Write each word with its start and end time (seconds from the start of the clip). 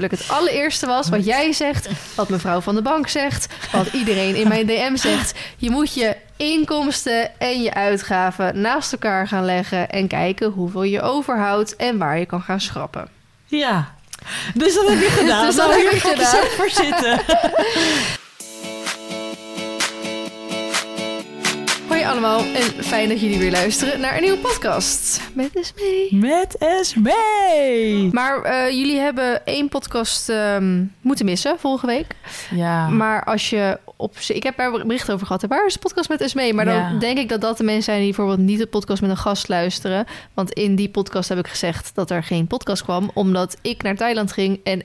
natuurlijk 0.00 0.28
het 0.28 0.38
allereerste 0.38 0.86
was 0.86 1.08
wat 1.08 1.24
jij 1.24 1.52
zegt, 1.52 1.88
wat 2.14 2.28
mevrouw 2.28 2.60
van 2.60 2.74
de 2.74 2.82
bank 2.82 3.08
zegt, 3.08 3.46
wat 3.72 3.86
iedereen 3.86 4.34
in 4.34 4.48
mijn 4.48 4.66
DM 4.66 4.96
zegt. 4.96 5.38
Je 5.56 5.70
moet 5.70 5.94
je 5.94 6.16
inkomsten 6.36 7.40
en 7.40 7.62
je 7.62 7.74
uitgaven 7.74 8.60
naast 8.60 8.92
elkaar 8.92 9.28
gaan 9.28 9.44
leggen 9.44 9.90
en 9.90 10.06
kijken 10.06 10.50
hoeveel 10.50 10.82
je 10.82 11.02
overhoudt 11.02 11.76
en 11.76 11.98
waar 11.98 12.18
je 12.18 12.26
kan 12.26 12.42
gaan 12.42 12.60
schrappen. 12.60 13.08
Ja. 13.46 13.94
Dus 14.54 14.74
dat 14.74 14.88
heb 14.88 15.00
je 15.00 15.10
gedaan. 15.10 15.44
Dus 15.46 15.56
dat 15.56 15.70
heb 15.70 15.92
ik 15.92 16.00
gedaan. 16.00 16.44
voor 16.56 16.70
zitten. 16.70 17.20
allemaal 22.24 22.54
en 22.54 22.84
fijn 22.84 23.08
dat 23.08 23.20
jullie 23.20 23.38
weer 23.38 23.50
luisteren 23.50 24.00
naar 24.00 24.16
een 24.16 24.22
nieuwe 24.22 24.38
podcast 24.38 25.20
met 25.32 25.50
Esmee. 25.56 26.08
Met 26.14 26.56
Esmee. 26.58 28.08
Maar 28.12 28.42
eh, 28.42 28.70
jullie 28.70 28.98
hebben 28.98 29.46
één 29.46 29.68
podcast 29.68 30.28
ehm, 30.28 30.84
moeten 31.00 31.24
missen 31.24 31.58
vorige 31.58 31.86
week. 31.86 32.06
Ja. 32.54 32.88
Maar 32.88 33.24
als 33.24 33.50
je 33.50 33.78
op... 33.96 34.16
Ik 34.28 34.42
heb 34.42 34.56
daar 34.56 34.72
een 34.72 34.86
bericht 34.86 35.10
over 35.10 35.26
gehad. 35.26 35.44
Waar 35.48 35.66
is 35.66 35.72
de 35.72 35.78
podcast 35.78 36.08
met 36.08 36.20
Esmee? 36.20 36.54
Maar 36.54 36.64
dan 36.64 36.74
Ja. 36.74 36.98
denk 36.98 37.18
ik 37.18 37.28
dat 37.28 37.40
dat 37.40 37.56
de 37.56 37.64
mensen 37.64 37.82
zijn 37.82 37.98
die 37.98 38.06
bijvoorbeeld 38.06 38.46
niet 38.46 38.58
de 38.58 38.66
podcast 38.66 39.00
met 39.00 39.10
een 39.10 39.16
gast 39.16 39.48
luisteren. 39.48 40.06
Want 40.34 40.52
in 40.52 40.74
die 40.74 40.88
podcast 40.88 41.28
heb 41.28 41.38
ik 41.38 41.48
gezegd 41.48 41.90
dat 41.94 42.10
er 42.10 42.22
geen 42.22 42.46
podcast 42.46 42.82
kwam. 42.82 43.10
Omdat 43.14 43.56
ik 43.62 43.82
naar 43.82 43.96
Thailand 43.96 44.32
ging 44.32 44.60
en 44.64 44.82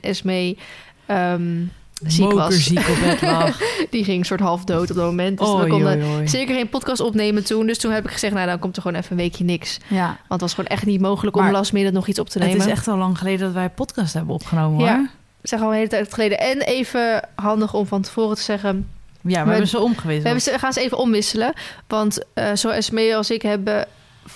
ehm, 1.05 1.61
ziek 2.07 2.25
was. 2.31 2.33
Mokerziek 2.33 2.79
op 2.89 2.97
bed 3.05 3.21
lag. 3.21 3.59
Die 3.89 4.03
ging 4.03 4.25
soort 4.25 4.39
half 4.39 4.63
dood 4.63 4.89
op 4.89 4.95
dat 4.95 5.05
moment. 5.05 5.37
Dus 5.37 5.47
we 5.47 5.53
Oei, 5.55 5.69
konden 5.69 6.29
zeker 6.29 6.55
geen 6.55 6.69
podcast 6.69 7.01
opnemen 7.01 7.43
toen. 7.45 7.65
Dus 7.67 7.77
toen 7.77 7.91
heb 7.91 8.05
ik 8.05 8.11
gezegd, 8.11 8.33
nou 8.33 8.47
dan 8.47 8.59
komt 8.59 8.75
er 8.75 8.81
gewoon 8.81 8.97
even 8.97 9.11
een 9.11 9.17
weekje 9.17 9.43
niks. 9.43 9.77
Ja. 9.87 10.05
Want 10.05 10.17
het 10.27 10.41
was 10.41 10.53
gewoon 10.53 10.69
echt 10.69 10.85
niet 10.85 11.01
mogelijk 11.01 11.37
om 11.37 11.51
last 11.51 11.73
minute 11.73 11.93
nog 11.93 12.07
iets 12.07 12.19
op 12.19 12.29
te 12.29 12.39
nemen. 12.39 12.53
Het 12.57 12.65
is 12.65 12.71
echt 12.71 12.87
al 12.87 12.97
lang 12.97 13.17
geleden 13.17 13.39
dat 13.39 13.53
wij 13.53 13.69
podcast 13.69 14.13
hebben 14.13 14.33
opgenomen 14.35 14.85
Ja. 14.85 14.95
hoor. 14.95 15.07
zeg 15.41 15.61
al 15.61 15.67
een 15.67 15.75
hele 15.75 15.87
tijd 15.87 16.13
geleden. 16.13 16.39
En 16.39 16.61
even 16.61 17.29
handig 17.35 17.73
om 17.73 17.85
van 17.87 18.01
tevoren 18.01 18.35
te 18.35 18.41
zeggen... 18.41 18.87
Ja, 19.21 19.39
we, 19.39 19.43
We- 19.43 19.49
hebben 19.49 19.67
ze 19.67 19.79
omgewisseld. 19.79 20.21
We 20.21 20.27
hebben 20.29 20.41
ze, 20.41 20.59
gaan 20.59 20.73
ze 20.73 20.81
even 20.81 20.97
omwisselen. 20.97 21.53
Want 21.87 22.19
eh 22.33 22.49
zoals 22.53 22.89
Mee 22.89 23.15
als 23.15 23.31
ik 23.31 23.41
hebben... 23.41 23.87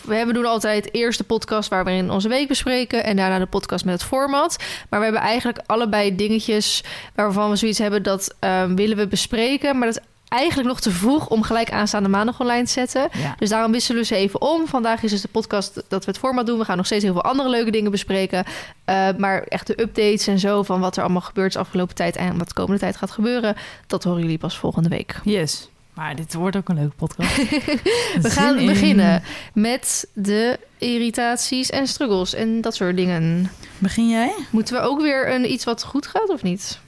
We 0.06 0.16
hebben 0.16 0.36
doen 0.36 0.46
altijd 0.46 0.94
eerst 0.94 1.18
de 1.18 1.24
podcast 1.24 1.70
waar 1.70 1.86
we 1.86 1.92
in 1.92 2.12
onze 2.12 2.28
week 2.28 2.48
bespreken... 2.48 3.04
en 3.04 3.16
daarna 3.16 3.40
de 3.40 3.46
podcast 3.46 3.86
met 3.86 3.94
het 3.94 4.04
format. 4.04 4.58
Maar 4.90 5.00
we 5.00 5.06
hebben 5.06 5.24
eigenlijk 5.24 5.60
allebei 5.66 6.16
dingetjes... 6.16 6.84
waarvan 7.16 7.50
we 7.50 7.56
zoiets 7.56 7.80
hebben 7.80 8.04
dat 8.04 8.36
ehm, 8.40 8.76
willen 8.76 8.98
we 8.98 9.08
bespreken... 9.08 9.78
maar 9.78 9.88
dat 9.88 9.98
is 9.98 10.04
eigenlijk 10.28 10.70
nog 10.70 10.80
te 10.80 10.92
vroeg 10.92 11.30
om 11.30 11.44
gelijk 11.44 11.72
aanstaande 11.72 12.10
maandag 12.10 12.40
online 12.40 12.66
te 12.66 12.72
zetten. 12.72 13.10
Ja. 13.12 13.36
Dus 13.40 13.50
daarom 13.50 13.72
wisselen 13.72 14.02
we 14.02 14.08
ze 14.08 14.16
even 14.16 14.42
om. 14.42 14.68
Vandaag 14.68 15.04
is 15.04 15.12
dus 15.12 15.22
de 15.22 15.28
podcast 15.28 15.74
dat 15.88 16.06
we 16.06 16.12
het 16.12 16.20
format 16.20 16.46
doen. 16.46 16.58
We 16.60 16.66
gaan 16.66 16.78
nog 16.78 16.86
steeds 16.86 17.04
heel 17.04 17.14
veel 17.14 17.24
andere 17.24 17.50
leuke 17.50 17.72
dingen 17.72 17.92
bespreken. 17.92 18.44
Eh, 18.86 19.08
maar 19.18 19.42
echt 19.42 19.68
de 19.68 19.82
updates 19.82 20.28
en 20.28 20.40
zo 20.40 20.64
van 20.64 20.80
wat 20.80 20.98
er 20.98 21.04
allemaal 21.04 21.22
gebeurt 21.22 21.54
de 21.54 21.60
afgelopen 21.60 21.96
tijd... 21.96 22.16
en 22.16 22.38
wat 22.38 22.48
de 22.48 22.54
komende 22.54 22.80
tijd 22.80 22.98
gaat 22.98 23.12
gebeuren... 23.12 23.56
dat 23.88 24.04
horen 24.04 24.22
jullie 24.22 24.38
pas 24.38 24.58
volgende 24.58 24.90
week. 24.90 25.20
Yes. 25.24 25.70
Maar 25.98 26.16
dit 26.16 26.34
wordt 26.34 26.56
ook 26.56 26.70
een 26.70 26.76
leuke 26.76 26.96
podcast. 26.96 27.36
We 28.26 28.30
gaan 28.30 28.58
in. 28.60 28.66
beginnen 28.68 29.24
met 29.54 30.08
de 30.14 30.60
irritaties 30.78 31.70
en 31.70 31.88
struggles 31.88 32.34
en 32.34 32.62
dat 32.62 32.76
soort 32.76 32.96
dingen. 32.96 33.52
Begin 33.78 34.10
jij? 34.10 34.34
Moeten 34.50 34.76
we 34.76 34.82
ook 34.82 35.02
weer 35.02 35.34
een 35.34 35.52
iets 35.52 35.64
wat 35.64 35.84
goed 35.84 36.08
gaat 36.08 36.30
of 36.30 36.44
niet? 36.44 36.80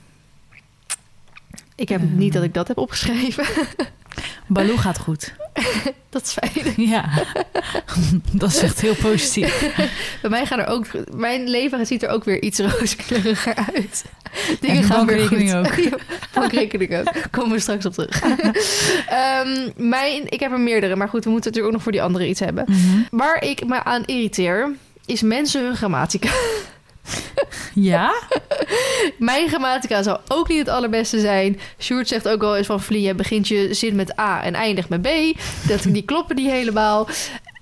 Ik 1.74 1.88
heb 1.88 2.00
Ehm. 2.00 2.16
niet 2.16 2.32
dat 2.32 2.42
ik 2.42 2.54
dat 2.54 2.68
heb 2.68 2.78
opgeschreven. 2.78 3.44
Baloo 4.46 4.76
gaat 4.76 4.98
goed. 4.98 5.34
dat 6.10 6.22
is 6.22 6.32
fijn. 6.32 6.74
Ja. 6.76 7.08
dat 8.32 8.50
is 8.50 8.58
echt 8.62 8.80
heel 8.80 8.94
positief. 8.94 9.72
Bij 10.22 10.30
mij 10.30 10.46
gaan 10.46 10.58
er 10.58 10.66
ook... 10.66 10.86
Mijn 11.14 11.48
leven 11.48 11.86
ziet 11.86 12.02
er 12.02 12.08
ook 12.08 12.24
weer 12.24 12.42
iets 12.42 12.58
rooskleuriger 12.58 13.54
uit. 13.74 14.04
Dingen 14.60 14.76
En 14.76 14.82
gaan 14.84 15.06
weer 15.06 15.26
goed. 15.26 15.54
ook. 15.54 15.74
Ja, 15.74 15.90
bankrekening 16.32 16.96
ook. 16.96 17.12
Komen 17.30 17.50
we 17.52 17.60
straks 17.60 17.86
op 17.86 17.92
terug. 17.92 18.22
Ehm, 19.08 19.70
mijn, 19.76 20.22
ik 20.30 20.40
heb 20.40 20.52
er 20.52 20.60
meerdere, 20.60 20.96
maar 20.96 21.08
goed, 21.08 21.24
we 21.24 21.30
moeten 21.30 21.50
natuurlijk 21.50 21.66
ook 21.66 21.72
nog 21.72 21.82
voor 21.82 21.92
die 21.92 22.02
andere 22.02 22.28
iets 22.28 22.40
hebben. 22.40 22.64
Mhm. 22.68 23.00
Waar 23.10 23.44
ik 23.44 23.66
me 23.66 23.84
aan 23.84 24.02
irriteer, 24.04 24.70
is 25.06 25.22
mensen 25.22 25.64
hun 25.64 25.76
grammatica. 25.76 26.30
Ja? 27.74 28.14
Mijn 29.18 29.48
grammatica 29.48 30.02
zal 30.02 30.20
ook 30.28 30.48
niet 30.48 30.58
het 30.58 30.68
allerbeste 30.68 31.20
zijn. 31.20 31.60
Sjoerd 31.78 32.08
zegt 32.08 32.28
ook 32.28 32.40
wel 32.40 32.56
eens 32.56 32.66
van... 32.66 32.80
Vlie, 32.80 33.02
je 33.02 33.14
begint 33.14 33.48
je 33.48 33.74
zin 33.74 33.96
met 33.96 34.18
A 34.18 34.42
en 34.42 34.54
eindigt 34.54 34.88
met 34.88 35.02
B. 35.02 35.08
Dat, 35.68 35.82
die 35.82 36.04
kloppen 36.04 36.36
niet 36.36 36.50
helemaal. 36.50 37.08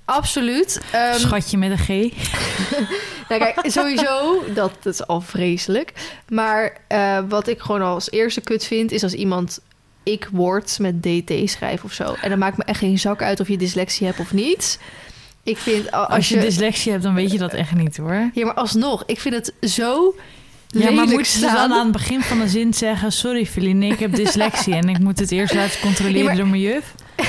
Absoluut. 0.05 0.81
Ehm, 0.93 1.19
Schatje 1.19 1.59
met 1.59 1.71
een 1.71 1.79
G. 1.79 1.89
nou 3.29 3.41
kijk, 3.41 3.61
sowieso, 3.63 4.45
dat, 4.55 4.73
dat 4.83 4.93
is 4.93 5.07
al 5.07 5.21
vreselijk. 5.21 5.93
Maar 6.29 6.77
eh, 6.89 7.19
wat 7.29 7.49
ik 7.49 7.61
gewoon 7.61 7.83
als 7.83 8.11
eerste 8.11 8.41
kut 8.41 8.65
vind... 8.65 8.93
is 8.93 9.03
als 9.03 9.15
iemand 9.15 9.61
ik 10.03 10.29
woord 10.33 10.79
met 10.79 11.03
DT 11.03 11.33
schrijft 11.45 11.85
of 11.85 11.93
zo. 11.93 12.15
En 12.21 12.31
dan 12.31 12.39
maakt 12.39 12.57
me 12.57 12.65
echt 12.65 12.79
geen 12.79 12.99
zak 12.99 13.23
uit 13.23 13.41
of 13.41 13.49
je 13.49 13.57
dyslexie 13.57 14.07
hebt 14.07 14.21
of 14.21 14.33
niet. 14.33 14.79
Ik 15.49 15.59
vind... 15.59 15.91
Als 15.91 16.29
je 16.29 16.39
dyslexie 16.41 16.91
hebt, 16.93 17.05
dan 17.05 17.15
weet 17.15 17.33
je 17.33 17.39
dat 17.39 17.53
echt 17.53 17.75
niet 17.75 17.97
hoor. 17.97 18.31
Ja, 18.33 18.45
maar 18.45 18.55
alsnog, 18.55 19.03
ik 19.07 19.21
vind 19.21 19.35
het 19.35 19.71
zo 19.71 20.15
Ja, 20.69 20.91
maar 20.91 21.05
moet 21.05 21.11
je 21.11 21.17
dus 21.17 21.41
dan 21.41 21.73
aan 21.73 21.83
het 21.83 21.93
begin 21.93 22.21
van 22.23 22.39
de 22.39 22.49
zin 22.49 22.75
zeggen... 22.75 23.13
Sorry 23.13 23.47
Feline, 23.47 23.87
ik 23.87 23.99
heb 23.99 24.15
dyslexie 24.15 24.75
en 24.75 24.89
ik 24.89 24.99
moet 24.99 25.19
het 25.19 25.31
eerst 25.31 25.55
laten 25.55 25.81
controleren 25.81 26.19
Ja, 26.19 26.25
maar- 26.25 26.37
door 26.37 26.47
mijn 26.47 26.63
juf. 26.63 26.95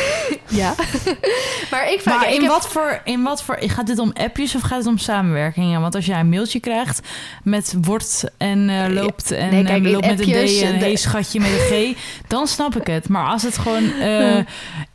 Ja. 0.47 0.75
maar 1.71 1.91
ik, 1.91 2.01
Maar 2.05 2.33
in, 2.33 2.47
wat 2.47 2.67
voor, 2.67 3.01
in 3.03 3.23
wat 3.23 3.43
voor... 3.43 3.57
Gaat 3.61 3.87
dit 3.87 3.99
om 3.99 4.11
appjes 4.13 4.55
of 4.55 4.61
gaat 4.61 4.77
het 4.77 4.87
om 4.87 4.97
samenwerkingen? 4.97 5.81
Want 5.81 5.95
als 5.95 6.05
jij 6.05 6.19
een 6.19 6.29
mailtje 6.29 6.59
krijgt 6.59 7.07
met 7.43 7.73
wordt 7.81 8.23
en 8.37 8.69
eh, 8.69 8.85
loopt... 8.93 9.31
en 9.31 9.49
Nee, 9.49 9.63
kijk, 9.63 9.79
eh, 9.79 9.85
in 9.85 9.91
loopt 9.91 10.07
met 10.07 10.19
een 10.19 10.25
D 10.25 10.61
en 10.61 10.71
de- 10.79 10.85
hey 10.85 10.95
schatje 10.95 11.39
met 11.39 11.49
een 11.49 11.93
G... 11.95 11.97
dan 12.27 12.47
snap 12.47 12.75
ik 12.75 12.87
het. 12.87 13.09
Maar 13.09 13.25
als 13.27 13.43
het 13.43 13.57
gewoon 13.57 13.91
eh, 13.99 14.39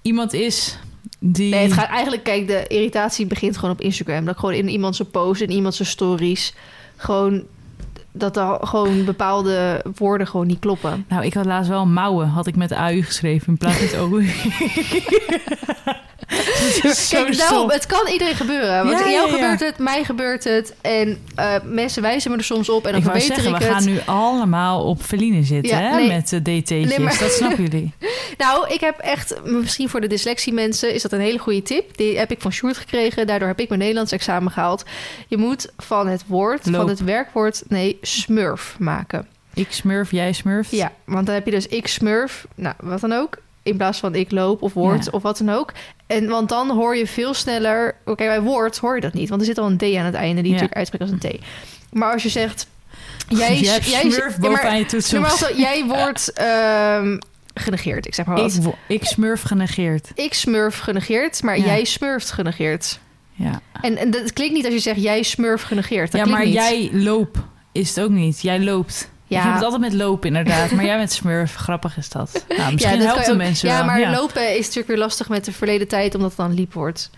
iemand 0.02 0.32
is 0.32 0.78
die... 1.32 1.50
Nee, 1.50 1.62
het 1.62 1.72
gaat 1.72 1.88
eigenlijk, 1.88 2.22
kijk, 2.22 2.46
de 2.46 2.64
irritatie 2.66 3.26
begint 3.26 3.56
gewoon 3.56 3.74
op 3.74 3.80
Instagram. 3.80 4.24
Dat 4.24 4.34
ik 4.34 4.40
gewoon 4.40 4.54
in 4.54 4.68
iemand 4.68 4.96
zijn 4.96 5.10
post, 5.10 5.40
in 5.40 5.50
iemand 5.50 5.74
zijn 5.74 5.88
stories, 5.88 6.54
gewoon 6.96 7.44
dat 8.16 8.36
er 8.36 8.58
gewoon 8.60 9.04
bepaalde 9.04 9.84
woorden 9.96 10.26
gewoon 10.26 10.46
niet 10.46 10.58
kloppen. 10.58 11.04
Nou, 11.08 11.24
ik 11.24 11.34
had 11.34 11.44
laatst 11.44 11.70
wel 11.70 11.86
mouwen, 11.86 12.28
had 12.28 12.46
ik 12.46 12.56
met 12.56 12.72
AU 12.72 13.02
geschreven 13.02 13.46
in 13.48 13.56
plaats 13.58 13.76
van 13.76 13.98
OU. 13.98 14.26
Kijk, 17.10 17.36
daarom, 17.38 17.70
het 17.70 17.86
kan 17.86 18.06
iedereen 18.12 18.34
gebeuren. 18.34 18.84
Want 18.86 18.98
Ja, 18.98 19.10
jou 19.10 19.26
ja, 19.30 19.36
ja. 19.36 19.40
gebeurt 19.42 19.60
het, 19.60 19.78
mij 19.78 20.04
gebeurt 20.04 20.44
het. 20.44 20.74
En 20.80 21.18
eh, 21.34 21.54
mensen 21.64 22.02
wijzen 22.02 22.30
me 22.30 22.36
er 22.36 22.44
soms 22.44 22.68
op 22.68 22.84
en 22.86 22.90
dan 22.92 23.00
ik 23.00 23.06
verbeter 23.06 23.34
zeggen, 23.34 23.52
ik 23.52 23.58
we 23.58 23.64
het. 23.64 23.72
gaan 23.74 23.84
nu 23.84 23.98
allemaal 24.06 24.84
op 24.84 25.02
Feline 25.02 25.42
zitten, 25.42 25.76
Ja, 25.78 25.82
hè? 25.82 25.96
nee. 25.96 26.08
Met 26.08 26.28
de 26.28 26.42
DT'tjes. 26.42 26.88
Nee, 26.88 26.98
maar- 27.00 27.18
Dat 27.18 27.32
snappen 27.32 27.62
jullie. 27.62 27.92
Nou, 28.38 28.68
ik 28.74 28.80
heb 28.80 28.98
echt, 28.98 29.34
misschien 29.44 29.88
voor 29.88 30.00
de 30.00 30.06
dyslexie 30.06 30.52
mensen 30.52 30.94
is 30.94 31.02
dat 31.02 31.12
een 31.12 31.20
hele 31.20 31.38
goede 31.38 31.62
tip. 31.62 31.96
Die 31.96 32.18
heb 32.18 32.30
ik 32.30 32.40
van 32.40 32.52
Sjoerd 32.52 32.76
gekregen. 32.76 33.26
Daardoor 33.26 33.48
heb 33.48 33.60
ik 33.60 33.68
mijn 33.68 33.80
Nederlands 33.80 34.12
examen 34.12 34.52
gehaald. 34.52 34.84
Je 35.28 35.36
moet 35.36 35.72
van 35.76 36.06
het 36.08 36.24
woord, 36.26 36.66
Loop. 36.66 36.74
van 36.80 36.88
het 36.88 37.00
werkwoord, 37.04 37.62
nee, 37.68 37.98
smurf 38.04 38.76
maken. 38.78 39.26
Ik 39.54 39.66
smurf, 39.72 40.10
jij 40.10 40.32
smurft. 40.32 40.70
Ja, 40.70 40.92
want 41.04 41.26
dan 41.26 41.34
heb 41.34 41.44
je 41.44 41.50
dus 41.50 41.66
ik 41.66 41.86
smurf, 41.86 42.46
nou, 42.54 42.74
wat 42.80 43.00
dan 43.00 43.12
ook. 43.12 43.36
In 43.62 43.76
plaats 43.76 43.98
van 43.98 44.14
ik 44.14 44.30
loop 44.30 44.62
of 44.62 44.72
woord 44.72 45.04
Ja. 45.04 45.10
of 45.10 45.22
wat 45.22 45.38
dan 45.38 45.48
ook. 45.50 45.72
En 46.06 46.28
want 46.28 46.48
dan 46.48 46.70
hoor 46.70 46.96
je 46.96 47.06
veel 47.06 47.34
sneller... 47.34 47.94
Oké, 48.04 48.24
bij 48.24 48.40
woord 48.40 48.78
hoor 48.78 48.94
je 48.94 49.00
dat 49.00 49.12
niet. 49.12 49.28
Want 49.28 49.40
er 49.40 49.46
zit 49.46 49.58
al 49.58 49.66
een 49.66 49.76
D 49.76 49.82
aan 49.82 50.04
het 50.04 50.14
einde 50.14 50.42
die 50.42 50.52
Ja. 50.52 50.60
natuurlijk 50.60 50.76
uitspreekt 50.76 51.04
als 51.04 51.12
een 51.12 51.38
T. 51.40 51.44
Maar 51.92 52.12
als 52.12 52.22
je 52.22 52.28
zegt... 52.28 52.66
Jij, 53.28 53.58
Jij 53.58 53.80
smurf 53.80 54.36
ja, 54.42 54.50
maar- 54.50 54.76
je 54.78 54.86
toetsen. 54.86 55.22
jij 55.56 55.84
wordt 55.84 56.32
ehm, 56.32 57.18
genegeerd. 57.54 58.06
Ik 58.06 58.14
zeg 58.14 58.26
maar 58.26 58.36
Ik, 58.36 58.42
wat. 58.42 58.54
wo- 58.56 58.74
ik 58.86 59.04
smurf 59.04 59.42
genegeerd. 59.42 60.10
Ik 60.14 60.34
smurf 60.34 60.78
genegeerd, 60.78 61.42
maar 61.42 61.58
jij 61.58 61.84
smurft 61.84 62.30
genegeerd. 62.30 62.98
Ja, 63.32 63.60
En, 63.80 63.96
en 63.96 64.10
dat 64.10 64.32
klinkt 64.32 64.54
niet 64.54 64.64
als 64.64 64.74
je 64.74 64.80
zegt 64.80 65.02
jij 65.02 65.22
smurf 65.22 65.62
genegeerd. 65.62 66.12
Dat 66.12 66.20
ja 66.26 66.32
maar 66.32 66.44
niet. 66.44 66.54
jij 66.54 66.88
loop 66.92 67.44
is 67.74 67.88
het 67.94 68.04
ook 68.04 68.10
niet. 68.10 68.40
Jij 68.40 68.60
loopt. 68.60 69.08
Ja. 69.26 69.38
Ik 69.38 69.44
heb 69.44 69.54
het 69.54 69.62
altijd 69.62 69.80
met 69.80 69.92
lopen 69.92 70.28
inderdaad. 70.28 70.70
maar 70.70 70.84
jij 70.84 70.98
met 70.98 71.12
smurf. 71.12 71.54
Grappig 71.66 71.96
is 71.96 72.08
dat. 72.08 72.44
Nou, 72.56 72.72
misschien 72.72 73.00
helpt 73.00 73.22
kan 73.24 73.32
de 73.32 73.44
mensen 73.44 73.68
Ja, 73.68 73.76
wel. 73.76 73.84
maar 73.84 74.00
ja. 74.00 74.10
lopen 74.10 74.50
is 74.50 74.58
natuurlijk 74.58 74.86
weer 74.86 74.98
lastig 74.98 75.28
met 75.28 75.44
de 75.44 75.52
verleden 75.52 75.88
tijd... 75.88 76.14
omdat 76.14 76.28
het 76.28 76.38
dan 76.38 76.54
liep 76.54 76.72
wordt. 76.72 77.10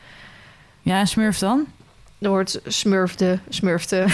Ja, 0.82 0.98
en 0.98 1.06
smurf 1.06 1.38
dan? 1.38 1.66
Er 2.18 2.28
wordt 2.28 2.60
smurfde, 2.66 3.38
smurfte. 3.48 4.04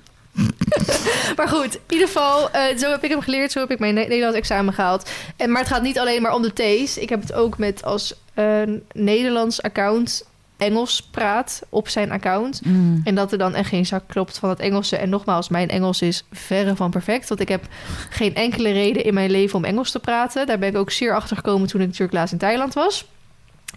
maar 1.36 1.48
goed, 1.48 1.74
in 1.74 1.80
ieder 1.88 2.06
geval, 2.06 2.50
eh, 2.50 2.76
zo 2.78 2.90
heb 2.90 3.04
ik 3.04 3.10
hem 3.10 3.20
geleerd. 3.20 3.52
Zo 3.52 3.60
heb 3.60 3.70
ik 3.70 3.78
mijn 3.78 3.94
Ne- 3.94 4.00
Nederlands 4.00 4.36
examen 4.36 4.74
gehaald. 4.74 5.10
En, 5.36 5.50
maar 5.50 5.60
het 5.60 5.70
gaat 5.70 5.82
niet 5.82 5.98
alleen 5.98 6.22
maar 6.22 6.34
om 6.34 6.42
de 6.42 6.52
T's. 6.84 6.96
Ik 6.96 7.08
heb 7.08 7.20
het 7.20 7.32
ook 7.32 7.58
met 7.58 7.82
als 7.84 8.14
eh, 8.34 8.62
Nederlands 8.92 9.62
account 9.62 10.24
Engels 10.60 11.02
praat 11.02 11.62
op 11.68 11.88
zijn 11.88 12.10
account. 12.10 12.64
Mm. 12.64 13.00
En 13.04 13.14
dat 13.14 13.32
er 13.32 13.38
dan 13.38 13.54
echt 13.54 13.68
geen 13.68 13.86
zak 13.86 14.02
klopt 14.06 14.38
van 14.38 14.48
het 14.48 14.58
Engelse. 14.60 14.96
En 14.96 15.08
nogmaals, 15.08 15.48
mijn 15.48 15.68
Engels 15.68 16.02
is 16.02 16.24
verre 16.32 16.76
van 16.76 16.90
perfect. 16.90 17.28
Want 17.28 17.40
ik 17.40 17.48
heb 17.48 17.64
geen 18.10 18.34
enkele 18.34 18.70
reden 18.72 19.04
in 19.04 19.14
mijn 19.14 19.30
leven 19.30 19.56
om 19.58 19.64
Engels 19.64 19.90
te 19.90 19.98
praten. 19.98 20.46
Daar 20.46 20.58
ben 20.58 20.68
ik 20.68 20.76
ook 20.76 20.90
zeer 20.90 21.14
achter 21.14 21.36
gekomen 21.36 21.68
toen 21.68 21.80
ik 21.80 21.86
natuurlijk 21.86 22.12
laatst 22.12 22.32
in 22.32 22.38
Thailand 22.38 22.74
was. 22.74 23.06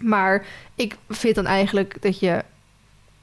Maar 0.02 0.44
ik 0.74 0.96
vind 1.08 1.34
dan 1.34 1.46
eigenlijk 1.46 2.02
dat 2.02 2.18
je 2.18 2.42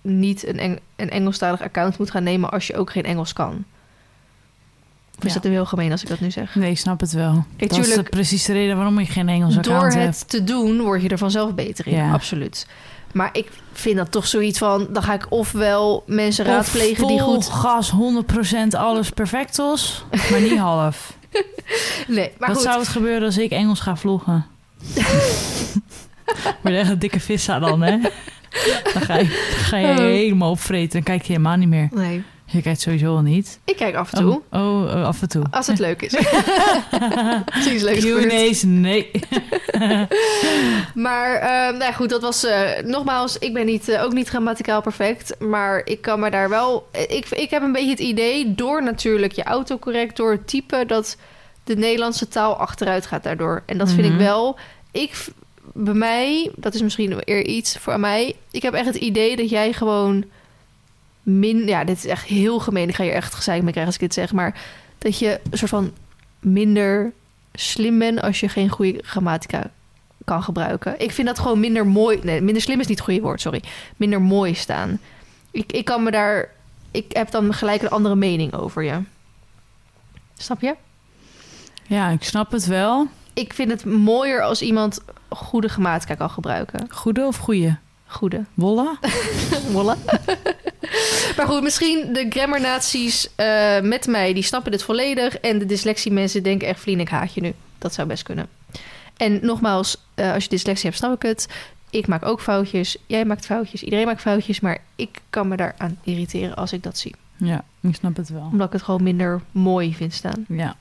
niet 0.02 0.48
een, 0.48 0.60
Eng 0.60 0.80
een 0.96 1.10
Engelstalig 1.10 1.62
account 1.62 1.98
moet 1.98 2.12
gaan 2.12 2.24
nemen 2.24 2.52
als 2.52 2.68
je 2.68 2.76
ook 2.76 2.92
geen 2.92 3.04
Engels 3.06 3.34
kan. 3.34 3.64
Of 5.18 5.24
is 5.28 5.34
Ja. 5.34 5.40
dat 5.40 5.44
nu 5.44 5.52
heel 5.58 5.66
gemeen 5.66 5.92
als 5.92 6.02
ik 6.02 6.08
dat 6.08 6.20
nu 6.20 6.32
zeg? 6.32 6.56
Nee, 6.56 6.72
ik 6.72 6.78
snap 6.78 7.00
het 7.00 7.12
wel. 7.12 7.46
Kijk, 7.58 7.70
dat 7.76 7.88
is 7.88 8.02
precies 8.10 8.46
de 8.46 8.54
reden 8.54 8.76
waarom 8.76 9.00
ik 9.00 9.10
geen 9.10 9.30
Engels 9.30 9.54
Door 9.56 9.64
account 9.74 9.94
heb. 9.94 10.06
het 10.08 10.30
te 10.30 10.44
doen 10.44 10.82
word 10.82 11.02
je 11.02 11.10
er 11.10 11.18
vanzelf 11.18 11.56
beter 11.56 11.88
in. 11.88 11.96
Ja. 11.96 12.12
Absoluut. 12.14 12.68
Maar 13.14 13.30
ik 13.34 13.50
vind 13.74 13.98
dat 13.98 14.12
toch 14.12 14.28
zoiets 14.28 14.58
van... 14.58 14.88
dan 14.90 15.04
ga 15.04 15.14
ik 15.14 15.26
ofwel 15.30 16.04
mensen 16.08 16.46
raadplegen 16.46 17.08
die 17.08 17.20
goed... 17.20 17.46
gas, 17.50 17.92
100% 18.74 18.78
alles 18.78 19.10
perfectos, 19.10 20.06
maar 20.32 20.42
niet 20.42 20.58
half. 20.58 21.14
Nee, 22.08 22.32
maar 22.38 22.48
Wat 22.48 22.58
goed. 22.58 22.66
zou 22.66 22.80
het 22.80 22.88
gebeuren 22.88 23.24
als 23.24 23.38
ik 23.38 23.52
Engels 23.52 23.80
ga 23.80 23.96
vloggen? 23.96 24.46
Word 26.62 26.74
je 26.74 26.78
echt 26.78 26.90
een 26.90 27.00
dikke 27.00 27.20
vissa 27.20 27.60
dan, 27.60 27.82
hè? 27.82 27.98
Dan 28.94 29.02
ga 29.02 29.18
je, 29.18 29.24
dan 29.56 29.64
ga 29.64 29.78
je 29.78 29.88
Oh. 29.88 29.98
helemaal 29.98 30.50
opvreten. 30.52 30.92
Dan 30.92 31.04
kijk 31.04 31.22
je 31.22 31.32
helemaal 31.32 31.56
niet 31.58 31.68
meer. 31.68 31.90
Nee, 31.92 32.24
Je 32.52 32.62
kijkt 32.62 32.82
sowieso 32.82 33.16
al 33.16 33.22
niet. 33.22 33.60
ik 33.66 33.76
kijk 33.76 33.96
af 33.96 34.14
en 34.14 34.20
toe. 34.22 34.42
Oh, 34.52 34.62
oh, 34.62 34.82
oh, 34.96 35.06
af 35.06 35.22
en 35.22 35.30
toe. 35.30 35.44
Als 35.52 35.68
het 35.68 35.80
leuk 35.80 36.02
is. 36.02 36.16
Als 37.56 37.68
iets 37.68 37.84
leuks 37.84 38.00
gebeurt. 38.04 38.28
Q&A's, 38.50 38.64
nee. 38.64 39.12
Maar 40.94 41.36
eh, 41.36 41.78
nou 41.78 41.94
goed, 41.94 42.10
dat 42.10 42.22
was 42.22 42.46
eh, 42.46 42.84
nogmaals, 42.84 43.38
ik 43.38 43.54
ben 43.54 43.66
niet, 43.66 43.90
eh, 43.90 44.04
ook 44.04 44.14
niet 44.14 44.28
grammaticaal 44.30 44.82
perfect. 44.82 45.36
Maar 45.40 45.82
ik 45.86 46.02
kan 46.02 46.20
me 46.20 46.30
daar 46.30 46.50
wel. 46.50 46.88
eh, 46.92 47.02
Ik, 47.18 47.30
ik 47.30 47.50
heb 47.50 47.62
een 47.62 47.72
beetje 47.72 47.90
het 47.90 48.00
idee, 48.00 48.56
door 48.56 48.84
natuurlijk 48.84 49.32
je 49.34 49.44
autocorrect, 49.44 50.18
door 50.18 50.32
het 50.32 50.48
typen, 50.48 50.88
dat 50.88 51.18
de 51.64 51.76
Nederlandse 51.76 52.28
taal 52.28 52.56
achteruit 52.56 53.06
gaat 53.06 53.24
daardoor. 53.24 53.64
En 53.66 53.78
dat 53.78 53.90
vind 53.92 54.02
Mhm. 54.08 54.14
ik 54.14 54.20
wel. 54.20 54.58
Ik, 54.92 55.26
bij 55.74 55.94
mij, 55.94 56.52
dat 56.56 56.74
is 56.74 56.82
misschien 56.82 57.18
eer 57.26 57.46
iets 57.46 57.78
voor 57.80 58.00
mij. 58.00 58.36
Ik 58.52 58.62
heb 58.62 58.74
echt 58.74 58.86
het 58.86 58.96
idee 58.96 59.36
dat 59.36 59.50
jij 59.50 59.74
gewoon 59.74 60.24
min. 61.24 61.68
Ja, 61.68 61.84
dit 61.84 61.98
is 61.98 62.06
echt 62.06 62.26
heel 62.26 62.60
gemeen. 62.60 62.90
Ik 62.90 62.96
ga 62.96 63.04
hier 63.04 63.14
echt 63.14 63.34
gezeik 63.34 63.62
mee 63.62 63.72
krijgen 63.72 63.86
als 63.86 64.02
ik 64.02 64.02
dit 64.02 64.14
zeg. 64.14 64.32
Maar 64.32 64.62
dat 64.98 65.20
je 65.20 65.40
een 65.50 65.58
soort 65.58 65.72
van 65.72 65.92
minder 66.40 67.12
slim 67.54 68.00
bent 68.00 68.22
als 68.22 68.40
je 68.40 68.50
geen 68.50 68.70
goede 68.70 69.00
grammatica 69.02 69.72
kan 70.26 70.44
gebruiken. 70.44 71.00
Ik 71.00 71.12
vind 71.12 71.28
dat 71.28 71.40
gewoon 71.40 71.60
minder 71.60 71.88
mooi. 71.88 72.20
Nee, 72.24 72.42
minder 72.42 72.62
slim 72.62 72.80
is 72.80 72.88
niet 72.88 72.98
het 72.98 73.06
goede 73.08 73.22
woord, 73.22 73.42
sorry. 73.42 73.64
Minder 73.98 74.22
mooi 74.22 74.54
staan. 74.54 75.00
Ik, 75.52 75.72
ik 75.72 75.86
kan 75.86 76.04
me 76.04 76.12
daar. 76.12 76.50
Ik 76.92 77.06
heb 77.12 77.32
dan 77.32 77.54
gelijk 77.54 77.82
een 77.82 77.90
andere 77.90 78.16
mening 78.16 78.54
over 78.54 78.84
je. 78.84 79.00
Snap 80.38 80.62
je? 80.62 80.76
Ja, 81.88 82.10
ik 82.10 82.24
snap 82.24 82.52
het 82.52 82.66
wel. 82.66 83.08
Ik 83.34 83.54
vind 83.54 83.72
het 83.72 83.86
mooier 83.86 84.42
als 84.42 84.62
iemand 84.62 85.02
goede 85.30 85.68
grammatica 85.68 86.16
kan 86.16 86.30
gebruiken. 86.30 86.88
Goede 86.90 87.26
of 87.26 87.38
goeie? 87.38 87.76
Goede. 88.12 88.46
Wolle? 88.54 88.98
Wolle. 89.72 89.96
maar 91.38 91.48
goed, 91.48 91.62
misschien 91.62 92.14
de 92.14 92.26
grammarnaties 92.30 93.28
eh 93.36 93.80
met 93.82 94.08
mij, 94.08 94.34
die 94.34 94.44
snappen 94.44 94.72
dit 94.72 94.84
volledig. 94.84 95.38
En 95.38 95.60
de 95.60 95.66
dyslexie 95.66 96.12
mensen 96.12 96.44
denken 96.44 96.68
echt, 96.68 96.80
Vlien, 96.80 97.00
ik 97.00 97.10
haat 97.10 97.34
je 97.34 97.42
nu. 97.42 97.54
Dat 97.78 97.94
zou 97.94 98.08
best 98.08 98.24
kunnen. 98.24 98.48
En 99.18 99.40
nogmaals, 99.42 99.98
eh, 100.14 100.34
als 100.34 100.44
je 100.44 100.50
dyslexie 100.50 100.90
hebt, 100.90 101.02
snap 101.02 101.14
ik 101.14 101.22
het. 101.22 101.48
Ik 101.90 102.08
maak 102.08 102.26
ook 102.26 102.42
foutjes. 102.42 102.98
Jij 103.06 103.26
maakt 103.26 103.46
foutjes. 103.46 103.84
Iedereen 103.84 104.06
maakt 104.06 104.22
foutjes. 104.22 104.60
Maar 104.60 104.78
ik 104.96 105.22
kan 105.30 105.48
me 105.48 105.56
daaraan 105.58 105.98
irriteren 106.04 106.56
als 106.56 106.74
ik 106.74 106.84
dat 106.84 106.98
zie. 106.98 107.16
Ja, 107.38 107.64
ik 107.82 107.96
snap 107.96 108.16
het 108.16 108.30
wel. 108.30 108.50
Omdat 108.52 108.68
ik 108.68 108.74
het 108.74 108.82
gewoon 108.82 109.04
minder 109.04 109.42
mooi 109.52 109.96
vind 109.96 110.14
staan. 110.14 110.46
Ja. 110.48 110.76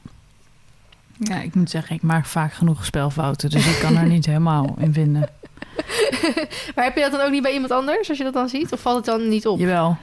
Ja, 1.18 1.40
ik 1.40 1.54
moet 1.54 1.70
zeggen, 1.70 1.96
ik 1.96 2.02
maak 2.02 2.26
vaak 2.26 2.52
genoeg 2.52 2.84
spelfouten. 2.84 3.50
Dus 3.50 3.66
ik 3.66 3.78
kan 3.78 3.96
er 3.96 4.06
niet 4.16 4.26
helemaal 4.26 4.74
in 4.78 4.92
vinden. 4.92 5.28
Maar 6.74 6.84
heb 6.84 6.94
je 6.96 7.00
dat 7.02 7.12
dan 7.12 7.20
ook 7.20 7.30
niet 7.30 7.42
bij 7.42 7.52
iemand 7.52 7.72
anders, 7.72 8.08
als 8.08 8.18
je 8.18 8.24
dat 8.24 8.32
dan 8.32 8.48
ziet? 8.48 8.72
Of 8.72 8.80
valt 8.80 8.96
het 8.96 9.04
dan 9.04 9.28
niet 9.28 9.46
op? 9.46 9.58
Jawel. 9.58 9.96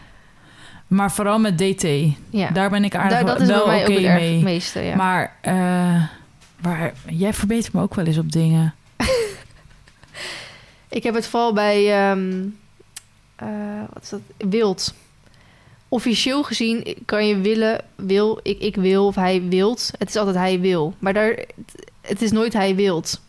Maar 0.88 1.12
vooral 1.12 1.40
met 1.40 1.58
DT. 1.58 1.84
Ja. 2.30 2.50
Daar 2.50 2.70
ben 2.70 2.84
ik 2.84 2.96
aardig 2.96 3.12
Daar- 3.18 3.26
dat 3.26 3.42
is 3.42 3.48
wel 3.48 3.64
oké 3.64 3.74
het 3.74 4.04
erg 4.04 4.20
mee. 4.20 4.44
meeste. 4.44 4.80
Ja. 4.82 4.96
Maar 4.96 5.36
eh, 5.42 6.04
waar, 6.62 6.94
jij 7.10 7.34
verbetert 7.34 7.74
me 7.74 7.82
ook 7.82 7.96
wel 7.96 8.06
eens 8.06 8.18
op 8.18 8.32
dingen. 8.32 8.76
Ik 10.90 11.04
heb 11.04 11.14
het 11.14 11.28
vooral 11.28 11.54
bij 11.54 12.02
ehm, 12.10 12.44
eh, 13.36 13.48
wat 13.94 14.04
is 14.04 14.10
dat? 14.10 14.20
wild. 14.38 14.94
Officieel 15.90 16.44
gezien 16.44 16.98
kan 17.06 17.28
je 17.28 17.38
willen, 17.42 17.82
wil, 17.96 18.40
ik, 18.44 18.60
ik 18.60 18.76
wil 18.76 19.06
of 19.08 19.16
hij 19.16 19.44
wilt. 19.50 19.92
Het 19.98 20.10
is 20.10 20.16
altijd 20.16 20.36
hij 20.36 20.60
wil. 20.60 20.94
Maar 21.00 21.14
daar, 21.14 21.38
het 22.02 22.22
is 22.22 22.32
nooit 22.32 22.54
hij 22.54 22.76
wilt. 22.76 23.22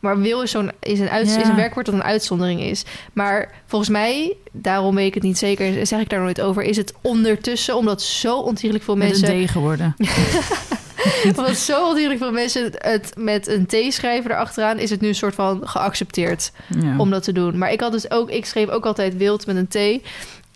Maar 0.00 0.20
wil 0.20 0.42
is, 0.42 0.50
zo'n, 0.50 0.70
is, 0.80 0.98
een 1.00 1.08
uit, 1.08 1.28
Ja. 1.28 1.40
is 1.40 1.48
een 1.48 1.56
werkwoord 1.56 1.86
dat 1.86 1.94
een 1.94 2.02
uitzondering 2.02 2.60
is. 2.60 2.84
Maar 3.12 3.52
volgens 3.66 3.90
mij, 3.90 4.36
daarom 4.52 4.94
weet 4.94 5.06
ik 5.06 5.14
het 5.14 5.22
niet 5.22 5.38
zeker, 5.38 5.86
zeg 5.86 6.00
ik 6.00 6.08
daar 6.08 6.20
nooit 6.20 6.40
over, 6.40 6.62
is 6.62 6.76
het 6.76 6.94
ondertussen, 7.00 7.76
omdat 7.76 8.02
zo 8.02 8.38
ontierlijk 8.38 8.84
veel 8.84 8.96
Met 8.96 9.08
mensen 9.08 9.34
een 9.34 9.46
D 9.46 9.50
geworden. 9.50 9.96
omdat 11.36 11.56
zo 11.56 11.86
ontzettend 11.88 12.18
veel 12.18 12.32
mensen 12.32 12.70
het 12.78 13.12
met 13.18 13.46
een 13.48 13.66
T 13.66 13.76
schrijven 13.92 14.30
erachteraan, 14.30 14.78
is 14.78 14.90
het 14.90 15.00
nu 15.00 15.08
een 15.08 15.14
soort 15.14 15.34
van 15.34 15.68
geaccepteerd 15.68 16.52
Ja. 16.80 16.98
om 16.98 17.10
dat 17.10 17.22
te 17.22 17.32
doen. 17.32 17.58
Maar 17.58 17.72
ik 17.72 17.80
had 17.80 17.92
dus 17.92 18.10
ook, 18.10 18.30
ik 18.30 18.46
schreef 18.46 18.68
ook 18.68 18.86
altijd 18.86 19.16
wild 19.16 19.46
met 19.46 19.56
een 19.56 19.68
T. 20.00 20.06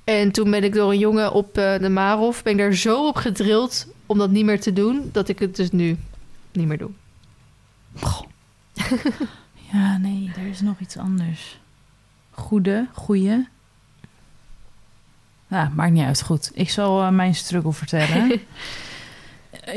En 0.04 0.30
toen 0.32 0.50
ben 0.50 0.64
ik 0.64 0.74
door 0.74 0.90
een 0.90 0.98
jongen 0.98 1.32
op 1.32 1.58
eh, 1.58 1.78
de 1.78 1.88
Marov, 1.88 2.42
ben 2.42 2.52
ik 2.52 2.58
daar 2.58 2.74
zo 2.74 3.06
op 3.06 3.16
gedrild 3.16 3.86
om 4.06 4.18
dat 4.18 4.30
niet 4.30 4.44
meer 4.44 4.60
te 4.60 4.72
doen, 4.72 5.08
dat 5.12 5.28
ik 5.28 5.38
het 5.38 5.56
dus 5.56 5.70
nu 5.70 5.96
niet 6.52 6.66
meer 6.66 6.78
doe. 6.78 6.90
Ja, 9.72 9.96
nee, 9.96 10.30
er 10.36 10.46
is 10.46 10.60
nog 10.60 10.78
iets 10.78 10.96
anders. 10.96 11.58
Goede, 12.30 12.86
goeie. 12.92 13.46
Ja, 15.48 15.70
maakt 15.74 15.92
niet 15.92 16.04
uit. 16.04 16.22
Goed, 16.22 16.50
ik 16.54 16.70
zal 16.70 17.02
eh, 17.02 17.08
mijn 17.08 17.34
struggle 17.34 17.72
vertellen. 17.72 18.30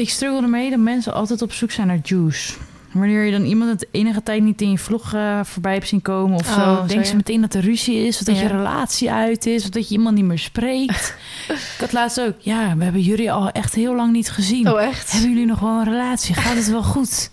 ik 0.04 0.10
struggle 0.10 0.42
ermee 0.42 0.70
dat 0.70 0.80
mensen 0.80 1.14
altijd 1.14 1.42
op 1.42 1.52
zoek 1.54 1.72
zijn 1.72 1.88
naar 1.88 2.00
juice. 2.04 2.54
Wanneer 2.92 3.24
je 3.24 3.32
dan 3.32 3.44
iemand 3.46 3.70
het 3.70 3.88
enige 3.92 4.24
tijd 4.24 4.44
niet 4.44 4.62
in 4.62 4.72
je 4.72 4.78
vlog 4.78 5.14
eh, 5.14 5.40
voorbij 5.44 5.74
hebt 5.74 5.88
zien 5.88 6.02
komen 6.02 6.40
of 6.40 6.48
Oh, 6.58 6.78
zo, 6.78 6.86
denk 6.86 7.04
ze 7.06 7.10
ja. 7.12 7.16
meteen 7.18 7.42
dat 7.42 7.54
er 7.54 7.62
ruzie 7.62 8.08
is, 8.08 8.20
of 8.20 8.24
dat 8.26 8.36
Ja. 8.36 8.42
je 8.42 8.48
relatie 8.48 9.12
uit 9.12 9.46
is, 9.46 9.64
of 9.64 9.70
dat 9.70 9.88
je 9.88 9.94
iemand 9.96 10.16
niet 10.16 10.26
meer 10.26 10.40
spreekt. 10.40 11.16
ik 11.74 11.80
had 11.80 11.92
laatst 11.92 12.22
ook, 12.22 12.36
ja, 12.40 12.78
we 12.78 12.84
hebben 12.84 13.02
jullie 13.02 13.32
al 13.32 13.50
echt 13.52 13.74
heel 13.76 13.96
lang 13.96 14.12
niet 14.12 14.30
gezien. 14.32 14.70
Oh, 14.72 14.82
echt? 14.82 15.12
Hebben 15.12 15.30
jullie 15.30 15.46
nog 15.46 15.60
wel 15.60 15.78
een 15.80 15.84
relatie? 15.84 16.36
Gaat 16.36 16.56
het 16.56 16.68
wel 16.70 16.84
goed? 16.84 17.30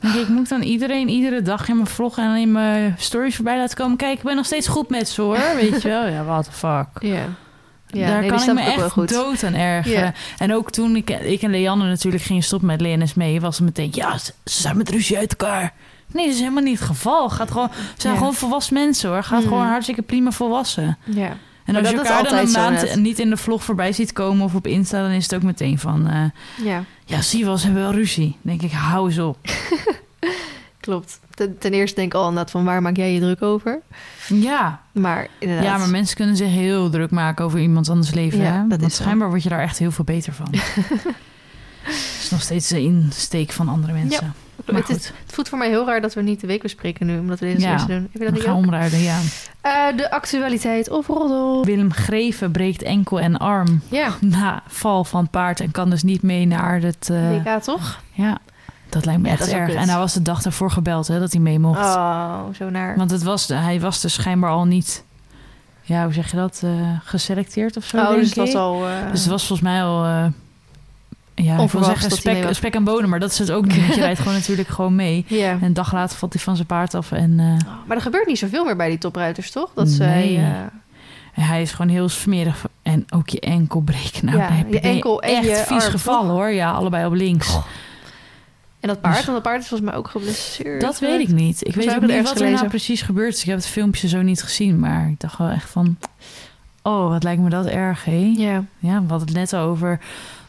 Ik, 0.00 0.28
moet 0.28 0.48
dan 0.48 0.62
iedereen 0.62 1.08
iedere 1.08 1.42
dag 1.42 1.68
in 1.68 1.74
mijn 1.76 1.88
vlog 1.88 2.18
en 2.18 2.36
in 2.36 2.52
mijn 2.52 2.94
stories 2.98 3.34
voorbij 3.34 3.56
laten 3.56 3.76
komen. 3.76 3.96
Kijk, 3.96 4.18
ik 4.18 4.24
ben 4.24 4.36
nog 4.36 4.46
steeds 4.46 4.68
goed 4.68 4.88
met 4.88 5.08
ze 5.08 5.22
hoor. 5.22 5.38
Weet 5.54 5.82
je 5.82 5.88
wel? 5.88 6.06
Ja, 6.06 6.24
what 6.24 6.44
the 6.44 6.52
fuck. 6.52 6.86
Ja. 7.02 7.24
Ja, 7.92 8.06
Daar 8.06 8.20
nee, 8.20 8.30
kan 8.30 8.40
ik 8.40 8.52
me 8.54 8.60
echt 8.60 8.90
goed. 8.90 9.08
dood 9.08 9.44
aan 9.44 9.54
ergeren. 9.54 10.00
Ja. 10.00 10.12
En 10.38 10.54
ook 10.54 10.70
toen 10.70 10.96
ik, 10.96 11.10
ik 11.10 11.42
en 11.42 11.50
Leanne 11.50 11.86
natuurlijk 11.88 12.22
gingen 12.22 12.42
stoppen 12.42 12.68
met 12.68 12.80
LNS 12.80 13.14
mee, 13.14 13.40
was 13.40 13.56
het 13.56 13.64
meteen, 13.66 13.88
ja, 13.92 14.18
ze, 14.18 14.32
ze 14.44 14.60
zijn 14.60 14.76
met 14.76 14.88
ruzie 14.90 15.18
uit 15.18 15.30
elkaar. 15.36 15.72
Nee, 16.12 16.24
dat 16.24 16.34
is 16.34 16.40
helemaal 16.40 16.62
niet 16.62 16.78
het 16.78 16.88
geval. 16.88 17.30
Gaat 17.30 17.50
gewoon, 17.50 17.68
ze 17.72 18.00
zijn 18.00 18.12
Ja. 18.12 18.18
gewoon 18.18 18.34
volwassen 18.34 18.74
mensen 18.74 19.10
hoor. 19.10 19.22
Gaat 19.22 19.42
gewoon 19.42 19.66
hartstikke 19.66 20.02
prima 20.02 20.30
volwassen. 20.30 20.98
Ja. 21.04 21.36
En 21.64 21.76
als 21.76 21.88
je 21.90 21.96
elkaar 21.96 22.22
dan 22.24 22.38
een 22.38 22.50
maand 22.50 22.82
net. 22.82 22.96
niet 22.96 23.18
in 23.18 23.30
de 23.30 23.36
vlog 23.36 23.64
voorbij 23.64 23.92
ziet 23.92 24.12
komen 24.12 24.44
of 24.44 24.54
op 24.54 24.66
Insta, 24.66 25.02
dan 25.02 25.10
is 25.10 25.22
het 25.22 25.34
ook 25.34 25.42
meteen 25.42 25.78
van, 25.78 26.08
eh, 26.08 26.64
ja, 26.66 26.84
ja, 27.04 27.20
zie 27.20 27.44
wel, 27.44 27.56
ze 27.58 27.64
hebben 27.64 27.82
wel 27.82 27.92
ruzie. 27.92 28.36
Dan 28.42 28.56
denk 28.58 28.72
ik, 28.72 28.78
hou 28.78 29.08
eens 29.08 29.18
op. 29.18 29.36
klopt. 30.80 31.20
Ten, 31.34 31.58
ten 31.58 31.72
eerste 31.72 31.96
denk 31.96 32.12
ik 32.12 32.18
al 32.18 32.28
inderdaad 32.28 32.50
van 32.50 32.64
waar 32.64 32.82
maak 32.82 32.96
jij 32.96 33.12
je 33.12 33.20
druk 33.20 33.42
over? 33.42 33.80
Ja, 34.28 34.80
Maar 34.92 35.26
inderdaad. 35.38 35.64
ja, 35.64 35.78
maar 35.78 35.88
mensen 35.90 36.16
kunnen 36.16 36.36
zich 36.36 36.48
heel 36.48 36.90
druk 36.90 37.10
maken 37.10 37.44
over 37.44 37.58
iemand 37.58 37.88
anders 37.88 38.14
leven. 38.14 38.38
Ja, 38.40 38.52
hè? 38.52 38.66
dat 38.68 38.80
Want 38.80 38.90
is 38.90 38.96
schijnbaar 38.96 39.28
word 39.28 39.42
je 39.42 39.48
daar 39.48 39.60
echt 39.62 39.78
heel 39.78 39.90
veel 39.90 40.04
beter 40.04 40.32
van. 40.32 40.46
Het 41.82 42.22
is 42.22 42.30
nog 42.30 42.42
steeds 42.42 42.68
de 42.68 42.80
insteek 42.82 43.50
van 43.52 43.68
andere 43.68 43.92
mensen. 43.92 44.34
Maar 44.66 44.80
het, 44.80 44.88
is, 44.88 44.94
goed, 44.96 45.12
het 45.24 45.34
voelt 45.34 45.48
voor 45.48 45.58
mij 45.58 45.68
heel 45.68 45.86
raar 45.86 46.00
dat 46.00 46.14
we 46.14 46.22
niet 46.22 46.40
de 46.40 46.46
week 46.46 46.62
bespreken 46.62 47.06
nu, 47.06 47.18
omdat 47.18 47.38
we 47.40 47.46
deze 47.46 47.60
Ja. 47.60 47.72
eerste 47.72 47.86
doen. 47.88 48.02
Heb 48.02 48.12
je 48.12 48.18
dat 48.18 48.28
we 48.28 48.34
niet 48.34 48.42
gaan 48.42 48.56
ook? 48.56 48.62
omruilen, 48.62 48.98
ja. 49.00 49.18
Eh, 49.60 49.96
de 49.96 50.10
actualiteit 50.10 50.90
of 50.90 51.06
roddel. 51.06 51.64
Willem 51.64 51.92
Greven 51.92 52.50
breekt 52.50 52.82
enkel 52.82 53.20
en 53.20 53.36
arm 53.38 53.80
Ja, 53.88 54.14
na 54.20 54.62
val 54.66 55.04
van 55.04 55.28
paard... 55.30 55.60
en 55.60 55.70
kan 55.70 55.90
dus 55.90 56.02
niet 56.02 56.22
mee 56.22 56.46
naar 56.46 56.80
het... 56.80 57.08
WK 57.08 57.62
toch? 57.62 58.00
ja, 58.12 58.38
dat 58.90 59.04
lijkt 59.04 59.20
me 59.20 59.26
Ja, 59.26 59.32
echt 59.32 59.40
dat 59.44 59.50
erg. 59.50 59.74
En 59.74 59.88
hij 59.88 59.98
was 59.98 60.12
de 60.12 60.22
dag 60.22 60.42
daarvoor 60.42 60.70
gebeld 60.70 61.08
hè, 61.08 61.18
dat 61.18 61.32
hij 61.32 61.40
mee 61.40 61.58
mocht. 61.58 61.78
Oh, 61.80 62.38
zo 62.58 62.70
naar. 62.70 62.96
Want 62.96 63.10
het 63.10 63.22
was, 63.22 63.48
hij 63.48 63.80
was 63.80 64.00
dus 64.00 64.12
schijnbaar 64.12 64.50
al 64.50 64.64
niet... 64.64 65.04
Ja, 65.82 66.04
hoe 66.04 66.12
zeg 66.12 66.30
je 66.30 66.36
dat? 66.36 66.60
eh, 66.64 66.70
geselecteerd 67.04 67.76
of 67.76 67.84
zo, 67.84 67.96
oh, 67.96 68.08
denk 68.10 68.34
dus 68.34 68.48
ik. 68.48 68.54
al. 68.54 68.86
eh, 68.88 69.10
Dus 69.10 69.20
het 69.20 69.30
was 69.30 69.46
volgens 69.46 69.68
mij 69.68 69.82
al... 69.82 70.04
eh, 70.04 70.26
ja, 71.34 71.58
ik 71.58 71.70
wil 71.70 71.84
zeggen 71.84 72.08
dat 72.08 72.18
spek, 72.18 72.46
spek 72.54 72.74
en 72.74 72.84
bonen, 72.84 73.08
maar 73.08 73.20
dat 73.20 73.30
is 73.30 73.38
het 73.38 73.50
ook 73.50 73.66
niet. 73.66 73.86
Je 73.94 74.00
rijdt 74.06 74.18
gewoon 74.18 74.34
natuurlijk 74.34 74.68
gewoon 74.68 74.94
mee. 74.94 75.24
Ja. 75.28 75.50
En 75.50 75.62
een 75.62 75.74
dag 75.74 75.92
later 75.92 76.18
valt 76.18 76.32
hij 76.32 76.42
van 76.42 76.54
zijn 76.54 76.66
paard 76.66 76.94
af. 76.94 77.12
En 77.12 77.38
eh, 77.40 77.68
Maar 77.86 77.96
er 77.96 78.02
gebeurt 78.02 78.26
niet 78.26 78.38
zoveel 78.38 78.64
meer 78.64 78.76
bij 78.76 78.88
die 78.88 78.98
topruiters, 78.98 79.50
toch? 79.50 79.70
Dat. 79.74 79.88
Nee. 79.98 80.40
hij 81.32 81.62
is 81.62 81.70
gewoon 81.72 81.90
heel 81.90 82.08
smerig. 82.08 82.64
En 82.82 83.04
ook 83.10 83.28
je 83.28 83.40
enkel 83.40 83.80
breken. 83.80 84.24
Nou, 84.24 84.38
Ja, 84.38 84.48
je 84.70 84.80
enkel 84.80 85.22
en 85.22 85.30
echt 85.36 85.46
je 85.46 85.64
vies 85.66 85.82
arm, 85.82 85.90
gevallen 85.90 86.30
hoor. 86.30 86.50
Ja, 86.50 86.70
allebei 86.70 87.06
op 87.06 87.12
links. 87.12 87.58
En 88.80 88.88
dat 88.88 89.00
paard, 89.00 89.16
Dus- 89.16 89.24
want 89.24 89.36
dat 89.36 89.46
paard 89.52 89.62
is 89.62 89.68
volgens 89.68 89.90
mij 89.90 89.98
ook 89.98 90.08
geblesseerd. 90.08 90.80
dat 90.80 90.98
weet 90.98 91.20
ik 91.20 91.28
niet. 91.34 91.66
Ik 91.66 91.74
weet 91.74 91.94
ook 91.94 92.00
niet 92.06 92.22
wat 92.22 92.40
er 92.40 92.50
nou 92.50 92.68
precies 92.68 93.02
gebeurd 93.02 93.34
is. 93.34 93.40
Ik 93.40 93.46
heb 93.46 93.56
het 93.56 93.66
filmpje 93.66 94.08
zo 94.08 94.22
niet 94.22 94.42
gezien. 94.42 94.78
Maar 94.78 95.08
ik 95.08 95.20
dacht 95.20 95.38
wel 95.38 95.48
echt 95.48 95.70
van... 95.70 95.96
Oh, 96.82 97.08
wat 97.08 97.22
lijkt 97.22 97.42
me 97.42 97.50
dat 97.50 97.66
erg, 97.66 98.04
hé? 98.04 98.32
Ja. 98.36 98.64
Ja, 98.78 99.02
we 99.02 99.08
hadden 99.08 99.18
het 99.28 99.32
net 99.36 99.56
over 99.56 100.00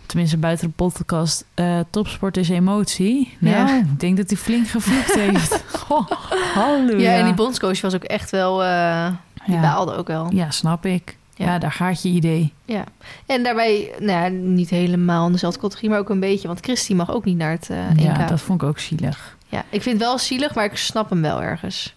tenminste 0.05 0.37
buiten 0.37 0.67
de 0.67 0.73
podcast, 0.75 1.45
eh, 1.53 1.79
topsport 1.89 2.37
is 2.37 2.49
emotie. 2.49 3.37
Nou, 3.39 3.55
Ja. 3.55 3.77
ik 3.77 3.99
denk 3.99 4.17
dat 4.17 4.29
hij 4.29 4.37
flink 4.37 4.67
gevloekt 4.67 5.15
heeft. 5.31 5.63
Goh, 5.77 6.07
halleluja. 6.53 7.11
Ja, 7.11 7.17
en 7.17 7.25
die 7.25 7.33
bondscoach 7.33 7.81
was 7.81 7.95
ook 7.95 8.03
echt 8.03 8.29
wel... 8.29 8.63
eh 8.63 9.07
die 9.45 9.55
Ja. 9.55 9.61
baalde 9.61 9.93
ook 9.95 10.07
wel. 10.07 10.27
Ja, 10.33 10.51
snap 10.51 10.85
ik. 10.85 11.17
Ja. 11.45 11.57
Daar 11.59 11.71
gaat 11.71 12.01
je 12.01 12.09
idee. 12.09 12.53
Ja. 12.65 12.83
En 13.25 13.43
daarbij, 13.43 13.91
nou 13.99 14.29
niet 14.31 14.69
helemaal 14.69 15.25
in 15.25 15.31
dezelfde 15.31 15.59
categorie, 15.59 15.89
maar 15.89 15.99
ook 15.99 16.09
een 16.09 16.19
beetje. 16.19 16.47
Want 16.47 16.59
Christy 16.59 16.93
mag 16.93 17.11
ook 17.11 17.25
niet 17.25 17.37
naar 17.37 17.51
het 17.51 17.69
eh 17.69 17.77
ja, 17.95 18.25
dat 18.27 18.41
vond 18.41 18.61
ik 18.61 18.67
ook 18.67 18.79
zielig. 18.79 19.37
Ja, 19.47 19.63
ik 19.69 19.81
vind 19.81 19.95
het 19.99 20.07
wel 20.07 20.17
zielig, 20.17 20.55
maar 20.55 20.65
ik 20.65 20.77
snap 20.77 21.09
hem 21.09 21.21
wel 21.21 21.41
ergens. 21.41 21.95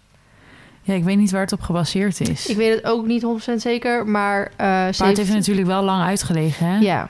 Ja, 0.83 0.95
ik 0.95 1.05
weet 1.05 1.17
niet 1.17 1.31
waar 1.31 1.41
het 1.41 1.53
op 1.53 1.61
gebaseerd 1.61 2.29
is. 2.29 2.47
Ik 2.47 2.57
weet 2.57 2.75
het 2.75 2.85
ook 2.85 3.07
niet 3.07 3.25
100% 3.51 3.55
zeker, 3.57 4.07
maar... 4.07 4.43
eh 4.45 4.57
Paard 4.97 5.17
heeft 5.17 5.33
natuurlijk 5.33 5.67
wel 5.67 5.83
lang 5.83 6.03
uitgelegen, 6.03 6.67
hè? 6.67 6.79
Ja. 6.79 7.09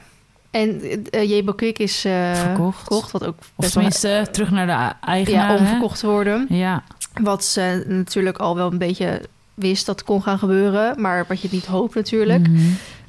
En 0.50 0.80
uh, 1.10 1.28
Jebo 1.30 1.52
Kwik 1.52 1.78
is 1.78 2.04
eh, 2.04 2.34
Verkocht. 2.34 2.78
verkocht, 2.78 3.10
wat 3.10 3.24
ook 3.24 3.36
Of 3.38 3.52
best 3.56 3.74
wel... 3.74 3.82
tenminste, 3.90 4.28
terug 4.32 4.50
naar 4.50 4.66
de 4.66 5.06
eigenaar. 5.06 5.48
Ja, 5.50 5.56
om 5.56 5.62
hè? 5.64 5.70
verkocht 5.70 5.98
te 5.98 6.06
worden. 6.06 6.46
Ja, 6.48 6.82
Wat 7.22 7.44
ze 7.44 7.84
natuurlijk 7.88 8.38
al 8.38 8.56
wel 8.56 8.72
een 8.72 8.78
beetje 8.78 9.20
wist 9.54 9.86
dat 9.86 10.04
kon 10.04 10.22
gaan 10.22 10.38
gebeuren, 10.38 11.00
maar 11.00 11.24
wat 11.28 11.40
je 11.40 11.48
niet 11.50 11.66
hoopt 11.66 11.94
natuurlijk. 11.94 12.48
Mhm. 12.48 12.60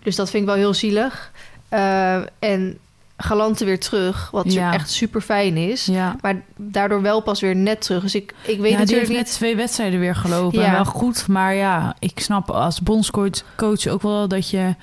Dus 0.03 0.15
dat 0.15 0.29
vind 0.29 0.43
ik 0.43 0.49
wel 0.49 0.57
heel 0.57 0.73
zielig. 0.73 1.31
Eh, 1.69 2.15
en 2.39 2.77
Galante 3.17 3.65
weer 3.65 3.79
terug, 3.79 4.31
wat 4.31 4.53
Ja. 4.53 4.73
echt 4.73 4.89
super 4.91 5.21
fijn 5.21 5.57
is. 5.57 5.85
ja. 5.85 6.15
Maar 6.21 6.41
daardoor 6.55 7.01
wel 7.01 7.21
pas 7.21 7.41
weer 7.41 7.55
net 7.55 7.81
terug. 7.81 8.01
Dus 8.01 8.15
ik, 8.15 8.33
ik 8.41 8.59
weet 8.59 8.71
ja, 8.71 8.77
natuurlijk 8.77 9.07
niet... 9.09 9.17
net 9.17 9.31
twee 9.31 9.55
wedstrijden 9.55 9.99
weer 9.99 10.15
gelopen. 10.15 10.59
Ja. 10.61 10.71
Wel 10.71 10.85
goed, 10.85 11.27
maar 11.27 11.53
ja, 11.55 11.95
ik 11.99 12.19
snap 12.19 12.49
als 12.51 12.81
bondscoach 12.81 13.43
coach 13.55 13.87
ook 13.87 14.01
wel 14.01 14.27
dat 14.27 14.49
je 14.49 14.75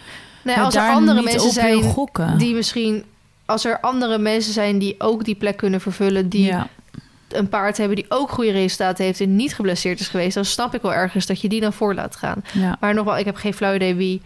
Nee, 0.44 0.56
als 0.56 0.74
er 0.74 0.90
andere 0.90 1.22
mensen 1.22 1.50
zijn 1.50 1.82
gokken. 1.82 2.38
die 2.38 2.54
misschien... 2.54 3.04
Als 3.44 3.64
er 3.64 3.80
andere 3.80 4.18
mensen 4.18 4.52
zijn 4.52 4.78
die 4.78 4.94
ook 4.98 5.24
die 5.24 5.34
plek 5.34 5.56
kunnen 5.56 5.80
vervullen... 5.80 6.28
die 6.28 6.44
ja. 6.44 6.68
Een 7.34 7.48
paard 7.48 7.76
hebben 7.76 7.96
die 7.96 8.06
ook 8.08 8.30
goede 8.30 8.50
resultaten 8.50 9.04
heeft... 9.04 9.20
en 9.20 9.36
niet 9.36 9.54
geblesseerd 9.54 10.00
is 10.00 10.08
geweest... 10.08 10.34
dan 10.34 10.44
snap 10.44 10.74
ik 10.74 10.82
wel 10.82 10.94
ergens 10.94 11.26
dat 11.26 11.40
je 11.40 11.48
die 11.48 11.60
dan 11.60 11.72
voor 11.72 11.94
laat 11.94 12.16
gaan. 12.16 12.42
ja. 12.52 12.76
Maar 12.80 12.94
nogmaals, 12.94 13.18
ik 13.18 13.24
heb 13.24 13.36
geen 13.36 13.54
flauw 13.54 13.74
idee 13.74 13.94
wie 13.94 14.22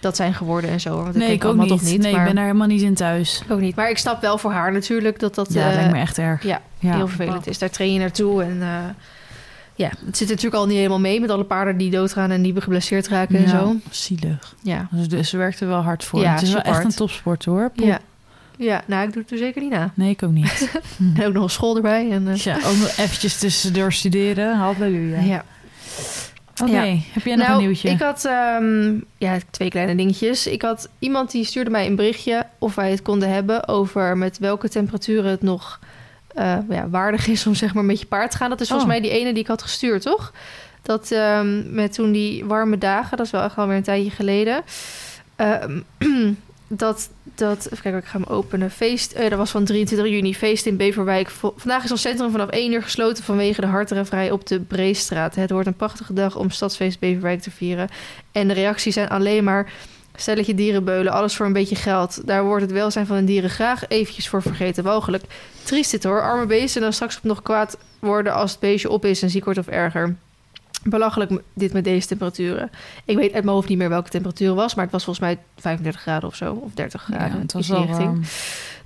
dat 0.00 0.16
zijn 0.16 0.34
geworden 0.34 0.70
en 0.70 0.80
zo. 0.80 1.02
Want 1.02 1.14
Nee, 1.14 1.32
ik 1.32 1.44
ook 1.44 1.56
niet. 1.56 1.68
toch 1.68 1.82
niet. 1.82 2.00
Nee, 2.00 2.12
maar 2.12 2.20
ik 2.20 2.26
ben 2.26 2.34
daar 2.34 2.44
helemaal 2.44 2.66
niet 2.66 2.82
in 2.82 2.94
thuis. 2.94 3.42
ook 3.50 3.60
niet. 3.60 3.76
Maar 3.76 3.90
ik 3.90 3.98
snap 3.98 4.20
wel 4.20 4.38
voor 4.38 4.52
haar 4.52 4.72
natuurlijk 4.72 5.18
dat 5.18 5.34
dat 5.34 5.52
Ja, 5.52 5.68
eh, 5.68 5.74
lijkt 5.74 5.92
me 5.92 5.98
echt 5.98 6.18
erg. 6.18 6.42
ja, 6.42 6.60
Ja. 6.78 6.94
heel 6.96 7.08
vervelend 7.08 7.46
is. 7.46 7.58
Daar 7.58 7.70
train 7.70 7.92
je 7.92 7.98
naartoe 7.98 8.42
en... 8.42 8.58
eh, 8.62 8.68
ja, 9.76 9.90
het 10.06 10.16
zit 10.16 10.28
natuurlijk 10.28 10.54
al 10.54 10.66
niet 10.66 10.76
helemaal 10.76 11.00
mee 11.00 11.20
met 11.20 11.30
alle 11.30 11.44
paarden 11.44 11.76
die 11.76 11.90
doodgaan 11.90 12.30
en 12.30 12.42
die 12.42 12.60
geblesseerd 12.60 13.08
raken 13.08 13.36
en 13.36 13.48
zo. 13.48 13.74
zielig. 13.90 14.54
Ja. 14.62 14.88
Dus, 14.90 15.08
dus 15.08 15.28
ze 15.28 15.36
werkte 15.36 15.66
wel 15.66 15.80
hard 15.80 16.04
voor. 16.04 16.20
Ja, 16.20 16.32
het 16.32 16.42
is 16.42 16.52
wel 16.52 16.62
echt 16.62 16.84
een 16.84 16.94
topsport 16.94 17.44
hoor. 17.44 17.70
Ja. 17.74 17.98
Ja, 18.58 18.82
nou, 18.86 19.06
ik 19.06 19.12
doe 19.12 19.22
het 19.22 19.30
er 19.30 19.38
zeker 19.38 19.62
niet 19.62 19.70
na. 19.70 19.90
Nee, 19.94 20.10
ik 20.10 20.22
ook 20.22 20.30
niet. 20.30 20.70
En 21.16 21.24
ook 21.26 21.32
nog 21.32 21.42
een 21.42 21.50
school 21.50 21.76
erbij. 21.76 22.10
En, 22.10 22.28
eh, 22.28 22.36
ja, 22.36 22.54
ook 22.56 22.76
nog 22.76 22.96
eventjes 22.96 23.38
tussendoor 23.38 23.92
studeren. 23.92 24.56
Halleluja. 24.56 25.20
ja. 25.20 25.44
Oké, 26.62 26.70
Ja. 26.80 26.96
heb 27.12 27.24
jij 27.24 27.34
nog 27.36 27.46
nou, 27.46 27.58
een 27.60 27.66
nieuwtje? 27.66 27.88
ik 27.88 28.00
had 28.00 28.24
ehm, 28.24 28.94
ja, 29.18 29.38
twee 29.50 29.68
kleine 29.70 29.94
dingetjes. 29.96 30.46
Ik 30.46 30.62
had 30.62 30.88
iemand 30.98 31.30
die 31.30 31.44
stuurde 31.44 31.70
mij 31.70 31.86
een 31.86 31.96
berichtje 31.96 32.46
of 32.58 32.74
wij 32.74 32.90
het 32.90 33.02
konden 33.02 33.28
hebben 33.32 33.68
over 33.68 34.16
met 34.16 34.38
welke 34.38 34.68
temperaturen 34.68 35.30
het 35.30 35.42
nog 35.42 35.80
eh, 36.34 36.56
ja, 36.68 36.88
waardig 36.88 37.26
is 37.26 37.46
om 37.46 37.54
zeg 37.54 37.74
maar 37.74 37.84
met 37.84 38.00
je 38.00 38.06
paard 38.06 38.30
te 38.30 38.36
gaan. 38.36 38.50
Dat 38.50 38.60
is 38.60 38.68
volgens 38.68 38.88
Oh. 38.90 38.94
mij 38.96 39.02
die 39.08 39.18
ene 39.18 39.32
die 39.32 39.42
ik 39.42 39.48
had 39.48 39.62
gestuurd, 39.62 40.02
toch? 40.02 40.32
Dat 40.82 41.10
ehm, 41.10 41.74
met 41.74 41.92
toen 41.92 42.12
die 42.12 42.44
warme 42.44 42.78
dagen, 42.78 43.16
dat 43.16 43.26
is 43.26 43.32
wel 43.32 43.42
echt 43.42 43.56
alweer 43.56 43.76
een 43.76 43.82
tijdje 43.82 44.10
geleden. 44.10 44.62
ehm, 45.36 45.80
dat, 46.68 47.10
dat, 47.22 47.64
even 47.64 47.82
kijken, 47.82 48.00
ik 48.00 48.06
ga 48.06 48.18
hem 48.18 48.28
openen. 48.28 48.70
Feest, 48.70 49.12
eh, 49.12 49.30
dat 49.30 49.38
was 49.38 49.50
van 49.50 49.64
23 49.64 50.08
juni, 50.08 50.34
feest 50.34 50.66
in 50.66 50.76
Beverwijk. 50.76 51.30
Vandaag 51.30 51.84
is 51.84 51.90
ons 51.90 52.00
centrum 52.00 52.30
vanaf 52.30 52.48
1 52.50 52.72
uur 52.72 52.82
gesloten 52.82 53.24
vanwege 53.24 53.60
de 53.60 53.66
harterenvrij 53.66 54.30
op 54.30 54.46
de 54.46 54.60
Breestraat. 54.60 55.34
Het 55.34 55.50
wordt 55.50 55.66
een 55.66 55.76
prachtige 55.76 56.12
dag 56.12 56.36
om 56.36 56.50
Stadsfeest 56.50 56.98
Beverwijk 56.98 57.40
te 57.40 57.50
vieren. 57.50 57.88
En 58.32 58.48
de 58.48 58.54
reacties 58.54 58.94
zijn 58.94 59.08
alleen 59.08 59.44
maar 59.44 59.72
stelletje 60.16 60.54
dierenbeulen, 60.54 61.12
alles 61.12 61.36
voor 61.36 61.46
een 61.46 61.52
beetje 61.52 61.76
geld. 61.76 62.26
Daar 62.26 62.44
wordt 62.44 62.62
het 62.62 62.72
welzijn 62.72 63.06
van 63.06 63.16
de 63.16 63.24
dieren 63.24 63.50
graag 63.50 63.88
eventjes 63.88 64.28
voor 64.28 64.42
vergeten. 64.42 64.84
Mogelijk. 64.84 65.24
Triest 65.62 65.90
dit 65.90 66.04
hoor, 66.04 66.22
arme 66.22 66.46
beesten 66.46 66.76
en 66.76 66.82
dan 66.82 66.92
straks 66.92 67.18
nog 67.22 67.42
kwaad 67.42 67.78
worden 67.98 68.34
als 68.34 68.50
het 68.50 68.60
beestje 68.60 68.90
op 68.90 69.04
is 69.04 69.22
en 69.22 69.30
ziek 69.30 69.44
wordt 69.44 69.58
of 69.58 69.66
erger. 69.66 70.16
Belachelijk 70.84 71.32
dit 71.54 71.72
met 71.72 71.84
deze 71.84 72.06
temperaturen. 72.06 72.70
Ik 73.04 73.16
weet 73.16 73.32
uit 73.32 73.44
mijn 73.44 73.56
hoofd 73.56 73.68
niet 73.68 73.78
meer 73.78 73.88
welke 73.88 74.10
temperatuur 74.10 74.54
was, 74.54 74.74
maar 74.74 74.84
het 74.84 74.92
was 74.92 75.04
volgens 75.04 75.26
mij 75.26 75.38
35 75.56 76.00
graden 76.00 76.28
of 76.28 76.34
zo, 76.34 76.52
of 76.52 76.72
30 76.74 77.06
ja, 77.08 77.16
graden. 77.16 77.40
het 77.40 77.52
was 77.52 77.62
iets 77.62 77.70
in 77.70 77.76
die 77.76 77.86
wel 77.86 77.96
richting. 77.96 78.14
warm. 78.14 78.28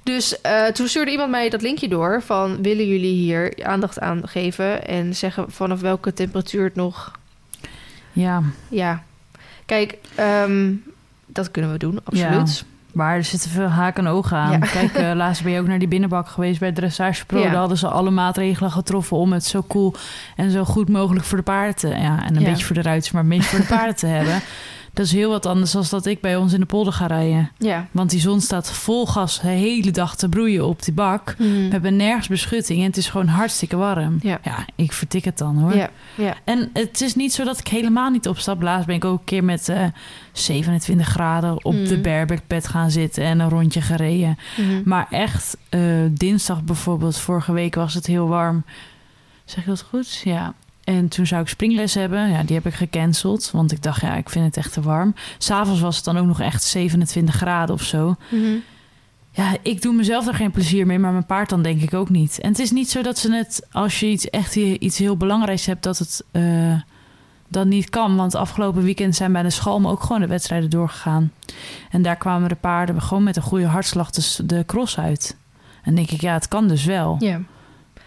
Dus 0.03 0.41
eh, 0.41 0.67
toen 0.67 0.89
stuurde 0.89 1.11
iemand 1.11 1.31
mij 1.31 1.49
dat 1.49 1.63
linkje 1.63 1.89
door 1.89 2.23
van 2.23 2.63
willen 2.63 2.87
jullie 2.87 3.15
hier 3.15 3.65
aandacht 3.65 4.01
aan 4.01 4.29
geven 4.29 4.87
en 4.87 5.17
zeggen 5.17 5.51
vanaf 5.51 5.81
welke 5.81 6.13
temperatuur 6.13 6.65
het 6.65 6.75
nog. 6.75 7.13
Ja, 8.13 8.43
Ja, 8.69 9.03
kijk, 9.67 9.99
ehm, 10.15 10.73
dat 11.27 11.51
kunnen 11.51 11.73
we 11.73 11.79
doen, 11.79 12.01
absoluut. 12.05 12.65
Maar 12.99 13.17
er 13.17 13.25
zitten 13.25 13.51
veel 13.51 13.67
haken 13.67 14.07
en 14.07 14.13
ogen 14.13 14.37
aan. 14.37 14.53
Ja. 14.53 14.59
Kijk, 14.79 14.95
eh, 14.95 15.13
laatst 15.15 15.43
ben 15.43 15.53
je 15.53 15.61
ook 15.61 15.67
naar 15.67 15.79
die 15.79 15.89
binnenbak 15.89 16.29
geweest 16.29 16.61
bij 16.61 16.73
Dressage 16.73 17.27
Pro. 17.27 17.39
Ja. 17.39 17.45
Daar 17.45 17.55
hadden 17.55 17.79
ze 17.79 17.89
alle 17.89 18.11
maatregelen 18.11 18.71
getroffen 18.71 19.17
om 19.17 19.33
het 19.33 19.45
zo 19.45 19.65
cool 19.69 19.95
en 20.37 20.51
zo 20.51 20.65
goed 20.65 20.89
mogelijk 20.89 21.25
voor 21.25 21.39
de 21.39 21.45
paarden 21.45 21.77
te... 21.77 21.89
Ja, 21.89 22.25
en 22.25 22.37
een 22.37 22.45
beetje 22.45 22.65
voor 22.65 22.75
de 22.75 22.83
ruiters, 22.83 23.13
maar 23.13 23.23
het 23.23 23.31
meest 23.31 23.49
voor 23.49 23.59
de 23.59 23.67
paarden 23.67 23.97
te 23.97 24.07
hebben. 24.17 24.41
Dat 24.99 25.07
is 25.07 25.13
heel 25.13 25.31
wat 25.31 25.47
anders 25.47 25.71
dan 25.73 25.85
dat 25.91 26.07
ik 26.07 26.21
bij 26.21 26.37
ons 26.37 26.53
in 26.53 26.61
de 26.61 26.67
polder 26.67 26.93
ga 26.93 27.07
rijden. 27.07 27.51
Ja. 27.59 27.87
Want 27.91 28.11
die 28.11 28.21
zon 28.21 28.41
staat 28.41 28.73
vol 28.73 29.07
gas 29.07 29.41
de 29.41 29.49
hele 29.49 29.91
dag 29.91 30.17
te 30.17 30.29
broeien 30.29 30.67
op 30.67 30.83
die 30.83 30.95
bak. 30.95 31.35
We 31.39 31.45
Mhm. 31.45 31.71
hebben 31.71 31.97
nergens 31.97 32.29
beschutting 32.29 32.81
en 32.81 32.87
het 32.87 32.97
is 32.97 33.09
gewoon 33.09 33.27
hartstikke 33.27 33.77
warm. 33.77 34.19
Ja. 34.23 34.41
ik 34.75 34.93
vertik 34.93 35.25
het 35.25 35.39
dan 35.39 35.57
hoor. 35.59 35.77
Ja, 35.77 35.91
ja. 36.15 36.35
En 36.45 36.71
het 36.73 37.01
is 37.01 37.15
niet 37.15 37.33
zo 37.33 37.45
dat 37.45 37.59
ik 37.59 37.69
helemaal 37.69 38.11
niet 38.11 38.29
opstap. 38.29 38.63
Laatst 38.63 38.87
ben 38.87 38.97
ik 38.97 39.05
ook 39.05 39.19
een 39.19 39.25
keer 39.25 39.45
met 39.45 39.69
eh 39.69 39.85
27 40.33 41.09
graden 41.09 41.65
op 41.65 41.75
de 41.87 41.93
Mhm. 41.95 42.03
barebackbed 42.03 42.69
gaan 42.69 42.91
zitten 42.91 43.25
en 43.25 43.41
een 43.41 43.49
rondje 43.49 43.81
gereden. 43.81 44.39
Mhm. 44.57 44.81
Maar 44.85 45.07
echt, 45.11 45.57
eh, 45.69 45.81
dinsdag 46.11 46.63
bijvoorbeeld, 46.63 47.17
vorige 47.19 47.53
week 47.53 47.75
was 47.75 47.95
het 47.95 48.07
heel 48.07 48.29
warm. 48.29 48.65
Zeg 49.45 49.65
je 49.65 49.71
dat 49.71 49.85
goed? 49.89 50.21
Ja. 50.25 50.55
En 50.89 51.09
toen 51.09 51.27
zou 51.27 51.43
ik 51.43 51.49
springles 51.49 51.95
hebben. 51.95 52.31
Ja, 52.31 52.43
die 52.43 52.57
heb 52.57 52.67
ik 52.67 52.75
gecanceld. 52.75 53.51
Want 53.51 53.73
ik 53.73 53.83
dacht, 53.83 54.01
ja, 54.01 54.17
ik 54.17 54.31
vind 54.31 54.45
het 54.45 54.57
echt 54.57 54.73
te 54.73 54.81
warm. 54.81 55.15
S'avonds 55.39 55.81
was 55.81 55.97
het 55.97 56.05
dan 56.05 56.19
ook 56.19 56.27
nog 56.27 56.41
echt 56.41 56.63
27 56.63 57.35
graden 57.35 57.75
of 57.75 57.83
zo. 57.83 58.17
Mhm. 58.31 58.57
Ja, 59.31 59.57
ik 59.63 59.83
doe 59.83 59.95
mezelf 59.95 60.27
er 60.27 60.35
geen 60.35 60.51
plezier 60.51 60.87
mee, 60.87 60.99
maar 60.99 61.13
mijn 61.13 61.27
paard 61.27 61.49
dan 61.49 61.63
denk 61.63 61.83
ik 61.83 61.95
ook 61.95 62.09
niet. 62.11 62.41
En 62.41 62.49
het 62.49 62.59
is 62.59 62.71
niet 62.71 62.91
zo 62.91 63.03
dat 63.03 63.19
ze 63.19 63.29
net, 63.29 63.67
als 63.73 64.01
je 64.01 64.07
iets 64.07 64.31
echt 64.31 64.57
iets 64.57 64.99
heel 64.99 65.17
belangrijks 65.17 65.67
hebt, 65.67 65.83
dat 65.83 65.99
het 65.99 66.25
eh, 66.31 66.81
dan 67.49 67.69
niet 67.69 67.91
kan. 67.91 68.17
Want 68.17 68.35
afgelopen 68.35 68.83
weekend 68.83 69.17
zijn 69.17 69.33
bij 69.33 69.43
de 69.43 69.51
Schalm 69.51 69.87
ook 69.87 70.03
gewoon 70.03 70.21
de 70.21 70.27
wedstrijden 70.27 70.71
doorgegaan. 70.71 71.33
En 71.91 72.03
daar 72.03 72.17
kwamen 72.17 72.49
de 72.49 72.55
paarden 72.55 73.03
gewoon 73.03 73.23
met 73.23 73.37
een 73.37 73.43
goede 73.43 73.67
hartslag 73.67 74.11
de, 74.11 74.47
de 74.47 74.65
cross 74.67 74.99
uit. 74.99 75.37
En 75.83 75.95
denk 75.95 76.11
ik, 76.11 76.21
ja, 76.21 76.33
het 76.33 76.49
kan 76.49 76.69
dus 76.69 76.85
wel. 76.85 77.17
Ja. 77.19 77.41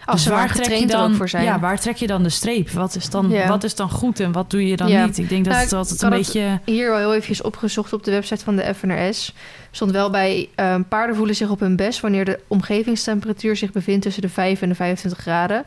Als 0.04 0.14
Dus 0.14 0.22
ze 0.22 0.30
maar 0.30 0.46
trek 0.46 0.56
je 0.56 0.62
getraind 0.62 0.90
dan, 0.90 1.14
voor 1.14 1.28
zijn. 1.28 1.44
Ja, 1.44 1.60
waar 1.60 1.80
trek 1.80 1.96
je 1.96 2.06
dan 2.06 2.22
de 2.22 2.28
streep? 2.28 2.70
Wat 2.70 2.94
is 2.96 3.10
dan, 3.10 3.28
Ja. 3.30 3.48
wat 3.48 3.64
is 3.64 3.74
dan 3.74 3.90
goed 3.90 4.20
en 4.20 4.32
wat 4.32 4.50
doe 4.50 4.66
je 4.66 4.76
dan 4.76 4.88
Ja. 4.88 5.04
niet? 5.06 5.18
Ik 5.18 5.28
denk 5.28 5.44
dat 5.44 5.52
Nou, 5.52 5.64
het 5.64 5.72
altijd 5.72 6.02
een 6.02 6.10
beetje... 6.10 6.60
Hier 6.64 6.88
wel 6.88 6.98
heel 6.98 7.10
eventjes 7.12 7.42
opgezocht 7.42 7.92
op 7.92 8.04
de 8.04 8.10
website 8.10 8.44
van 8.44 8.56
de 8.56 8.74
FNRS. 8.74 9.34
Stond 9.70 9.90
wel 9.90 10.10
bij 10.10 10.48
ehm, 10.54 10.82
paarden 10.88 11.16
voelen 11.16 11.34
zich 11.36 11.48
op 11.50 11.60
hun 11.60 11.76
best 11.76 12.00
wanneer 12.00 12.24
de 12.24 12.40
omgevingstemperatuur 12.48 13.56
zich 13.56 13.72
bevindt 13.72 14.02
tussen 14.02 14.22
de 14.22 14.28
5 14.28 14.62
en 14.62 14.68
de 14.68 14.74
25 14.74 15.18
graden. 15.20 15.64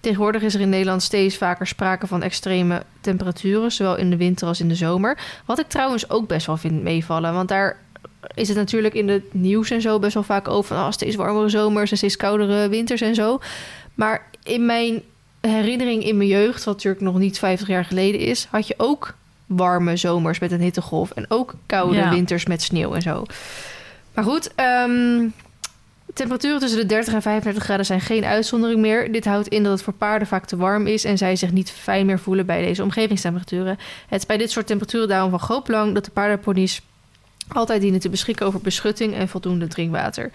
Tegenwoordig 0.00 0.42
is 0.42 0.54
er 0.54 0.60
in 0.60 0.68
Nederland 0.68 1.02
steeds 1.02 1.36
vaker 1.36 1.66
sprake 1.66 2.06
van 2.06 2.22
extreme 2.22 2.82
temperaturen, 3.00 3.72
zowel 3.72 3.96
in 3.96 4.10
de 4.10 4.16
winter 4.16 4.46
als 4.48 4.60
in 4.60 4.68
de 4.68 4.74
zomer. 4.74 5.18
Wat 5.44 5.58
ik 5.58 5.68
trouwens 5.68 6.10
ook 6.10 6.28
best 6.28 6.46
wel 6.46 6.56
vind 6.56 6.82
meevallen, 6.82 7.32
want 7.34 7.48
daar 7.48 7.76
is 8.34 8.48
het 8.48 8.56
natuurlijk 8.56 8.94
in 8.94 9.08
het 9.08 9.34
nieuws 9.34 9.70
en 9.70 9.80
zo 9.80 9.98
best 9.98 10.14
wel 10.14 10.22
vaak 10.22 10.48
over 10.48 10.76
van 10.76 10.84
oh, 10.86 10.92
steeds 10.92 11.16
warmere 11.16 11.48
zomers 11.48 11.90
en 11.90 11.96
steeds 11.96 12.16
koudere 12.16 12.68
winters 12.68 13.00
en 13.00 13.14
zo. 13.14 13.40
Maar 13.94 14.26
in 14.42 14.66
mijn 14.66 15.02
herinnering 15.40 16.04
in 16.04 16.16
mijn 16.16 16.28
jeugd, 16.28 16.64
wat 16.64 16.74
natuurlijk 16.74 17.02
nog 17.02 17.18
niet 17.18 17.38
50 17.38 17.68
jaar 17.68 17.84
geleden 17.84 18.20
is, 18.20 18.46
had 18.50 18.66
je 18.66 18.74
ook 18.76 19.14
warme 19.46 19.96
zomers 19.96 20.38
met 20.38 20.52
een 20.52 20.60
hittegolf 20.60 21.10
en 21.10 21.24
ook 21.28 21.54
koude 21.66 21.96
Ja. 21.96 22.10
winters 22.10 22.46
met 22.46 22.62
sneeuw 22.62 22.94
en 22.94 23.02
zo. 23.02 23.24
Maar 24.14 24.24
goed, 24.24 24.54
ehm, 24.54 25.28
temperaturen 26.14 26.60
tussen 26.60 26.80
de 26.80 26.86
30 26.86 27.14
en 27.14 27.22
35 27.22 27.62
graden 27.62 27.86
zijn 27.86 28.00
geen 28.00 28.24
uitzondering 28.24 28.80
meer. 28.80 29.12
Dit 29.12 29.24
houdt 29.24 29.48
in 29.48 29.62
dat 29.62 29.72
het 29.72 29.82
voor 29.82 29.92
paarden 29.92 30.28
vaak 30.28 30.46
te 30.46 30.56
warm 30.56 30.86
is 30.86 31.04
en 31.04 31.18
zij 31.18 31.36
zich 31.36 31.52
niet 31.52 31.70
fijn 31.70 32.06
meer 32.06 32.18
voelen 32.18 32.46
bij 32.46 32.62
deze 32.62 32.82
omgevingstemperaturen. 32.82 33.78
Het 34.08 34.20
is 34.20 34.26
bij 34.26 34.36
dit 34.36 34.50
soort 34.50 34.66
temperaturen 34.66 35.08
daarom 35.08 35.30
van 35.30 35.40
groot 35.40 35.64
belang 35.64 35.94
dat 35.94 36.04
de 36.04 36.10
paardenponies 36.10 36.82
altijd 37.48 37.80
dienen 37.80 38.00
te 38.00 38.08
beschikken 38.08 38.46
over 38.46 38.60
beschutting 38.60 39.14
en 39.14 39.28
voldoende 39.28 39.66
drinkwater. 39.66 40.30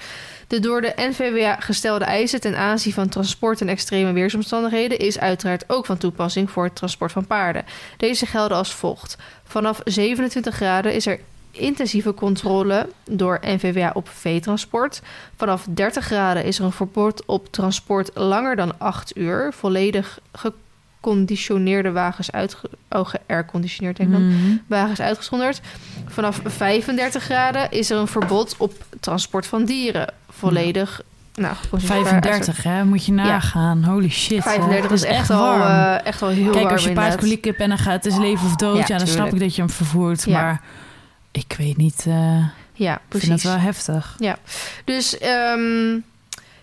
De 0.47 0.59
door 0.59 0.81
de 0.81 0.93
NVWA 0.95 1.55
gestelde 1.55 2.05
eisen 2.05 2.41
ten 2.41 2.57
aanzien 2.57 2.93
van 2.93 3.09
transport 3.09 3.61
en 3.61 3.69
extreme 3.69 4.11
weersomstandigheden 4.11 4.99
is 4.99 5.19
uiteraard 5.19 5.63
ook 5.67 5.85
van 5.85 5.97
toepassing 5.97 6.51
voor 6.51 6.63
het 6.63 6.75
transport 6.75 7.11
van 7.11 7.27
paarden. 7.27 7.65
Deze 7.97 8.25
gelden 8.25 8.57
als 8.57 8.73
volgt. 8.73 9.17
Vanaf 9.43 9.81
27 9.83 10.55
graden 10.55 10.93
is 10.93 11.05
er 11.05 11.19
intensieve 11.51 12.13
controle 12.13 12.89
door 13.09 13.39
NVWA 13.41 13.91
op 13.93 14.09
veetransport. 14.09 15.01
Vanaf 15.35 15.67
30 15.69 16.05
graden 16.05 16.43
is 16.43 16.59
er 16.59 16.65
een 16.65 16.71
verbod 16.71 17.25
op 17.25 17.47
transport 17.51 18.11
langer 18.13 18.55
dan 18.55 18.79
8 18.79 19.17
uur. 19.17 19.53
Volledig 19.53 20.19
geconditioneerde 21.01 21.91
wagens 21.91 22.31
uitge... 22.31 22.69
Oh, 22.89 23.07
geairconditioneerd 23.07 23.97
denk 23.97 24.09
ik 24.09 24.15
dan. 24.15 24.27
Mhm. 24.27 24.55
Wagens 24.67 24.99
uitgezonderd. 25.01 25.61
Vanaf 26.07 26.39
35 26.45 27.23
graden 27.23 27.71
is 27.71 27.89
er 27.89 27.97
een 27.97 28.07
verbod 28.07 28.55
op 28.57 28.73
transport 28.99 29.45
van 29.47 29.65
dieren. 29.65 30.13
Volledig... 30.29 31.01
Nou, 31.35 31.55
geconditioneerd 31.55 32.07
35, 32.07 32.63
hè? 32.63 32.85
Moet 32.85 33.05
je 33.05 33.11
nagaan. 33.11 33.83
Holy 33.83 34.09
shit. 34.09 34.43
hè. 34.43 34.49
35 34.49 34.89
Dat 34.89 34.97
is 34.97 35.03
echt, 35.03 35.29
al, 35.29 35.57
warm. 35.57 35.61
eh, 35.61 36.05
echt 36.05 36.21
al 36.21 36.27
heel 36.29 36.43
Kijk, 36.51 36.53
warm 36.63 36.67
als 36.73 36.83
je 36.83 36.87
paard 36.87 36.97
inderdaad. 36.97 37.19
koliek 37.19 37.45
hebt 37.45 37.59
en 37.59 37.69
dan 37.69 37.77
gaat 37.77 38.03
het 38.03 38.13
is 38.13 38.19
leven 38.19 38.45
of 38.45 38.55
dood, 38.55 38.77
Ja, 38.77 38.85
ja, 38.87 38.97
dan 38.97 39.07
snap 39.07 39.33
ik 39.33 39.39
dat 39.39 39.55
je 39.55 39.61
hem 39.61 39.69
vervoert. 39.71 40.23
Ja. 40.25 40.41
Maar 40.41 40.61
ik 41.31 41.55
weet 41.57 41.77
niet, 41.77 42.03
eh 42.07 42.37
Ja, 42.73 42.93
ik 42.95 42.99
precies. 43.07 43.27
vind 43.29 43.41
dat 43.43 43.51
wel 43.51 43.61
heftig. 43.61 44.15
Dus 44.85 45.17
ehm, 45.17 45.97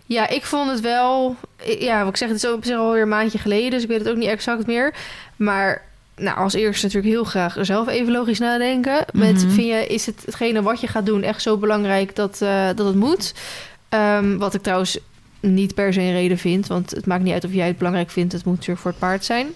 ja, 0.07 0.29
ik 0.29 0.45
vond 0.45 0.71
het 0.71 0.81
wel... 0.81 1.37
Ja, 1.79 1.99
wat 2.01 2.09
ik 2.09 2.17
zeg, 2.17 2.29
het 2.29 2.37
is 2.45 2.51
op 2.51 2.65
zich 2.65 2.77
alweer 2.77 3.03
een 3.03 3.09
maandje 3.09 3.39
geleden... 3.39 3.71
dus 3.71 3.83
ik 3.83 3.89
weet 3.89 3.99
het 3.99 4.09
ook 4.09 4.17
niet 4.17 4.29
exact 4.29 4.67
meer. 4.67 4.95
Maar 5.37 5.83
nou, 6.17 6.39
als 6.39 6.55
eerste 6.55 6.87
natuurlijk 6.87 7.15
heel 7.15 7.25
graag 7.25 7.57
zelf 7.61 7.89
even 7.89 8.13
logisch 8.13 8.39
nadenken. 8.39 9.05
Met, 9.13 9.35
Mhm. 9.45 9.51
vind 9.51 9.67
je, 9.67 9.87
is 9.87 10.07
het, 10.07 10.23
hetgene 10.25 10.63
wat 10.63 10.81
je 10.81 10.87
gaat 10.87 11.07
doen 11.07 11.23
echt 11.23 11.43
zo 11.43 11.57
belangrijk 11.57 12.17
dat, 12.17 12.41
eh, 12.43 12.67
dat 12.75 12.87
het 12.87 12.95
moet? 12.95 13.35
Ehm, 13.89 14.37
wat 14.37 14.55
ik 14.55 14.63
trouwens 14.63 14.99
niet 15.41 15.75
per 15.75 15.93
se 15.93 16.01
een 16.01 16.13
reden 16.13 16.39
vind... 16.39 16.67
want 16.67 16.91
het 16.91 17.07
maakt 17.07 17.23
niet 17.23 17.33
uit 17.33 17.45
of 17.45 17.53
jij 17.53 17.67
het 17.67 17.79
belangrijk 17.79 18.11
vindt... 18.11 18.33
het 18.33 18.45
moet 18.45 18.55
natuurlijk 18.55 18.81
voor 18.81 18.91
het 18.91 19.01
paard 19.01 19.25
zijn. 19.25 19.47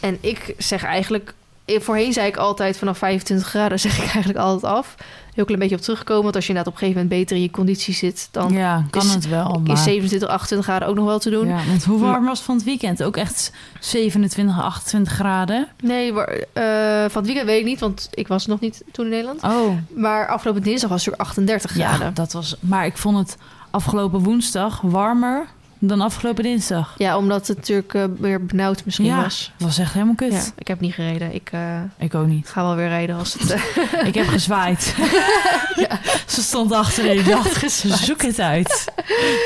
En 0.00 0.18
ik 0.20 0.54
zeg 0.58 0.84
eigenlijk... 0.84 1.34
Voorheen 1.66 2.12
zei 2.12 2.26
ik 2.26 2.36
altijd 2.36 2.78
vanaf 2.78 2.98
25 2.98 3.48
graden 3.48 3.80
zeg 3.86 3.94
ik 3.96 4.02
eigenlijk 4.04 4.38
altijd 4.38 4.72
af. 4.72 4.94
Heel 5.34 5.44
klein 5.44 5.60
beetje 5.60 5.76
op 5.76 5.80
terugkomen. 5.82 6.22
Want 6.22 6.34
als 6.34 6.44
je 6.46 6.50
inderdaad 6.50 6.74
op 6.74 6.80
een 6.80 6.86
gegeven 6.86 7.02
moment 7.08 7.20
beter 7.20 7.36
in 7.36 7.42
je 7.42 7.50
conditie 7.50 7.94
zit... 7.94 8.28
dan 8.30 8.52
ja, 8.52 8.84
kan 8.90 9.02
is- 9.02 9.14
het 9.14 9.28
wel. 9.28 9.60
is 9.62 9.68
Maar, 9.68 9.76
27, 9.76 10.28
28 10.28 10.66
graden 10.68 10.88
ook 10.88 10.94
nog 10.94 11.04
wel 11.04 11.18
te 11.18 11.30
doen. 11.30 11.46
ja, 11.48 11.58
want 11.68 11.84
hoe 11.84 11.98
Maar- 11.98 12.10
warm 12.10 12.24
was 12.24 12.36
het 12.36 12.46
van 12.46 12.54
het 12.54 12.64
weekend? 12.64 13.02
Ook 13.02 13.16
echt 13.16 13.52
27, 13.80 14.60
28 14.62 15.12
graden? 15.12 15.68
Nee, 15.82 16.12
maar, 16.12 16.26
eh, 16.52 16.64
van 17.10 17.22
het 17.22 17.26
weekend 17.26 17.46
weet 17.46 17.58
ik 17.60 17.64
niet, 17.66 17.80
want 17.80 18.08
ik 18.10 18.28
was 18.28 18.46
nog 18.46 18.60
niet 18.60 18.82
toen 18.92 19.04
in 19.04 19.10
Nederland. 19.10 19.42
Oh, 19.42 19.76
Maar 19.96 20.28
afgelopen 20.28 20.62
dinsdag 20.62 20.90
was 20.90 21.04
het 21.04 21.18
natuurlijk 21.18 21.50
38 21.50 21.76
ja, 21.76 21.88
graden. 21.88 22.14
dat 22.14 22.32
was... 22.32 22.56
Maar 22.60 22.86
ik 22.86 22.96
vond 22.96 23.16
het 23.18 23.36
afgelopen 23.70 24.20
woensdag 24.22 24.80
warmer 24.80 25.46
dan 25.78 26.00
afgelopen 26.00 26.42
dinsdag. 26.42 26.94
Ja, 26.98 27.16
omdat 27.16 27.46
het 27.46 27.56
natuurlijk 27.56 27.94
eh, 27.94 28.04
weer 28.18 28.44
benauwd 28.46 28.84
misschien 28.84 29.06
Ja, 29.06 29.22
was. 29.22 29.50
Het 29.56 29.62
was 29.66 29.78
echt 29.78 29.92
helemaal 29.92 30.14
kut. 30.14 30.32
Ja, 30.32 30.42
ik 30.58 30.68
heb 30.68 30.80
niet 30.80 30.94
gereden. 30.94 31.34
Ik 31.34 31.48
eh, 31.52 31.80
Ik 31.98 32.14
ook 32.14 32.26
niet. 32.26 32.48
ga 32.48 32.62
wel 32.62 32.76
weer 32.76 32.88
rijden 32.88 33.16
als 33.16 33.32
het... 33.32 33.50
eh, 33.50 34.06
Ik 34.08 34.14
heb 34.14 34.26
gezwaaid. 34.26 34.94
Ze 36.26 36.42
stond 36.42 36.72
achterin. 36.72 37.18
Ik 37.18 37.26
dacht, 37.28 37.70
zoek 38.04 38.22
het 38.22 38.40
uit. 38.40 38.84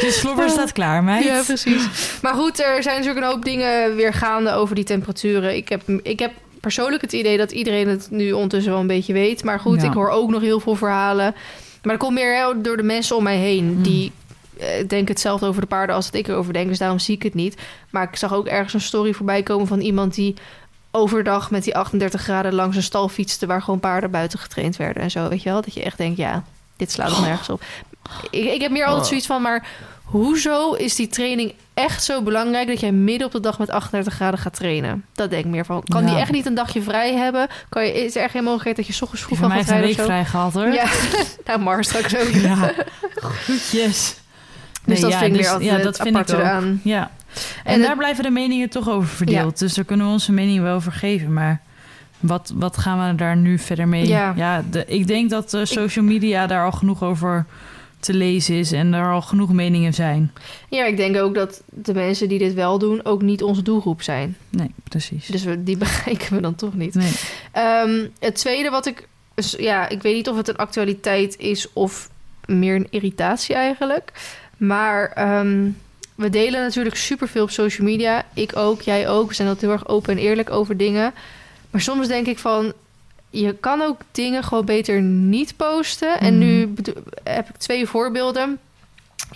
Je 0.01 0.09
slobber 0.11 0.51
staat 0.51 0.73
klaar, 0.73 1.05
meid. 1.05 1.25
Ja, 1.25 1.43
precies. 1.47 1.83
Maar 2.23 2.35
goed, 2.35 2.61
er 2.61 2.83
zijn 2.83 2.97
natuurlijk 2.99 3.27
een 3.27 3.33
hoop 3.33 3.45
dingen 3.45 3.97
weer 3.97 4.13
gaande 4.15 4.51
over 4.53 4.75
die 4.75 4.85
temperaturen. 4.85 5.57
Ik 5.57 5.69
heb, 5.69 5.83
ik 6.03 6.19
heb 6.19 6.33
persoonlijk 6.61 7.03
het 7.03 7.13
idee 7.13 7.37
dat 7.37 7.51
iedereen 7.53 7.89
het 7.89 8.07
nu 8.11 8.33
ondertussen 8.33 8.73
wel 8.73 8.81
een 8.81 8.87
beetje 8.87 9.13
weet. 9.13 9.45
Maar 9.45 9.61
goed, 9.61 9.81
Ja. 9.81 9.87
ik 9.89 9.93
hoor 9.95 10.09
ook 10.11 10.31
nog 10.31 10.41
heel 10.43 10.61
veel 10.61 10.77
verhalen. 10.77 11.35
Maar 11.83 11.97
dat 11.97 12.07
komt 12.07 12.15
meer 12.19 12.37
hè, 12.37 12.61
door 12.61 12.77
de 12.77 12.83
mensen 12.83 13.17
om 13.17 13.23
mij 13.23 13.37
heen. 13.37 13.65
Mm. 13.65 13.83
Die 13.83 14.13
eh, 14.59 14.88
denken 14.88 15.09
hetzelfde 15.15 15.47
over 15.47 15.61
de 15.61 15.67
paarden 15.67 15.97
als 15.97 16.05
dat 16.05 16.15
ik 16.15 16.29
erover 16.29 16.53
denk. 16.53 16.69
Dus 16.69 16.79
daarom 16.79 16.99
zie 16.99 17.15
ik 17.15 17.23
het 17.23 17.35
niet. 17.35 17.57
Maar 17.91 18.09
ik 18.09 18.17
zag 18.17 18.33
ook 18.33 18.47
ergens 18.47 18.75
een 18.75 18.81
story 18.81 19.12
voorbij 19.12 19.43
komen 19.43 19.67
van 19.67 19.81
iemand 19.81 20.15
die 20.15 20.35
overdag 20.91 21.50
met 21.50 21.65
die 21.65 21.77
38 21.77 22.23
graden 22.23 22.55
langs 22.55 22.77
een 22.77 22.83
stal 22.83 23.09
fietste... 23.09 23.47
waar 23.47 23.62
gewoon 23.62 23.81
paarden 23.81 24.11
buiten 24.11 24.38
getraind 24.38 24.77
werden 24.77 25.03
en 25.03 25.11
zo. 25.11 25.29
Weet 25.29 25.43
je 25.43 25.50
wel? 25.50 25.61
Dat 25.62 25.75
je 25.75 25.83
echt 25.83 25.97
denkt, 25.99 26.17
ja, 26.19 26.45
dit 26.77 26.93
slaat 26.93 27.09
nog 27.09 27.21
nergens 27.27 27.49
op. 27.49 27.62
Ik, 28.31 28.45
ik 28.45 28.61
heb 28.61 28.71
meer 28.71 28.85
altijd 28.85 29.03
Oh. 29.03 29.09
zoiets 29.09 29.27
van, 29.27 29.43
maar 29.43 29.67
hoezo 30.05 30.73
is 30.73 30.95
die 30.95 31.09
training 31.09 31.55
echt 31.75 32.05
zo 32.05 32.23
belangrijk... 32.23 32.67
dat 32.69 32.81
jij 32.81 32.93
midden 32.93 33.27
op 33.27 33.33
de 33.33 33.40
dag 33.40 33.59
met 33.59 33.71
38 33.71 34.14
graden 34.14 34.38
gaat 34.38 34.55
trainen? 34.55 35.05
Dat 35.12 35.31
denk 35.31 35.44
ik 35.44 35.51
meer 35.51 35.64
van. 35.64 35.83
Kan 35.85 36.07
die 36.07 36.16
echt 36.16 36.31
niet 36.33 36.47
een 36.47 36.55
dagje 36.55 36.83
vrij 36.83 37.14
hebben? 37.14 37.49
Kan 37.68 37.85
je, 37.85 38.05
is 38.05 38.16
er 38.16 38.31
geen 38.31 38.42
mogelijkheid 38.42 38.77
dat 38.77 38.87
je 38.87 38.92
's 38.92 39.03
ochtends 39.03 39.25
vroeg 39.25 39.38
van 39.38 39.51
gaat 39.51 39.59
een 39.61 39.66
rijden 39.66 39.87
week 39.87 39.97
zo? 39.97 40.05
vrij 40.05 40.25
gehad, 40.25 40.53
hoor. 40.55 40.73
Ja, 40.73 40.87
nou 41.47 41.61
Mars 41.61 41.88
straks 41.88 42.16
ook. 42.16 42.29
Ja. 42.29 42.73
Goedjes. 43.23 44.16
Dus 44.88 45.01
dat 45.01 45.11
ja, 45.11 45.18
vind 45.18 45.31
ik 45.31 45.37
dus- 45.37 45.46
meer 45.46 45.53
altijd 45.55 45.70
ja, 45.79 45.83
dat 45.85 45.96
vind 45.96 46.16
ik 46.16 46.20
ook. 46.20 46.29
eraan. 46.40 46.81
Ja. 46.85 47.11
En, 47.64 47.72
En 47.72 47.79
daar 47.79 47.88
het- 47.88 47.98
blijven 47.98 48.24
de 48.24 48.31
meningen 48.31 48.68
toch 48.70 48.88
over 48.88 49.09
verdeeld. 49.09 49.59
Dus 49.59 49.74
daar 49.74 49.85
kunnen 49.85 50.07
we 50.07 50.12
onze 50.12 50.33
mening 50.33 50.62
wel 50.62 50.74
over 50.74 50.92
geven. 50.92 51.33
Maar 51.33 51.61
wat, 52.20 52.53
wat 52.55 52.77
gaan 52.77 53.09
we 53.09 53.14
daar 53.14 53.37
nu 53.37 53.59
verder 53.59 53.88
mee? 53.88 54.07
Ja. 54.07 54.64
de, 54.70 54.85
ik 54.87 55.07
denk 55.07 55.31
dat 55.31 55.51
de 55.51 55.66
social 55.66 56.05
media 56.05 56.46
daar 56.46 56.64
al 56.64 56.72
genoeg 56.72 57.03
over 57.03 57.46
te 58.01 58.14
lezen 58.14 58.55
is. 58.55 58.72
En 58.72 58.92
er 58.94 59.12
al 59.12 59.22
genoeg 59.22 59.53
meningen 59.53 59.94
zijn. 59.94 60.33
Ja, 60.68 60.85
ik 60.85 60.96
denk 60.96 61.16
ook 61.16 61.35
dat 61.35 61.62
de 61.68 61.94
mensen 61.94 62.29
die 62.29 62.38
dit 62.38 62.55
wel 62.55 62.79
doen... 62.79 63.05
ook 63.05 63.22
niet 63.22 63.42
onze 63.42 63.62
doelgroep 63.62 64.03
zijn. 64.03 64.37
Nee, 64.48 64.70
precies. 64.85 65.27
Dus 65.27 65.44
we, 65.44 65.62
die 65.62 65.77
bereiken 65.87 66.35
we 66.35 66.40
dan 66.40 66.55
toch 66.55 66.74
niet. 66.74 66.94
Nee. 66.94 67.12
Ehm, 67.53 68.07
het 68.18 68.35
tweede 68.35 68.70
wat 68.70 68.87
ik... 68.87 69.09
ja, 69.59 69.88
ik 69.88 70.03
weet 70.03 70.14
niet 70.14 70.29
of 70.29 70.37
het 70.37 70.48
een 70.48 70.57
actualiteit 70.57 71.37
is 71.38 71.72
of 71.72 72.09
meer 72.46 72.74
een 72.74 72.87
irritatie 72.90 73.55
eigenlijk. 73.55 74.12
Maar 74.59 75.09
ehm, 75.12 75.68
we 76.14 76.31
delen 76.31 76.61
natuurlijk 76.62 76.97
superveel 76.97 77.42
op 77.42 77.51
social 77.51 77.87
media. 77.87 78.25
Ik 78.35 78.57
ook, 78.57 78.81
jij 78.83 79.09
ook. 79.09 79.29
We 79.29 79.35
zijn 79.35 79.49
altijd 79.49 79.71
heel 79.71 79.81
erg 79.81 79.88
open 79.88 80.12
en 80.16 80.23
eerlijk 80.23 80.51
over 80.51 80.77
dingen. 80.77 81.12
Maar 81.71 81.81
soms 81.81 82.09
denk 82.09 82.27
ik 82.27 82.38
van... 82.38 82.73
Je 83.31 83.55
kan 83.55 83.83
ook 83.83 84.01
dingen 84.12 84.42
gewoon 84.44 84.64
beter 84.64 85.01
niet 85.03 85.57
posten. 85.57 86.21
En 86.21 86.38
Mhm. 86.38 86.47
nu 86.47 86.66
bedo- 86.66 87.03
heb 87.25 87.49
ik 87.49 87.57
twee 87.57 87.87
voorbeelden. 87.87 88.59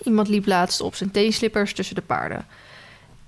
Iemand 0.02 0.28
liep 0.28 0.46
laatst 0.46 0.80
op 0.80 0.94
zijn 0.94 1.10
teenslippers 1.10 1.72
tussen 1.72 1.94
de 1.94 2.00
paarden. 2.02 2.46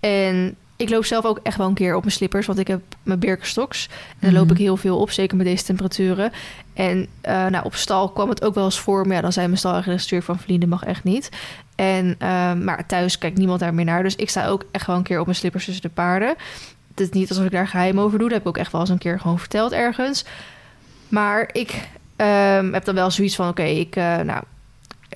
En 0.01 0.57
ik 0.77 0.89
loop 0.91 1.05
zelf 1.05 1.25
ook 1.25 1.41
echt 1.43 1.57
wel 1.57 1.67
een 1.67 1.75
keer 1.75 1.95
op 1.95 2.03
mijn 2.03 2.15
slippers, 2.15 2.47
want 2.47 2.59
ik 2.59 2.67
heb 2.67 2.81
mijn 3.03 3.19
Birkenstocks. 3.19 3.89
En 4.11 4.17
daar 4.21 4.33
loop 4.33 4.45
Mhm. 4.45 4.53
ik 4.53 4.59
heel 4.61 4.77
veel 4.77 4.99
op, 4.99 5.11
zeker 5.11 5.37
met 5.37 5.47
deze 5.47 5.65
temperaturen. 5.65 6.33
En 6.75 7.07
eh, 7.21 7.47
nou, 7.47 7.65
op 7.65 7.75
stal 7.75 8.09
kwam 8.09 8.29
het 8.29 8.45
ook 8.45 8.55
wel 8.55 8.65
eens 8.65 8.79
voor. 8.81 9.07
Maar 9.07 9.17
ja, 9.17 9.23
dan 9.23 9.33
zei 9.33 9.47
mijn 9.47 9.59
stalregisseur 9.59 10.23
van 10.23 10.39
vrienden 10.39 10.69
mag 10.69 10.85
echt 10.85 11.05
niet. 11.05 11.29
En, 11.75 12.15
ehm, 12.19 12.65
maar 12.65 12.87
thuis 12.87 13.19
kijkt 13.19 13.39
niemand 13.39 13.61
daar 13.61 13.75
meer 13.75 13.85
naar. 13.85 14.03
Dus 14.03 14.17
ik 14.17 14.31
sta 14.31 14.47
ook 14.47 14.65
echt 14.71 14.87
wel 14.87 14.97
een 14.97 15.03
keer 15.03 15.19
op 15.19 15.25
mijn 15.25 15.39
slippers 15.39 15.65
tussen 15.65 15.83
de 15.83 15.89
paarden. 15.89 16.35
Het 16.89 17.01
is 17.01 17.11
niet 17.11 17.29
alsof 17.29 17.45
ik 17.45 17.51
daar 17.51 17.69
geheim 17.69 18.01
over 18.01 18.19
doe. 18.19 18.29
Dat 18.29 18.37
heb 18.37 18.47
ik 18.47 18.49
ook 18.49 18.63
echt 18.63 18.73
wel 18.73 18.81
eens 18.81 18.91
een 18.91 18.99
keer 18.99 19.21
gewoon 19.21 19.39
verteld 19.39 19.73
ergens. 19.73 20.25
Maar 21.09 21.49
ik 21.53 21.89
ehm, 22.17 22.73
heb 22.73 22.85
dan 22.85 22.95
wel 22.95 23.11
zoiets 23.11 23.35
van... 23.37 23.49
oké, 23.49 23.63
ik... 23.63 23.97
eh, 23.97 24.19
nou, 24.19 24.43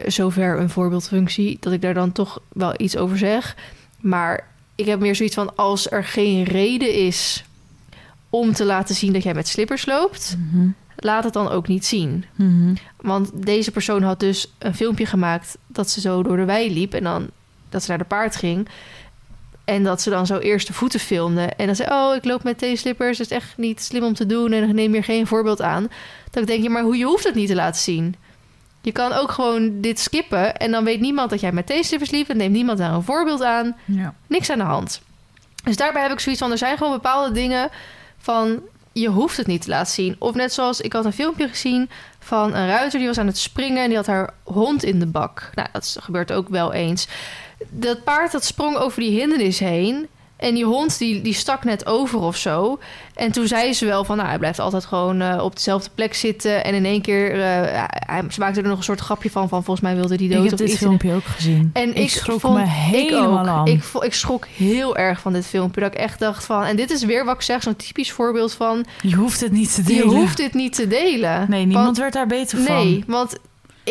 zover 0.06 0.58
een 0.58 0.70
voorbeeldfunctie... 0.70 1.56
dat 1.60 1.72
ik 1.72 1.82
daar 1.82 1.94
dan 1.94 2.12
toch 2.12 2.40
wel 2.48 2.74
iets 2.76 2.96
over 2.96 3.18
zeg. 3.18 3.56
Maar 4.00 4.46
ik 4.74 4.86
heb 4.86 5.00
meer 5.00 5.16
zoiets 5.16 5.34
van... 5.34 5.56
als 5.56 5.90
er 5.90 6.04
geen 6.04 6.44
reden 6.44 6.94
is 6.94 7.44
om 8.30 8.52
te 8.52 8.64
laten 8.64 8.94
zien 8.94 9.12
dat 9.12 9.22
jij 9.22 9.34
met 9.34 9.48
slippers 9.48 9.86
loopt... 9.86 10.36
Mhm. 10.38 10.68
Laat 11.00 11.24
het 11.24 11.32
dan 11.32 11.48
ook 11.48 11.68
niet 11.68 11.86
zien. 11.86 12.24
Mhm. 12.34 12.74
Want 12.96 13.30
deze 13.34 13.70
persoon 13.70 14.02
had 14.02 14.20
dus 14.20 14.52
een 14.58 14.74
filmpje 14.74 15.06
gemaakt... 15.06 15.58
dat 15.66 15.90
ze 15.90 16.00
zo 16.00 16.22
door 16.22 16.36
de 16.36 16.44
wei 16.44 16.72
liep... 16.72 16.94
en 16.94 17.02
dan 17.02 17.30
dat 17.68 17.82
ze 17.82 17.88
naar 17.88 17.98
de 17.98 18.04
paard 18.04 18.36
ging... 18.36 18.68
En 19.68 19.84
dat 19.84 20.02
ze 20.02 20.10
dan 20.10 20.26
zo 20.26 20.38
eerst 20.38 20.66
de 20.66 20.72
voeten 20.72 21.00
filmde. 21.00 21.42
En 21.42 21.66
dan 21.66 21.76
zei, 21.76 21.90
oh, 21.90 22.14
ik 22.14 22.24
loop 22.24 22.42
met 22.42 22.58
teenslippers. 22.58 23.18
Dat 23.18 23.30
is 23.30 23.36
echt 23.36 23.56
niet 23.56 23.82
slim 23.82 24.02
om 24.02 24.14
te 24.14 24.26
doen. 24.26 24.52
En 24.52 24.74
neem 24.74 24.92
hier 24.92 25.04
geen 25.04 25.26
voorbeeld 25.26 25.62
aan. 25.62 25.90
Dat 26.30 26.42
ik 26.42 26.48
denk, 26.48 26.62
ja, 26.62 26.70
maar 26.70 26.82
hoe 26.82 26.96
je 26.96 27.04
hoeft 27.04 27.24
het 27.24 27.34
niet 27.34 27.48
te 27.48 27.54
laten 27.54 27.80
zien. 27.80 28.14
Je 28.80 28.92
kan 28.92 29.12
ook 29.12 29.30
gewoon 29.30 29.80
dit 29.80 29.98
skippen. 29.98 30.56
En 30.56 30.70
dan 30.70 30.84
weet 30.84 31.00
niemand 31.00 31.30
dat 31.30 31.40
jij 31.40 31.52
met 31.52 31.66
teenslippers 31.66 32.10
liep. 32.10 32.28
En 32.28 32.36
neemt 32.36 32.52
niemand 32.52 32.78
daar 32.78 32.92
een 32.92 33.02
voorbeeld 33.02 33.42
aan. 33.42 33.76
Ja. 33.84 34.14
Niks 34.26 34.50
aan 34.50 34.58
de 34.58 34.64
hand. 34.64 35.00
Dus 35.64 35.76
daarbij 35.76 36.02
heb 36.02 36.12
ik 36.12 36.20
zoiets 36.20 36.40
van, 36.40 36.50
er 36.50 36.58
zijn 36.58 36.76
gewoon 36.76 36.92
bepaalde 36.92 37.34
dingen 37.34 37.68
van... 38.18 38.60
je 39.00 39.08
hoeft 39.08 39.36
het 39.36 39.46
niet 39.46 39.62
te 39.62 39.68
laten 39.68 39.92
zien. 39.92 40.16
Of 40.18 40.34
net 40.34 40.52
zoals, 40.52 40.80
ik 40.80 40.92
had 40.92 41.04
een 41.04 41.12
filmpje 41.12 41.48
gezien 41.48 41.90
van 42.18 42.54
een 42.54 42.66
ruiter... 42.66 42.98
die 42.98 43.08
was 43.08 43.18
aan 43.18 43.26
het 43.26 43.38
springen 43.38 43.82
en 43.82 43.88
die 43.88 43.96
had 43.96 44.06
haar 44.06 44.34
hond 44.44 44.82
in 44.82 44.98
de 44.98 45.06
bak. 45.06 45.50
Nou, 45.54 45.68
dat 45.72 45.96
gebeurt 46.00 46.32
ook 46.32 46.48
wel 46.48 46.72
eens. 46.72 47.08
Dat 47.68 48.04
paard 48.04 48.32
dat 48.32 48.44
sprong 48.44 48.76
over 48.76 49.00
die 49.00 49.20
hindernis 49.20 49.58
heen... 49.58 50.08
En 50.38 50.54
die 50.54 50.64
hond 50.64 50.98
die, 50.98 51.20
die 51.22 51.34
stak 51.34 51.64
net 51.64 51.86
over 51.86 52.20
of 52.20 52.36
zo. 52.36 52.78
En 53.18 53.32
toen 53.32 53.46
zei 53.46 53.72
ze 53.72 53.86
wel 53.86 54.04
van, 54.04 54.16
nou, 54.16 54.28
hij 54.28 54.38
blijft 54.38 54.58
altijd 54.58 54.84
gewoon 54.84 55.20
eh, 55.20 55.42
op 55.44 55.54
dezelfde 55.56 55.90
plek 55.94 56.14
zitten. 56.14 56.64
En 56.64 56.74
in 56.74 56.84
één 56.84 57.02
keer, 57.02 57.32
eh, 57.32 57.38
hij, 57.88 58.22
ze 58.30 58.40
maakte 58.40 58.60
er 58.60 58.68
nog 58.68 58.78
een 58.78 58.84
soort 58.84 59.00
grapje 59.00 59.30
van, 59.30 59.48
van 59.48 59.64
volgens 59.64 59.86
mij 59.86 59.96
wilde 59.96 60.14
hij 60.14 60.28
dood 60.28 60.44
Ik 60.44 60.48
heb 60.50 60.58
dit 60.58 60.68
iets. 60.68 60.78
filmpje 60.78 61.14
ook 61.14 61.24
gezien. 61.24 61.70
En 61.72 61.88
ik, 61.88 61.96
ik 61.96 62.10
schrok 62.10 62.40
vond, 62.40 62.54
me 62.54 62.64
helemaal 62.66 63.42
ik 63.42 63.48
aan. 63.48 64.02
Ik, 64.02 64.14
schrok 64.14 64.46
heel 64.46 64.96
erg 64.96 65.20
van 65.20 65.32
dit 65.32 65.46
filmpje. 65.46 65.80
Dat 65.80 65.92
ik 65.92 65.98
echt 65.98 66.18
dacht 66.18 66.44
van... 66.44 66.64
En 66.64 66.76
dit 66.76 66.90
is 66.90 67.04
weer 67.04 67.24
wat 67.24 67.34
ik 67.34 67.42
zeg, 67.42 67.62
zo'n 67.62 67.76
typisch 67.76 68.12
voorbeeld 68.12 68.52
van... 68.52 68.84
Je 69.02 69.14
hoeft 69.14 69.40
het 69.40 69.52
niet 69.52 69.74
te 69.74 69.82
Je 69.82 70.00
delen. 70.00 70.16
hoeft 70.16 70.36
dit 70.36 70.54
niet 70.54 70.74
te 70.74 70.86
delen. 70.88 71.46
Nee, 71.48 71.64
niemand 71.64 71.84
Want- 71.84 71.98
werd 71.98 72.12
daar 72.12 72.26
beter 72.26 72.58
van. 72.58 72.74
Nee, 72.76 73.04
want 73.06 73.36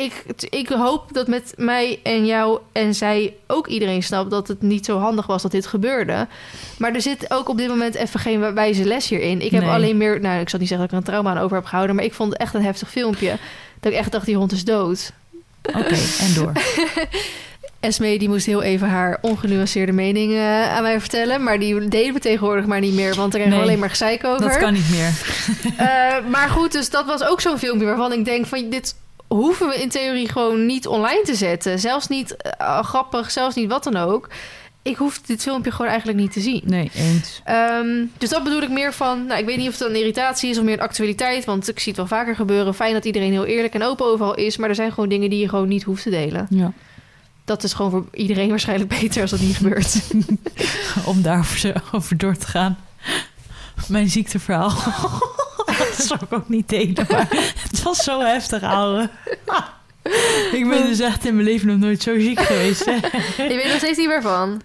ik, 0.03 0.23
ik 0.49 0.67
hoop 0.69 1.13
dat 1.13 1.27
met 1.27 1.53
mij 1.57 1.99
en 2.03 2.25
jou 2.25 2.59
en 2.71 2.95
zij 2.95 3.33
ook 3.47 3.67
iedereen 3.67 4.03
snapt 4.03 4.31
dat 4.31 4.47
het 4.47 4.61
niet 4.61 4.85
zo 4.85 4.97
handig 4.99 5.25
was 5.25 5.41
dat 5.41 5.51
dit 5.51 5.67
gebeurde. 5.67 6.27
Maar 6.77 6.93
er 6.93 7.01
zit 7.01 7.33
ook 7.33 7.49
op 7.49 7.57
dit 7.57 7.67
moment 7.67 7.95
even 7.95 8.19
geen 8.19 8.53
wijze 8.53 8.85
les 8.85 9.07
hierin. 9.09 9.41
Ik 9.41 9.51
heb 9.51 9.61
Nee. 9.61 9.71
alleen 9.71 9.97
meer, 9.97 10.19
nou, 10.21 10.39
ik 10.41 10.49
zal 10.49 10.59
niet 10.59 10.67
zeggen 10.67 10.87
dat 10.87 10.97
ik 10.97 11.03
er 11.05 11.13
een 11.13 11.21
trauma 11.21 11.39
aan 11.39 11.43
over 11.45 11.57
heb 11.57 11.65
gehouden, 11.65 11.95
maar 11.95 12.05
ik 12.05 12.13
vond 12.13 12.31
het 12.31 12.41
echt 12.41 12.53
een 12.53 12.63
heftig 12.63 12.89
filmpje. 12.89 13.37
Dat 13.79 13.91
ik 13.91 13.97
echt 13.97 14.11
dacht, 14.11 14.25
die 14.25 14.35
hond 14.35 14.51
is 14.51 14.63
dood. 14.63 15.11
Oké, 15.61 15.95
en 16.19 16.33
door. 16.35 16.51
Esme 17.79 18.17
die 18.17 18.29
moest 18.29 18.45
heel 18.45 18.61
even 18.61 18.89
haar 18.89 19.17
ongenuanceerde 19.21 19.91
mening 19.91 20.39
aan 20.39 20.81
mij 20.83 20.99
vertellen. 20.99 21.43
Maar 21.43 21.59
die 21.59 21.87
deden 21.87 22.13
we 22.13 22.19
tegenwoordig 22.19 22.65
maar 22.65 22.79
niet 22.79 22.93
meer. 22.93 23.15
Want 23.15 23.33
er 23.35 23.41
is 23.41 23.47
Nee, 23.47 23.59
alleen 23.59 23.79
maar 23.79 23.89
gezeik 23.89 24.23
over. 24.25 24.47
Dat 24.47 24.57
kan 24.57 24.73
niet 24.73 24.89
meer. 24.89 25.11
Eh, 25.77 26.15
maar 26.29 26.49
goed, 26.49 26.71
dus 26.71 26.89
dat 26.89 27.05
was 27.05 27.23
ook 27.23 27.41
zo'n 27.41 27.57
filmpje 27.57 27.85
waarvan 27.85 28.13
ik 28.13 28.25
denk 28.25 28.45
van 28.45 28.69
dit 28.69 28.95
hoeven 29.27 29.67
we 29.67 29.81
in 29.81 29.89
theorie 29.89 30.29
gewoon 30.29 30.65
niet 30.65 30.87
online 30.87 31.21
te 31.23 31.35
zetten. 31.35 31.79
Zelfs 31.79 32.07
niet 32.07 32.35
eh, 32.35 32.83
grappig, 32.83 33.31
zelfs 33.31 33.55
niet 33.55 33.69
wat 33.69 33.83
dan 33.83 33.95
ook. 33.95 34.29
Ik 34.81 34.97
hoef 34.97 35.21
dit 35.21 35.41
filmpje 35.41 35.71
gewoon 35.71 35.87
eigenlijk 35.87 36.19
niet 36.19 36.31
te 36.31 36.39
zien. 36.39 36.61
Nee, 36.65 36.91
eens. 36.95 37.41
Ehm, 37.43 38.05
dus 38.17 38.29
dat 38.29 38.43
bedoel 38.43 38.61
ik 38.61 38.69
meer 38.69 38.93
van, 38.93 39.25
nou, 39.25 39.39
ik 39.39 39.45
weet 39.45 39.57
niet 39.57 39.67
of 39.67 39.79
het 39.79 39.89
een 39.89 39.95
irritatie 39.95 40.49
is 40.49 40.57
of 40.57 40.63
meer 40.63 40.73
een 40.73 40.79
actualiteit, 40.79 41.45
want 41.45 41.67
ik 41.67 41.79
zie 41.79 41.87
het 41.87 41.97
wel 41.97 42.19
vaker 42.19 42.35
gebeuren. 42.35 42.73
Fijn 42.73 42.93
dat 42.93 43.05
iedereen 43.05 43.31
heel 43.31 43.45
eerlijk 43.45 43.73
en 43.73 43.83
open 43.83 44.05
overal 44.05 44.35
is, 44.35 44.57
maar 44.57 44.69
er 44.69 44.75
zijn 44.75 44.91
gewoon 44.91 45.09
dingen 45.09 45.29
die 45.29 45.39
je 45.39 45.49
gewoon 45.49 45.67
niet 45.67 45.83
hoeft 45.83 46.03
te 46.03 46.09
delen. 46.09 46.47
Ja. 46.49 46.71
Dat 47.45 47.63
is 47.63 47.73
gewoon 47.73 47.91
voor 47.91 48.05
iedereen 48.11 48.49
waarschijnlijk 48.55 48.99
beter 48.99 49.21
als 49.21 49.31
dat 49.31 49.39
niet 49.39 49.57
gebeurt. 49.57 50.01
Om 51.05 51.21
daarover 51.21 52.17
door 52.17 52.37
te 52.37 52.47
gaan. 52.47 52.77
Mijn 53.87 54.09
ziekteverhaal. 54.09 54.71
dat 55.97 56.05
zou 56.05 56.19
ik 56.23 56.33
ook 56.33 56.49
niet 56.49 56.69
delen, 56.69 57.05
maar 57.09 57.27
het 57.69 57.83
was 57.83 58.03
zo 58.03 58.19
heftig, 58.21 58.61
ouwe. 58.63 59.09
Ik 60.51 60.69
ben 60.69 60.85
dus 60.85 60.99
echt 60.99 61.25
in 61.25 61.33
mijn 61.33 61.47
leven 61.47 61.67
nog 61.67 61.77
nooit 61.77 62.01
zo 62.01 62.19
ziek 62.19 62.39
geweest. 62.39 62.85
Hè? 62.85 62.91
je 63.49 63.55
weet 63.55 63.67
nog 63.67 63.77
steeds 63.77 63.97
niet 63.97 64.07
meer 64.07 64.21
van. 64.21 64.61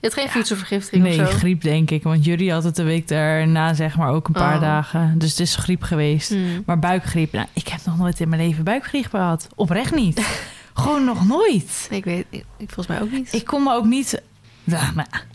Je 0.00 0.10
hebt 0.10 0.14
geen 0.14 0.30
voedselvergiftiging 0.30 1.02
Nee, 1.02 1.20
of 1.22 1.30
zo. 1.30 1.36
griep 1.36 1.62
denk 1.62 1.90
ik. 1.90 2.02
Want 2.02 2.24
jullie 2.24 2.52
had 2.52 2.64
het 2.64 2.76
de 2.76 2.82
week 2.82 3.08
daarna 3.08 3.74
zeg 3.74 3.96
maar 3.96 4.08
ook 4.10 4.26
een 4.26 4.32
paar 4.32 4.54
Oh. 4.54 4.60
dagen. 4.60 5.18
Dus 5.18 5.30
het 5.30 5.40
is 5.40 5.56
griep 5.56 5.82
geweest. 5.82 6.28
Hmm. 6.28 6.62
Maar 6.66 6.78
buikgriep, 6.78 7.32
nou, 7.32 7.46
ik 7.52 7.68
heb 7.68 7.80
nog 7.84 7.98
nooit 7.98 8.20
in 8.20 8.28
mijn 8.28 8.40
leven 8.42 8.64
buikgriep 8.64 9.06
gehad. 9.10 9.48
Oprecht 9.54 9.94
niet. 9.94 10.20
Gewoon 10.74 11.04
nog 11.04 11.26
nooit. 11.26 11.86
Ik 11.90 12.04
weet, 12.04 12.26
ik, 12.30 12.44
volgens 12.56 12.86
mij 12.86 13.00
ook 13.00 13.10
niet. 13.10 13.32
Ik 13.32 13.44
kon 13.44 13.62
me 13.62 13.72
ook 13.72 13.84
niet... 13.84 14.22
Ja, 14.64 14.92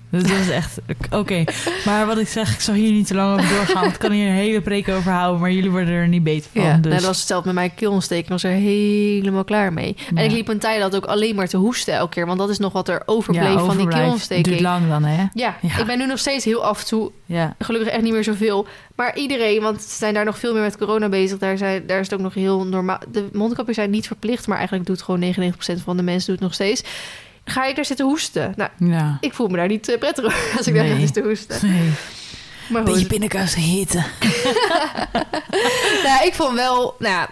nou, 0.09 0.23
dat 0.27 0.37
was 0.37 0.49
echt... 0.49 0.77
Oké, 1.11 1.43
maar 1.85 2.05
wat 2.05 2.17
ik 2.17 2.27
zeg, 2.27 2.53
ik 2.53 2.59
zal 2.59 2.73
hier 2.73 2.91
niet 2.91 3.07
te 3.07 3.15
lang 3.15 3.33
over 3.39 3.55
doorgaan. 3.55 3.81
Want 3.81 3.93
ik 3.93 3.99
kan 3.99 4.11
hier 4.11 4.27
een 4.27 4.33
hele 4.33 4.61
preek 4.61 4.87
over 4.89 5.11
houden. 5.11 5.41
Maar 5.41 5.51
jullie 5.51 5.71
worden 5.71 5.93
er 5.93 6.07
niet 6.07 6.23
beter 6.23 6.49
van. 6.53 6.63
Ja, 6.63 6.73
dus. 6.73 6.81
nou, 6.81 6.95
dat 6.95 7.03
was 7.05 7.17
hetzelfde 7.17 7.45
met 7.47 7.55
mijn 7.55 7.73
keelontsteking. 7.75 8.25
Ik 8.25 8.31
was 8.31 8.43
er 8.43 8.51
helemaal 8.51 9.43
klaar 9.43 9.73
mee. 9.73 9.95
Ja. 9.97 10.17
En 10.17 10.23
ik 10.25 10.31
liep 10.31 10.47
een 10.47 10.59
tijd 10.59 10.81
dat 10.81 10.95
ook 10.95 11.05
alleen 11.05 11.35
maar 11.35 11.47
te 11.47 11.57
hoesten 11.57 11.93
elke 11.93 12.13
keer. 12.13 12.25
Want 12.25 12.39
dat 12.39 12.49
is 12.49 12.57
nog 12.59 12.73
wat 12.73 12.87
er 12.87 13.01
overbleef 13.05 13.53
ja, 13.53 13.63
van 13.65 13.77
die 13.77 13.87
keelontsteking. 13.87 14.47
duurt 14.47 14.59
lang 14.59 14.87
dan, 14.89 15.03
hè? 15.03 15.25
Ja, 15.33 15.57
Ja. 15.61 15.77
ik 15.79 15.85
ben 15.85 15.97
nu 15.97 16.05
nog 16.05 16.19
steeds 16.19 16.45
heel 16.45 16.63
af 16.63 16.79
en 16.79 16.85
toe, 16.87 17.11
Ja. 17.25 17.55
gelukkig 17.59 17.89
echt 17.91 18.01
niet 18.03 18.13
meer 18.13 18.23
zoveel. 18.23 18.67
Maar 18.95 19.17
iedereen, 19.17 19.61
want 19.61 19.81
ze 19.81 19.95
zijn 19.97 20.13
daar 20.13 20.25
nog 20.25 20.39
veel 20.39 20.53
meer 20.53 20.61
met 20.61 20.77
corona 20.77 21.09
bezig. 21.09 21.37
Daar, 21.37 21.57
zijn, 21.57 21.83
daar 21.87 21.99
is 21.99 22.09
het 22.09 22.13
ook 22.19 22.23
nog 22.25 22.33
heel 22.33 22.65
normaal. 22.65 22.99
De 23.11 23.29
mondkapjes 23.33 23.75
zijn 23.75 23.89
niet 23.89 24.07
verplicht, 24.07 24.47
maar 24.47 24.57
eigenlijk 24.57 24.87
doet 24.87 25.01
gewoon 25.01 25.19
99% 25.19 25.83
van 25.83 25.97
de 25.97 26.03
mensen 26.03 26.25
doet 26.27 26.35
het 26.35 26.43
nog 26.43 26.53
steeds. 26.53 26.83
Ga 27.49 27.65
ik 27.65 27.75
daar 27.75 27.85
zitten 27.85 28.05
hoesten? 28.05 28.53
Nou, 28.55 28.69
Ja. 28.77 29.17
ik 29.21 29.33
voel 29.33 29.47
me 29.47 29.57
daar 29.57 29.67
niet 29.67 29.89
eh, 29.89 29.97
prettig 29.97 30.25
als 30.57 30.67
ik 30.67 30.73
daar 30.73 30.85
ga 30.85 30.99
zitten 30.99 31.23
hoesten. 31.23 31.69
Nee. 31.69 31.91
Maar 32.69 32.83
Beetje 32.83 33.05
pindakaas 33.05 33.55
hitte. 33.55 33.97
nou, 36.03 36.25
ik 36.25 36.33
vond 36.33 36.53
wel, 36.55 36.95
nou 36.99 37.13
ja, 37.13 37.29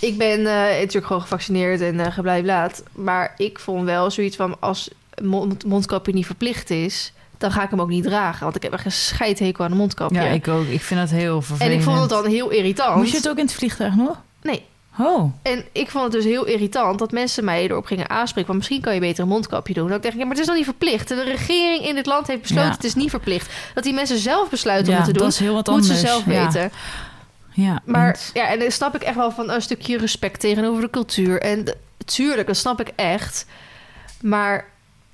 ik 0.00 0.18
ben 0.18 0.38
eh, 0.38 0.78
natuurlijk 0.78 1.06
gewoon 1.06 1.22
gevaccineerd 1.22 1.80
en 1.80 1.94
uh, 1.94 2.06
geblijflaat. 2.06 2.82
Maar 2.92 3.34
ik 3.36 3.58
vond 3.58 3.84
wel 3.84 4.10
zoiets 4.10 4.36
van 4.36 4.56
als 4.60 4.90
mond, 5.22 5.64
mondkapje 5.64 6.12
niet 6.12 6.26
verplicht 6.26 6.70
is, 6.70 7.12
dan 7.38 7.52
ga 7.52 7.62
ik 7.62 7.70
hem 7.70 7.80
ook 7.80 7.88
niet 7.88 8.04
dragen. 8.04 8.42
Want 8.42 8.56
ik 8.56 8.62
heb 8.62 8.72
echt 8.72 8.84
een 8.84 8.92
scheidhekel 8.92 9.64
aan 9.64 9.70
een 9.70 9.76
mondkapje. 9.76 10.20
Ja, 10.20 10.26
ik 10.26 10.48
ook. 10.48 10.66
Ik 10.66 10.80
vind 10.80 11.00
dat 11.00 11.10
heel 11.10 11.42
vervelend. 11.42 11.72
en 11.72 11.78
ik 11.78 11.84
vond 11.84 12.00
het 12.00 12.08
dan 12.08 12.26
heel 12.26 12.50
irritant. 12.50 12.96
Moest 12.96 13.10
je 13.10 13.16
het 13.16 13.28
ook 13.28 13.38
in 13.38 13.44
het 13.44 13.54
vliegtuig 13.54 13.94
nog? 13.94 14.20
Nee. 14.42 14.64
Oh. 14.98 15.32
En 15.42 15.64
ik 15.72 15.90
vond 15.90 16.04
het 16.04 16.12
dus 16.12 16.24
heel 16.24 16.44
irritant 16.46 16.98
dat 16.98 17.12
mensen 17.12 17.44
mij 17.44 17.62
erop 17.64 17.84
gingen 17.84 18.10
aanspreken. 18.10 18.46
Van 18.46 18.56
misschien 18.56 18.80
kan 18.80 18.94
je 18.94 19.00
beter 19.00 19.22
een 19.22 19.28
mondkapje 19.28 19.74
doen. 19.74 19.86
Dat 19.88 19.96
ik 19.96 20.02
dacht, 20.02 20.14
ja, 20.14 20.20
maar 20.20 20.30
het 20.30 20.38
is 20.40 20.46
nog 20.46 20.56
niet 20.56 20.64
verplicht. 20.64 21.08
De 21.08 21.22
regering 21.22 21.84
in 21.86 21.94
dit 21.94 22.06
land 22.06 22.26
heeft 22.26 22.40
besloten, 22.40 22.66
Ja. 22.66 22.74
het 22.74 22.84
is 22.84 22.94
niet 22.94 23.10
verplicht. 23.10 23.52
Dat 23.74 23.84
die 23.84 23.92
mensen 23.92 24.18
zelf 24.18 24.48
besluiten 24.50 24.92
om 24.92 24.96
het 24.98 25.06
te 25.06 25.12
doen, 25.12 25.22
dat 25.22 25.32
is 25.32 25.38
heel 25.38 25.54
wat 25.54 25.66
moeten 25.66 25.82
anders. 25.90 26.00
ze 26.00 26.06
zelf 26.06 26.24
weten. 26.24 26.70
Ja, 27.52 27.82
Maar 27.84 28.18
ja, 28.34 28.48
en 28.48 28.58
dan 28.58 28.70
snap 28.70 28.94
ik 28.94 29.02
echt 29.02 29.16
wel 29.16 29.30
van 29.30 29.50
een 29.50 29.62
stukje 29.62 29.98
respect 29.98 30.40
tegenover 30.40 30.82
de 30.82 30.90
cultuur. 30.90 31.40
En 31.40 31.64
de- 31.64 31.76
tuurlijk, 32.04 32.46
dat 32.46 32.56
snap 32.56 32.80
ik 32.80 32.88
echt. 32.96 33.46
Maar 34.20 34.68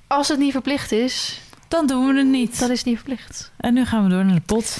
als 0.07 0.27
het 0.27 0.39
niet 0.39 0.51
verplicht 0.51 0.91
is, 0.91 1.41
dan 1.67 1.87
doen 1.87 2.07
we 2.07 2.17
het 2.17 2.27
niet. 2.27 2.59
dan 2.59 2.71
is 2.71 2.77
het 2.77 2.85
niet 2.87 2.95
verplicht. 2.95 3.51
En 3.57 3.73
nu 3.73 3.85
gaan 3.85 4.03
we 4.03 4.09
door 4.09 4.25
naar 4.25 4.35
de 4.35 4.41
pot. 4.41 4.77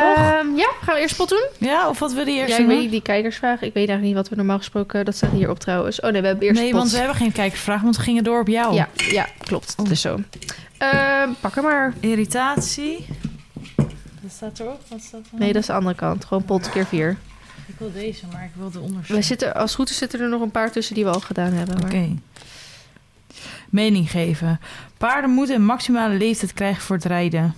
Ehm, 0.00 0.56
ja, 0.56 0.70
gaan 0.82 0.94
we 0.94 1.00
eerst 1.00 1.16
pot 1.16 1.28
doen? 1.28 1.46
Ja, 1.58 1.88
of 1.88 1.98
wat 1.98 2.12
wil 2.12 2.26
je 2.26 2.32
eerst 2.32 2.56
ja, 2.56 2.58
ik 2.58 2.66
weet 2.66 2.90
die 2.90 3.02
kijkersvraag. 3.02 3.54
Ik 3.54 3.60
weet 3.60 3.74
eigenlijk 3.88 4.02
niet 4.06 4.14
wat 4.14 4.28
we 4.28 4.36
normaal 4.36 4.58
gesproken... 4.58 5.04
Dat 5.04 5.14
staat 5.16 5.30
hierop 5.30 5.58
trouwens. 5.58 6.00
Oh 6.00 6.10
nee, 6.10 6.20
we 6.20 6.26
hebben 6.26 6.46
eerst 6.46 6.60
Nee, 6.60 6.70
pot. 6.70 6.78
want 6.78 6.90
we 6.90 6.96
hebben 6.98 7.16
geen 7.16 7.32
kijkersvraag, 7.32 7.82
want 7.82 7.96
we 7.96 8.02
gingen 8.02 8.24
door 8.24 8.40
op 8.40 8.48
jou. 8.48 8.74
Ja, 8.74 8.88
ja, 8.94 9.28
klopt. 9.38 9.76
Dat 9.76 9.90
is 9.90 10.00
zo. 10.00 10.18
Ehm, 10.78 11.28
pak 11.40 11.54
hem 11.54 11.64
maar. 11.64 11.94
Irritatie. 12.00 13.06
Dat 13.76 14.32
staat 14.32 14.60
erop. 14.60 14.80
Wat 14.88 15.00
staat 15.00 15.20
er? 15.32 15.38
Nee, 15.38 15.52
dat 15.52 15.60
is 15.62 15.66
de 15.66 15.72
andere 15.72 15.94
kant. 15.94 16.24
Gewoon 16.24 16.44
pot 16.44 16.70
keer 16.70 16.86
vier. 16.86 17.16
Ik 17.66 17.74
wil 17.78 17.92
deze, 17.92 18.24
maar 18.32 18.44
ik 18.44 18.50
wil 18.54 18.70
de 18.70 18.80
onderste. 18.80 19.14
We 19.14 19.22
zitten, 19.22 19.54
als 19.54 19.64
het 19.70 19.74
goed 19.74 19.90
is 19.90 19.96
zitten 19.96 20.20
er 20.20 20.28
nog 20.28 20.40
een 20.40 20.50
paar 20.50 20.70
tussen 20.72 20.94
die 20.94 21.04
we 21.04 21.10
al 21.10 21.20
gedaan 21.20 21.52
hebben. 21.52 21.82
Oké. 21.84 22.08
Mening 23.70 24.10
geven. 24.10 24.60
Paarden 24.98 25.30
moeten 25.30 25.54
een 25.54 25.64
maximale 25.64 26.14
leeftijd 26.14 26.52
krijgen 26.52 26.82
voor 26.82 26.96
het 26.96 27.04
rijden. 27.04 27.54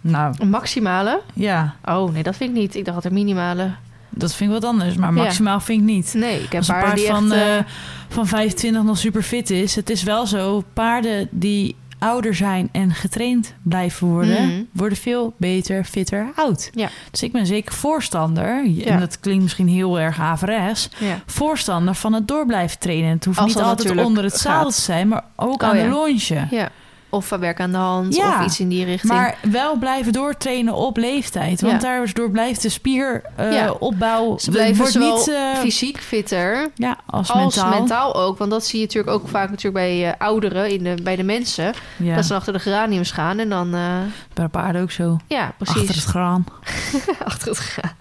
Nou, 0.00 0.34
Een 0.38 0.50
maximale? 0.50 1.20
ja, 1.34 1.74
Oh 1.84 2.12
nee, 2.12 2.22
dat 2.22 2.36
vind 2.36 2.50
ik 2.50 2.56
niet. 2.56 2.74
Ik 2.74 2.84
dacht 2.84 2.96
dat 2.96 3.04
er 3.04 3.12
minimale... 3.12 3.70
dat 4.10 4.34
vind 4.34 4.50
ik 4.52 4.60
wat 4.60 4.70
anders. 4.70 4.94
Maar 4.94 5.14
Ja. 5.14 5.22
maximaal 5.22 5.60
vind 5.60 5.80
ik 5.80 5.86
niet. 5.86 6.14
Nee, 6.16 6.36
ik 6.42 6.52
heb 6.52 6.56
Als 6.60 6.68
een 6.68 6.74
paarden 6.74 7.04
paard 7.04 7.20
die 7.20 7.28
van, 7.28 7.32
echt... 7.32 7.42
eh, 7.42 7.58
eh, 7.58 7.64
van 8.08 8.26
25 8.26 8.82
nog 8.82 8.98
super 8.98 9.22
fit 9.22 9.50
is. 9.50 9.74
Het 9.76 9.90
is 9.90 10.02
wel 10.02 10.26
zo, 10.26 10.64
paarden 10.72 11.28
die 11.30 11.76
ouder 11.98 12.34
zijn 12.34 12.68
en 12.72 12.90
getraind 12.94 13.54
blijven 13.62 14.06
worden... 14.06 14.46
Mhm. 14.48 14.62
worden 14.72 14.98
veel 14.98 15.34
beter, 15.36 15.84
fitter, 15.84 16.32
oud. 16.34 16.70
Ja. 16.74 16.88
Dus 17.10 17.22
ik 17.22 17.32
ben 17.32 17.46
zeker 17.46 17.72
voorstander... 17.74 18.66
Ja. 18.66 18.84
en 18.84 19.00
dat 19.00 19.20
klinkt 19.20 19.42
misschien 19.42 19.68
heel 19.68 20.00
erg 20.00 20.20
averes... 20.20 20.88
ja. 20.98 21.20
voorstander 21.26 21.94
van 21.94 22.12
het 22.12 22.28
door 22.28 22.46
blijven 22.46 22.78
trainen. 22.78 23.10
Het 23.10 23.24
hoeft 23.24 23.38
Als 23.38 23.54
niet 23.54 23.62
altijd 23.62 23.96
onder 24.04 24.24
het 24.24 24.36
zadel 24.38 24.70
te 24.70 24.80
zijn... 24.80 25.08
maar 25.08 25.24
ook 25.36 25.62
Oh, 25.62 25.68
aan 25.68 25.76
de 25.76 25.88
longe. 25.88 26.46
ja. 26.50 26.68
Of 27.16 27.28
werk 27.28 27.60
aan 27.60 27.70
de 27.70 27.76
hand 27.76 28.16
Ja, 28.16 28.38
of 28.38 28.44
iets 28.46 28.60
in 28.60 28.68
die 28.68 28.84
richting. 28.84 29.12
Maar 29.12 29.36
wel 29.50 29.76
blijven 29.78 30.12
doortrainen 30.12 30.74
op 30.74 30.96
leeftijd. 30.96 31.60
Want 31.60 31.72
Ja. 31.82 31.88
daardoor 31.88 32.30
blijft 32.30 32.62
de 32.62 32.68
spieropbouw... 32.68 34.38
Ze 34.38 34.50
blijven 34.50 34.76
wordt 34.76 34.98
niet... 34.98 35.28
eh, 35.28 35.54
fysiek 35.58 35.98
fitter 36.00 36.70
ja, 36.74 36.96
als, 37.06 37.30
als 37.30 37.54
mentaal. 37.54 37.78
mentaal. 37.78 38.14
ook. 38.14 38.38
Want 38.38 38.50
dat 38.50 38.66
zie 38.66 38.78
je 38.78 38.84
natuurlijk 38.84 39.14
ook 39.16 39.28
vaak 39.28 39.50
natuurlijk 39.50 39.74
bij 39.74 40.06
eh, 40.08 40.12
ouderen, 40.18 40.70
in 40.70 40.84
de, 40.84 40.94
bij 41.02 41.16
de 41.16 41.22
mensen. 41.22 41.72
Ja, 41.96 42.14
Dat 42.14 42.24
ze 42.24 42.34
achter 42.34 42.52
de 42.52 42.58
geraniums 42.58 43.10
gaan 43.10 43.38
en 43.38 43.48
dan... 43.48 43.74
eh, 43.74 43.96
bij 44.34 44.48
paarden 44.48 44.82
ook 44.82 44.90
zo. 44.90 45.16
ja, 45.26 45.52
precies. 45.56 45.76
Achter 45.76 45.94
het 45.94 46.04
graan. 46.04 46.44
achter 47.24 47.48
het 47.48 47.58
gaan. 47.58 47.94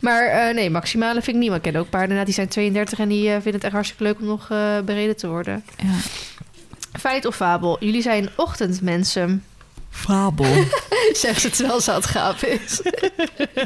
maar 0.00 0.24
eh, 0.26 0.54
nee, 0.54 0.70
maximale 0.70 1.22
vind 1.22 1.26
ik 1.36 1.42
niet. 1.42 1.48
Maar 1.48 1.56
ik 1.64 1.72
ken 1.72 1.76
ook 1.80 1.90
paarden 1.90 2.12
nou, 2.12 2.24
die 2.24 2.34
zijn 2.34 2.48
32 2.48 2.98
en 2.98 3.08
die 3.08 3.26
eh, 3.26 3.32
vinden 3.32 3.52
het 3.54 3.64
echt 3.64 3.72
hartstikke 3.72 4.02
leuk 4.04 4.18
om 4.20 4.26
nog 4.26 4.50
eh, 4.50 4.58
bereden 4.84 5.16
te 5.16 5.28
worden. 5.28 5.64
Ja. 5.76 5.88
Feit 7.00 7.26
of 7.26 7.36
fabel? 7.36 7.76
Jullie 7.80 8.02
zijn 8.02 8.28
ochtendmensen. 8.36 9.44
Fabel. 9.90 10.64
Zegt 11.12 11.40
ze 11.40 11.50
terwijl 11.50 11.80
ze 11.80 11.90
aan 11.90 11.96
het 11.96 12.06
gapen 12.06 12.48
is. 12.62 12.80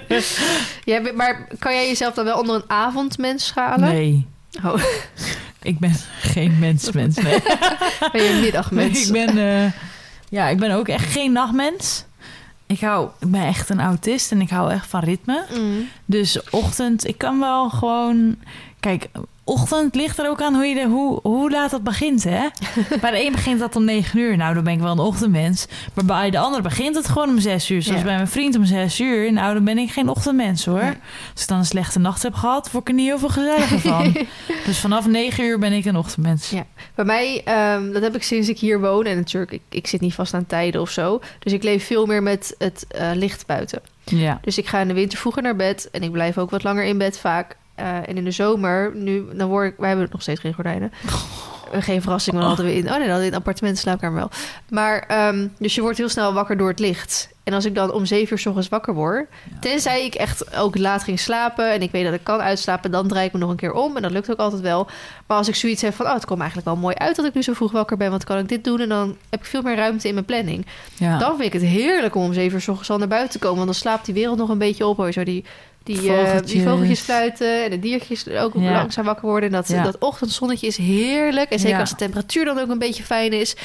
ja, 0.85 1.01
maar 1.15 1.49
kan 1.59 1.73
jij 1.73 1.87
jezelf 1.89 2.15
dan 2.15 2.25
wel 2.25 2.39
onder 2.39 2.55
een 2.55 2.71
avondmens 2.71 3.47
schalen? 3.47 3.89
Nee, 3.89 4.27
Oh, 4.65 4.83
ik 5.63 5.79
ben 5.79 5.95
geen 6.21 6.59
mensmens. 6.59 7.17
Nee. 7.17 7.39
ben 8.13 8.23
je 8.23 8.31
een 8.31 8.41
middagmens? 8.41 9.07
ik 9.07 9.13
ben... 9.13 9.39
eh, 9.39 9.73
ja, 10.29 10.49
ik 10.49 10.59
ben 10.59 10.71
ook 10.71 10.89
echt 10.89 11.13
geen 11.13 11.33
nachtmens. 11.33 12.05
Ik, 12.67 12.81
hou, 12.81 13.09
ik 13.21 13.31
ben 13.31 13.47
echt 13.47 13.69
een 13.71 13.81
autist 13.81 14.33
en 14.33 14.41
ik 14.41 14.51
hou 14.51 14.71
echt 14.73 14.87
van 14.87 15.01
ritme. 15.01 15.45
Mm. 15.59 15.89
Dus 16.05 16.51
ochtend, 16.51 17.07
ik 17.07 17.19
kan 17.19 17.39
wel 17.41 17.71
gewoon... 17.71 18.37
Kijk, 18.81 19.09
ochtend 19.49 19.95
ligt 19.95 20.19
er 20.19 20.29
ook 20.29 20.43
aan 20.43 20.55
hoe, 20.55 20.65
je 20.65 20.75
de, 20.75 20.87
hoe, 20.87 21.19
hoe 21.23 21.51
laat 21.51 21.71
dat 21.71 21.83
begint, 21.83 22.25
hè? 22.25 22.47
bij 23.01 23.11
de 23.11 23.25
een 23.27 23.33
begint 23.33 23.61
dat 23.61 23.77
om 23.77 23.85
negen 23.85 24.19
uur. 24.19 24.37
Nou, 24.37 24.55
dan 24.55 24.65
ben 24.65 24.73
ik 24.73 24.81
wel 24.81 24.93
een 24.93 24.99
ochtendmens. 24.99 25.67
Maar 25.95 26.05
bij 26.05 26.31
de 26.31 26.39
ander 26.39 26.63
begint 26.63 26.95
het 26.97 27.09
gewoon 27.09 27.29
om 27.29 27.39
zes 27.39 27.71
uur. 27.71 27.83
Zoals 27.83 27.99
Ja. 28.01 28.05
bij 28.07 28.15
mijn 28.15 28.29
vriend 28.29 28.57
om 28.57 28.65
zes 28.65 29.01
uur. 29.01 29.33
Nou, 29.33 29.55
dan 29.55 29.65
ben 29.65 29.79
ik 29.79 29.91
geen 29.91 30.09
ochtendmens, 30.09 30.65
hoor. 30.65 30.83
Nee. 30.83 30.95
Als 31.33 31.43
ik 31.43 31.49
dan 31.49 31.59
een 31.59 31.65
slechte 31.65 31.99
nacht 31.99 32.23
heb 32.23 32.35
gehad, 32.35 32.71
word 32.71 32.83
ik 32.83 32.89
er 32.89 32.95
niet 32.95 33.07
heel 33.07 33.19
veel 33.19 33.29
gezelliger 33.29 33.79
van. 33.91 34.17
dus 34.65 34.79
vanaf 34.79 35.07
negen 35.07 35.45
uur 35.45 35.59
ben 35.59 35.73
ik 35.73 35.85
een 35.85 35.97
ochtendmens. 35.97 36.51
Ja. 36.51 36.67
Bij 36.95 37.05
mij, 37.05 37.43
ehm, 37.45 37.93
dat 37.93 38.03
heb 38.03 38.15
ik 38.15 38.23
sinds 38.23 38.49
ik 38.49 38.59
hier 38.59 38.81
woon. 38.81 39.05
En 39.05 39.17
natuurlijk, 39.17 39.53
ik, 39.53 39.63
ik 39.69 39.87
zit 39.87 40.01
niet 40.01 40.15
vast 40.15 40.35
aan 40.35 40.47
tijden 40.47 40.81
of 40.81 40.91
zo. 40.91 41.21
Dus 41.39 41.53
ik 41.53 41.63
leef 41.63 41.87
veel 41.87 42.07
meer 42.07 42.23
met 42.23 42.55
het 42.59 42.85
eh, 42.89 43.11
licht 43.15 43.47
buiten. 43.47 43.81
Ja. 44.05 44.39
Dus 44.43 44.59
ik 44.59 44.67
ga 44.67 44.81
in 44.81 44.89
de 44.89 44.95
winter 44.95 45.19
vroeger 45.19 45.43
naar 45.43 45.57
bed. 45.57 45.89
En 45.93 46.03
ik 46.03 46.13
blijf 46.13 46.39
ook 46.39 46.51
wat 46.51 46.63
langer 46.63 46.85
in 46.85 46.99
bed 46.99 47.19
vaak. 47.19 47.57
Eh, 47.79 47.97
en 47.97 48.17
in 48.17 48.25
de 48.25 48.31
zomer, 48.31 48.93
nu, 48.95 49.25
dan 49.33 49.49
word 49.49 49.73
ik... 49.73 49.75
Wij 49.79 49.89
hebben 49.89 50.09
nog 50.11 50.23
steeds 50.23 50.41
geen 50.41 50.55
gordijnen. 50.55 50.93
Eh, 51.73 51.83
Geen 51.83 52.03
verrassing, 52.03 52.37
dan 52.37 52.45
hadden 52.47 52.65
we 52.65 52.75
in... 52.75 52.85
Oh 52.85 52.91
nee, 52.91 52.99
dan 52.99 53.01
hadden 53.01 53.19
we 53.19 53.25
in 53.25 53.33
het 53.33 53.41
appartement 53.41 53.79
slaapkamer 53.79 54.19
wel. 54.19 54.31
Maar, 54.69 55.05
ehm, 55.09 55.49
dus 55.59 55.75
je 55.75 55.81
wordt 55.81 55.99
heel 55.99 56.09
snel 56.09 56.33
wakker 56.33 56.57
door 56.57 56.69
het 56.69 56.79
licht. 56.79 57.29
En 57.45 57.55
als 57.55 57.65
ik 57.65 57.75
dan 57.75 57.93
om 57.93 58.07
zeven 58.07 58.33
uur 58.33 58.39
s 58.39 58.47
ochtends 58.47 58.69
wakker 58.69 58.95
word... 58.95 59.29
Tenzij 59.61 60.05
ik 60.05 60.15
echt 60.15 60.57
ook 60.57 60.79
laat 60.79 61.03
ging 61.03 61.21
slapen... 61.21 61.73
en 61.73 61.83
ik 61.83 61.91
weet 61.91 62.05
dat 62.05 62.15
ik 62.15 62.25
kan 62.25 62.41
uitslapen... 62.41 62.91
dan 62.91 63.09
draai 63.09 63.27
ik 63.27 63.33
me 63.33 63.39
nog 63.39 63.51
een 63.51 63.57
keer 63.57 63.73
om. 63.73 63.97
En 63.97 64.03
dat 64.03 64.11
lukt 64.11 64.31
ook 64.31 64.39
altijd 64.39 64.63
wel. 64.63 64.87
Maar 65.27 65.37
als 65.37 65.49
ik 65.49 65.55
zoiets 65.55 65.83
heb 65.83 65.95
van... 65.95 66.07
oh, 66.07 66.15
het 66.15 66.25
komt 66.25 66.41
eigenlijk 66.41 66.69
wel 66.69 66.79
mooi 66.79 66.95
uit 66.95 67.17
dat 67.17 67.25
ik 67.25 67.35
nu 67.35 67.43
zo 67.43 67.53
vroeg 67.53 67.73
wakker 67.73 67.97
ben... 67.97 68.11
want 68.11 68.25
kan 68.25 68.39
ik 68.39 68.49
dit 68.49 68.65
doen 68.65 68.81
en 68.81 68.89
dan 68.89 69.17
heb 69.31 69.41
ik 69.41 69.47
veel 69.47 69.63
meer 69.63 69.77
ruimte 69.77 70.09
in 70.09 70.15
mijn 70.15 70.27
planning. 70.27 70.67
Ja. 70.97 71.19
Dan 71.19 71.31
vind 71.37 71.55
ik 71.55 71.61
het 71.61 71.71
heerlijk 71.71 72.15
om 72.15 72.23
om 72.23 72.33
zeven 72.33 72.55
uur 72.55 72.63
s 72.63 72.69
ochtends 72.69 72.91
al 72.91 72.99
naar 72.99 73.09
buiten 73.09 73.31
te 73.31 73.39
komen... 73.39 73.57
want 73.57 73.69
dan 73.69 73.81
slaapt 73.81 74.05
die 74.05 74.15
wereld 74.15 74.39
nog 74.39 74.49
een 74.49 74.59
beetje 74.59 74.87
op. 74.87 74.97
Hoor. 74.97 75.07
je 75.07 75.13
Zo 75.13 75.25
die, 75.25 75.45
die, 75.97 76.13
eh, 76.13 76.19
Vogeltjes. 76.25 76.51
die 76.53 76.63
vogeltjes 76.63 77.01
fluiten 77.01 77.65
en 77.65 77.71
de 77.71 77.79
diertjes 77.79 78.29
ook 78.29 78.53
Ja. 78.55 78.73
langzaam 78.73 79.05
wakker 79.05 79.29
worden. 79.29 79.49
En 79.49 79.55
dat, 79.55 79.69
Ja. 79.69 79.83
dat 79.83 79.99
ochtendzonnetje 79.99 80.67
is 80.67 80.77
heerlijk. 80.77 81.51
En 81.51 81.59
zeker 81.59 81.75
Ja. 81.75 81.81
als 81.81 81.91
de 81.91 81.97
temperatuur 81.97 82.45
dan 82.45 82.59
ook 82.59 82.69
een 82.69 82.79
beetje 82.79 83.03
fijn 83.03 83.33
is... 83.33 83.57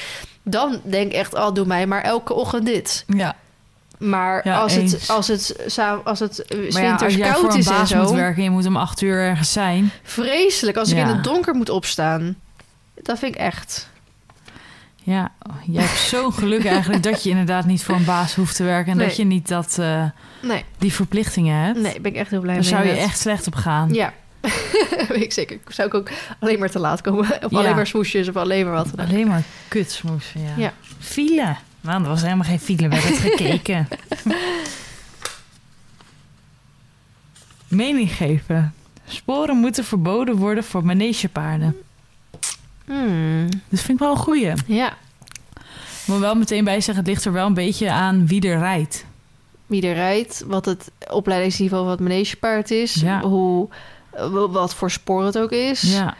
dan 0.43 0.81
denk 0.83 1.11
ik 1.11 1.17
echt, 1.17 1.35
al 1.35 1.53
doe 1.53 1.65
mij 1.65 1.87
maar 1.87 2.01
elke 2.01 2.33
ochtend 2.33 2.65
dit. 2.65 3.03
ja. 3.07 3.35
Maar 3.97 4.41
Ja, 4.47 4.59
als, 4.59 4.73
het, 4.75 5.03
als 5.07 5.27
het, 5.27 5.55
als 6.03 6.19
het 6.19 6.39
eh, 6.45 6.57
's 6.69 6.73
Maar 6.73 6.81
ja, 6.83 6.91
als 6.91 6.99
winters 7.01 7.15
jij 7.15 7.31
voor 7.33 7.41
koud 7.41 7.53
een 7.53 7.59
is 7.83 7.91
en 7.91 7.97
moet 8.01 8.11
werken... 8.11 8.37
en 8.37 8.43
je 8.43 8.49
moet 8.49 8.65
om 8.65 8.77
acht 8.77 9.01
uur 9.01 9.17
ergens 9.17 9.51
zijn... 9.51 9.91
Vreselijk, 10.03 10.77
als 10.77 10.91
ik 10.91 10.97
in 10.97 11.05
het 11.05 11.23
donker 11.23 11.53
moet 11.55 11.69
opstaan. 11.69 12.35
Dat 13.01 13.19
vind 13.19 13.35
ik 13.35 13.41
echt. 13.41 13.89
Ja, 15.05 15.31
jij 15.65 15.83
hebt 15.83 15.97
zo'n 15.97 16.33
geluk 16.33 16.65
eigenlijk 16.65 17.03
dat 17.03 17.23
je 17.23 17.29
inderdaad 17.29 17.65
niet 17.65 17.83
voor 17.83 17.95
een 17.95 18.05
baas 18.05 18.35
hoeft 18.35 18.55
te 18.55 18.63
werken 18.63 18.91
en 18.91 18.97
Nee. 18.97 19.07
dat 19.07 19.15
je 19.15 19.23
niet 19.23 19.47
dat, 19.47 19.77
eh, 19.79 20.05
Nee, 20.41 20.63
die 20.77 20.93
verplichtingen 20.93 21.57
hebt. 21.65 21.79
nee, 21.79 22.01
ben 22.01 22.11
ik 22.11 22.17
echt 22.17 22.29
heel 22.29 22.39
blij 22.41 22.53
Daar 22.53 22.63
mee. 22.63 22.71
zou 22.73 22.85
je 22.85 22.91
echt 23.01 23.19
slecht 23.19 23.47
op 23.47 23.55
gaan. 23.55 23.93
Ja, 23.93 24.13
weet 25.09 25.21
ik 25.23 25.33
zeker. 25.33 25.59
Zou 25.67 25.87
ik 25.87 25.93
ook 25.93 26.09
alleen 26.39 26.59
maar 26.59 26.69
te 26.69 26.79
laat 26.79 27.01
komen. 27.01 27.19
Of 27.43 27.51
Ja. 27.51 27.57
alleen 27.57 27.75
maar 27.75 27.87
smoesjes 27.87 28.27
of 28.29 28.35
alleen 28.35 28.65
maar 28.65 28.73
wat. 28.73 28.91
dan. 28.95 29.05
Alleen 29.05 29.27
maar 29.27 29.43
kutsmoesen, 29.67 30.41
ja. 30.41 30.53
Ja. 30.57 30.73
File. 30.99 31.55
Nou, 31.81 32.03
er 32.03 32.09
was 32.09 32.21
helemaal 32.21 32.47
geen 32.47 32.59
file, 32.59 32.87
we 32.89 32.95
hebben 32.95 33.11
het 33.11 33.19
gekeken. 33.29 33.87
Mening 37.67 38.11
geven. 38.11 38.73
Sporen 39.07 39.57
moeten 39.57 39.83
verboden 39.83 40.35
worden 40.35 40.63
voor 40.63 40.85
manegepaarden. 40.85 41.75
Hmm, 42.85 43.49
Dat 43.69 43.79
vind 43.79 43.89
ik 43.89 43.99
wel 43.99 44.11
een 44.11 44.17
goeie. 44.17 44.51
Ja, 44.65 44.93
Ik 45.55 46.05
moet 46.05 46.19
wel 46.19 46.35
meteen 46.35 46.63
bij 46.63 46.81
zeggen, 46.81 46.95
het 47.03 47.07
ligt 47.07 47.25
er 47.25 47.31
wel 47.33 47.45
een 47.45 47.53
beetje 47.53 47.91
aan 47.91 48.27
wie 48.27 48.41
er 48.49 48.59
rijdt. 48.59 49.05
wie 49.65 49.87
er 49.87 49.93
rijdt, 49.93 50.43
wat 50.47 50.65
het 50.65 50.91
opleidingsniveau 51.09 51.83
van 51.83 51.91
het 51.91 51.99
manegepaard 52.01 52.71
is, 52.71 52.93
Ja. 52.93 53.21
hoe, 53.21 53.67
wat 54.51 54.75
voor 54.75 54.91
spoor 54.91 55.25
het 55.25 55.37
ook 55.37 55.51
is. 55.51 55.81
Ja, 55.81 56.15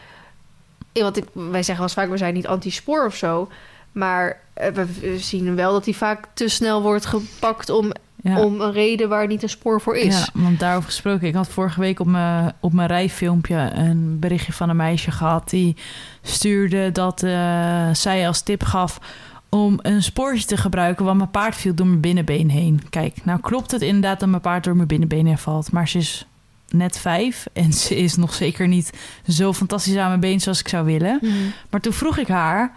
Want 0.92 1.16
ik, 1.16 1.24
wij 1.32 1.62
zeggen 1.62 1.74
wel 1.76 1.82
eens 1.82 1.92
vaak, 1.94 2.08
we 2.10 2.16
zijn 2.16 2.34
niet 2.34 2.46
anti-spoor 2.46 3.06
of 3.06 3.14
zo. 3.16 3.48
Maar 3.92 4.40
eh, 4.52 4.72
we 4.72 4.86
zien 5.18 5.54
wel 5.54 5.72
dat 5.72 5.84
die 5.84 5.96
vaak 5.96 6.26
te 6.34 6.48
snel 6.48 6.82
wordt 6.82 7.06
gepakt 7.06 7.70
om, 7.70 7.92
ja. 8.24 8.42
om 8.42 8.60
een 8.60 8.72
reden 8.72 9.08
waar 9.08 9.26
niet 9.26 9.42
een 9.42 9.48
spoor 9.48 9.80
voor 9.80 9.96
is. 9.96 10.18
Ja, 10.18 10.40
want 10.40 10.60
daarover 10.60 10.88
gesproken. 10.88 11.28
Ik 11.28 11.34
had 11.34 11.48
vorige 11.48 11.80
week 11.80 12.00
op 12.00 12.06
mijn, 12.06 12.52
op 12.60 12.72
mijn 12.72 12.88
rijfilmpje 12.88 13.70
een 13.74 14.18
berichtje 14.18 14.52
van 14.52 14.68
een 14.68 14.76
meisje 14.76 15.10
gehad. 15.10 15.50
Die 15.50 15.76
stuurde 16.22 16.92
dat 16.92 17.22
eh, 17.22 17.88
zij 17.92 18.26
als 18.26 18.42
tip 18.42 18.62
gaf 18.62 19.00
om 19.48 19.78
een 19.82 20.02
spoortje 20.02 20.46
te 20.46 20.56
gebruiken. 20.56 21.04
Want 21.04 21.18
mijn 21.18 21.30
paard 21.30 21.56
viel 21.56 21.74
door 21.74 21.86
mijn 21.86 22.00
binnenbeen 22.00 22.50
heen. 22.50 22.82
Kijk, 22.90 23.24
nou 23.24 23.40
klopt 23.40 23.70
het 23.70 23.82
inderdaad 23.82 24.20
dat 24.20 24.28
mijn 24.28 24.42
paard 24.42 24.64
door 24.64 24.76
mijn 24.76 24.88
binnenbeen 24.88 25.26
heen 25.26 25.38
valt. 25.38 25.72
Maar 25.72 25.88
ze 25.88 25.98
is 25.98 26.26
net 26.70 26.98
vijf 26.98 27.46
en 27.52 27.72
ze 27.72 27.96
is 27.96 28.16
nog 28.16 28.34
zeker 28.34 28.68
niet 28.68 28.90
zo 29.28 29.52
fantastisch 29.52 29.96
aan 29.96 30.08
mijn 30.08 30.20
been 30.20 30.40
zoals 30.40 30.60
ik 30.60 30.68
zou 30.68 30.84
willen. 30.84 31.18
Mhm. 31.22 31.32
Maar 31.70 31.80
toen 31.80 31.92
vroeg 31.92 32.18
ik 32.18 32.28
haar, 32.28 32.72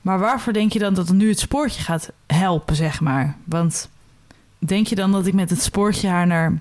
maar 0.00 0.18
waarvoor 0.18 0.52
denk 0.52 0.72
je 0.72 0.78
dan 0.78 0.94
dat 0.94 1.08
het 1.08 1.16
nu 1.16 1.28
het 1.28 1.38
spoortje 1.38 1.82
gaat 1.82 2.10
helpen, 2.26 2.76
zeg 2.76 3.00
maar? 3.00 3.36
Want 3.44 3.88
denk 4.58 4.86
je 4.86 4.94
dan 4.94 5.12
dat 5.12 5.26
ik 5.26 5.34
met 5.34 5.50
het 5.50 5.62
spoortje 5.62 6.08
haar 6.08 6.26
naar 6.26 6.60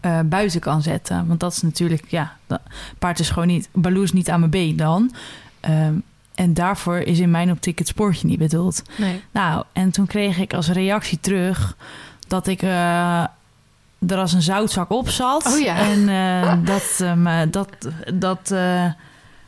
eh, 0.00 0.20
buiten 0.24 0.60
kan 0.60 0.82
zetten? 0.82 1.26
Want 1.26 1.40
dat 1.40 1.52
is 1.52 1.62
natuurlijk, 1.62 2.04
ja, 2.08 2.36
dat, 2.46 2.60
paard 2.98 3.18
is 3.18 3.30
gewoon 3.30 3.48
niet, 3.48 3.68
Baloo 3.72 4.02
is 4.02 4.12
niet 4.12 4.30
aan 4.30 4.38
mijn 4.38 4.50
been 4.50 4.76
dan. 4.76 5.14
Ehm, 5.60 5.94
en 6.34 6.54
daarvoor 6.54 6.98
is 6.98 7.18
in 7.18 7.30
mijn 7.30 7.50
optiek 7.50 7.78
het 7.78 7.88
spoortje 7.88 8.26
niet 8.26 8.38
bedoeld. 8.38 8.82
Nee. 8.96 9.22
Nou, 9.30 9.64
en 9.72 9.90
toen 9.90 10.06
kreeg 10.06 10.38
ik 10.38 10.54
als 10.54 10.68
reactie 10.68 11.20
terug 11.20 11.76
dat 12.28 12.46
ik 12.46 12.62
eh, 12.62 13.22
er 14.08 14.16
als 14.16 14.32
een 14.32 14.42
zoutzak 14.42 14.90
op 14.90 15.08
zat. 15.08 15.46
Oh 15.46 15.60
ja. 15.60 15.76
En 15.76 16.08
eh, 16.08 16.56
dat, 16.64 17.04
dat, 17.50 17.68
dat 18.14 18.50
eh, 18.50 18.84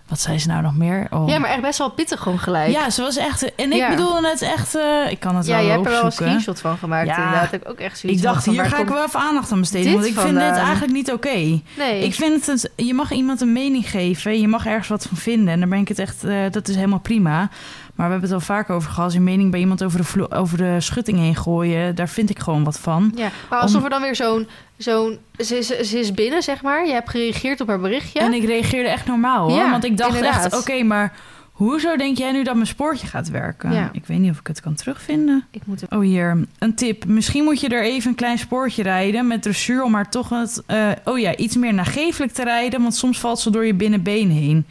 wat 0.08 0.20
zei 0.20 0.38
ze 0.38 0.48
nou 0.48 0.62
nog 0.62 0.76
meer? 0.76 1.06
Oh. 1.10 1.28
Ja, 1.28 1.38
maar 1.38 1.50
echt 1.50 1.60
best 1.62 1.78
wel 1.78 1.90
pittig 1.90 2.20
gewoon 2.20 2.38
gelijk. 2.38 2.70
Ja, 2.70 2.90
ze 2.90 3.02
was 3.02 3.16
echt. 3.16 3.54
En 3.54 3.72
ik 3.72 3.78
Ja. 3.78 3.88
bedoelde 3.88 4.28
het 4.28 4.42
echt. 4.42 4.74
eh, 4.74 5.10
ik 5.10 5.20
kan 5.20 5.36
het 5.36 5.46
Ja, 5.46 5.56
wel 5.56 5.64
je 5.64 5.70
hebt 5.70 5.84
er 5.86 5.90
wel 5.90 6.04
een 6.04 6.12
screenshot 6.12 6.60
van 6.60 6.76
gemaakt. 6.78 7.06
Ja. 7.06 7.16
Inderdaad, 7.16 7.50
heb 7.50 7.62
ik 7.62 7.68
ook 7.70 7.78
echt 7.78 7.98
zoiets 7.98 8.18
Ik 8.20 8.26
dacht, 8.26 8.44
van, 8.44 8.52
hier 8.52 8.64
ga 8.64 8.78
ik 8.78 8.88
wel 8.88 9.04
even 9.04 9.20
aandacht 9.20 9.52
aan 9.52 9.60
besteden. 9.60 9.92
Want 9.92 10.04
ik 10.06 10.14
vind 10.18 10.34
dit 10.34 10.42
eigenlijk 10.56 10.92
niet 10.92 11.12
oké. 11.12 11.60
Nee. 11.78 12.04
Ik 12.04 12.14
vind 12.14 12.46
het, 12.46 12.70
je 12.76 12.94
mag 12.94 13.12
iemand 13.12 13.40
een 13.40 13.52
mening 13.52 13.90
geven. 13.90 14.40
Je 14.40 14.48
mag 14.48 14.66
ergens 14.66 14.88
wat 14.88 15.06
van 15.08 15.16
vinden. 15.16 15.48
En 15.54 15.58
daar 15.60 15.68
ben 15.68 15.78
ik 15.78 15.88
het 15.88 15.98
echt, 15.98 16.24
eh, 16.24 16.36
dat 16.50 16.68
is 16.68 16.74
helemaal 16.74 16.98
prima. 16.98 17.48
Maar 17.94 18.06
we 18.06 18.12
hebben 18.12 18.30
het 18.30 18.38
al 18.40 18.46
vaak 18.46 18.70
over 18.70 18.88
gehad. 18.88 19.04
Als 19.04 19.14
je 19.14 19.20
mening 19.20 19.50
bij 19.50 19.60
iemand 19.60 19.82
over 19.84 19.98
de, 19.98 20.04
vlo- 20.04 20.26
over 20.30 20.58
de 20.58 20.80
schutting 20.80 21.18
heen 21.18 21.36
gooien, 21.36 21.94
daar 21.94 22.08
vind 22.08 22.30
ik 22.30 22.38
gewoon 22.38 22.64
wat 22.64 22.78
van. 22.78 23.12
Ja, 23.16 23.30
maar 23.50 23.58
alsof 23.58 23.78
Om- 23.78 23.84
er 23.84 23.90
dan 23.90 24.02
weer 24.02 24.16
zo'n... 24.16 24.48
zo'n 24.76 25.18
ze, 25.38 25.58
is, 25.58 25.66
ze 25.66 25.98
is 25.98 26.12
binnen, 26.12 26.42
zeg 26.42 26.62
maar. 26.62 26.86
Je 26.86 26.92
hebt 26.92 27.10
gereageerd 27.10 27.60
op 27.60 27.68
haar 27.68 27.80
berichtje. 27.80 28.18
En 28.20 28.32
ik 28.32 28.44
reageerde 28.44 28.88
echt 28.88 29.06
normaal 29.06 29.48
hoor. 29.48 29.58
Ja, 29.58 29.70
want 29.70 29.84
ik 29.84 29.96
dacht 29.96 30.14
inderdaad. 30.14 30.44
echt, 30.44 30.58
oké, 30.60 30.82
maar 30.82 31.12
hoezo 31.52 31.96
denk 31.96 32.18
jij 32.18 32.32
nu 32.32 32.42
dat 32.42 32.54
mijn 32.54 32.66
spoortje 32.66 33.06
gaat 33.06 33.28
werken? 33.30 33.72
Ja. 33.72 33.88
Ik 33.92 34.06
weet 34.06 34.18
niet 34.18 34.30
of 34.30 34.38
ik 34.38 34.46
het 34.46 34.60
kan 34.60 34.74
terugvinden. 34.74 35.44
Ik 35.50 35.62
moet 35.64 35.82
Oh, 35.90 36.00
hier. 36.00 36.44
Een 36.58 36.74
tip. 36.74 37.04
Misschien 37.04 37.44
moet 37.44 37.60
je 37.60 37.68
er 37.68 37.84
even 37.84 38.10
een 38.10 38.16
klein 38.16 38.38
spoortje 38.38 38.82
rijden 38.82 39.26
met 39.26 39.42
dressuur... 39.42 39.82
om 39.82 39.90
maar 39.90 40.10
toch 40.10 40.28
het, 40.28 40.62
eh, 40.66 40.88
oh 41.04 41.18
ja, 41.18 41.36
iets 41.36 41.56
meer 41.56 41.74
nagevelijk 41.74 42.32
te 42.32 42.44
rijden... 42.44 42.80
want 42.82 42.94
soms 42.94 43.20
valt 43.20 43.40
ze 43.40 43.50
door 43.50 43.66
je 43.66 43.74
binnenbeen 43.74 44.30
heen. 44.30 44.66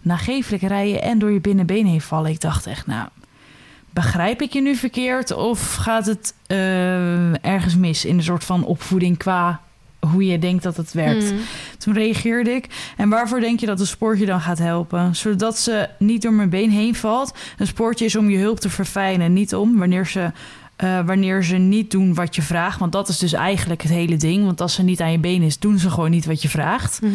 Nagevelijk 0.00 0.62
rijden 0.62 1.02
en 1.02 1.18
door 1.18 1.30
je 1.30 1.40
binnenbeen 1.40 1.86
heen 1.86 2.00
vallen. 2.00 2.30
Ik 2.30 2.40
dacht 2.40 2.66
echt, 2.66 2.86
nou... 2.86 3.08
Begrijp 3.90 4.42
ik 4.42 4.52
je 4.52 4.60
nu 4.60 4.74
verkeerd 4.76 5.32
of 5.32 5.74
gaat 5.74 6.06
het 6.06 6.34
eh, 6.46 7.44
ergens 7.44 7.76
mis 7.76 8.04
in 8.04 8.16
een 8.16 8.22
soort 8.22 8.44
van 8.44 8.64
opvoeding 8.64 9.16
qua 9.16 9.60
hoe 9.98 10.26
je 10.26 10.38
denkt 10.38 10.62
dat 10.62 10.76
het 10.76 10.92
werkt? 10.92 11.28
Hmm. 11.28 11.38
Toen 11.78 11.94
reageerde 11.94 12.50
ik. 12.50 12.92
En 12.96 13.08
waarvoor 13.08 13.40
denk 13.40 13.60
je 13.60 13.66
dat 13.66 13.80
een 13.80 13.86
spoortje 13.86 14.26
dan 14.26 14.40
gaat 14.40 14.58
helpen? 14.58 15.16
Zodat 15.16 15.58
ze 15.58 15.88
niet 15.98 16.22
door 16.22 16.32
mijn 16.32 16.48
been 16.48 16.70
heen 16.70 16.94
valt. 16.94 17.34
Een 17.58 17.66
spoortje 17.66 18.04
is 18.04 18.16
om 18.16 18.30
je 18.30 18.38
hulp 18.38 18.60
te 18.60 18.70
verfijnen, 18.70 19.32
niet 19.32 19.54
om 19.54 19.78
wanneer 19.78 20.06
ze, 20.06 20.32
eh, 20.76 21.06
wanneer 21.06 21.44
ze 21.44 21.56
niet 21.56 21.90
doen 21.90 22.14
wat 22.14 22.36
je 22.36 22.42
vraagt. 22.42 22.78
Want 22.78 22.92
dat 22.92 23.08
is 23.08 23.18
dus 23.18 23.32
eigenlijk 23.32 23.82
het 23.82 23.90
hele 23.90 24.16
ding. 24.16 24.44
Want 24.44 24.60
als 24.60 24.74
ze 24.74 24.82
niet 24.82 25.00
aan 25.00 25.12
je 25.12 25.18
been 25.18 25.42
is, 25.42 25.58
doen 25.58 25.78
ze 25.78 25.90
gewoon 25.90 26.10
niet 26.10 26.26
wat 26.26 26.42
je 26.42 26.48
vraagt. 26.48 27.00
Mhm. 27.02 27.14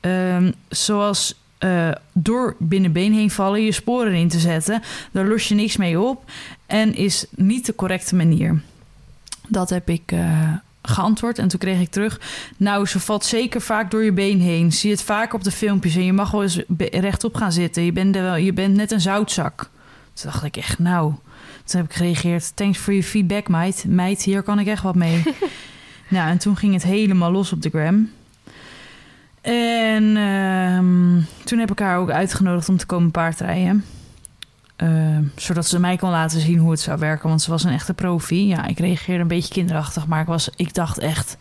Ehm, 0.00 0.52
zoals 0.68 1.40
eh, 1.58 1.90
door 2.12 2.56
binnenbeen 2.58 3.12
heen 3.12 3.30
vallen, 3.30 3.62
je 3.62 3.72
sporen 3.72 4.14
in 4.14 4.28
te 4.28 4.38
zetten. 4.38 4.82
Daar 5.12 5.26
los 5.26 5.48
je 5.48 5.54
niks 5.54 5.76
mee 5.76 6.00
op. 6.00 6.30
En 6.66 6.94
is 6.94 7.26
niet 7.30 7.66
de 7.66 7.74
correcte 7.74 8.16
manier. 8.16 8.60
Dat 9.48 9.70
heb 9.70 9.88
ik 9.88 10.12
eh, 10.12 10.52
geantwoord. 10.82 11.38
En 11.38 11.48
toen 11.48 11.58
kreeg 11.58 11.80
ik 11.80 11.90
terug. 11.90 12.20
Nou, 12.56 12.86
ze 12.86 13.00
valt 13.00 13.24
zeker 13.24 13.60
vaak 13.60 13.90
door 13.90 14.04
je 14.04 14.12
been 14.12 14.40
heen. 14.40 14.72
Zie 14.72 14.90
het 14.90 15.02
vaak 15.02 15.32
op 15.32 15.44
de 15.44 15.50
filmpjes. 15.50 15.94
En 15.94 16.04
je 16.04 16.12
mag 16.12 16.30
wel 16.30 16.42
eens 16.42 16.62
rechtop 16.78 17.34
gaan 17.34 17.52
zitten. 17.52 17.82
Je 17.82 17.92
bent, 17.92 18.14
wel, 18.14 18.36
je 18.36 18.52
bent 18.52 18.74
net 18.74 18.90
een 18.90 19.00
zoutzak. 19.00 19.70
Toen 20.12 20.30
dacht 20.30 20.44
ik 20.44 20.56
echt, 20.56 20.78
nou. 20.78 21.14
Toen 21.64 21.80
heb 21.80 21.90
ik 21.90 21.96
gereageerd. 21.96 22.56
Thanks 22.56 22.78
voor 22.78 22.92
je 22.92 23.02
feedback, 23.02 23.48
meid. 23.48 23.84
Meid, 23.88 24.22
hier 24.22 24.42
kan 24.42 24.58
ik 24.58 24.66
echt 24.66 24.82
wat 24.82 24.94
mee. 24.94 25.22
nou, 26.08 26.30
en 26.30 26.38
toen 26.38 26.56
ging 26.56 26.72
het 26.72 26.82
helemaal 26.82 27.32
los 27.32 27.52
op 27.52 27.62
de 27.62 27.68
gram. 27.68 28.10
En 29.46 30.16
ehm, 30.16 31.20
toen 31.44 31.58
heb 31.58 31.70
ik 31.70 31.78
haar 31.78 31.98
ook 31.98 32.10
uitgenodigd 32.10 32.68
om 32.68 32.76
te 32.76 32.86
komen 32.86 33.10
paardrijden. 33.10 33.84
Ehm, 34.76 35.22
zodat 35.36 35.66
ze 35.66 35.80
mij 35.80 35.96
kon 35.96 36.10
laten 36.10 36.40
zien 36.40 36.58
hoe 36.58 36.70
het 36.70 36.80
zou 36.80 36.98
werken. 36.98 37.28
Want 37.28 37.42
ze 37.42 37.50
was 37.50 37.64
een 37.64 37.72
echte 37.72 37.94
profi. 37.94 38.46
Ja, 38.46 38.66
ik 38.66 38.78
reageerde 38.78 39.22
een 39.22 39.28
beetje 39.28 39.54
kinderachtig. 39.54 40.06
Maar 40.06 40.20
ik, 40.20 40.26
was, 40.26 40.50
ik 40.56 40.74
dacht 40.74 40.98
echt... 40.98 41.36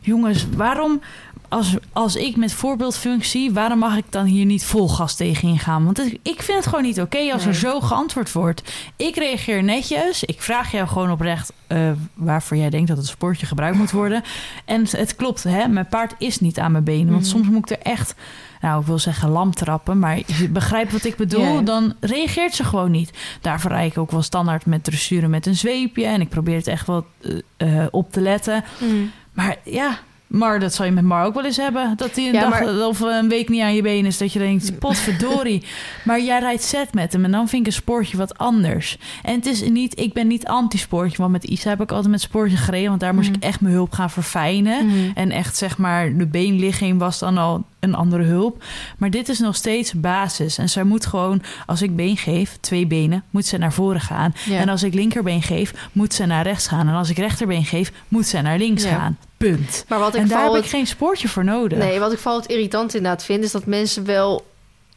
Jongens, 0.00 0.46
waarom... 0.56 1.00
Als, 1.48 1.74
als 1.92 2.16
ik 2.16 2.36
met 2.36 2.52
voorbeeldfunctie... 2.52 3.52
waarom 3.52 3.78
mag 3.78 3.96
ik 3.96 4.04
dan 4.10 4.24
hier 4.24 4.44
niet 4.44 4.64
vol 4.64 4.88
gas 4.88 5.14
tegen 5.14 5.48
ingaan? 5.48 5.84
Want 5.84 5.96
het- 5.96 6.18
ik 6.22 6.42
vind 6.42 6.58
het 6.58 6.66
gewoon 6.66 6.84
niet 6.84 7.00
oké 7.00 7.32
als 7.32 7.44
er 7.46 7.54
zo 7.54 7.80
geantwoord 7.80 8.32
wordt. 8.32 8.72
Ik 8.96 9.16
reageer 9.16 9.62
netjes. 9.62 10.24
Ik 10.24 10.42
vraag 10.42 10.72
jou 10.72 10.88
gewoon 10.88 11.10
oprecht... 11.10 11.52
eh, 11.66 11.90
waarvoor 12.14 12.56
jij 12.56 12.70
denkt 12.70 12.88
dat 12.88 12.96
het 12.96 13.06
sportje 13.06 13.46
gebruikt 13.46 13.76
moet 13.78 13.90
worden. 13.90 14.22
En 14.64 14.86
het, 14.90 15.16
klopt, 15.16 15.42
hè? 15.42 15.68
mijn 15.68 15.88
paard 15.88 16.14
is 16.18 16.40
niet 16.40 16.58
aan 16.58 16.72
mijn 16.72 16.84
benen. 16.84 17.10
Want 17.12 17.20
Mhm. 17.26 17.30
soms 17.30 17.48
moet 17.48 17.70
ik 17.70 17.76
er 17.78 17.92
echt... 17.92 18.14
Nou, 18.60 18.80
ik 18.80 18.86
wil 18.86 18.98
zeggen 18.98 19.28
lam 19.28 19.54
trappen, 19.54 19.98
maar 19.98 20.16
je 20.16 20.48
begrijpt 20.48 20.92
wat 20.92 21.04
ik 21.04 21.16
bedoel. 21.16 21.64
Dan 21.64 21.94
reageert 22.00 22.54
ze 22.54 22.64
gewoon 22.64 22.90
niet. 22.90 23.10
Daarvoor 23.40 23.70
rijd 23.70 23.90
ik 23.92 23.98
ook 23.98 24.10
wel 24.10 24.22
standaard 24.22 24.66
met 24.66 24.84
dressuren 24.84 25.30
met 25.30 25.46
een 25.46 25.56
zweepje. 25.56 26.04
En 26.04 26.20
ik 26.20 26.28
probeer 26.28 26.56
het 26.56 26.66
echt 26.66 26.86
wel 26.86 27.06
eh, 27.20 27.80
eh, 27.82 27.86
op 27.90 28.12
te 28.12 28.20
letten. 28.20 28.64
Hmm. 28.78 29.10
Maar 29.32 29.56
ja, 29.64 29.98
Maar 30.26 30.60
dat 30.60 30.74
zal 30.74 30.84
je 30.86 30.92
met 30.92 31.04
Mar 31.04 31.24
ook 31.24 31.34
wel 31.34 31.44
eens 31.44 31.56
hebben. 31.56 31.92
Dat 31.96 32.14
hij 32.16 32.26
een 32.26 32.32
Ja, 32.32 32.40
dag 32.40 32.50
maar- 32.50 32.86
of 32.86 33.00
een 33.00 33.28
week 33.28 33.48
niet 33.48 33.60
aan 33.62 33.74
je 33.74 33.82
been 33.82 34.06
is. 34.06 34.18
Dat 34.18 34.32
je 34.32 34.38
denkt, 34.38 34.78
potverdorie. 34.78 35.62
maar 36.04 36.20
jij 36.20 36.38
rijdt 36.38 36.62
set 36.62 36.94
met 36.94 37.12
hem. 37.12 37.24
En 37.24 37.30
dan 37.30 37.48
vind 37.48 37.60
ik 37.60 37.66
een 37.66 37.72
sportje 37.78 38.16
wat 38.16 38.38
anders. 38.38 38.98
En 39.22 39.34
het 39.34 39.46
is 39.46 39.62
niet, 39.68 40.00
ik 40.00 40.12
ben 40.12 40.26
niet 40.26 40.46
anti-sportje. 40.46 41.16
Want 41.16 41.32
met 41.32 41.44
Isa 41.44 41.68
heb 41.68 41.80
ik 41.80 41.90
altijd 41.90 42.10
met 42.10 42.20
sportje 42.20 42.56
gereden. 42.56 42.88
Want 42.88 43.00
daar 43.00 43.14
moest 43.14 43.28
Mhm. 43.28 43.36
ik 43.36 43.42
echt 43.44 43.60
mijn 43.60 43.74
hulp 43.74 43.92
gaan 43.92 44.10
verfijnen. 44.10 44.86
Mhm. 44.86 44.96
En 45.14 45.30
echt 45.30 45.56
zeg 45.56 45.78
maar, 45.78 46.16
de 46.16 46.26
beenligging 46.26 46.98
was 46.98 47.18
dan 47.18 47.38
al 47.38 47.64
een 47.80 47.94
andere 47.94 48.22
hulp. 48.22 48.64
Maar 48.98 49.10
dit 49.10 49.28
is 49.28 49.38
nog 49.38 49.56
steeds 49.56 49.92
basis. 49.92 50.58
En 50.58 50.68
zij 50.68 50.84
moet 50.84 51.06
gewoon, 51.06 51.42
als 51.66 51.82
ik 51.82 51.96
been 51.96 52.16
geef, 52.16 52.56
twee 52.60 52.86
benen, 52.86 53.24
moet 53.30 53.46
ze 53.46 53.56
naar 53.58 53.72
voren 53.72 54.00
gaan. 54.00 54.34
Ja. 54.44 54.58
En 54.58 54.68
als 54.68 54.82
ik 54.82 54.94
linkerbeen 54.94 55.42
geef, 55.42 55.72
moet 55.92 56.14
ze 56.14 56.26
naar 56.26 56.42
rechts 56.44 56.66
gaan. 56.66 56.88
En 56.88 56.94
als 56.94 57.10
ik 57.10 57.16
rechterbeen 57.18 57.64
geef, 57.64 57.92
moet 58.08 58.26
ze 58.26 58.40
naar 58.40 58.58
links 58.58 58.82
Ja. 58.82 58.88
gaan. 58.98 59.18
Punt. 59.36 59.84
Maar 59.88 59.98
wat 59.98 60.14
ik 60.14 60.20
En 60.20 60.28
daar 60.28 60.42
heb 60.42 60.50
ik 60.54 60.56
het- 60.56 60.66
geen 60.70 60.86
sportje 60.86 61.28
voor 61.28 61.44
nodig. 61.44 61.78
Nee, 61.78 61.98
wat 61.98 62.12
ik 62.12 62.18
vooral 62.18 62.40
het 62.40 62.50
irritant 62.50 62.94
inderdaad 62.94 63.24
vind... 63.24 63.44
is 63.44 63.52
dat 63.52 63.66
mensen 63.66 64.04
wel 64.04 64.46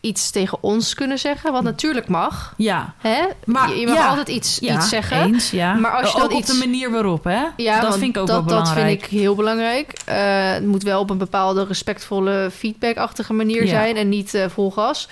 iets 0.01 0.31
tegen 0.31 0.57
ons 0.62 0.93
kunnen 0.93 1.19
zeggen... 1.19 1.51
wat 1.51 1.63
natuurlijk 1.63 2.07
mag. 2.07 2.53
Ja, 2.57 2.93
Hè? 2.97 3.25
Maar- 3.45 3.75
je 3.75 3.88
mag 3.88 3.95
ja. 3.95 4.07
altijd 4.07 4.27
iets, 4.27 4.57
ja 4.62 4.75
iets 4.75 4.89
zeggen. 4.89 5.21
eens, 5.21 5.51
ja. 5.51 5.73
Maar 5.73 5.91
als 5.91 6.12
je 6.12 6.13
ook 6.15 6.21
dan 6.29 6.31
op 6.33 6.39
iets- 6.39 6.51
de 6.51 6.57
manier 6.57 6.91
waarop, 6.91 7.23
hè? 7.23 7.43
Ja, 7.57 7.79
dat 7.81 7.97
vind 7.97 8.15
ik 8.15 8.21
ook 8.21 8.27
dat, 8.27 8.35
wel 8.35 8.45
belangrijk. 8.45 8.75
Dat 8.99 9.07
vind 9.09 9.12
ik 9.13 9.19
heel 9.19 9.35
belangrijk. 9.35 9.93
Eh, 10.05 10.51
het 10.51 10.65
moet 10.65 10.83
wel 10.83 10.99
op 10.99 11.09
een 11.09 11.17
bepaalde 11.17 11.65
respectvolle, 11.65 12.49
feedbackachtige 12.55 13.33
manier 13.33 13.67
zijn 13.67 13.95
en 13.97 14.09
niet 14.09 14.33
eh, 14.33 14.45
vol 14.49 14.71
gas. 14.71 15.07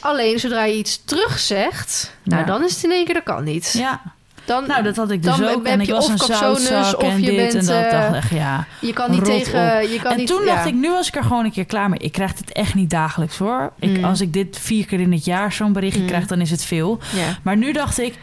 Alleen 0.00 0.38
zodra 0.38 0.64
je 0.64 0.76
iets 0.76 1.02
terug 1.04 1.38
zegt, 1.38 2.14
nou 2.22 2.44
dan 2.46 2.64
is 2.64 2.74
het 2.74 2.84
in 2.84 2.92
één 2.92 3.04
keer 3.04 3.14
dat 3.14 3.22
kan 3.22 3.44
niet. 3.44 3.72
Ja, 3.78 4.00
Dan, 4.48 4.66
nou 4.66 4.82
dat 4.82 4.96
had 4.96 5.10
ik 5.10 5.22
dus 5.22 5.36
dan 5.36 5.48
ook. 5.48 5.64
En 5.66 5.80
ik 5.80 5.90
was 5.90 6.08
een 6.08 6.18
zoutzak 6.18 7.02
of 7.02 7.08
en 7.10 7.20
je 7.20 7.26
dit 7.26 7.36
bent, 7.36 7.54
en 7.54 7.64
dat. 7.66 7.84
eh, 7.84 7.90
dacht 7.90 8.14
echt, 8.14 8.30
ja. 8.30 8.66
je 8.80 8.92
kan 8.92 9.10
niet 9.10 9.24
tegen. 9.24 9.90
Je 9.90 9.98
kan 10.02 10.10
en 10.12 10.16
niet, 10.18 10.26
toen 10.26 10.44
ja. 10.44 10.54
dacht 10.54 10.66
ik, 10.66 10.74
nu 10.74 10.90
was 10.90 11.08
ik 11.08 11.16
er 11.16 11.22
gewoon 11.22 11.44
een 11.44 11.52
keer 11.52 11.64
klaar 11.64 11.88
mee. 11.88 11.98
Ik 11.98 12.12
krijg 12.12 12.32
dit 12.34 12.52
echt 12.52 12.74
niet 12.74 12.90
dagelijks 12.90 13.36
hoor. 13.38 13.72
Ik, 13.78 13.96
Mm. 13.98 14.04
Als 14.04 14.20
ik 14.20 14.32
dit 14.32 14.58
vier 14.60 14.86
keer 14.86 15.00
in 15.00 15.12
het 15.12 15.24
jaar 15.24 15.52
zo'n 15.52 15.72
berichtje 15.72 16.00
Mm. 16.00 16.06
krijg, 16.06 16.26
dan 16.26 16.40
is 16.40 16.50
het 16.50 16.64
veel. 16.64 16.98
Maar 17.42 17.56
nu 17.56 17.72
dacht 17.72 18.00
ik, 18.00 18.14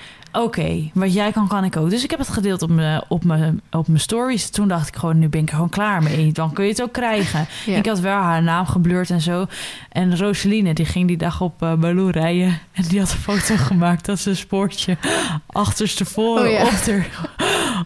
oké, 0.44 0.90
wat 0.94 1.14
jij 1.14 1.32
kan, 1.32 1.48
kan 1.48 1.64
ik 1.64 1.78
ook. 1.78 1.90
Dus 1.90 2.04
ik 2.04 2.10
heb 2.10 2.20
het 2.20 2.30
gedeeld 2.30 2.62
op 2.62 2.70
mijn, 2.70 3.04
op 3.08 3.24
mijn, 3.24 3.62
op 3.72 3.88
mijn 3.88 4.00
stories. 4.00 4.50
Toen 4.50 4.68
dacht 4.68 4.88
ik 4.88 4.96
gewoon, 4.96 5.20
nu 5.20 5.30
ben 5.30 5.42
ik 5.42 5.48
er 5.48 5.54
gewoon 5.54 5.70
klaar 5.70 6.04
mee. 6.04 6.32
Dan 6.32 6.54
kun 6.54 6.64
je 6.64 6.70
het 6.70 6.82
ook 6.82 6.94
krijgen. 6.94 7.48
Ja. 7.66 7.78
Ik 7.78 7.86
had 7.86 8.00
wel 8.00 8.18
haar 8.18 8.44
naam 8.44 8.66
geblurred 8.66 9.10
en 9.10 9.22
zo. 9.22 9.46
En 9.92 10.18
Roseline, 10.18 10.74
die 10.74 10.86
ging 10.86 11.08
die 11.08 11.18
dag 11.18 11.42
op 11.42 11.62
uh, 11.62 11.74
Baloo 11.74 12.10
rijden. 12.10 12.60
En 12.72 12.84
die 12.84 13.00
had 13.00 13.12
een 13.12 13.18
foto 13.18 13.56
gemaakt 13.72 14.06
dat 14.06 14.20
ze 14.20 14.30
een 14.30 14.36
spoortje 14.36 14.98
achterstevoren 15.48 16.44
Oh 16.46 16.52
ja. 16.52 16.64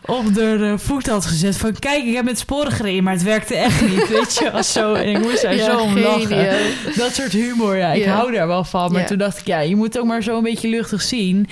op 0.06 0.36
haar, 0.36 0.72
op 0.74 0.80
voet 0.80 1.08
had 1.08 1.26
gezet. 1.26 1.58
Van 1.58 1.80
kijk, 1.80 2.04
ik 2.04 2.14
heb 2.16 2.26
met 2.26 2.40
sporen 2.40 2.72
gereden, 2.72 3.04
maar 3.04 3.14
het 3.14 3.24
werkte 3.24 3.56
echt 3.56 3.82
niet. 3.82 4.08
Weet 4.10 4.38
je, 4.38 4.52
als 4.52 4.72
zo. 4.72 4.94
En 4.94 5.10
ik 5.10 5.22
moest 5.22 5.42
daar 5.42 5.56
Ja, 5.56 5.66
zo 5.66 5.78
om 5.80 6.00
lachen. 6.00 6.50
Dat 6.96 7.14
soort 7.14 7.32
humor, 7.32 7.76
ja. 7.78 7.92
Ik 7.92 8.06
hou 8.06 8.32
daar 8.32 8.48
wel 8.48 8.64
van. 8.64 8.92
Maar 8.92 9.06
toen 9.06 9.18
dacht 9.18 9.40
ik, 9.40 9.46
ja, 9.48 9.60
je 9.60 9.76
moet 9.76 10.00
ook 10.00 10.06
maar 10.06 10.24
zo 10.24 10.38
een 10.38 10.44
beetje 10.44 10.70
luchtig 10.70 11.02
zien. 11.02 11.48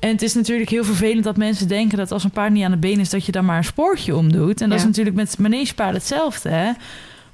En 0.00 0.08
het 0.10 0.22
is 0.22 0.34
natuurlijk 0.34 0.70
heel 0.70 0.84
vervelend 0.84 1.24
dat 1.24 1.36
mensen 1.36 1.68
denken 1.68 1.98
dat 1.98 2.12
als 2.12 2.24
een 2.24 2.30
paard 2.30 2.52
niet 2.52 2.64
aan 2.64 2.70
de 2.70 2.76
been 2.76 3.00
is, 3.00 3.10
dat 3.10 3.26
je 3.26 3.32
dan 3.32 3.44
maar 3.44 3.56
een 3.56 3.64
spoortje 3.64 4.16
omdoet. 4.16 4.60
En 4.60 4.68
dat 4.68 4.78
Ja. 4.78 4.84
is 4.84 4.88
natuurlijk 4.90 5.16
met 5.16 5.38
manegepaard 5.38 5.94
hetzelfde, 5.94 6.48
hè. 6.48 6.70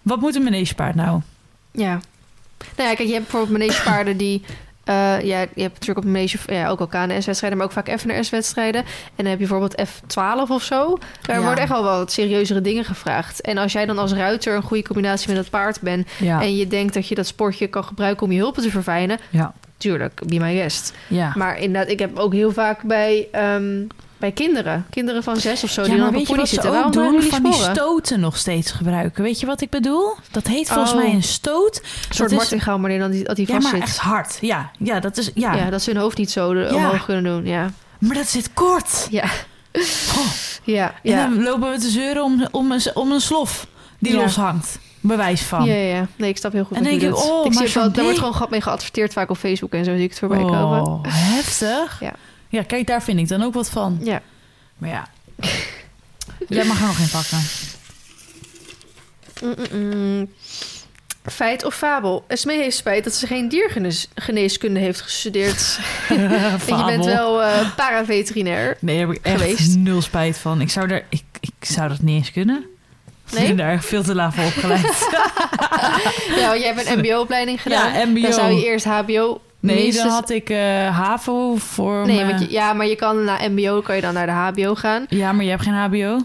Wat 0.02 0.20
moet 0.20 0.34
een 0.36 0.42
manegepaard 0.42 0.94
nou? 0.94 1.20
Ja. 1.72 2.00
Nou 2.76 2.88
ja, 2.88 2.94
kijk, 2.94 3.08
je 3.08 3.14
hebt 3.14 3.30
bijvoorbeeld 3.30 3.58
manegepaarden 3.58 4.16
die... 4.16 4.42
eh, 4.84 4.94
ja, 5.22 5.40
je 5.40 5.62
hebt 5.62 5.72
natuurlijk 5.72 5.98
op 5.98 6.04
manege 6.04 6.38
ja, 6.46 6.68
ook 6.68 6.80
al 6.80 6.86
KNS-wedstrijden, 6.86 7.58
maar 7.58 7.66
ook 7.66 7.72
vaak 7.72 7.98
FNRS-wedstrijden. 8.00 8.80
En 8.84 8.86
dan 9.16 9.26
heb 9.26 9.40
je 9.40 9.46
bijvoorbeeld 9.46 9.88
F12 9.88 10.48
of 10.50 10.62
zo. 10.62 10.98
Daar 11.22 11.36
Ja. 11.38 11.42
worden 11.44 11.60
echt 11.62 11.72
wel 11.72 11.82
wat 11.82 12.12
serieuzere 12.12 12.60
dingen 12.60 12.84
gevraagd. 12.84 13.40
En 13.40 13.58
als 13.58 13.72
jij 13.72 13.86
dan 13.86 13.98
als 13.98 14.12
ruiter 14.12 14.54
een 14.56 14.62
goede 14.62 14.82
combinatie 14.82 15.28
met 15.28 15.36
dat 15.36 15.50
paard 15.50 15.80
bent... 15.80 16.08
Ja, 16.18 16.40
en 16.42 16.56
je 16.56 16.66
denkt 16.66 16.94
dat 16.94 17.08
je 17.08 17.14
dat 17.14 17.26
sportje 17.26 17.66
kan 17.66 17.84
gebruiken 17.84 18.26
om 18.26 18.32
je 18.32 18.38
hulpen 18.38 18.62
te 18.62 18.70
verfijnen... 18.70 19.18
ja, 19.84 19.90
tuurlijk, 19.90 20.20
be 20.26 20.38
my 20.38 20.56
guest. 20.56 20.92
ja. 21.08 21.32
Maar 21.36 21.58
inderdaad, 21.58 21.90
ik 21.90 21.98
heb 21.98 22.18
ook 22.18 22.32
heel 22.32 22.52
vaak 22.52 22.82
bij, 22.82 23.28
ehm, 23.32 23.82
bij 24.16 24.32
kinderen... 24.32 24.86
kinderen 24.90 25.22
van 25.22 25.36
zes 25.36 25.64
of 25.64 25.70
zo, 25.70 25.82
Ja, 25.82 25.88
die 25.88 25.96
dan 25.96 26.08
op 26.08 26.14
een 26.14 26.26
ze 26.26 26.46
zitten. 26.46 26.70
Waarom 26.72 26.92
doen? 26.92 27.12
doen 27.12 27.22
Van 27.22 27.42
die 27.42 27.52
die 27.52 27.60
stoten 27.62 28.20
nog 28.20 28.36
steeds 28.36 28.70
gebruiken. 28.70 29.22
Weet 29.22 29.40
je 29.40 29.46
wat 29.46 29.60
ik 29.60 29.70
bedoel? 29.70 30.14
Dat 30.30 30.46
heet 30.46 30.68
volgens 30.68 30.92
Oh. 30.92 30.96
mij 30.98 31.12
een 31.12 31.22
stoot. 31.22 31.80
Een 32.08 32.14
soort 32.14 32.32
martingale, 32.32 32.78
maar 32.78 32.98
dan 32.98 33.10
die, 33.10 33.24
dat 33.24 33.36
die 33.36 33.46
Ja, 33.46 33.52
vast 33.54 33.64
maar 33.72 33.80
zit. 33.80 33.82
echt 33.88 33.98
hard. 33.98 34.38
Ja, 34.40 34.70
ja, 34.78 35.00
dat 35.00 35.16
is... 35.16 35.30
Ja, 35.34 35.54
Ja, 35.54 35.70
dat 35.70 35.82
ze 35.82 35.90
hun 35.90 36.00
hoofd 36.00 36.16
niet 36.18 36.30
zo 36.30 36.52
de- 36.54 36.60
Ja. 36.60 36.74
omhoog 36.74 37.04
kunnen 37.04 37.24
doen. 37.24 37.46
Ja, 37.46 37.70
maar 37.98 38.14
dat 38.16 38.26
zit 38.28 38.50
kort. 38.54 39.06
ja. 39.10 39.24
Oh. 40.18 40.26
Ja, 40.62 40.94
En 41.02 41.10
ja. 41.10 41.16
dan 41.28 41.42
lopen 41.42 41.70
we 41.70 41.78
te 41.78 41.88
zeuren 41.88 42.22
om, 42.22 42.48
om, 42.50 42.72
een, 42.72 42.80
om 42.94 43.12
een 43.12 43.20
slof 43.20 43.66
die 43.98 44.12
Ja. 44.12 44.18
loshangt. 44.20 44.78
Bewijs 45.06 45.42
van. 45.42 45.64
Ja, 45.64 45.74
ja. 45.74 46.06
Nee, 46.16 46.28
ik 46.28 46.36
snap 46.36 46.52
heel 46.52 46.64
goed 46.64 46.76
En 46.76 46.82
denk 46.82 47.02
ik, 47.02 47.16
oh, 47.16 47.46
ik 47.46 47.54
maar 47.54 47.66
zie 47.66 47.80
wel, 47.80 47.92
daar 47.92 48.04
wordt 48.04 48.18
gewoon 48.18 48.34
grap 48.34 48.50
mee 48.50 48.60
geadverteerd 48.60 49.12
vaak 49.12 49.30
op 49.30 49.36
Facebook 49.36 49.72
en 49.72 49.84
zo 49.84 49.94
zie 49.94 50.02
ik 50.02 50.10
het 50.10 50.18
voorbij 50.18 50.38
komen. 50.38 50.82
Oh, 50.82 51.00
heftig. 51.06 52.00
Ja. 52.00 52.12
ja, 52.48 52.62
kijk, 52.62 52.86
daar 52.86 53.02
vind 53.02 53.18
ik 53.18 53.28
dan 53.28 53.42
ook 53.42 53.54
wat 53.54 53.70
van. 53.70 53.98
Ja. 54.02 54.22
Maar 54.78 54.90
ja, 54.90 55.08
jij 56.48 56.64
mag 56.64 56.80
er 56.80 56.86
nog 56.86 56.96
geen 56.96 57.08
pakken. 57.08 57.38
Mm-mm-mm. 59.42 60.30
Feit 61.24 61.64
of 61.64 61.74
fabel? 61.74 62.24
Esmee 62.28 62.58
heeft 62.58 62.76
spijt 62.76 63.04
dat 63.04 63.14
ze 63.14 63.26
geen 63.26 63.48
diergeneeskunde 63.48 64.80
heeft 64.80 65.00
gestudeerd. 65.00 65.78
en 66.08 66.76
je 66.76 66.84
bent 66.86 67.04
wel 67.04 67.42
eh 67.42 67.74
paraveterinair. 67.76 68.76
Nee, 68.80 68.98
daar 68.98 69.06
heb 69.06 69.16
ik 69.16 69.24
echt 69.24 69.40
geweest. 69.40 69.76
nul 69.76 70.02
spijt 70.02 70.38
van. 70.38 70.60
Ik 70.60 70.70
zou, 70.70 70.86
daar, 70.88 71.04
ik, 71.08 71.22
ik 71.40 71.52
zou 71.60 71.88
dat 71.88 72.02
niet 72.02 72.16
eens 72.16 72.32
kunnen. 72.32 72.64
Nee? 73.34 73.42
Ik 73.42 73.56
ben 73.56 73.66
daar 73.66 73.82
veel 73.82 74.02
te 74.02 74.14
laat 74.14 74.34
voor 74.34 74.44
opgeleid. 74.44 75.08
Ja, 76.36 76.48
want 76.48 76.60
jij 76.60 76.72
hebt 76.74 76.86
een 76.90 76.98
mbo-opleiding 76.98 77.62
gedaan. 77.62 77.92
ja, 77.98 78.06
mbo. 78.06 78.20
Dan 78.20 78.32
zou 78.32 78.52
je 78.52 78.64
eerst 78.64 78.84
hbo... 78.84 79.40
Nee, 79.60 79.76
minstens- 79.82 80.04
dan 80.04 80.12
had 80.12 80.30
ik 80.30 80.50
eh 80.50 80.98
HAVO 80.98 81.54
voor 81.56 82.06
Nee, 82.06 82.16
mijn- 82.16 82.28
want 82.28 82.40
je- 82.40 82.50
ja, 82.50 82.72
maar 82.72 82.86
je 82.86 82.96
kan 82.96 83.24
na 83.24 83.38
mbo 83.48 83.80
kan 83.80 83.96
je 83.96 84.00
dan 84.02 84.14
naar 84.14 84.26
de 84.26 84.32
hbo 84.62 84.74
gaan. 84.74 85.06
Ja, 85.08 85.32
maar 85.32 85.44
je 85.44 85.50
hebt 85.50 85.62
geen 85.62 85.74
HBO. 85.74 86.18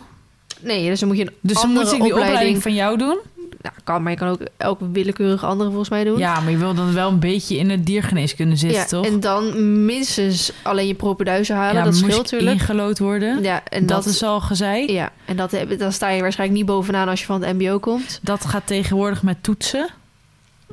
Nee, 0.60 0.90
dus 0.90 1.00
dan 1.00 1.08
moet 1.10 1.18
je 1.18 1.24
een 1.26 1.34
Dus 1.42 1.54
dan 1.56 1.64
andere 1.64 1.86
moet 1.86 1.94
ik 1.94 2.02
die 2.02 2.14
opleiding 2.16 2.62
van 2.62 2.74
jou 2.74 2.98
doen. 2.98 3.18
Nou, 3.62 3.76
kan, 3.84 4.04
maar 4.04 4.12
je 4.12 4.18
kan 4.18 4.28
ook 4.28 4.42
elke 4.58 4.92
willekeurige 4.92 5.46
andere 5.46 5.70
volgens 5.70 5.90
mij 5.90 6.04
doen. 6.04 6.18
Ja, 6.18 6.40
maar 6.40 6.52
je 6.52 6.58
wil 6.58 6.74
dan 6.74 6.94
wel 6.94 7.10
een 7.10 7.20
beetje 7.20 7.58
in 7.58 7.68
de 7.68 7.84
diergeneeskunde 7.84 8.56
zitten, 8.56 8.80
Ja, 8.80 8.86
toch? 8.86 9.06
En 9.06 9.20
dan 9.20 9.86
minstens 9.86 10.52
alleen 10.62 10.88
je 10.88 10.94
propenduizen 10.94 11.56
halen. 11.56 11.76
ja, 11.76 11.84
dat 11.84 11.96
scheelt 11.96 12.32
natuurlijk. 12.32 12.52
ingelood 12.52 13.00
worden. 13.00 13.44
Ja, 13.44 13.64
en 13.64 13.86
dat, 13.86 14.04
dat, 14.04 14.14
is 14.14 14.24
al 14.24 14.42
gezeid. 14.42 14.90
Ja, 14.90 15.12
en 15.26 15.36
dat, 15.36 15.56
dan 15.78 15.92
sta 15.92 16.10
je 16.10 16.22
waarschijnlijk 16.22 16.60
niet 16.60 16.68
bovenaan 16.68 17.08
als 17.08 17.20
je 17.20 17.26
van 17.26 17.44
het 17.44 17.58
mbo 17.58 17.80
komt. 17.80 18.20
Dat 18.22 18.46
gaat 18.46 18.68
tegenwoordig 18.68 19.24
met 19.24 19.44
toetsen, 19.44 19.90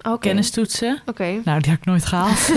Oké. 0.02 0.18
kennistoetsen. 0.18 1.00
Oké. 1.06 1.40
Nou, 1.44 1.60
die 1.60 1.70
heb 1.70 1.80
ik 1.80 1.86
nooit 1.86 2.06
gehaald. 2.06 2.48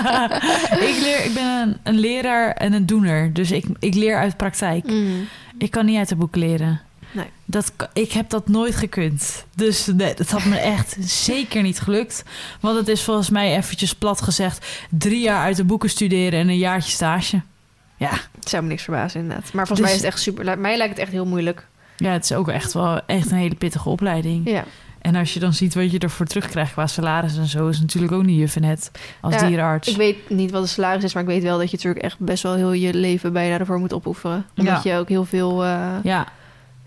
ik, 0.88 0.98
leer, 1.00 1.24
ik 1.24 1.30
ben 1.34 1.44
een, 1.44 1.76
een 1.82 1.98
leraar 1.98 2.52
en 2.52 2.72
een 2.72 2.86
doener. 2.86 3.32
Dus 3.32 3.50
ik, 3.50 3.64
ik 3.78 3.94
leer 3.94 4.16
uit 4.16 4.36
praktijk. 4.36 4.90
Mm. 4.90 5.28
Ik 5.58 5.70
kan 5.70 5.86
niet 5.86 5.98
uit 5.98 6.08
de 6.08 6.16
boek 6.16 6.36
leren. 6.36 6.80
Nee. 7.12 7.26
Dat, 7.44 7.72
ik 7.92 8.12
heb 8.12 8.30
dat 8.30 8.48
nooit 8.48 8.76
gekund. 8.76 9.44
Dus 9.54 9.86
nee, 9.86 10.14
dat 10.14 10.30
had 10.30 10.44
me 10.44 10.56
echt 10.76 10.96
zeker 11.00 11.62
niet 11.62 11.80
gelukt. 11.80 12.22
Want 12.60 12.76
het 12.78 12.88
is 12.88 13.02
volgens 13.02 13.30
mij 13.30 13.56
eventjes 13.56 13.94
plat 13.94 14.22
gezegd... 14.22 14.66
drie 14.90 15.20
jaar 15.22 15.42
uit 15.44 15.56
de 15.56 15.64
boeken 15.64 15.90
studeren 15.90 16.40
en 16.40 16.48
een 16.48 16.58
jaartje 16.58 16.90
stage. 16.90 17.40
Ja, 17.96 18.10
Het 18.38 18.48
zou 18.48 18.62
me 18.62 18.68
niks 18.68 18.82
verbazen 18.82 19.20
inderdaad. 19.20 19.52
Maar 19.52 19.66
volgens 19.66 19.78
Dus- 19.78 19.88
mij 19.88 19.90
is 19.98 20.04
het 20.04 20.12
echt 20.12 20.20
super... 20.22 20.58
Mij 20.58 20.76
lijkt 20.76 20.92
het 20.92 21.02
echt 21.02 21.12
heel 21.12 21.26
moeilijk. 21.26 21.66
ja 21.96 22.10
het 22.12 22.24
is 22.24 22.32
ook 22.32 22.48
echt 22.48 22.72
wel 22.72 23.00
echt 23.06 23.30
een 23.30 23.36
hele 23.38 23.54
pittige 23.54 23.88
opleiding. 23.88 24.48
Ja. 24.50 24.64
En 25.00 25.14
als 25.16 25.34
je 25.34 25.40
dan 25.40 25.52
ziet 25.52 25.74
wat 25.74 25.90
je 25.90 25.98
ervoor 25.98 26.26
terugkrijgt 26.26 26.72
qua 26.72 26.86
salaris 26.86 27.36
en 27.36 27.46
zo... 27.46 27.68
is 27.68 27.80
natuurlijk 27.80 28.12
ook 28.12 28.24
niet 28.24 28.38
juf 28.38 28.60
net 28.60 28.90
als 29.20 29.34
Ja, 29.34 29.46
dierenarts. 29.46 29.88
Ik 29.88 29.96
weet 29.96 30.30
niet 30.30 30.50
wat 30.50 30.62
de 30.62 30.68
salaris 30.68 31.04
is, 31.04 31.12
maar 31.14 31.22
ik 31.22 31.28
weet 31.28 31.42
wel 31.42 31.58
dat 31.58 31.70
je 31.70 31.76
natuurlijk 31.76 32.04
echt 32.04 32.18
best 32.18 32.42
wel 32.42 32.54
heel 32.54 32.72
je 32.72 32.94
leven 32.94 33.32
bijna 33.32 33.58
ervoor 33.58 33.78
moet 33.78 33.92
opofferen. 33.92 34.46
Omdat 34.56 34.82
je 34.82 34.94
ook 34.94 35.08
heel 35.08 35.24
veel 35.24 35.64
eh, 35.64 35.94
Ja, 36.02 36.26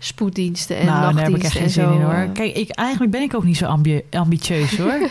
spoeddiensten 0.04 0.76
en 0.76 0.86
nou, 0.86 1.14
daar 1.14 1.24
heb 1.24 1.34
ik 1.36 1.42
echt 1.42 1.54
en 1.54 1.60
geen 1.60 1.70
zin 1.70 1.84
zo. 1.84 1.92
in 1.94 2.00
hoor. 2.00 2.12
eh. 2.12 2.32
Kijk, 2.32 2.56
ik, 2.56 2.70
eigenlijk 2.70 3.10
ben 3.12 3.22
ik 3.22 3.34
ook 3.34 3.44
niet 3.44 3.56
zo 3.56 3.66
ambi- 3.66 4.02
ambitieus 4.10 4.76
hoor. 4.76 4.92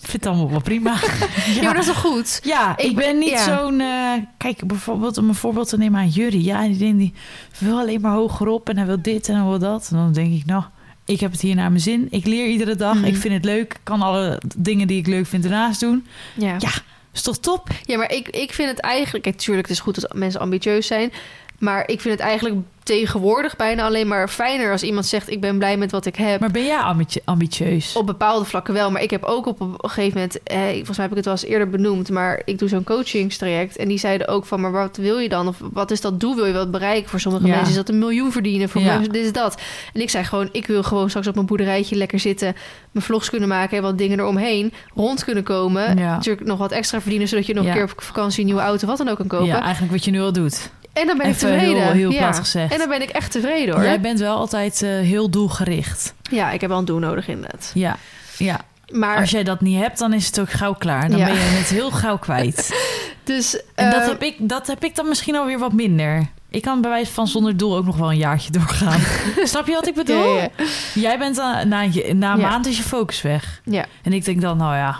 ik 0.00 0.12
vind 0.12 0.12
het 0.12 0.26
allemaal 0.26 0.50
wel 0.50 0.60
prima. 0.60 0.94
Ja, 1.54 1.62
maar 1.62 1.74
dat 1.74 1.82
is 1.82 1.86
toch 1.86 2.00
goed? 2.00 2.40
Ja, 2.44 2.76
ik, 2.78 2.84
Ik- 2.84 2.96
ben 2.96 3.18
niet 3.18 3.28
ja. 3.28 3.58
zo'n... 3.58 3.80
eh, 3.80 4.12
kijk, 4.36 4.66
bijvoorbeeld 4.66 5.18
om 5.18 5.28
een 5.28 5.34
voorbeeld 5.34 5.68
te 5.68 5.78
nemen 5.78 6.00
aan 6.00 6.08
Jury. 6.08 6.44
Ja, 6.44 6.62
die, 6.66 6.76
denkt, 6.76 6.98
die 6.98 7.14
wil 7.58 7.78
alleen 7.78 8.00
maar 8.00 8.12
hogerop 8.12 8.68
en 8.68 8.76
hij 8.76 8.86
wil 8.86 9.02
dit 9.02 9.28
en 9.28 9.34
hij 9.34 9.44
wil 9.44 9.58
dat. 9.58 9.88
En 9.90 9.96
dan 9.96 10.12
denk 10.12 10.32
ik, 10.34 10.44
nou, 10.46 10.62
ik 11.04 11.20
heb 11.20 11.32
het 11.32 11.40
hier 11.40 11.54
naar 11.54 11.70
mijn 11.70 11.82
zin. 11.82 12.06
Ik 12.10 12.24
leer 12.26 12.46
iedere 12.46 12.76
dag. 12.76 12.94
Mhm. 12.94 13.04
Ik 13.04 13.16
vind 13.16 13.34
het 13.34 13.44
leuk. 13.44 13.72
Ik 13.72 13.80
kan 13.82 14.02
alle 14.02 14.40
dingen 14.56 14.86
die 14.86 14.98
ik 14.98 15.06
leuk 15.06 15.26
vind 15.26 15.44
ernaast 15.44 15.80
doen. 15.80 16.06
Ja. 16.34 16.54
Ja, 16.58 16.70
is 17.12 17.22
toch 17.22 17.38
top? 17.38 17.68
Ja, 17.82 17.96
maar 17.96 18.12
ik, 18.12 18.28
ik 18.28 18.52
vind 18.52 18.68
het 18.70 18.80
eigenlijk... 18.80 19.24
Kijk, 19.24 19.36
tuurlijk, 19.36 19.68
het 19.68 19.76
is 19.76 19.82
goed 19.82 20.00
dat 20.00 20.14
mensen 20.14 20.40
ambitieus 20.40 20.86
zijn. 20.86 21.12
Maar 21.58 21.88
ik 21.88 22.00
vind 22.00 22.14
het 22.18 22.22
eigenlijk 22.28 22.56
tegenwoordig 22.86 23.56
bijna 23.56 23.84
alleen 23.84 24.06
maar 24.08 24.28
fijner 24.28 24.70
als 24.72 24.82
iemand 24.82 25.06
zegt: 25.06 25.30
Ik 25.30 25.40
ben 25.40 25.58
blij 25.58 25.76
met 25.76 25.90
wat 25.90 26.06
ik 26.06 26.16
heb. 26.16 26.40
Maar 26.40 26.50
ben 26.50 26.64
jij 26.64 26.78
ambitie- 26.78 27.22
ambitieus? 27.24 27.96
Op 27.96 28.06
bepaalde 28.06 28.44
vlakken 28.44 28.74
wel, 28.74 28.90
maar 28.90 29.02
ik 29.02 29.10
heb 29.10 29.22
ook 29.24 29.46
op 29.46 29.60
een 29.60 29.74
gegeven 29.78 30.12
moment, 30.14 30.42
eh, 30.42 30.58
volgens 30.58 30.96
mij 30.96 31.06
heb 31.06 31.10
ik 31.10 31.16
het 31.16 31.24
wel 31.24 31.34
eens 31.34 31.44
eerder 31.44 31.70
benoemd, 31.70 32.10
maar 32.10 32.42
ik 32.44 32.58
doe 32.58 32.68
zo'n 32.68 32.84
coachingstraject 32.84 33.76
en 33.76 33.88
die 33.88 33.98
zeiden 33.98 34.28
ook 34.28 34.44
van, 34.46 34.60
maar 34.60 34.72
wat 34.72 34.96
wil 34.96 35.18
je 35.18 35.28
dan? 35.28 35.48
Of 35.48 35.56
wat 35.72 35.90
is 35.90 36.00
dat 36.00 36.20
doel? 36.20 36.34
Wil 36.34 36.46
je 36.46 36.52
wat 36.52 36.70
bereiken? 36.70 37.10
Voor 37.10 37.20
sommige 37.20 37.46
Ja. 37.46 37.50
mensen 37.52 37.70
is 37.70 37.76
dat 37.76 37.88
een 37.88 37.98
miljoen 37.98 38.32
verdienen, 38.32 38.68
voor 38.68 38.80
Ja. 38.80 38.94
mensen 38.94 39.12
dit 39.12 39.24
is 39.24 39.32
dat. 39.32 39.60
En 39.92 40.00
ik 40.00 40.10
zei 40.10 40.24
gewoon, 40.24 40.48
ik 40.52 40.66
wil 40.66 40.82
gewoon 40.82 41.08
straks 41.08 41.26
op 41.26 41.34
mijn 41.34 41.46
boerderijtje 41.46 41.96
lekker 41.96 42.18
zitten, 42.18 42.54
mijn 42.90 43.04
vlogs 43.04 43.30
kunnen 43.30 43.48
maken 43.48 43.76
en 43.76 43.82
wat 43.82 43.98
dingen 43.98 44.18
eromheen, 44.20 44.72
rond 44.94 45.24
kunnen 45.24 45.42
komen. 45.44 45.98
Ja. 45.98 46.14
Natuurlijk 46.14 46.46
nog 46.46 46.58
wat 46.58 46.72
extra 46.72 47.00
verdienen, 47.00 47.28
zodat 47.28 47.46
je 47.46 47.54
nog 47.54 47.66
een 47.66 47.72
keer 47.72 47.82
op 47.82 47.92
vakantie 47.96 48.40
een 48.40 48.46
nieuwe 48.46 48.60
auto, 48.62 48.86
wat 48.86 48.98
dan 48.98 49.08
ook 49.08 49.16
kan 49.16 49.26
kopen. 49.26 49.46
Ja, 49.46 49.62
eigenlijk 49.62 49.92
wat 49.92 50.04
je 50.04 50.10
nu 50.10 50.20
al 50.20 50.32
doet. 50.32 50.70
En 51.00 51.06
dan 51.06 51.18
ben 51.18 51.26
ik 51.26 51.36
tevreden. 51.36 51.82
heel- 51.82 51.92
heel 51.92 52.10
ja. 52.10 52.18
plat 52.18 52.38
gezegd. 52.38 52.72
En 52.72 52.78
dan 52.78 52.88
ben 52.88 53.02
ik 53.02 53.08
echt 53.10 53.30
tevreden 53.30 53.74
hoor. 53.74 53.84
Jij 53.84 54.00
bent 54.00 54.18
wel 54.18 54.36
altijd 54.36 54.82
eh, 54.82 54.88
heel 54.90 55.30
doelgericht. 55.30 56.14
Ja, 56.30 56.50
ik 56.50 56.60
heb 56.60 56.70
wel 56.70 56.78
een 56.78 56.84
doel 56.84 56.98
nodig 56.98 57.28
inderdaad. 57.28 57.70
Ja, 57.74 57.96
ja. 58.38 58.60
Maar 58.92 59.16
Als 59.16 59.30
jij 59.30 59.42
dat 59.44 59.60
niet 59.60 59.80
hebt, 59.80 59.98
dan 59.98 60.12
is 60.12 60.26
het 60.26 60.40
ook 60.40 60.50
gauw 60.50 60.72
klaar. 60.74 61.08
Dan 61.10 61.18
Ja. 61.18 61.24
ben 61.26 61.34
je 61.34 61.40
het 61.40 61.68
heel 61.68 61.90
gauw 61.90 62.18
kwijt. 62.18 62.70
dus 63.24 63.62
En 63.74 63.90
dat 63.90 64.00
eh, 64.02 64.08
heb, 64.08 64.22
ik, 64.22 64.34
dat 64.38 64.66
heb 64.66 64.84
ik 64.84 64.94
dan 64.96 65.08
misschien 65.08 65.36
alweer 65.36 65.58
wat 65.58 65.72
minder. 65.72 66.26
Ik 66.50 66.62
kan 66.62 66.80
bij 66.80 66.90
wijze 66.90 67.12
van 67.12 67.26
zonder 67.26 67.56
doel 67.56 67.76
ook 67.76 67.84
nog 67.84 67.96
wel 67.96 68.10
een 68.10 68.16
jaartje 68.16 68.50
doorgaan. 68.50 69.00
Snap 69.44 69.66
je 69.66 69.72
wat 69.72 69.86
ik 69.86 69.94
bedoel? 69.94 70.34
Ja, 70.36 70.42
ja, 70.42 70.48
Jij 70.94 71.18
bent 71.18 71.36
dan, 71.36 71.68
na, 71.68 71.84
na 72.12 72.32
een 72.32 72.40
maand 72.40 72.66
is 72.66 72.76
je 72.76 72.82
focus 72.82 73.22
weg. 73.22 73.60
ja. 73.64 73.84
En 74.02 74.12
ik 74.12 74.24
denk 74.24 74.40
dan, 74.40 74.56
nou 74.56 74.74
ja, 74.76 74.98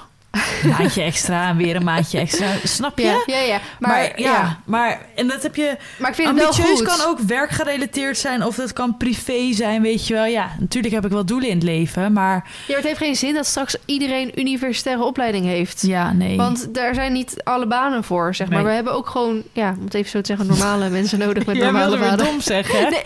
een 0.62 0.68
maandje 0.78 1.02
extra 1.02 1.48
en 1.48 1.56
weer 1.56 1.76
een 1.76 1.84
maandje 1.84 2.18
extra. 2.18 2.46
Snap 2.64 2.98
je? 2.98 3.04
Ja, 3.04 3.22
ja, 3.26 3.38
ja. 3.42 3.60
Maar, 3.78 3.90
Maar, 3.90 4.02
ja, 4.20 4.32
ja. 4.32 4.60
maar 4.64 5.00
en 5.14 5.28
dat 5.28 5.42
heb 5.42 5.56
je. 5.56 5.76
maar 5.98 6.10
ik 6.10 6.16
vind 6.16 6.28
het 6.28 6.36
wel 6.38 6.46
Ambitieus 6.46 6.78
goed. 6.78 6.86
kan 6.86 7.06
ook 7.06 7.18
werkgerelateerd 7.20 8.18
zijn 8.18 8.44
of 8.44 8.54
dat 8.56 8.72
kan 8.72 8.96
privé 8.96 9.52
zijn, 9.52 9.82
weet 9.82 10.06
je 10.06 10.14
wel. 10.14 10.24
Ja, 10.24 10.50
natuurlijk 10.58 10.94
heb 10.94 11.04
ik 11.04 11.10
wel 11.10 11.24
doelen 11.24 11.48
in 11.48 11.54
het 11.54 11.64
leven, 11.64 12.12
maar 12.12 12.34
Ja, 12.34 12.52
maar 12.66 12.76
het 12.76 12.84
heeft 12.86 12.98
geen 12.98 13.16
zin 13.16 13.34
dat 13.34 13.46
straks 13.46 13.76
iedereen 13.84 14.40
universitaire 14.40 15.04
opleiding 15.04 15.44
heeft. 15.46 15.82
ja, 15.86 16.12
nee. 16.12 16.36
Want 16.36 16.74
daar 16.74 16.94
zijn 16.94 17.12
niet 17.12 17.34
alle 17.44 17.66
banen 17.66 18.04
voor, 18.04 18.34
zeg 18.34 18.48
maar. 18.48 18.56
Nee. 18.58 18.66
We 18.66 18.72
hebben 18.72 18.92
ook 18.92 19.08
gewoon, 19.08 19.42
ja, 19.52 19.74
om 19.78 19.84
het 19.84 19.94
even 19.94 20.10
zo 20.10 20.20
te 20.20 20.26
zeggen, 20.26 20.46
normale 20.46 20.88
mensen 20.88 21.18
nodig 21.18 21.46
met 21.46 21.58
normale 21.64 21.98
banen. 21.98 22.18
dom 22.18 22.40
zeggen, 22.40 22.78
hè? 22.78 22.88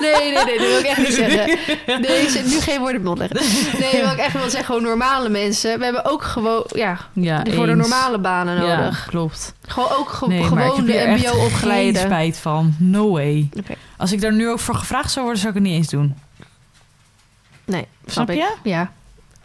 Nee, 0.00 0.12
nee, 0.12 0.32
nee, 0.32 0.44
nee, 0.44 0.58
dat 0.58 0.66
wil 0.66 0.78
ik 0.78 0.84
echt 0.86 0.98
niet 0.98 1.14
zeggen. 1.14 1.58
Nee, 2.00 2.28
nu 2.44 2.60
geen 2.60 2.80
woorden 2.80 3.02
mond 3.02 3.18
leggen. 3.18 3.40
Nee, 3.80 4.02
wat 4.02 4.12
ik 4.12 4.18
echt 4.18 4.32
wil 4.32 4.42
zeggen, 4.42 4.64
gewoon 4.64 4.82
normale 4.82 5.28
mensen. 5.28 5.78
We 5.78 5.84
hebben 5.84 6.04
ook 6.04 6.22
gewoon, 6.42 6.64
ja, 6.74 6.98
Ja, 7.12 7.42
voor 7.50 7.66
de 7.66 7.74
normale 7.74 8.18
banen 8.18 8.66
Ja, 8.66 8.76
nodig. 8.80 9.06
klopt. 9.08 9.54
Gewoon 9.66 9.90
ook 9.90 10.08
ge- 10.08 10.26
Nee, 10.28 10.42
gewoon 10.44 10.84
de 10.86 10.92
echt 10.92 11.20
geen 11.20 11.30
mbo-opgeleide. 11.34 11.98
spijt 11.98 12.38
van. 12.38 12.74
No 12.78 13.10
way. 13.10 13.48
Als 13.96 14.12
ik 14.12 14.20
daar 14.20 14.32
nu 14.32 14.48
ook 14.50 14.60
voor 14.60 14.74
gevraagd 14.74 15.10
zou 15.10 15.24
worden, 15.24 15.42
zou 15.42 15.54
ik 15.54 15.58
het 15.60 15.68
niet 15.68 15.78
eens 15.78 15.88
doen. 15.90 16.14
Nee, 17.64 17.86
snap, 18.06 18.10
Snap 18.12 18.30
ik. 18.30 18.36
je? 18.36 18.54
Ja. 18.70 18.92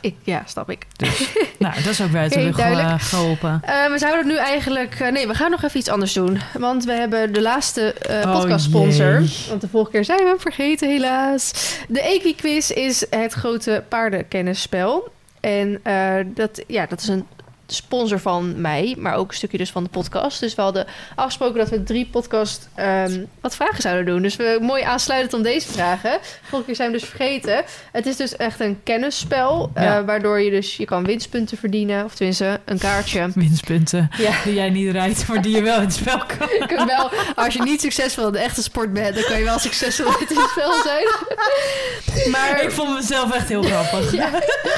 Ik, 0.01 0.15
ja, 0.23 0.43
snap 0.45 0.69
ik. 0.69 0.85
Nou, 1.59 1.73
dat 1.75 1.85
is 1.85 2.01
ook 2.01 2.11
buiten 2.11 2.51
duidelijk. 2.55 3.01
ge- 3.01 3.15
geholpen. 3.15 3.61
Eh, 3.65 3.85
we 3.91 3.97
zouden 3.97 4.27
nu 4.27 4.35
eigenlijk... 4.37 4.95
eh, 4.99 5.11
nee, 5.11 5.27
we 5.27 5.33
gaan 5.33 5.51
nog 5.51 5.63
even 5.63 5.79
iets 5.79 5.89
anders 5.89 6.13
doen. 6.13 6.39
Want 6.59 6.83
we 6.85 6.91
hebben 6.91 7.33
de 7.33 7.41
laatste 7.41 7.93
eh 7.93 8.29
Oh, 8.29 8.39
podcastsponsor. 8.39 9.19
jee. 9.21 9.45
Want 9.49 9.61
de 9.61 9.67
vorige 9.67 9.91
keer 9.91 10.05
zijn 10.05 10.19
we 10.19 10.27
hem 10.27 10.39
vergeten, 10.39 10.89
helaas. 10.89 11.53
De 11.87 12.01
Equiquiz 12.01 12.69
is 12.69 13.05
het 13.09 13.33
grote 13.33 13.83
paardenkennisspel. 13.89 15.11
En 15.41 15.79
eh, 15.83 16.15
dat, 16.25 16.63
ja, 16.67 16.85
dat 16.85 17.01
is 17.01 17.07
een 17.07 17.27
sponsor 17.74 18.19
van 18.19 18.61
mij, 18.61 18.95
maar 18.99 19.13
ook 19.15 19.30
een 19.30 19.36
stukje 19.36 19.57
dus 19.57 19.69
van 19.72 19.84
de 19.84 19.89
podcast. 19.89 20.39
Dus 20.39 20.55
we 20.55 20.61
hadden 20.61 20.86
afgesproken 21.15 21.57
dat 21.59 21.69
we 21.69 21.84
drie 21.84 22.05
podcast 22.11 22.69
ehm, 22.76 23.24
wat 23.41 23.55
vragen 23.55 23.82
zouden 23.82 24.05
doen. 24.05 24.22
Dus 24.22 24.36
we 24.36 24.57
mooi 24.61 24.84
aansluitend 24.84 25.34
om 25.34 25.41
deze 25.43 25.72
vragen. 25.72 26.19
Vorige 26.41 26.65
keer 26.65 26.76
zijn 26.76 26.91
we 26.91 26.97
dus 26.97 27.07
vergeten. 27.07 27.63
Het 27.91 28.05
is 28.05 28.15
dus 28.15 28.36
echt 28.36 28.59
een 28.59 28.80
kennisspel, 28.84 29.72
eh, 29.74 29.99
waardoor 30.05 30.41
je 30.41 30.49
dus 30.49 30.76
je 30.78 30.86
kan 30.86 31.03
winstpunten 31.05 31.57
verdienen, 31.57 32.05
of 32.05 32.15
tenminste 32.15 32.59
een 32.65 32.78
kaartje. 32.78 33.30
Winstpunten. 33.36 34.09
Ja. 34.17 34.32
Die 34.43 34.53
jij 34.53 34.69
niet 34.69 34.91
rijdt, 34.91 35.28
maar 35.28 35.41
die 35.41 35.55
je 35.55 35.61
wel 35.61 35.76
in 35.76 35.82
het 35.86 35.93
spel 35.93 36.17
kan. 36.38 36.47
Je 36.49 36.84
wel, 36.86 37.11
als 37.36 37.53
je 37.53 37.61
niet 37.63 37.82
succesvol 37.82 38.26
in 38.26 38.32
de 38.32 38.39
echte 38.39 38.63
sport 38.63 38.93
bent, 38.93 39.15
dan 39.15 39.24
kan 39.24 39.38
je 39.38 39.43
wel 39.43 39.59
succesvol 39.59 40.05
in 40.05 40.26
het 40.28 40.49
spel 40.51 40.74
zijn. 40.84 41.07
Maar 42.32 42.63
Ik 42.63 42.72
vond 42.72 42.93
mezelf 42.93 43.34
echt 43.34 43.49
heel 43.49 43.63
grappig. 43.63 44.11
ja, 44.11 44.30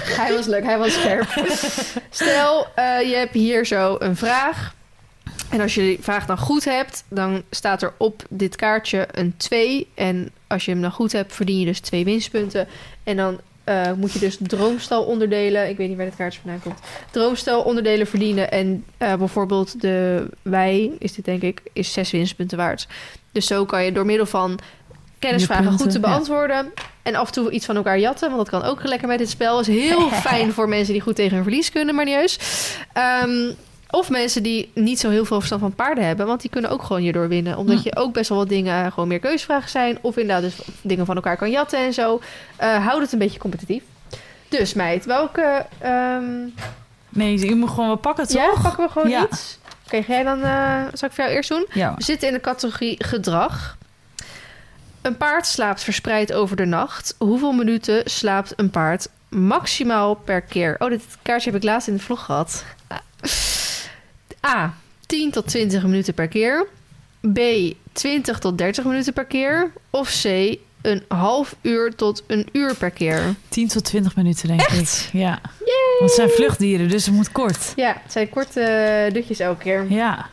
hij 0.04 0.34
was 0.34 0.46
leuk, 0.46 0.64
hij 0.64 0.78
was 0.78 0.94
scherp. 0.94 1.28
Stel, 2.10 2.68
eh, 2.84 3.10
je 3.10 3.16
hebt 3.16 3.34
hier 3.34 3.66
zo 3.66 3.96
een 4.00 4.16
vraag. 4.16 4.76
En 5.50 5.62
als 5.62 5.76
je 5.76 5.82
die 5.82 5.98
vraag 6.02 6.26
dan 6.26 6.38
goed 6.38 6.66
hebt, 6.66 7.04
dan 7.10 7.44
staat 7.50 7.82
er 7.82 7.94
op 7.98 8.24
dit 8.30 8.56
kaartje 8.56 9.08
een 9.12 9.38
2. 9.38 9.88
En 9.94 10.32
als 10.48 10.66
je 10.66 10.72
hem 10.72 10.82
dan 10.82 10.92
goed 10.92 11.12
hebt, 11.12 11.34
verdien 11.34 11.60
je 11.60 11.66
dus 11.66 11.80
twee 11.80 12.04
winstpunten. 12.04 12.68
En 13.04 13.18
dan 13.18 13.40
eh, 13.64 13.92
moet 13.94 14.12
je 14.12 14.20
dus 14.20 14.38
droomstal 14.42 15.04
onderdelen. 15.04 15.70
Ik 15.70 15.78
weet 15.78 15.88
niet 15.88 15.98
waar 15.98 16.06
dit 16.06 16.16
kaartje 16.16 16.40
vandaan 16.42 16.62
komt. 16.62 16.80
Droomstal 17.12 17.62
onderdelen 17.62 18.08
verdienen. 18.08 18.52
En 18.52 18.86
eh, 18.98 19.16
bijvoorbeeld 19.16 19.82
de 19.82 20.28
wij, 20.42 20.92
is 21.00 21.14
dit 21.14 21.26
denk 21.26 21.42
ik, 21.42 21.62
is 21.74 21.94
zes 21.94 22.12
winstpunten 22.12 22.58
waard. 22.58 22.88
Dus 23.32 23.48
zo 23.48 23.66
kan 23.66 23.84
je 23.84 23.92
door 23.92 24.06
middel 24.06 24.26
van 24.26 24.60
kennisvragen 25.20 25.66
punten, 25.76 25.86
goed 25.86 26.02
te 26.02 26.48
ja. 26.48 26.66
En 27.04 27.16
af 27.16 27.28
en 27.28 27.34
toe 27.34 27.52
iets 27.52 27.66
van 27.66 27.76
elkaar 27.76 28.00
jatten. 28.00 28.32
Want 28.32 28.50
dat 28.50 28.62
kan 28.62 28.70
ook 28.70 28.84
lekker 28.84 29.08
met 29.08 29.18
dit 29.18 29.30
spel. 29.30 29.60
Is 29.60 29.68
heel 29.68 30.10
fijn 30.30 30.52
voor 30.54 30.70
mensen 30.70 30.94
die 30.94 31.02
goed 31.02 31.16
tegen 31.16 31.34
hun 31.36 31.44
verlies 31.44 31.72
kunnen, 31.72 31.96
maar 31.96 32.06
niet. 32.06 32.40
Ehm, 32.94 33.52
of 33.90 34.10
mensen 34.10 34.44
die 34.44 34.72
niet 34.76 35.00
zo 35.00 35.10
heel 35.10 35.26
veel 35.26 35.38
verstand 35.38 35.62
van 35.62 35.74
paarden 35.74 36.06
hebben. 36.06 36.26
Want 36.28 36.42
die 36.42 36.50
kunnen 36.50 36.72
ook 36.72 36.84
gewoon 36.84 37.02
hierdoor 37.02 37.28
winnen. 37.28 37.58
Omdat 37.58 37.78
Hm. 37.78 37.82
je 37.84 37.96
ook 37.96 38.14
best 38.14 38.30
wel 38.30 38.38
wat 38.38 38.50
dingen 38.50 38.92
gewoon 38.92 39.08
meer 39.10 39.20
keuzevragen 39.20 39.70
zijn. 39.70 39.98
Of 40.02 40.18
inderdaad 40.18 40.44
dus 40.44 40.66
dingen 40.82 41.06
van 41.06 41.16
elkaar 41.16 41.38
kan 41.38 41.50
jatten 41.52 41.80
en 41.80 41.94
zo. 41.94 42.22
Eh 42.56 42.86
houd 42.88 43.02
het 43.02 43.12
een 43.14 43.20
beetje 43.20 43.40
competitief. 43.40 43.84
Dus 44.50 44.74
meid, 44.74 45.06
welke... 45.06 45.66
ehm 45.80 46.24
Nee, 47.10 47.40
je 47.46 47.56
moet 47.56 47.70
gewoon 47.70 47.88
wel 47.88 47.96
pakken, 47.96 48.28
toch? 48.28 48.36
ja, 48.38 48.62
pakken 48.62 48.86
we 48.86 48.92
gewoon 48.92 49.10
Ja. 49.10 49.24
iets? 49.32 49.58
Oké, 49.86 50.02
ga 50.04 50.14
jij 50.14 50.24
dan... 50.24 50.42
eh, 50.44 50.82
zal 50.94 51.08
ik 51.10 51.16
voor 51.16 51.24
jou 51.24 51.30
eerst 51.36 51.50
doen? 51.50 51.66
Ja. 51.74 51.94
We 51.98 52.04
zitten 52.04 52.28
in 52.28 52.34
de 52.34 52.40
categorie 52.42 53.04
gedrag. 53.04 53.78
Een 55.04 55.18
paard 55.18 55.48
slaapt 55.48 55.84
verspreid 55.84 56.34
over 56.34 56.56
de 56.56 56.66
nacht. 56.66 57.16
Hoeveel 57.18 57.52
minuten 57.52 58.02
slaapt 58.06 58.54
een 58.56 58.70
paard 58.70 59.08
maximaal 59.30 60.16
per 60.16 60.42
keer? 60.42 60.76
Oh, 60.80 60.90
dit 60.90 61.04
kaartje 61.22 61.52
heb 61.52 61.60
ik 61.60 61.66
laatst 61.66 61.88
in 61.88 61.94
de 61.96 62.00
vlog 62.04 62.26
gehad. 62.26 62.64
A. 64.46 64.74
10 65.06 65.32
tot 65.32 65.48
20 65.48 65.84
minuten 65.84 66.14
per 66.14 66.28
keer. 66.28 66.68
B. 67.34 67.40
20 67.92 68.40
tot 68.40 68.58
30 68.58 68.84
minuten 68.84 69.14
per 69.14 69.26
keer. 69.26 69.72
Of 69.90 70.22
C. 70.22 70.58
Een 70.82 71.04
half 71.08 71.56
uur 71.62 71.96
tot 71.96 72.24
een 72.28 72.48
uur 72.52 72.76
per 72.76 72.92
keer. 72.92 73.36
10 73.50 73.68
tot 73.68 73.84
20 73.86 74.16
minuten, 74.16 74.48
denk 74.48 74.62
Echt? 74.62 75.10
ik. 75.14 75.20
Ja. 75.20 75.40
Want 76.00 76.12
het 76.12 76.12
zijn 76.12 76.30
vluchtdieren, 76.30 76.90
dus 76.90 77.06
het 77.06 77.16
moet 77.16 77.32
kort. 77.32 77.74
Ja, 77.76 77.98
het 78.04 78.12
zijn 78.12 78.30
korte 78.30 78.62
eh, 78.62 79.14
dutjes 79.14 79.40
elke 79.40 79.64
keer. 79.64 79.86
Ja. 79.90 80.30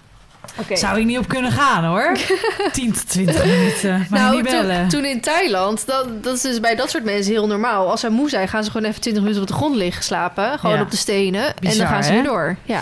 Zou 0.74 0.98
ik 1.00 1.06
niet 1.06 1.18
op 1.18 1.28
kunnen 1.28 1.52
gaan, 1.52 1.84
hoor. 1.84 2.16
10 2.72 2.92
tot 2.92 3.08
20 3.08 3.44
minuten. 3.44 4.06
Maar 4.10 4.20
Nou, 4.20 4.34
niet 4.34 4.44
bellen. 4.44 4.80
toen, 4.80 4.88
toen 4.88 5.04
in 5.10 5.20
Thailand, 5.20 5.86
dat, 5.86 6.22
dat 6.24 6.34
is 6.36 6.40
dus 6.40 6.60
bij 6.60 6.74
dat 6.74 6.90
soort 6.90 7.04
mensen 7.04 7.32
heel 7.32 7.46
normaal. 7.46 7.90
Als 7.90 8.00
ze 8.00 8.10
moe 8.10 8.28
zijn, 8.28 8.48
gaan 8.48 8.64
ze 8.64 8.70
gewoon 8.70 8.88
even 8.88 9.00
20 9.00 9.22
minuten 9.22 9.42
op 9.42 9.48
de 9.48 9.54
grond 9.54 9.76
liggen 9.76 10.04
slapen. 10.04 10.58
Gewoon 10.58 10.76
Ja. 10.76 10.82
op 10.82 10.90
de 10.90 10.96
stenen. 10.96 11.44
en 11.56 11.78
dan 11.78 11.86
gaan 11.86 12.04
ze 12.04 12.08
hè? 12.10 12.14
weer 12.14 12.24
door. 12.24 12.56
Ja, 12.64 12.80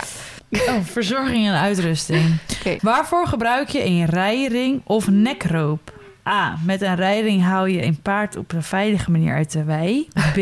Oh, 0.51 0.73
verzorging 0.83 1.47
en 1.47 1.53
uitrusting. 1.59 2.35
Waarvoor 2.81 3.27
gebruik 3.27 3.69
je 3.69 3.85
een 3.85 4.05
rijring 4.05 4.81
of 4.85 5.07
nekroop? 5.09 5.93
A. 6.27 6.57
Met 6.65 6.81
een 6.81 6.95
rijring 6.95 7.43
haal 7.43 7.65
je 7.65 7.83
een 7.83 8.01
paard 8.01 8.35
op 8.35 8.53
een 8.53 8.63
veilige 8.63 9.11
manier 9.11 9.33
uit 9.35 9.51
de 9.51 9.63
wei. 9.63 10.07
B. 10.33 10.37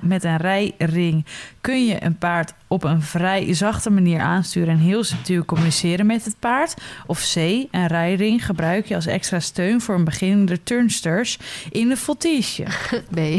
Met 0.00 0.24
een 0.24 0.36
rijring 0.36 1.26
kun 1.60 1.86
je 1.86 2.04
een 2.04 2.18
paard 2.18 2.52
op 2.68 2.84
een 2.84 3.02
vrij 3.02 3.54
zachte 3.54 3.90
manier 3.90 4.20
aansturen 4.20 4.68
en 4.68 4.78
heel 4.78 5.04
subtiel 5.04 5.44
communiceren 5.44 6.06
met 6.06 6.24
het 6.24 6.36
paard. 6.38 6.74
Of 7.06 7.20
C. 7.34 7.36
Een 7.36 7.86
rijring 7.86 8.46
gebruik 8.46 8.86
je 8.86 8.94
als 8.94 9.06
extra 9.06 9.40
steun 9.40 9.80
voor 9.80 9.94
een 9.94 10.04
beginnende 10.04 10.62
turnsters 10.62 11.38
in 11.70 11.90
een 11.90 11.96
voltige. 11.96 12.62
B. 13.10 13.16
Ja, 13.16 13.22
ik 13.22 13.34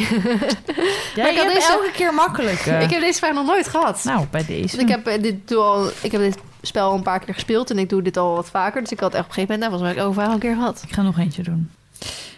je 1.16 1.22
had 1.22 1.34
hebt 1.36 1.54
deze- 1.54 1.72
elke 1.72 1.92
keer 1.94 2.14
makkelijk. 2.14 2.60
eh. 2.66 2.82
ik 2.82 2.90
heb 2.90 3.02
deze 3.02 3.20
vraag 3.20 3.34
nog 3.34 3.46
nooit 3.46 3.68
gehad. 3.68 4.04
Nou, 4.04 4.26
bij 4.32 4.46
deze. 4.46 4.78
Ik, 4.80 4.88
heb, 4.88 5.08
eh, 5.08 5.22
dit 5.22 5.48
doe 5.48 5.58
al, 5.60 5.88
ik 6.02 6.12
heb 6.12 6.22
dit 6.22 6.38
spel 6.62 6.90
al 6.90 6.96
een 6.96 7.04
paar 7.04 7.20
keer 7.20 7.34
gespeeld 7.34 7.72
en 7.72 7.78
ik 7.80 7.90
doe 7.90 8.02
dit 8.02 8.18
al 8.18 8.36
wat 8.36 8.50
vaker. 8.50 8.82
Dus 8.82 8.92
ik 8.92 9.00
had 9.00 9.14
echt 9.14 9.24
op 9.24 9.28
een 9.30 9.34
gegeven 9.34 9.60
moment, 9.60 9.72
nou, 9.82 9.88
heb 9.88 9.98
ik 9.98 10.04
overal 10.10 10.32
een 10.34 10.40
keer 10.40 10.56
gehad. 10.56 10.84
Ik 10.88 10.94
ga 10.94 11.02
nog 11.02 11.18
eentje 11.20 11.44
doen. 11.44 11.70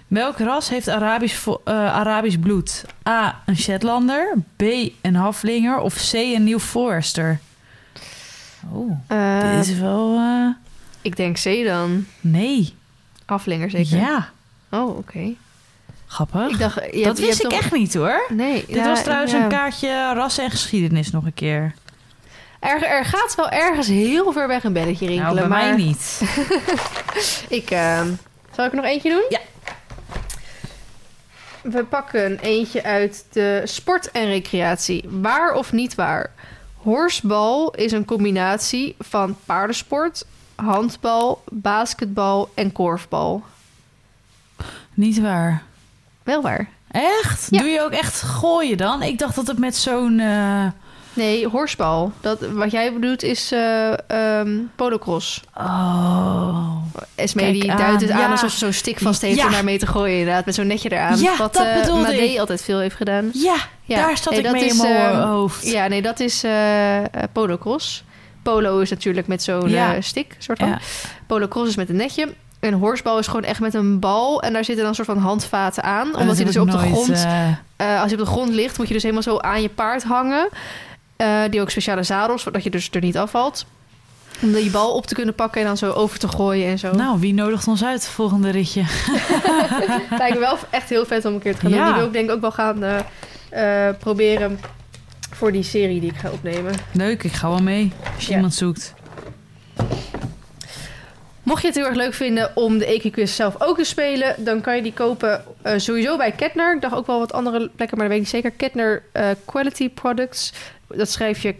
Welk 0.09 0.37
ras 0.39 0.69
heeft 0.69 0.87
Arabisch, 0.87 1.47
eh, 1.47 1.73
Arabisch 1.95 2.37
bloed? 2.39 2.85
A. 3.07 3.41
Een 3.45 3.57
Shetlander. 3.57 4.33
B. 4.55 4.61
Een 5.01 5.15
Haflinger. 5.15 5.77
Of 5.79 6.09
C. 6.11 6.13
Een 6.13 6.43
Nieuw 6.43 6.59
Forester. 6.59 7.39
Oh, 8.71 8.91
Eh, 9.07 9.55
dit 9.55 9.67
is 9.67 9.79
wel... 9.79 10.15
eh, 10.17 10.47
Ik 11.01 11.15
denk 11.15 11.35
C 11.43 11.63
dan. 11.65 12.05
nee. 12.21 12.73
Aflinger 13.25 13.69
zeker. 13.69 13.97
Ja, 13.97 14.29
Oh, 14.71 14.97
oké. 14.97 15.33
grappig. 16.07 16.49
Ik 16.49 16.59
dacht, 16.59 16.75
je 16.75 16.81
hebt- 16.81 17.03
dat 17.03 17.17
je 17.17 17.25
wist 17.25 17.43
ik 17.43 17.49
toch- 17.49 17.59
echt 17.59 17.71
niet 17.71 17.93
hoor. 17.93 18.25
Nee. 18.29 18.63
Dit 18.67 18.75
ja, 18.75 18.87
was 18.87 19.03
trouwens 19.03 19.31
ja. 19.31 19.43
een 19.43 19.49
kaartje 19.49 20.13
ras 20.13 20.37
en 20.37 20.49
geschiedenis 20.49 21.11
nog 21.11 21.25
een 21.25 21.33
keer. 21.33 21.73
Er, 22.59 22.83
er 22.83 23.05
gaat 23.05 23.35
wel 23.35 23.49
ergens 23.49 23.87
heel 23.87 24.31
ver 24.31 24.47
weg 24.47 24.63
een 24.63 24.73
belletje 24.73 25.07
rinkelen. 25.07 25.35
nou, 25.35 25.47
bij 25.47 25.57
maar 25.57 25.75
mij 25.75 25.85
niet. 25.85 26.21
Ik, 27.59 27.71
eh, 27.71 28.01
Zal 28.55 28.65
ik 28.65 28.71
er 28.71 28.75
nog 28.77 28.85
eentje 28.85 29.09
doen? 29.09 29.23
Ja. 29.29 29.39
We 31.63 31.83
pakken 31.83 32.39
eentje 32.39 32.83
uit 32.83 33.25
de 33.31 33.61
sport 33.65 34.11
en 34.11 34.25
recreatie. 34.25 35.05
Waar 35.09 35.53
of 35.53 35.71
niet 35.71 35.95
waar? 35.95 36.31
Horsbal 36.75 37.73
is 37.75 37.91
een 37.91 38.05
combinatie 38.05 38.95
van 38.99 39.37
paardensport, 39.45 40.25
handbal, 40.55 41.43
basketbal 41.51 42.51
en 42.53 42.71
korfbal. 42.71 43.43
Niet 44.93 45.19
waar. 45.19 45.63
Wel 46.23 46.41
waar. 46.41 46.69
Echt? 46.91 47.47
Ja. 47.49 47.59
Doe 47.59 47.69
je 47.69 47.81
ook 47.81 47.91
echt 47.91 48.21
gooien 48.21 48.77
dan? 48.77 49.03
Ik 49.03 49.17
dacht 49.17 49.35
dat 49.35 49.47
het 49.47 49.57
met 49.57 49.75
zo'n... 49.75 50.19
eh, 50.19 50.65
Nee, 51.19 51.47
horsbal. 51.47 52.11
Dat, 52.21 52.39
wat 52.39 52.71
jij 52.71 52.93
bedoelt 52.93 53.23
is 53.23 53.51
eh 53.51 54.09
ehm, 54.09 54.57
polocross. 54.75 55.41
Oh. 55.57 56.77
Esme 57.15 57.41
Kijk 57.41 57.53
die 57.53 57.75
duidt 57.75 58.01
het 58.01 58.11
aan 58.11 58.19
ja. 58.19 58.31
alsof 58.31 58.51
ze 58.51 58.57
zo'n 58.57 58.73
stick 58.73 58.99
vast 58.99 59.21
heeft 59.21 59.37
Ja. 59.37 59.45
om 59.45 59.51
daarmee 59.51 59.79
te 59.79 59.87
gooien. 59.87 60.17
Inderdaad, 60.17 60.45
met 60.45 60.55
zo'n 60.55 60.67
netje 60.67 60.91
eraan. 60.91 61.19
Ja, 61.19 61.37
wat 61.37 61.53
dat 61.53 61.65
eh, 61.65 61.81
bedoelde 61.81 62.31
ik. 62.31 62.39
altijd 62.39 62.61
veel 62.61 62.79
heeft 62.79 62.95
gedaan. 62.95 63.29
Ja, 63.33 63.55
Ja. 63.83 63.95
daar 63.95 64.17
zat 64.17 64.33
Nee, 64.33 64.41
ik 64.41 64.51
mee 64.51 64.65
is, 64.65 64.71
in 64.71 64.77
mijn 64.77 65.11
ehm, 65.11 65.27
hoofd. 65.27 65.65
Ja, 65.65 65.87
nee, 65.87 66.01
dat 66.01 66.19
is 66.19 66.43
eh, 66.43 66.97
polocross. 67.31 68.03
Polo 68.43 68.79
is 68.79 68.89
natuurlijk 68.89 69.27
met 69.27 69.43
zo'n 69.43 69.75
stick, 69.99 70.35
soort 70.37 70.59
van. 70.59 70.79
Polocross 71.27 71.69
is 71.69 71.75
met 71.75 71.89
een 71.89 71.95
netje. 71.95 72.33
En 72.59 72.73
horsbal 72.73 73.19
is 73.19 73.27
gewoon 73.27 73.43
echt 73.43 73.59
met 73.59 73.73
een 73.73 73.99
bal. 73.99 74.41
En 74.41 74.53
daar 74.53 74.63
zitten 74.65 74.83
dan 74.83 74.87
een 74.87 75.05
soort 75.05 75.17
van 75.17 75.17
handvaten 75.17 75.83
aan. 75.83 76.05
Omdat 76.07 76.27
Dat 76.27 76.35
hij 76.35 76.45
dus 76.45 76.57
op 76.57 76.71
de 76.71 76.77
grond... 76.77 77.09
als 77.09 77.17
hij 77.77 78.11
op 78.11 78.17
de 78.17 78.25
grond 78.25 78.49
ligt, 78.49 78.77
moet 78.77 78.87
je 78.87 78.93
dus 78.93 79.03
helemaal 79.03 79.23
zo 79.23 79.37
aan 79.37 79.61
je 79.61 79.69
paard 79.69 80.03
hangen. 80.03 80.49
Eh, 81.19 81.41
die 81.49 81.61
ook 81.61 81.69
speciale 81.69 82.03
zadels, 82.03 82.41
zodat 82.41 82.63
je 82.63 82.69
dus 82.69 82.89
er 82.91 83.01
niet 83.01 83.17
afvalt. 83.17 83.65
Om 84.41 84.51
die 84.51 84.69
bal 84.71 84.93
op 84.93 85.05
te 85.07 85.13
kunnen 85.15 85.35
pakken 85.35 85.61
en 85.61 85.67
dan 85.67 85.77
zo 85.77 85.91
over 85.91 86.19
te 86.19 86.27
gooien 86.27 86.67
en 86.67 86.79
zo. 86.79 86.91
nou, 86.91 87.19
wie 87.19 87.33
nodigt 87.33 87.67
ons 87.67 87.83
uit 87.83 88.01
het 88.01 88.09
volgende 88.11 88.49
ritje? 88.49 88.81
lijkt 90.17 90.33
me 90.33 90.39
wel 90.39 90.57
echt 90.69 90.89
heel 90.89 91.05
vet 91.05 91.25
om 91.25 91.33
een 91.33 91.39
keer 91.39 91.53
te 91.55 91.59
gaan 91.59 91.71
doen. 91.71 91.79
Ja. 91.79 91.85
Die 91.85 91.95
wil 91.95 92.05
ik 92.05 92.13
denk 92.13 92.31
ook 92.31 92.41
wel 92.41 92.51
gaan 92.51 92.83
eh, 92.83 93.87
eh, 93.89 93.95
proberen 93.97 94.59
voor 95.31 95.51
die 95.51 95.63
serie 95.63 95.99
die 95.99 96.09
ik 96.11 96.17
ga 96.17 96.29
opnemen. 96.31 96.73
Leuk, 96.93 97.23
ik 97.23 97.31
ga 97.31 97.49
wel 97.49 97.61
mee. 97.61 97.91
Als 98.15 98.23
je 98.23 98.29
Ja. 98.29 98.35
iemand 98.35 98.53
zoekt. 98.53 98.93
Mocht 101.43 101.61
je 101.61 101.67
het 101.67 101.75
heel 101.75 101.85
erg 101.85 101.95
leuk 101.95 102.13
vinden 102.13 102.51
om 102.55 102.77
de 102.77 102.85
Equiquiz 102.85 103.35
zelf 103.35 103.55
ook 103.57 103.77
te 103.77 103.83
spelen, 103.83 104.35
dan 104.37 104.61
kan 104.61 104.75
je 104.75 104.81
die 104.81 104.93
kopen 104.93 105.43
sowieso 105.75 106.17
bij 106.17 106.31
Ketner. 106.31 106.75
Ik 106.75 106.81
dacht 106.81 106.95
ook 106.95 107.07
wel 107.07 107.19
wat 107.19 107.33
andere 107.33 107.69
plekken, 107.75 107.97
maar 107.97 108.07
dat 108.09 108.17
weet 108.17 108.27
ik 108.27 108.33
niet 108.33 108.43
zeker. 108.43 108.51
Ketner 108.51 109.03
Quality 109.45 109.89
Products. 109.89 110.53
Dat 110.95 111.09
schrijf 111.11 111.41
je 111.41 111.55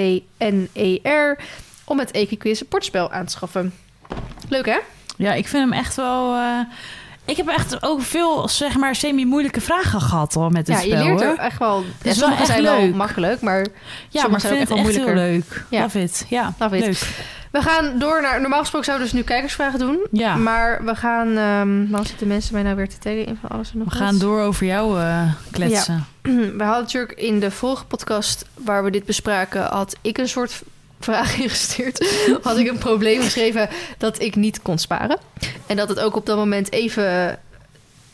K-E-T-T-N-E-R. 0.00 1.38
Om 1.84 1.98
het 1.98 2.10
Equiquiz 2.10 2.62
bordspel 2.68 3.12
aan 3.12 3.24
te 3.24 3.32
schaffen. 3.32 3.74
Leuk 4.48 4.66
hè? 4.66 4.78
Ja, 5.16 5.32
ik 5.32 5.48
vind 5.48 5.62
hem 5.70 5.72
echt 5.78 5.94
wel... 5.96 6.34
eh, 6.34 6.58
ik 7.24 7.36
heb 7.36 7.48
echt 7.48 7.82
ook 7.82 8.02
veel, 8.02 8.48
zeg 8.48 8.76
maar, 8.76 8.94
semi-moeilijke 8.94 9.60
vragen 9.60 10.00
gehad 10.00 10.36
al 10.36 10.48
met 10.50 10.66
dit 10.66 10.74
ja, 10.76 10.80
spel, 10.82 10.98
je 10.98 11.04
leert 11.04 11.20
hoor. 11.22 11.30
er 11.32 11.38
echt 11.38 11.58
wel. 11.58 11.80
is 11.80 11.86
Ja, 12.02 12.02
wel 12.02 12.14
sommige 12.14 12.44
zijn 12.46 12.62
wel 12.62 12.80
leuk. 12.80 12.94
makkelijk, 12.94 13.40
maar 13.40 13.66
Ja, 14.10 14.26
maar 14.26 14.30
ik 14.34 14.40
zijn 14.40 14.52
ook 14.52 14.58
vind 14.58 14.58
het 14.58 14.60
echt 14.60 14.60
echt 14.60 14.68
wel 14.68 14.76
heel 14.76 15.14
moeilijker. 15.14 15.14
leuk. 15.14 15.64
Ja. 15.70 15.82
Love 15.82 16.00
it. 16.02 16.26
Ja, 16.28 16.54
Love 16.58 16.76
it. 16.76 16.84
leuk. 16.84 17.08
We 17.50 17.62
gaan 17.62 17.98
door 17.98 18.22
naar. 18.22 18.40
Normaal 18.40 18.60
gesproken 18.60 18.86
zouden 18.86 19.06
we 19.08 19.12
dus 19.12 19.22
nu 19.22 19.28
kijkersvragen 19.28 19.78
doen. 19.78 20.06
Ja, 20.10 20.36
Maar 20.36 20.84
we 20.84 20.94
gaan. 20.94 21.34
waarom 21.90 22.06
zitten 22.06 22.26
mensen 22.26 22.54
mij 22.54 22.62
nou 22.62 22.76
weer 22.76 22.88
te 22.88 22.98
taggen 22.98 23.26
in 23.26 23.38
van 23.40 23.50
alles 23.50 23.72
en 23.72 23.78
nog 23.78 23.92
we 23.92 23.98
wat? 23.98 24.08
gaan 24.08 24.18
door 24.18 24.40
over 24.40 24.66
jou 24.66 25.00
eh, 25.00 25.22
kletsen. 25.50 26.06
We 26.58 26.62
hadden 26.64 26.82
natuurlijk 26.82 27.12
in 27.12 27.40
de 27.40 27.50
vorige 27.50 27.84
podcast 27.84 28.44
waar 28.54 28.84
we 28.84 28.90
dit 28.90 29.04
bespraken, 29.04 29.62
had 29.62 29.96
ik 30.00 30.18
een 30.18 30.28
soort 30.28 30.62
vraag 31.00 31.36
ingestuurd. 31.42 32.06
had 32.42 32.56
ik 32.58 32.68
een 32.68 32.78
probleem 32.78 33.22
geschreven 33.22 33.68
dat 33.98 34.20
ik 34.20 34.36
niet 34.36 34.62
kon 34.62 34.78
sparen. 34.78 35.18
En 35.66 35.76
dat 35.76 35.88
het 35.88 36.00
ook 36.00 36.16
op 36.16 36.26
dat 36.26 36.36
moment 36.36 36.72
even 36.72 37.38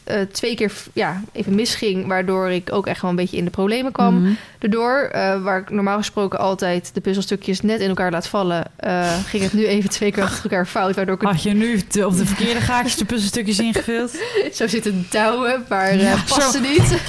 eh, 0.06 0.20
twee 0.32 0.54
keer 0.54 0.72
ja, 0.92 1.20
even 1.32 1.54
misging, 1.54 2.06
waardoor 2.06 2.50
ik 2.50 2.72
ook 2.72 2.86
echt 2.86 3.00
wel 3.00 3.10
een 3.10 3.16
beetje 3.16 3.36
in 3.36 3.44
de 3.44 3.50
problemen 3.50 3.92
kwam. 3.92 4.20
Mhm. 4.22 4.32
Daardoor, 4.58 4.98
eh, 5.12 5.42
waar 5.42 5.58
ik 5.60 5.70
normaal 5.70 5.96
gesproken 5.96 6.38
altijd 6.38 6.90
de 6.94 7.00
puzzelstukjes 7.00 7.60
net 7.60 7.80
in 7.80 7.88
elkaar 7.88 8.10
laat 8.10 8.26
vallen, 8.28 8.64
eh, 8.76 9.12
ging 9.26 9.42
het 9.42 9.52
nu 9.52 9.66
even 9.66 9.90
twee 9.90 10.12
keer 10.12 10.22
achter 10.22 10.42
elkaar 10.50 10.66
fout, 10.66 10.94
waardoor 10.94 11.14
ik 11.14 11.20
Had 11.22 11.42
je 11.42 11.52
nu 11.54 11.80
te- 11.80 12.06
op 12.06 12.16
de 12.16 12.26
verkeerde 12.26 12.60
gaatjes 12.60 12.96
de 12.96 13.04
puzzelstukjes 13.04 13.58
ingevuld? 13.58 14.10
zo 14.52 14.66
zit 14.66 14.82
te 14.82 15.00
douwen, 15.10 15.64
maar 15.68 15.96
Ja, 15.96 16.16
paste 16.28 16.60
niet. 16.60 16.94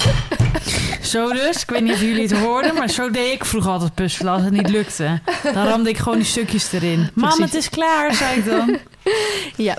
Zo 1.02 1.32
dus. 1.32 1.62
Ik 1.62 1.70
weet 1.70 1.82
niet 1.82 1.92
of 1.92 2.00
jullie 2.00 2.22
het 2.22 2.32
hoorden, 2.38 2.74
maar 2.74 2.90
zo 2.90 3.10
deed 3.10 3.32
ik 3.32 3.44
vroeger 3.44 3.70
altijd 3.70 3.94
puzzelen 3.94 4.32
als 4.32 4.42
het 4.42 4.52
niet 4.52 4.68
lukte. 4.68 5.20
Dan 5.42 5.66
ramde 5.66 5.88
ik 5.88 5.96
gewoon 5.98 6.18
die 6.18 6.26
stukjes 6.26 6.72
erin. 6.72 7.08
Mam, 7.14 7.40
het 7.42 7.54
is 7.54 7.68
klaar, 7.68 8.14
zei 8.14 8.38
ik 8.38 8.44
dan. 8.44 8.76
Ja, 9.56 9.76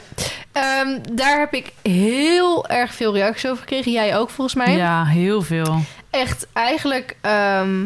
Ehm, 0.61 0.99
daar 1.13 1.39
heb 1.39 1.53
ik 1.53 1.71
heel 1.81 2.67
erg 2.67 2.93
veel 2.93 3.13
reacties 3.13 3.45
over 3.49 3.59
gekregen. 3.61 3.91
Jij 3.91 4.17
ook 4.17 4.29
volgens 4.29 4.55
mij. 4.65 4.75
Ja, 4.75 5.05
heel 5.05 5.41
veel. 5.41 5.79
Echt 6.09 6.47
eigenlijk, 6.53 7.15
ehm, 7.21 7.85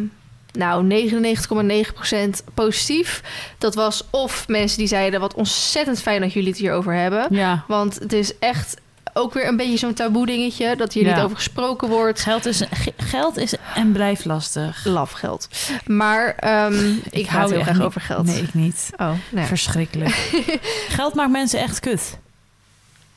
nou, 0.52 0.84
99,9% 0.84 2.44
positief. 2.54 3.22
Dat 3.58 3.76
was 3.76 4.04
of 4.10 4.48
mensen 4.48 4.78
die 4.78 4.88
zeiden, 4.88 5.20
wat 5.20 5.34
ontzettend 5.34 6.02
fijn 6.02 6.22
dat 6.22 6.34
jullie 6.34 6.50
het 6.50 6.58
hierover 6.58 6.94
hebben. 6.94 7.28
Ja. 7.30 7.64
Want 7.68 8.00
het 8.00 8.14
is 8.14 8.38
echt 8.40 8.82
ook 9.14 9.34
weer 9.34 9.48
een 9.48 9.58
beetje 9.58 9.78
zo'n 9.78 9.94
taboe 9.94 10.26
dingetje. 10.26 10.76
Dat 10.76 10.94
hier 10.94 11.06
Ja. 11.06 11.16
niet 11.16 11.24
over 11.24 11.36
gesproken 11.36 11.90
wordt. 11.90 12.20
Geld 12.22 12.46
is, 12.46 12.62
ge- 12.72 12.94
geld 12.98 13.38
is 13.38 13.54
en 13.76 13.92
blijft 13.92 14.26
lastig. 14.26 14.86
Laf 14.86 15.12
geld. 15.12 15.48
Maar 15.86 16.36
ehm, 16.36 16.92
ik, 17.10 17.26
hou 17.28 17.40
hou 17.42 17.54
heel 17.54 17.62
graag 17.62 17.76
niet- 17.78 17.84
over 17.86 18.02
geld. 18.02 18.26
Nee, 18.26 18.42
ik 18.42 18.54
niet. 18.54 18.90
Oh, 18.94 19.00
nou 19.00 19.18
ja. 19.36 19.44
Verschrikkelijk. 19.46 20.10
geld 20.98 21.14
maakt 21.14 21.32
mensen 21.32 21.60
echt 21.60 21.80
kut. 21.80 22.18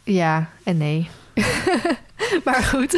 Ja 0.06 0.48
en 0.62 0.76
nee. 0.76 1.08
maar 2.44 2.62
goed, 2.62 2.92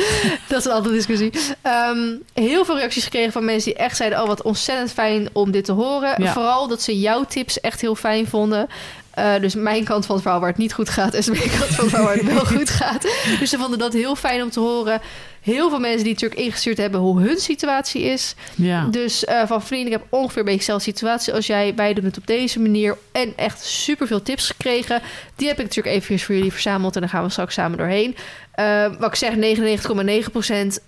dat 0.48 0.58
is 0.58 0.64
een 0.64 0.72
andere 0.72 0.94
discussie. 0.94 1.32
Ehm, 1.62 2.16
heel 2.34 2.64
veel 2.64 2.76
reacties 2.76 3.04
gekregen 3.04 3.32
van 3.32 3.44
mensen 3.44 3.72
die 3.72 3.80
echt 3.80 3.96
zeiden... 3.96 4.20
oh, 4.20 4.26
wat 4.26 4.42
ontzettend 4.42 4.92
fijn 4.92 5.28
om 5.32 5.50
dit 5.50 5.64
te 5.64 5.72
horen. 5.72 6.22
Ja. 6.22 6.32
Vooral 6.32 6.68
dat 6.68 6.82
ze 6.82 6.98
jouw 6.98 7.24
tips 7.24 7.60
echt 7.60 7.80
heel 7.80 7.94
fijn 7.94 8.26
vonden. 8.26 8.68
Eh, 9.10 9.40
dus 9.40 9.54
mijn 9.54 9.84
kant 9.84 10.06
van 10.06 10.14
het 10.14 10.22
verhaal 10.22 10.40
waar 10.40 10.50
het 10.50 10.58
niet 10.58 10.72
goed 10.72 10.88
gaat... 10.88 11.14
en 11.14 11.32
mijn 11.32 11.50
kant 11.58 11.64
van 11.64 11.84
het 11.84 11.94
verhaal 11.94 12.04
waar 12.04 12.16
het 12.16 12.32
wel 12.32 12.46
goed 12.58 12.70
gaat. 12.70 13.02
Dus 13.38 13.50
ze 13.50 13.58
vonden 13.58 13.78
dat 13.78 13.92
heel 13.92 14.16
fijn 14.16 14.42
om 14.42 14.50
te 14.50 14.60
horen. 14.60 15.00
Heel 15.48 15.68
veel 15.68 15.78
mensen 15.78 16.04
die 16.04 16.12
natuurlijk 16.12 16.40
ingestuurd 16.40 16.78
hebben... 16.78 17.00
hoe 17.00 17.20
hun 17.20 17.38
situatie 17.38 18.02
is. 18.02 18.34
Ja. 18.54 18.84
Dus 18.84 19.24
eh, 19.24 19.46
van 19.46 19.62
vrienden, 19.62 19.92
ik 19.92 19.98
heb 19.98 20.06
ongeveer 20.10 20.38
een 20.38 20.44
beetje 20.44 20.58
dezelfde 20.58 20.84
situatie 20.84 21.34
als 21.34 21.46
jij. 21.46 21.74
Wij 21.74 21.94
doen 21.94 22.04
het 22.04 22.18
op 22.18 22.26
deze 22.26 22.60
manier. 22.60 22.98
En 23.12 23.32
echt 23.36 23.64
superveel 23.64 24.22
tips 24.22 24.46
gekregen. 24.46 25.02
Die 25.36 25.48
heb 25.48 25.58
ik 25.58 25.64
natuurlijk 25.64 25.96
even 25.96 26.18
voor 26.18 26.34
jullie 26.34 26.52
verzameld. 26.52 26.94
En 26.94 27.00
dan 27.00 27.10
gaan 27.10 27.22
we 27.22 27.30
straks 27.30 27.54
samen 27.54 27.78
doorheen. 27.78 28.16
Eh, 28.50 28.92
wat 28.98 29.08
ik 29.08 29.14
zeg, 29.14 29.34
99,9% 29.34 30.78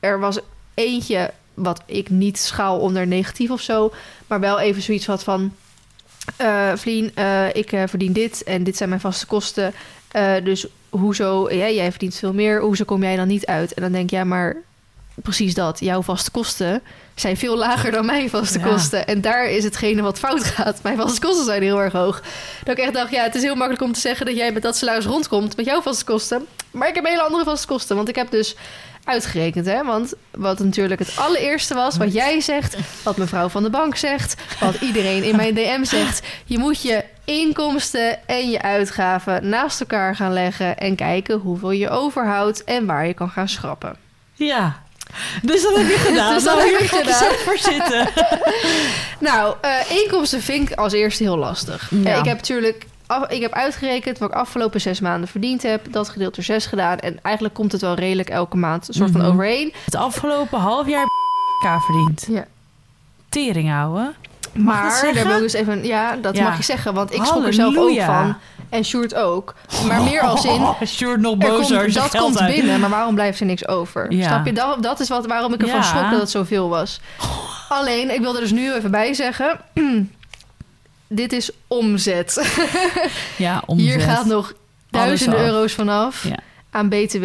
Er 0.00 0.20
was 0.20 0.38
eentje 0.74 1.30
wat 1.54 1.82
ik 1.86 2.10
niet 2.10 2.38
schaal 2.38 2.78
onder 2.78 3.06
negatief 3.06 3.50
of 3.50 3.60
zo. 3.60 3.92
Maar 4.26 4.40
wel 4.40 4.60
even 4.60 4.82
zoiets 4.82 5.06
had 5.06 5.24
van... 5.24 5.54
Vlien, 6.74 7.14
eh, 7.14 7.46
ik 7.52 7.72
eh, 7.72 7.82
verdien 7.86 8.12
dit 8.12 8.42
en 8.42 8.64
dit 8.64 8.76
zijn 8.76 8.88
mijn 8.88 9.00
vaste 9.00 9.26
kosten. 9.26 9.74
Dus 10.42 10.66
hoezo, 10.90 11.50
ja, 11.52 11.68
jij 11.68 11.90
verdient 11.90 12.14
veel 12.14 12.32
meer, 12.32 12.60
hoezo 12.60 12.84
kom 12.84 13.02
jij 13.02 13.16
dan 13.16 13.28
niet 13.28 13.46
uit? 13.46 13.74
En 13.74 13.82
dan 13.82 13.92
denk 13.92 14.04
ik, 14.04 14.10
ja, 14.10 14.24
maar 14.24 14.56
precies 15.14 15.54
dat. 15.54 15.80
Jouw 15.80 16.02
vaste 16.02 16.30
kosten 16.30 16.82
zijn 17.14 17.36
veel 17.36 17.56
lager 17.56 17.90
dan 17.90 18.06
mijn 18.06 18.30
vaste 18.30 18.58
Ja. 18.58 18.64
kosten. 18.66 19.06
En 19.06 19.20
daar 19.20 19.50
is 19.50 19.64
hetgene 19.64 20.02
wat 20.02 20.18
fout 20.18 20.44
gaat. 20.44 20.82
Mijn 20.82 20.96
vaste 20.96 21.20
kosten 21.20 21.44
zijn 21.44 21.62
heel 21.62 21.80
erg 21.82 21.92
hoog. 21.92 22.22
Dat 22.64 22.78
ik 22.78 22.84
echt 22.84 22.94
dacht, 22.94 23.10
ja, 23.10 23.22
het 23.22 23.34
is 23.34 23.42
heel 23.42 23.54
makkelijk 23.54 23.82
om 23.82 23.92
te 23.92 24.00
zeggen 24.00 24.26
dat 24.26 24.36
jij 24.36 24.52
met 24.52 24.62
dat 24.62 24.76
salaris 24.76 25.04
rondkomt 25.06 25.56
met 25.56 25.66
jouw 25.66 25.80
vaste 25.82 26.04
kosten. 26.04 26.46
Maar 26.70 26.88
ik 26.88 26.94
heb 26.94 27.06
hele 27.06 27.22
andere 27.22 27.44
vaste 27.44 27.66
kosten. 27.66 27.96
Want 27.96 28.08
ik 28.08 28.14
heb 28.16 28.30
dus 28.30 28.56
uitgerekend, 29.08 29.66
hè. 29.66 29.84
Want 29.84 30.14
wat 30.30 30.58
natuurlijk 30.58 31.00
het 31.00 31.12
allereerste 31.16 31.74
was, 31.74 31.96
wat 31.96 32.12
jij 32.12 32.40
zegt, 32.40 32.76
wat 33.02 33.16
mevrouw 33.16 33.48
van 33.48 33.62
de 33.62 33.70
bank 33.70 33.96
zegt, 33.96 34.34
wat 34.60 34.74
iedereen 34.80 35.22
in 35.22 35.36
mijn 35.36 35.54
DM 35.54 35.84
zegt. 35.84 36.26
Je 36.44 36.58
moet 36.58 36.82
je 36.82 37.04
inkomsten 37.24 38.26
en 38.28 38.50
je 38.50 38.62
uitgaven 38.62 39.48
naast 39.48 39.80
elkaar 39.80 40.16
gaan 40.16 40.32
leggen 40.32 40.76
en 40.78 40.94
kijken 40.96 41.38
hoeveel 41.38 41.70
je 41.70 41.90
overhoudt 41.90 42.64
en 42.64 42.86
waar 42.86 43.06
je 43.06 43.14
kan 43.14 43.30
gaan 43.30 43.48
schrappen. 43.48 43.96
Ja. 44.34 44.82
Dus 45.42 45.62
dat 45.62 45.76
heb 45.76 45.86
je 45.88 45.98
gedaan. 46.08 46.34
Dus 46.34 46.44
dat 46.44 46.56
Nou, 46.56 46.70
heb 46.70 46.80
ik 46.80 46.88
gedaan. 46.88 47.32
voor 47.44 47.58
zitten. 47.58 48.08
Nou, 49.20 49.54
eh, 49.60 49.70
inkomsten 50.02 50.42
vind 50.42 50.70
ik 50.70 50.76
als 50.78 50.92
eerste 50.92 51.22
heel 51.22 51.36
lastig. 51.38 51.90
Ja. 51.90 52.10
Eh, 52.12 52.18
ik 52.18 52.24
heb 52.24 52.36
natuurlijk 52.36 52.86
af- 53.08 53.28
ik 53.30 53.40
heb 53.42 53.52
uitgerekend 53.52 54.18
wat 54.18 54.28
ik 54.28 54.34
afgelopen 54.34 54.80
zes 54.80 55.00
maanden 55.00 55.28
verdiend 55.28 55.62
heb. 55.62 55.92
Dat 55.92 56.08
gedeeld 56.08 56.34
door 56.34 56.44
zes 56.44 56.66
gedaan. 56.66 56.98
En 56.98 57.18
eigenlijk 57.22 57.54
komt 57.54 57.72
het 57.72 57.80
wel 57.80 57.94
redelijk 57.94 58.28
elke 58.28 58.56
maand 58.56 58.88
een 58.88 58.94
soort 58.94 59.10
van 59.10 59.20
Mhm. 59.20 59.30
overheen. 59.30 59.72
Het 59.84 59.94
afgelopen 59.96 60.58
half 60.58 60.88
jaar 60.88 61.04
k 61.64 61.82
verdiend. 61.84 62.26
Ja. 62.28 62.44
Tering 63.28 63.70
houden. 63.70 64.14
Maar 64.52 65.00
daar 65.14 65.26
wil 65.26 65.36
ik 65.36 65.42
dus 65.42 65.52
even... 65.52 65.84
Ja, 65.86 66.16
dat 66.16 66.36
Ja. 66.36 66.42
mag 66.44 66.56
je 66.56 66.62
zeggen. 66.62 66.94
Want 66.94 67.14
ik 67.14 67.24
schrok 67.24 67.46
er 67.46 67.54
zelf 67.54 67.76
ook 67.76 68.00
van. 68.00 68.36
En 68.68 68.84
Sjoerd 68.84 69.14
ook. 69.14 69.54
Maar 69.86 70.02
meer 70.02 70.20
als 70.20 70.44
in... 70.44 70.50
Oh, 70.62 70.82
Sjoerd 70.86 71.20
nog 71.20 71.32
Er 71.42 71.48
bozer. 71.48 71.80
komt, 71.82 71.94
dat 71.94 72.16
komt 72.16 72.38
uit. 72.40 72.54
binnen, 72.54 72.80
maar 72.80 72.90
waarom 72.90 73.14
blijft 73.14 73.40
er 73.40 73.46
niks 73.46 73.68
over? 73.68 74.12
Ja. 74.12 74.26
Snap 74.26 74.46
je? 74.46 74.52
Dat, 74.52 74.82
dat 74.82 75.00
is 75.00 75.08
wat, 75.08 75.26
waarom 75.26 75.52
ik 75.52 75.62
ervan 75.62 75.76
Ja. 75.76 75.82
schrok 75.82 76.10
dat 76.10 76.20
het 76.20 76.30
zoveel 76.30 76.68
was. 76.68 77.00
Alleen, 77.68 78.14
ik 78.14 78.20
wil 78.20 78.34
er 78.34 78.40
dus 78.40 78.50
nu 78.50 78.72
even 78.72 78.90
bij 78.90 79.14
zeggen... 79.14 79.60
dit 81.08 81.32
is 81.32 81.50
omzet. 81.66 82.36
Ja, 83.36 83.62
omzet. 83.66 83.86
Hier 83.86 84.00
gaat 84.00 84.26
nog 84.26 84.52
duizenden 84.90 85.40
euro's 85.40 85.72
vanaf 85.72 86.24
Ja. 86.24 86.38
aan 86.70 86.88
BTW. 86.88 87.24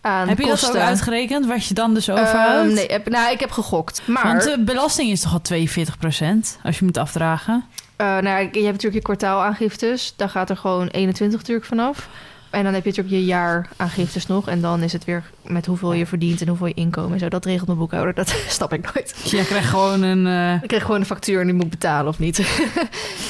Aan 0.00 0.28
Heb 0.28 0.38
je 0.38 0.42
dat 0.44 0.52
kosten. 0.52 0.70
ook 0.70 0.86
uitgerekend, 0.86 1.46
wat 1.46 1.66
je 1.66 1.74
dan 1.74 1.94
dus 1.94 2.10
overhoudt? 2.10 2.66
Ehm, 2.66 2.74
nee, 2.74 2.86
heb, 2.86 3.08
nou, 3.08 3.32
ik 3.32 3.40
heb 3.40 3.50
gegokt. 3.50 4.02
Maar 4.04 4.26
Want 4.26 4.42
de 4.42 4.62
belasting 4.64 5.10
is 5.10 5.20
toch 5.20 5.32
al 5.32 5.40
42% 5.40 6.58
als 6.62 6.78
je 6.78 6.84
moet 6.84 6.96
afdragen? 6.98 7.64
eh, 7.96 8.06
nou, 8.06 8.38
je 8.38 8.44
hebt 8.44 8.52
natuurlijk 8.64 8.94
je 8.94 9.00
kwartaalaangiftes. 9.02 10.12
Daar 10.16 10.28
gaat 10.28 10.50
er 10.50 10.56
gewoon 10.56 10.86
21 10.88 11.38
natuurlijk 11.38 11.66
vanaf. 11.66 12.08
En 12.52 12.64
dan 12.64 12.72
heb 12.74 12.82
je 12.84 12.88
natuurlijk 12.88 13.14
je 13.16 13.24
jaaraangiftes 13.24 14.26
nog. 14.26 14.48
En 14.48 14.60
dan 14.60 14.82
is 14.82 14.92
het 14.92 15.04
weer 15.04 15.22
met 15.46 15.66
hoeveel 15.66 15.92
je 15.92 16.06
verdient 16.06 16.40
en 16.40 16.48
hoeveel 16.48 16.66
je 16.66 16.74
inkomen 16.74 17.12
en 17.12 17.18
zo. 17.18 17.28
Dat 17.28 17.44
regelt 17.44 17.66
mijn 17.66 17.78
boekhouder. 17.78 18.14
Dat 18.14 18.34
snap 18.48 18.72
ik 18.72 18.94
nooit. 18.94 19.14
Jij 19.24 19.44
krijgt 19.44 19.68
gewoon 19.68 20.02
een... 20.02 20.26
eh, 20.26 20.62
Ik 20.62 20.68
kreeg 20.68 20.82
gewoon 20.82 21.00
een 21.00 21.06
factuur 21.06 21.40
en 21.40 21.46
die 21.46 21.54
moet 21.54 21.64
ik 21.64 21.70
betalen 21.70 22.08
of 22.08 22.18
niet. 22.18 22.38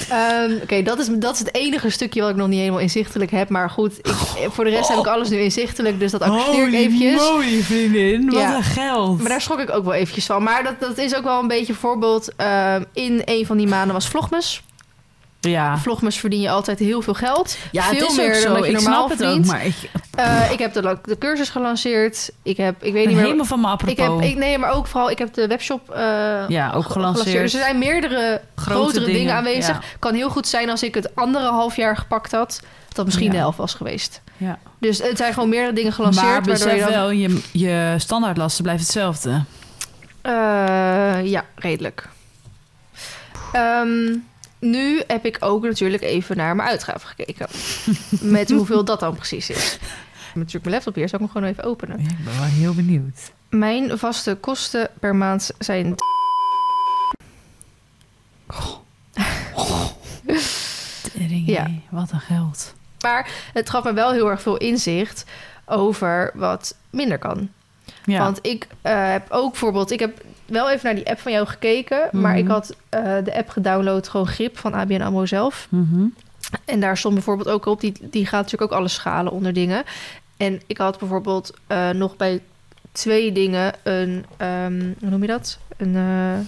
Ehm, 0.08 0.52
Oké, 0.62 0.82
dat, 0.82 0.98
is, 0.98 1.06
dat 1.12 1.32
is 1.32 1.38
het 1.38 1.54
enige 1.54 1.90
stukje 1.90 2.20
wat 2.20 2.30
ik 2.30 2.36
nog 2.36 2.48
niet 2.48 2.58
helemaal 2.58 2.80
inzichtelijk 2.80 3.30
heb. 3.30 3.48
Maar 3.48 3.70
goed, 3.70 3.98
ik, 3.98 4.14
voor 4.50 4.64
de 4.64 4.70
rest 4.70 4.88
heb 4.88 4.98
ik 4.98 5.06
alles 5.06 5.28
nu 5.28 5.36
inzichtelijk. 5.38 5.98
Dus 5.98 6.10
dat 6.10 6.20
accepteer 6.22 6.66
ik 6.68 6.74
eventjes. 6.74 7.14
mooi 7.30 7.62
vriendin, 7.62 8.24
wat 8.30 8.40
Ja. 8.40 8.56
een 8.56 8.62
geld. 8.62 9.18
Maar 9.20 9.28
daar 9.28 9.40
schrok 9.40 9.58
ik 9.60 9.70
ook 9.70 9.84
wel 9.84 9.94
eventjes 9.94 10.26
van. 10.26 10.42
Maar 10.42 10.62
dat, 10.64 10.80
dat 10.80 10.98
is 10.98 11.16
ook 11.16 11.24
wel 11.24 11.40
een 11.40 11.48
beetje 11.48 11.74
voorbeeld. 11.74 12.30
ehm, 12.36 12.82
in 12.92 13.22
een 13.24 13.46
van 13.46 13.56
die 13.56 13.66
maanden 13.68 13.92
was 13.94 14.08
Vlogmas. 14.08 14.62
Ja, 15.50 15.78
Vlogmas 15.78 16.18
verdien 16.18 16.40
je 16.40 16.50
altijd 16.50 16.78
heel 16.78 17.02
veel 17.02 17.14
geld. 17.14 17.56
ja 17.72 17.82
veel 17.82 17.98
het 18.00 18.10
is 18.10 18.16
meer 18.16 18.36
ook 18.36 18.42
dan 18.44 18.54
dat 18.54 18.64
je 18.64 18.70
ik 18.70 18.80
normaal 18.80 19.08
verdient. 19.08 19.38
ook, 19.38 19.44
maar 19.44 19.64
ik 19.66 19.74
Eh, 20.14 20.50
ik 20.52 20.58
heb 20.58 20.72
de, 20.72 20.98
de 21.04 21.18
cursus 21.18 21.48
gelanceerd. 21.48 22.30
Ik 22.42 22.56
heb, 22.56 22.74
ik 22.84 22.92
weet 22.92 22.92
ben 22.92 23.02
niet 23.06 23.12
meer... 23.14 23.22
helemaal 23.24 23.44
van 23.44 23.60
me 23.60 23.66
Ik 23.66 23.72
apropos. 23.72 24.20
heb, 24.22 24.30
ik, 24.30 24.36
nee, 24.36 24.58
maar 24.58 24.70
ook 24.70 24.86
vooral, 24.86 25.10
ik 25.10 25.18
heb 25.18 25.34
de 25.34 25.46
webshop 25.46 25.90
eh, 25.90 26.00
Ja, 26.48 26.72
ook 26.74 26.84
ge- 26.84 26.92
gelanceerd. 26.92 27.42
Dus 27.42 27.54
er 27.54 27.60
zijn 27.60 27.78
meerdere 27.78 28.40
Grote 28.54 28.70
grotere 28.80 29.04
dingen, 29.04 29.18
dingen, 29.20 29.34
aanwezig. 29.34 29.66
ja. 29.76 29.80
Kan 29.98 30.14
heel 30.14 30.30
goed 30.30 30.48
zijn 30.48 30.70
als 30.70 30.82
ik 30.82 30.94
het 30.94 31.14
andere 31.16 31.46
half 31.46 31.76
jaar 31.76 31.96
gepakt 31.96 32.32
had, 32.32 32.60
dat 32.92 33.04
misschien 33.04 33.26
Ja. 33.26 33.32
de 33.32 33.38
helft 33.38 33.58
was 33.58 33.74
geweest. 33.74 34.20
Ja. 34.36 34.58
Dus 34.78 34.98
het 35.02 35.16
zijn 35.16 35.32
gewoon 35.32 35.48
meerdere 35.48 35.72
dingen 35.72 35.92
gelanceerd. 35.92 36.26
maar 36.26 36.42
besef 36.42 36.74
je 36.74 36.80
dan, 36.80 36.90
wel, 36.90 37.10
je, 37.10 37.40
je 37.52 37.94
standaardlasten 37.98 38.62
blijft 38.62 38.82
hetzelfde. 38.82 39.42
Eh, 40.22 40.32
ja, 41.24 41.44
redelijk. 41.54 42.08
Ehm, 43.52 44.14
nu 44.62 45.02
heb 45.06 45.24
ik 45.24 45.36
ook 45.40 45.62
natuurlijk 45.62 46.02
even 46.02 46.36
naar 46.36 46.56
mijn 46.56 46.68
uitgaven 46.68 47.08
gekeken. 47.08 47.46
Met 48.38 48.50
hoeveel 48.50 48.84
dat 48.84 49.00
dan 49.00 49.14
precies 49.14 49.50
is. 49.50 49.74
Ik 49.74 49.80
heb 50.28 50.34
natuurlijk 50.34 50.64
mijn 50.64 50.74
laptop 50.74 50.94
hier, 50.94 51.08
zal 51.08 51.18
ik 51.18 51.24
hem 51.24 51.34
gewoon 51.34 51.48
even 51.48 51.64
openen. 51.64 52.02
Ja, 52.02 52.08
ik 52.08 52.24
ben 52.24 52.34
wel 52.34 52.44
heel 52.44 52.74
benieuwd. 52.74 53.32
Mijn 53.48 53.98
vaste 53.98 54.34
kosten 54.34 54.88
per 55.00 55.16
maand 55.16 55.50
zijn... 55.58 55.94
Ja. 61.44 61.70
Wat 61.90 62.10
een 62.10 62.20
geld. 62.20 62.74
Maar 63.00 63.30
het 63.52 63.70
gaf 63.70 63.84
me 63.84 63.92
wel 63.92 64.12
heel 64.12 64.30
erg 64.30 64.42
veel 64.42 64.56
inzicht 64.56 65.24
over 65.64 66.30
wat 66.34 66.76
minder 66.90 67.18
kan. 67.18 67.48
Ja. 68.04 68.18
Want 68.18 68.38
ik 68.42 68.66
eh, 68.80 69.10
heb 69.10 69.30
ook 69.30 69.50
bijvoorbeeld... 69.50 69.90
Ik 69.90 70.00
heb 70.00 70.24
wel 70.46 70.70
even 70.70 70.84
naar 70.84 70.94
die 70.94 71.08
app 71.10 71.18
van 71.20 71.32
jou 71.32 71.46
gekeken... 71.46 72.08
maar 72.12 72.30
Mhm. 72.32 72.40
ik 72.40 72.48
had 72.48 72.76
eh, 72.88 73.02
de 73.24 73.36
app 73.36 73.48
gedownload, 73.48 74.08
gewoon 74.08 74.26
Grip 74.26 74.58
van 74.58 74.72
ABN 74.74 75.00
AMRO 75.00 75.26
zelf. 75.26 75.66
Mhm. 75.70 76.04
En 76.64 76.80
daar 76.80 76.96
stond 76.96 77.14
bijvoorbeeld 77.14 77.48
ook 77.48 77.66
op... 77.66 77.80
die, 77.80 77.92
die 78.00 78.26
gaat 78.26 78.42
natuurlijk 78.42 78.72
ook 78.72 78.78
alles 78.78 78.94
schalen 78.94 79.32
onder 79.32 79.52
dingen. 79.52 79.82
En 80.36 80.60
ik 80.66 80.78
had 80.78 80.98
bijvoorbeeld 80.98 81.54
eh, 81.66 81.90
nog 81.90 82.16
bij 82.16 82.40
twee 82.92 83.32
dingen 83.32 83.72
een... 83.82 84.24
ehm, 84.36 84.92
hoe 85.00 85.10
noem 85.10 85.20
je 85.20 85.26
dat? 85.26 85.58
Een 85.76 85.96
eh, 85.96 86.46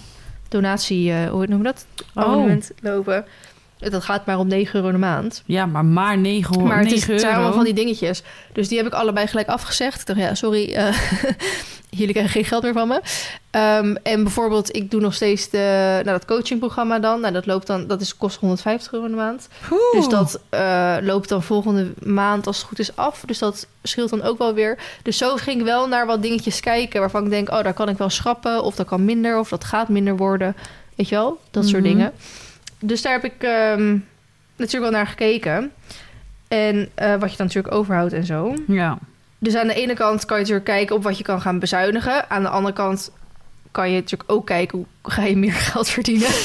donatie... 0.49 1.27
hoe 1.27 1.47
noem 1.47 1.59
je 1.59 1.65
dat? 1.65 1.87
Oh. 2.15 2.23
Abonnement 2.23 2.71
lopen. 2.81 3.25
Dat 3.91 4.05
gaat 4.05 4.27
maar 4.27 4.39
om 4.39 4.47
9 4.47 4.75
euro 4.81 4.91
de 4.93 4.99
maand. 4.99 5.43
Ja, 5.47 5.67
maar 5.67 5.85
maar 5.85 6.19
9, 6.19 6.63
Maar 6.63 6.79
het, 6.79 6.87
is, 6.87 6.93
9 6.93 7.11
het 7.13 7.21
zijn 7.21 7.33
euro. 7.33 7.45
allemaal 7.45 7.65
van 7.65 7.75
die 7.75 7.85
dingetjes. 7.85 8.23
Dus 8.53 8.69
die 8.69 8.79
heb 8.79 8.87
ik 8.87 8.93
allebei 8.93 9.27
gelijk 9.27 9.49
afgezegd. 9.49 10.01
Ik 10.01 10.07
dacht, 10.07 10.19
ja, 10.19 10.35
sorry, 10.35 10.73
eh, 10.75 10.97
jullie 11.91 12.13
krijgen 12.13 12.33
geen 12.33 12.45
geld 12.45 12.63
meer 12.63 12.73
van 12.73 12.89
me. 12.89 13.01
Ehm, 13.51 13.95
en 14.03 14.23
bijvoorbeeld, 14.23 14.77
ik 14.77 14.91
doe 14.91 15.01
nog 15.01 15.15
steeds 15.15 15.51
de, 15.51 15.59
nou, 16.05 16.19
dat 16.19 16.25
coachingprogramma 16.25 16.99
dan. 16.99 17.21
Nou, 17.21 17.33
dat 17.33 17.47
loopt 17.47 17.67
dan, 17.67 17.87
dat 17.87 18.01
is, 18.01 18.17
kost 18.17 18.37
150 18.41 18.93
euro 18.93 19.09
de 19.09 19.15
maand. 19.15 19.49
Oeh. 19.71 19.81
Dus 19.93 20.09
dat 20.09 20.41
eh, 20.49 20.97
loopt 21.01 21.29
dan 21.29 21.43
volgende 21.43 21.93
maand 22.03 22.47
als 22.47 22.57
het 22.59 22.67
goed 22.67 22.79
is 22.79 22.97
af. 22.97 23.23
Dus 23.27 23.39
dat 23.39 23.67
scheelt 23.83 24.11
dan 24.11 24.23
ook 24.23 24.39
wel 24.39 24.55
weer. 24.55 24.79
Dus 25.03 25.17
zo 25.19 25.37
ging 25.37 25.59
ik 25.59 25.65
wel 25.65 25.89
naar 25.89 26.07
wat 26.07 26.23
dingetjes 26.23 26.61
kijken 26.61 27.01
waarvan 27.01 27.25
ik 27.25 27.31
denk, 27.31 27.51
oh, 27.51 27.63
daar 27.63 27.75
kan 27.75 27.89
ik 27.89 27.99
wel 27.99 28.11
schrappen. 28.11 28.63
Of 28.63 28.75
dat 28.75 28.87
kan 28.87 29.05
minder, 29.05 29.39
of 29.39 29.49
dat 29.49 29.65
gaat 29.65 29.89
minder 29.89 30.17
worden. 30.17 30.57
Weet 30.95 31.09
je 31.09 31.15
wel? 31.15 31.39
Dat 31.51 31.69
soort 31.69 31.83
Mhm. 31.83 31.93
dingen. 31.93 32.13
Dus 32.87 33.03
daar 33.03 33.13
heb 33.13 33.25
ik 33.25 33.43
ehm, 33.43 33.97
natuurlijk 34.57 34.91
wel 34.93 35.01
naar 35.01 35.07
gekeken. 35.07 35.73
En 36.49 36.89
eh, 36.95 37.15
wat 37.17 37.31
je 37.31 37.37
dan 37.37 37.47
natuurlijk 37.47 37.75
overhoudt 37.75 38.13
en 38.13 38.25
zo. 38.25 38.55
Ja. 38.67 38.99
Dus 39.39 39.55
aan 39.55 39.67
de 39.67 39.75
ene 39.75 39.95
kant 39.95 40.25
kan 40.25 40.37
je 40.37 40.43
natuurlijk 40.43 40.69
kijken 40.71 40.97
op 40.97 41.03
wat 41.03 41.19
je 41.19 41.25
kan 41.25 41.41
gaan 41.41 41.59
bezuinigen. 41.59 42.31
Aan 42.31 42.43
de 42.43 42.49
andere 42.49 42.75
kant 42.75 43.11
kan 43.71 43.91
je 43.91 43.95
natuurlijk 44.01 44.33
ook 44.33 44.47
kijken 44.47 44.79
hoe 44.79 45.13
ga 45.13 45.23
je 45.25 45.37
meer 45.37 45.53
geld 45.73 45.89
verdienen. 45.89 46.29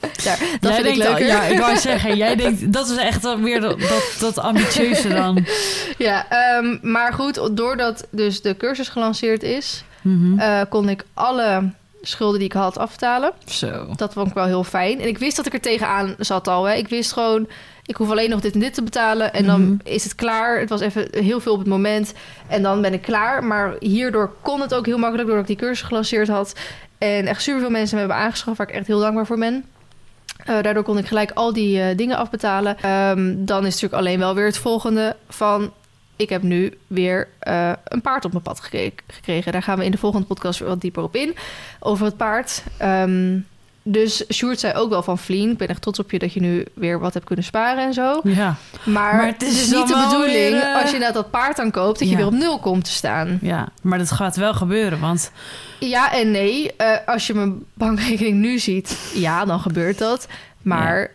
Dat 0.00 0.24
Jij 0.72 0.74
vind 0.74 0.78
ik 0.78 0.84
denkt 0.84 1.06
al- 1.06 1.10
leuker. 1.12 1.26
Ja, 1.26 1.42
ik 1.42 1.58
wou 1.58 1.76
zeggen, 1.76 2.16
jij 2.16 2.36
denkt, 2.36 2.72
dat 2.72 2.88
is 2.90 2.96
echt 2.96 3.22
dat, 3.22 3.40
dat, 3.60 4.16
dat 4.20 4.38
ambitieuze 4.38 5.08
dan. 5.08 5.44
Ja, 5.98 6.26
ehm, 6.28 6.78
maar 6.92 7.12
goed, 7.12 7.56
doordat 7.56 8.06
dus 8.10 8.42
de 8.42 8.56
cursus 8.56 8.88
gelanceerd 8.88 9.42
is, 9.42 9.84
Mhm. 10.02 10.38
eh, 10.38 10.60
kon 10.68 10.88
ik 10.88 11.04
alle 11.14 11.70
schulden 12.02 12.38
die 12.38 12.48
ik 12.48 12.54
had 12.54 12.78
aftalen. 12.78 13.32
Zo. 13.46 13.86
Dat 13.96 14.12
vond 14.12 14.28
ik 14.28 14.34
wel 14.34 14.44
heel 14.44 14.64
fijn. 14.64 15.00
En 15.00 15.08
ik 15.08 15.18
wist 15.18 15.36
dat 15.36 15.46
ik 15.46 15.52
er 15.52 15.60
tegenaan 15.60 16.14
zat 16.18 16.48
al. 16.48 16.64
Hè. 16.64 16.74
Ik 16.74 16.88
wist 16.88 17.12
gewoon, 17.12 17.48
ik 17.86 17.96
hoef 17.96 18.10
alleen 18.10 18.30
nog 18.30 18.40
dit 18.40 18.54
en 18.54 18.60
dit 18.60 18.74
te 18.74 18.82
betalen. 18.82 19.32
En 19.32 19.46
dan 19.46 19.62
Mhm. 19.62 19.74
is 19.84 20.04
het 20.04 20.14
klaar. 20.14 20.58
Het 20.60 20.68
was 20.68 20.80
even 20.80 21.08
heel 21.10 21.40
veel 21.40 21.52
op 21.52 21.58
het 21.58 21.68
moment. 21.68 22.12
En 22.48 22.62
dan 22.62 22.80
ben 22.80 22.92
ik 22.92 23.02
klaar. 23.02 23.44
Maar 23.44 23.74
hierdoor 23.80 24.32
kon 24.42 24.60
het 24.60 24.74
ook 24.74 24.86
heel 24.86 24.98
makkelijk, 24.98 25.28
doordat 25.28 25.48
ik 25.50 25.58
die 25.58 25.66
cursus 25.66 25.86
gelanceerd 25.86 26.28
had. 26.28 26.52
En 26.98 27.26
echt 27.26 27.42
superveel 27.42 27.70
mensen 27.70 27.94
me 27.94 28.00
hebben 28.00 28.20
aangeschaft, 28.20 28.58
waar 28.58 28.68
ik 28.68 28.74
echt 28.74 28.86
heel 28.86 29.00
dankbaar 29.00 29.26
voor 29.26 29.38
ben. 29.38 29.64
Eh, 30.44 30.62
daardoor 30.62 30.82
kon 30.82 30.98
ik 30.98 31.06
gelijk 31.06 31.30
al 31.30 31.52
die 31.52 31.80
eh, 31.82 31.96
dingen 31.96 32.16
afbetalen. 32.16 32.76
Ehm, 32.80 33.34
dan 33.36 33.58
is 33.66 33.72
natuurlijk 33.72 33.94
alleen 34.02 34.18
wel 34.18 34.34
weer 34.34 34.46
het 34.46 34.58
volgende 34.58 35.16
van... 35.28 35.72
Ik 36.16 36.28
heb 36.28 36.42
nu 36.42 36.78
weer 36.86 37.28
eh, 37.38 37.72
een 37.84 38.00
paard 38.00 38.24
op 38.24 38.32
mijn 38.32 38.44
pad 38.44 38.60
gekregen. 38.60 39.52
Daar 39.52 39.62
gaan 39.62 39.78
we 39.78 39.84
in 39.84 39.90
de 39.90 39.98
volgende 39.98 40.26
podcast 40.26 40.58
weer 40.58 40.68
wat 40.68 40.80
dieper 40.80 41.02
op 41.02 41.16
in. 41.16 41.34
Over 41.80 42.04
het 42.06 42.16
paard. 42.16 42.62
Ehm, 42.76 43.38
dus 43.84 44.24
Sjoerd 44.32 44.60
zei 44.60 44.74
ook 44.74 44.90
wel 44.90 45.02
van 45.02 45.18
Vlien... 45.18 45.50
ik 45.50 45.56
ben 45.56 45.68
echt 45.68 45.82
trots 45.82 45.98
op 45.98 46.10
je 46.10 46.18
dat 46.18 46.32
je 46.32 46.40
nu 46.40 46.64
weer 46.74 46.98
wat 46.98 47.14
hebt 47.14 47.26
kunnen 47.26 47.44
sparen 47.44 47.84
en 47.84 47.92
zo. 47.94 48.20
Ja. 48.24 48.54
Maar, 48.84 49.16
Maar 49.16 49.26
het 49.26 49.42
is 49.42 49.58
dus 49.58 49.70
niet 49.78 49.88
de 49.88 50.04
bedoeling... 50.04 50.32
weer, 50.32 50.62
eh, 50.62 50.74
als 50.74 50.88
je 50.88 50.94
inderdaad 50.96 51.14
dat 51.14 51.30
paard 51.30 51.56
dan 51.56 51.70
koopt... 51.70 51.98
dat 51.98 52.08
je 52.08 52.14
Ja. 52.14 52.20
weer 52.20 52.26
op 52.26 52.32
nul 52.38 52.58
komt 52.58 52.84
te 52.84 52.90
staan. 52.90 53.38
ja, 53.40 53.68
maar 53.82 53.98
dat 53.98 54.10
gaat 54.10 54.36
wel 54.36 54.54
gebeuren, 54.54 55.00
want 55.00 55.32
Ja 55.78 56.12
en 56.12 56.30
nee. 56.30 56.76
Eh, 56.76 56.96
als 57.06 57.26
je 57.26 57.34
mijn 57.34 57.64
bankrekening 57.74 58.38
nu 58.38 58.58
ziet, 58.58 59.12
ja, 59.14 59.44
dan 59.44 59.60
gebeurt 59.60 59.98
dat. 59.98 60.26
Maar 60.62 61.10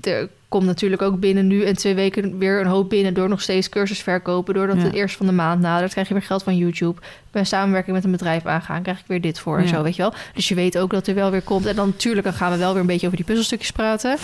er 0.00 0.28
komt 0.50 0.64
natuurlijk 0.66 1.02
ook 1.02 1.20
binnen 1.20 1.46
nu 1.46 1.64
en 1.64 1.76
twee 1.76 1.94
weken 1.94 2.38
weer 2.38 2.60
een 2.60 2.66
hoop 2.66 2.88
binnen... 2.88 3.14
door 3.14 3.28
nog 3.28 3.40
steeds 3.40 3.68
cursus 3.68 3.98
verkopen. 4.02 4.54
Doordat 4.54 4.76
Ja. 4.76 4.82
het 4.82 4.92
eerst 4.94 5.16
van 5.16 5.26
de 5.26 5.32
maand 5.32 5.60
nadert, 5.60 5.92
krijg 5.92 6.08
je 6.08 6.14
weer 6.14 6.22
geld 6.22 6.42
van 6.42 6.56
YouTube. 6.56 7.00
Bij 7.30 7.44
samenwerking 7.44 7.96
met 7.96 8.04
een 8.04 8.10
bedrijf 8.10 8.46
aangaan, 8.46 8.82
krijg 8.82 8.98
ik 8.98 9.04
weer 9.06 9.20
dit 9.20 9.38
voor 9.38 9.58
en 9.58 9.68
zo, 9.68 9.82
weet 9.82 9.96
je 9.96 10.02
wel. 10.02 10.12
Dus 10.34 10.48
je 10.48 10.54
weet 10.54 10.78
ook 10.78 10.90
dat 10.90 11.06
er 11.06 11.14
wel 11.14 11.30
weer 11.30 11.42
komt. 11.42 11.66
En 11.66 11.76
dan 11.76 11.86
natuurlijk 11.88 12.24
dan 12.26 12.34
gaan 12.34 12.52
we 12.52 12.58
wel 12.58 12.72
weer 12.72 12.80
een 12.80 12.86
beetje 12.86 13.06
over 13.06 13.16
die 13.18 13.26
puzzelstukjes 13.26 13.70
praten... 13.72 14.16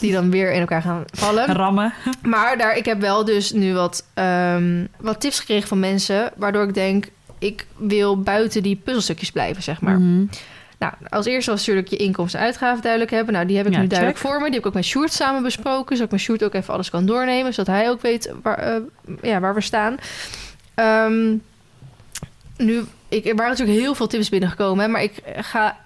die 0.00 0.12
dan 0.12 0.30
weer 0.30 0.52
in 0.52 0.60
elkaar 0.60 0.82
gaan 0.82 1.04
vallen. 1.12 1.46
rammen. 1.46 1.92
Maar 2.22 2.58
daar, 2.58 2.76
ik 2.76 2.84
heb 2.84 3.00
wel 3.00 3.24
dus 3.24 3.52
nu 3.52 3.74
wat, 3.74 4.06
ehm, 4.14 4.86
wat 5.00 5.20
tips 5.20 5.38
gekregen 5.40 5.68
van 5.68 5.78
mensen... 5.80 6.32
waardoor 6.36 6.62
ik 6.62 6.74
denk, 6.74 7.08
ik 7.38 7.66
wil 7.76 8.22
buiten 8.22 8.62
die 8.62 8.76
puzzelstukjes 8.84 9.30
blijven, 9.30 9.62
zeg 9.62 9.80
maar. 9.80 9.98
Mhm. 9.98 10.24
Nou, 11.00 11.10
als 11.10 11.26
eerste 11.26 11.50
was 11.50 11.60
natuurlijk 11.60 11.88
je 11.88 11.96
inkomsten 11.96 12.40
en 12.40 12.46
uitgaven 12.46 12.82
duidelijk 12.82 13.10
hebben. 13.12 13.34
Nou, 13.34 13.46
die 13.46 13.56
heb 13.56 13.66
ik 13.66 13.72
Ja, 13.72 13.80
nu 13.80 13.86
duidelijk 13.86 14.18
check. 14.18 14.28
voor 14.28 14.38
me. 14.38 14.44
Die 14.44 14.52
heb 14.54 14.60
ik 14.62 14.66
ook 14.66 14.74
met 14.74 14.84
Sjoerd 14.84 15.12
samen 15.12 15.42
besproken. 15.42 15.96
Zodat 15.96 16.04
ik 16.04 16.10
met 16.10 16.20
Sjoerd 16.20 16.44
ook 16.44 16.54
even 16.54 16.74
alles 16.74 16.90
kan 16.90 17.06
doornemen. 17.06 17.54
Zodat 17.54 17.74
hij 17.74 17.90
ook 17.90 18.00
weet 18.00 18.32
waar, 18.42 18.58
eh, 18.58 18.80
ja, 19.22 19.40
waar 19.40 19.54
we 19.54 19.60
staan. 19.60 19.96
Ehm, 20.74 21.36
nu, 22.56 22.82
ik, 23.08 23.26
er 23.26 23.36
waren 23.36 23.50
natuurlijk 23.50 23.78
heel 23.78 23.94
veel 23.94 24.06
tips 24.06 24.28
binnengekomen. 24.28 24.84
Hè, 24.84 24.90
maar 24.90 25.02
ik 25.02 25.22
ga 25.36 25.76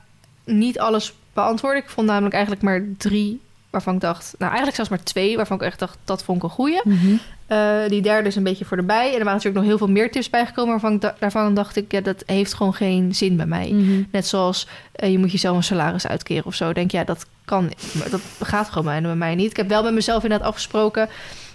niet 0.44 0.78
alles 0.78 1.14
beantwoorden. 1.32 1.82
Ik 1.82 1.88
vond 1.88 2.06
namelijk 2.06 2.34
eigenlijk 2.34 2.64
maar 2.64 2.84
drie 2.98 3.40
waarvan 3.70 3.94
ik 3.94 4.00
dacht... 4.00 4.30
Nou, 4.30 4.44
eigenlijk 4.44 4.74
zelfs 4.74 4.90
maar 4.90 5.02
twee 5.02 5.36
waarvan 5.36 5.56
ik 5.56 5.62
echt 5.62 5.78
dacht... 5.78 5.98
dat 6.04 6.22
vond 6.22 6.38
ik 6.38 6.44
een 6.44 6.50
goeie. 6.50 6.80
Mhm. 6.84 7.16
Eh, 7.46 7.88
die 7.88 8.02
derde 8.02 8.28
is 8.28 8.36
een 8.36 8.42
beetje 8.42 8.64
voor 8.64 8.76
de 8.76 8.82
bij. 8.82 9.06
En 9.06 9.18
er 9.18 9.24
waren 9.24 9.32
natuurlijk 9.32 9.56
nog 9.56 9.64
heel 9.64 9.78
veel 9.78 9.88
meer 9.88 10.10
tips 10.10 10.30
bijgekomen... 10.30 10.70
waarvan 10.70 10.92
ik 10.92 11.00
da- 11.00 11.16
daarvan 11.18 11.54
dacht 11.54 11.76
ik... 11.76 11.92
ja, 11.92 12.00
dat 12.00 12.22
heeft 12.26 12.54
gewoon 12.54 12.74
geen 12.74 13.14
zin 13.14 13.36
bij 13.36 13.46
mij. 13.46 13.70
Mhm. 13.72 14.02
Net 14.12 14.26
zoals 14.26 14.66
eh, 14.92 15.10
je 15.10 15.18
moet 15.18 15.32
jezelf 15.32 15.56
een 15.56 15.62
salaris 15.62 16.06
uitkeren 16.06 16.44
of 16.44 16.54
zo. 16.54 16.72
Denk 16.72 16.90
ja, 16.90 17.04
dat 17.04 17.26
kan. 17.44 17.72
Dat 18.10 18.20
gaat 18.40 18.68
gewoon 18.68 18.84
bij, 18.84 19.02
bij 19.02 19.14
mij 19.14 19.34
niet. 19.34 19.50
Ik 19.50 19.56
heb 19.56 19.68
wel 19.68 19.82
met 19.82 19.94
mezelf 19.94 20.22
inderdaad 20.22 20.48
afgesproken. 20.48 21.08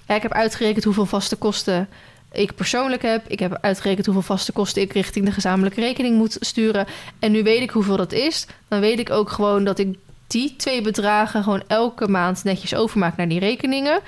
Ja, 0.07 0.15
ik 0.15 0.21
heb 0.21 0.33
uitgerekend 0.33 0.83
hoeveel 0.83 1.05
vaste 1.05 1.35
kosten 1.35 1.87
ik 2.33 2.55
persoonlijk 2.55 3.01
heb. 3.01 3.23
Ik 3.27 3.39
heb 3.39 3.57
uitgerekend 3.61 4.05
hoeveel 4.05 4.23
vaste 4.23 4.51
kosten 4.51 4.81
ik 4.81 4.93
richting 4.93 5.25
de 5.25 5.31
gezamenlijke 5.31 5.81
rekening 5.81 6.17
moet 6.17 6.37
sturen. 6.39 6.85
En 7.19 7.31
nu 7.31 7.43
weet 7.43 7.61
ik 7.61 7.69
hoeveel 7.69 7.97
dat 7.97 8.11
is. 8.11 8.47
Dan 8.67 8.79
weet 8.79 8.99
ik 8.99 9.09
ook 9.09 9.29
gewoon 9.29 9.63
dat 9.63 9.79
ik 9.79 9.97
die 10.33 10.55
twee 10.55 10.81
bedragen 10.81 11.43
gewoon 11.43 11.63
elke 11.67 12.07
maand 12.07 12.43
netjes 12.43 12.75
overmaak 12.75 13.17
naar 13.17 13.27
die 13.27 13.39
rekeningen. 13.39 13.99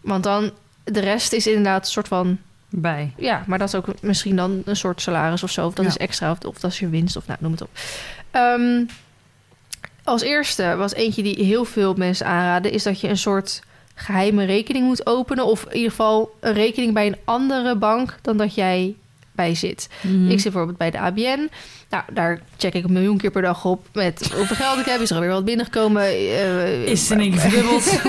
Want 0.00 0.24
dan 0.24 0.50
de 0.84 1.00
rest 1.00 1.32
is 1.32 1.46
inderdaad 1.46 1.84
een 1.84 1.90
soort 1.92 2.08
van... 2.08 2.38
Bij. 2.70 3.12
Ja, 3.16 3.44
maar 3.46 3.58
dat 3.58 3.68
is 3.68 3.74
ook 3.74 3.86
misschien 4.02 4.36
dan 4.36 4.62
een 4.64 4.76
soort 4.76 5.00
salaris 5.00 5.42
of 5.42 5.50
zo. 5.50 5.66
Of 5.66 5.74
dat 5.74 5.84
Ja. 5.84 5.90
is 5.90 5.96
extra, 5.96 6.30
of, 6.30 6.38
of 6.38 6.58
dat 6.58 6.70
is 6.70 6.78
je 6.78 6.88
winst, 6.88 7.16
of 7.16 7.26
nou, 7.26 7.38
noem 7.42 7.52
het 7.52 7.62
op. 7.62 7.68
Ehm, 8.30 8.84
als 10.04 10.22
eerste 10.22 10.74
was 10.76 10.94
eentje 10.94 11.22
die 11.22 11.44
heel 11.44 11.64
veel 11.64 11.94
mensen 11.94 12.26
aanraden... 12.26 12.72
is 12.72 12.82
dat 12.82 13.00
je 13.00 13.08
een 13.08 13.18
soort 13.18 13.62
geheime 13.94 14.44
rekening 14.44 14.86
moet 14.86 15.06
openen... 15.06 15.46
of 15.46 15.64
in 15.64 15.74
ieder 15.74 15.90
geval 15.90 16.36
een 16.40 16.52
rekening 16.52 16.92
bij 16.94 17.06
een 17.06 17.16
andere 17.24 17.76
bank... 17.76 18.18
dan 18.22 18.36
dat 18.36 18.54
jij 18.54 18.94
bij 19.32 19.54
zit. 19.54 19.88
Mhm. 20.00 20.24
Ik 20.24 20.40
zit 20.40 20.42
bijvoorbeeld 20.42 20.78
bij 20.78 20.90
de 20.90 20.98
ABN. 20.98 21.50
Nou, 21.90 22.04
daar 22.12 22.40
check 22.56 22.74
ik 22.74 22.84
een 22.84 22.92
miljoen 22.92 23.16
keer 23.16 23.30
per 23.30 23.42
dag 23.42 23.64
op... 23.64 23.86
met 23.92 24.32
hoeveel 24.34 24.56
geld 24.56 24.78
ik 24.78 24.84
heb. 24.84 25.00
Is 25.00 25.10
er 25.10 25.16
alweer 25.16 25.30
wat 25.30 25.44
binnengekomen? 25.44 26.02
Eh, 26.02 26.82
Is 26.84 27.00
het 27.08 27.10
in 27.10 27.20
één 27.20 27.30
keer 27.30 27.40
verdubbeld? 27.40 28.00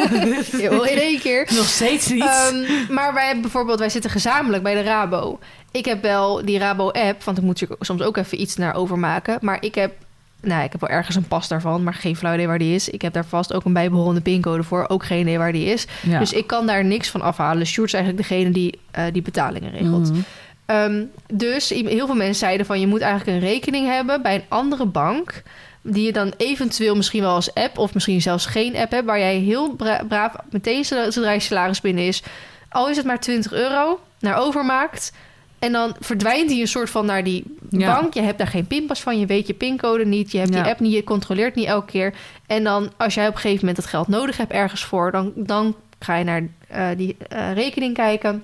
In 0.92 0.98
één 1.00 1.20
keer. 1.20 1.48
Nog 1.56 1.66
steeds 1.66 2.08
niet. 2.10 2.24
Ehm, 2.24 2.56
maar 2.94 3.14
wij 3.14 3.24
hebben 3.26 3.42
bijvoorbeeld, 3.42 3.80
wij 3.80 3.90
zitten 3.90 4.12
gezamenlijk 4.12 4.64
bij 4.64 4.74
de 4.74 4.82
Rabo. 4.82 5.40
Ik 5.72 5.86
heb 5.86 6.02
wel 6.02 6.46
die 6.46 6.58
Rabo-app, 6.60 7.24
want 7.24 7.38
ik 7.38 7.44
moet 7.44 7.54
natuurlijk 7.54 7.84
soms 7.84 8.02
ook 8.02 8.18
even 8.18 8.42
iets 8.42 8.56
naar 8.56 8.76
overmaken. 8.76 9.38
Maar 9.42 9.58
ik 9.60 9.76
heb, 9.76 9.94
nou, 10.42 10.64
ik 10.64 10.72
heb 10.72 10.82
wel 10.82 10.90
ergens 10.90 11.16
een 11.16 11.28
pas 11.28 11.48
daarvan, 11.48 11.84
maar 11.84 11.94
geen 11.94 12.16
flauw 12.16 12.34
idee 12.34 12.48
waar 12.48 12.60
die 12.60 12.76
is. 12.76 12.90
Ik 12.90 13.02
heb 13.02 13.14
daar 13.14 13.26
vast 13.26 13.54
ook 13.54 13.66
een 13.66 13.74
bijbehorende 13.74 14.22
pincode 14.22 14.64
voor, 14.64 14.86
ook 14.88 15.06
geen 15.06 15.20
idee 15.22 15.38
waar 15.38 15.52
die 15.52 15.66
is. 15.66 15.86
ja. 16.04 16.20
Dus 16.20 16.34
ik 16.34 16.48
kan 16.48 16.68
daar 16.68 16.84
niks 16.86 17.10
van 17.10 17.22
afhalen. 17.22 17.66
Sjoerd 17.66 17.88
is 17.88 17.94
eigenlijk 17.94 18.28
degene 18.28 18.50
die 18.52 18.80
eh, 18.92 19.04
die 19.12 19.22
betalingen 19.22 19.72
regelt. 19.72 20.12
Mhm. 20.12 20.20
Ehm, 20.68 21.04
dus 21.34 21.70
heel 21.70 22.06
veel 22.06 22.16
mensen 22.16 22.36
zeiden 22.36 22.66
van 22.66 22.80
je 22.80 22.88
moet 22.88 23.02
eigenlijk 23.02 23.38
een 23.38 23.50
rekening 23.50 23.88
hebben 23.88 24.22
bij 24.22 24.36
een 24.36 24.44
andere 24.48 24.86
bank. 24.86 25.44
Die 25.82 26.06
je 26.06 26.12
dan 26.12 26.34
eventueel 26.38 26.96
misschien 26.96 27.22
wel 27.22 27.34
als 27.34 27.54
app 27.54 27.78
of 27.78 27.94
misschien 27.94 28.22
zelfs 28.22 28.46
geen 28.46 28.76
app 28.76 28.92
hebt. 28.92 29.06
Waar 29.06 29.20
jij 29.20 29.36
heel 29.38 29.72
bra- 29.76 30.04
braaf 30.08 30.34
meteen 30.50 30.86
zodra 30.86 31.32
je 31.32 31.40
salaris 31.40 31.82
binnen 31.82 32.04
is. 32.08 32.24
Al 32.70 32.90
is 32.90 32.98
het 32.98 33.06
maar 33.06 33.20
20 33.20 33.54
euro 33.54 34.00
naar 34.20 34.38
overmaakt. 34.38 35.12
En 35.60 35.72
dan 35.72 35.96
verdwijnt 36.00 36.50
die 36.50 36.62
een 36.62 36.68
soort 36.68 36.90
van 36.90 37.06
naar 37.06 37.24
die 37.24 37.44
Ja. 37.70 38.00
bank. 38.00 38.14
Je 38.14 38.22
hebt 38.22 38.38
daar 38.38 38.48
geen 38.48 38.68
pinpas 38.68 39.02
van. 39.02 39.20
Je 39.20 39.26
weet 39.26 39.48
je 39.48 39.54
pincode 39.54 40.06
niet. 40.06 40.32
Je 40.32 40.38
hebt 40.38 40.54
Ja. 40.54 40.62
die 40.62 40.72
app 40.72 40.80
niet. 40.80 40.94
Je 40.94 41.04
controleert 41.04 41.56
niet 41.56 41.66
elke 41.66 41.92
keer. 41.92 42.14
En 42.48 42.64
dan 42.64 42.92
als 42.98 43.14
jij 43.14 43.28
op 43.28 43.34
een 43.34 43.40
gegeven 43.40 43.60
moment 43.66 43.78
het 43.84 43.92
geld 43.92 44.08
nodig 44.08 44.38
hebt 44.38 44.52
ergens 44.52 44.84
voor. 44.84 45.12
Dan, 45.12 45.32
dan 45.36 45.76
ga 46.00 46.16
je 46.16 46.24
naar 46.24 46.48
eh, 46.68 46.88
die 46.98 47.16
eh, 47.30 47.54
rekening 47.54 47.94
kijken. 47.94 48.44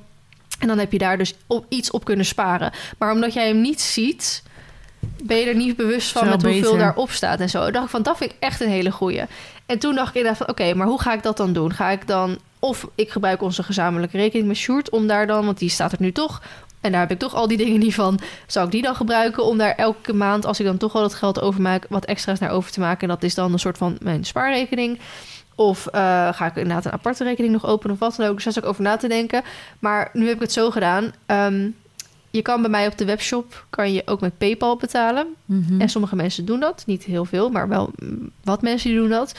En 0.59 0.67
dan 0.67 0.77
heb 0.77 0.91
je 0.91 0.97
daar 0.97 1.17
dus 1.17 1.33
op, 1.47 1.65
iets 1.69 1.91
op 1.91 2.05
kunnen 2.05 2.25
sparen. 2.25 2.71
Maar 2.97 3.11
omdat 3.11 3.33
jij 3.33 3.47
hem 3.47 3.61
niet 3.61 3.81
ziet, 3.81 4.43
ben 5.23 5.37
je 5.37 5.45
er 5.45 5.55
niet 5.55 5.75
bewust 5.75 6.11
van 6.11 6.29
met 6.29 6.41
hoeveel 6.41 6.61
beter. 6.61 6.77
daarop 6.77 7.11
staat 7.11 7.39
en 7.39 7.49
zo. 7.49 7.65
Ik 7.65 7.73
dacht 7.73 7.89
van, 7.89 8.01
dat 8.01 8.17
vind 8.17 8.31
ik 8.31 8.37
echt 8.39 8.61
een 8.61 8.69
hele 8.69 8.91
goeie. 8.91 9.23
En 9.65 9.79
toen 9.79 9.95
dacht 9.95 10.09
ik 10.09 10.15
inderdaad 10.15 10.37
van, 10.37 10.49
oké, 10.49 10.73
maar 10.73 10.87
hoe 10.87 11.01
ga 11.01 11.13
ik 11.13 11.23
dat 11.23 11.37
dan 11.37 11.53
doen? 11.53 11.73
Ga 11.73 11.89
ik 11.89 12.07
dan, 12.07 12.37
of 12.59 12.87
ik 12.95 13.09
gebruik 13.09 13.41
onze 13.41 13.63
gezamenlijke 13.63 14.17
rekening 14.17 14.47
met 14.47 14.57
Sjoerd 14.57 14.89
om 14.89 15.07
daar 15.07 15.27
dan, 15.27 15.45
want 15.45 15.57
die 15.57 15.69
staat 15.69 15.91
er 15.91 16.01
nu 16.01 16.11
toch. 16.11 16.41
En 16.81 16.91
daar 16.91 17.01
heb 17.01 17.11
ik 17.11 17.19
toch 17.19 17.33
al 17.33 17.47
die 17.47 17.57
dingen 17.57 17.79
niet 17.79 17.93
van. 17.93 18.19
Zou 18.47 18.65
ik 18.65 18.71
die 18.71 18.81
dan 18.81 18.95
gebruiken 18.95 19.45
om 19.45 19.57
daar 19.57 19.75
elke 19.75 20.13
maand, 20.13 20.45
als 20.45 20.59
ik 20.59 20.65
dan 20.65 20.77
toch 20.77 20.93
wel 20.93 21.03
het 21.03 21.13
geld 21.13 21.41
overmaak, 21.41 21.85
wat 21.89 22.05
extra's 22.05 22.39
naar 22.39 22.49
over 22.49 22.71
te 22.71 22.79
maken? 22.79 23.01
En 23.01 23.07
dat 23.07 23.23
is 23.23 23.35
dan 23.35 23.53
een 23.53 23.59
soort 23.59 23.77
van 23.77 23.97
mijn 24.01 24.23
spaarrekening. 24.23 24.99
Of 25.55 25.87
eh, 25.87 26.01
ga 26.33 26.45
ik 26.45 26.55
inderdaad 26.55 26.85
een 26.85 26.91
aparte 26.91 27.23
rekening 27.23 27.53
nog 27.53 27.65
openen 27.65 27.93
of 27.93 27.99
wat 27.99 28.15
dan 28.15 28.27
ook. 28.27 28.35
Dus 28.35 28.43
daar 28.43 28.53
zat 28.53 28.63
ik 28.63 28.69
over 28.69 28.83
na 28.83 28.97
te 28.97 29.07
denken. 29.07 29.41
Maar 29.79 30.09
nu 30.13 30.25
heb 30.25 30.35
ik 30.35 30.41
het 30.41 30.51
zo 30.51 30.71
gedaan. 30.71 31.11
Ehm, 31.25 31.67
je 32.31 32.41
kan 32.41 32.61
bij 32.61 32.69
mij 32.69 32.87
op 32.87 32.97
de 32.97 33.05
webshop 33.05 33.65
kan 33.69 33.93
je 33.93 34.01
ook 34.05 34.21
met 34.21 34.37
PayPal 34.37 34.75
betalen. 34.77 35.27
Mhm. 35.45 35.81
En 35.81 35.89
sommige 35.89 36.15
mensen 36.15 36.45
doen 36.45 36.59
dat. 36.59 36.83
Niet 36.85 37.03
heel 37.03 37.25
veel, 37.25 37.49
maar 37.49 37.67
wel 37.67 37.91
wat 38.43 38.61
mensen 38.61 38.89
die 38.89 38.99
doen 38.99 39.09
dat. 39.09 39.33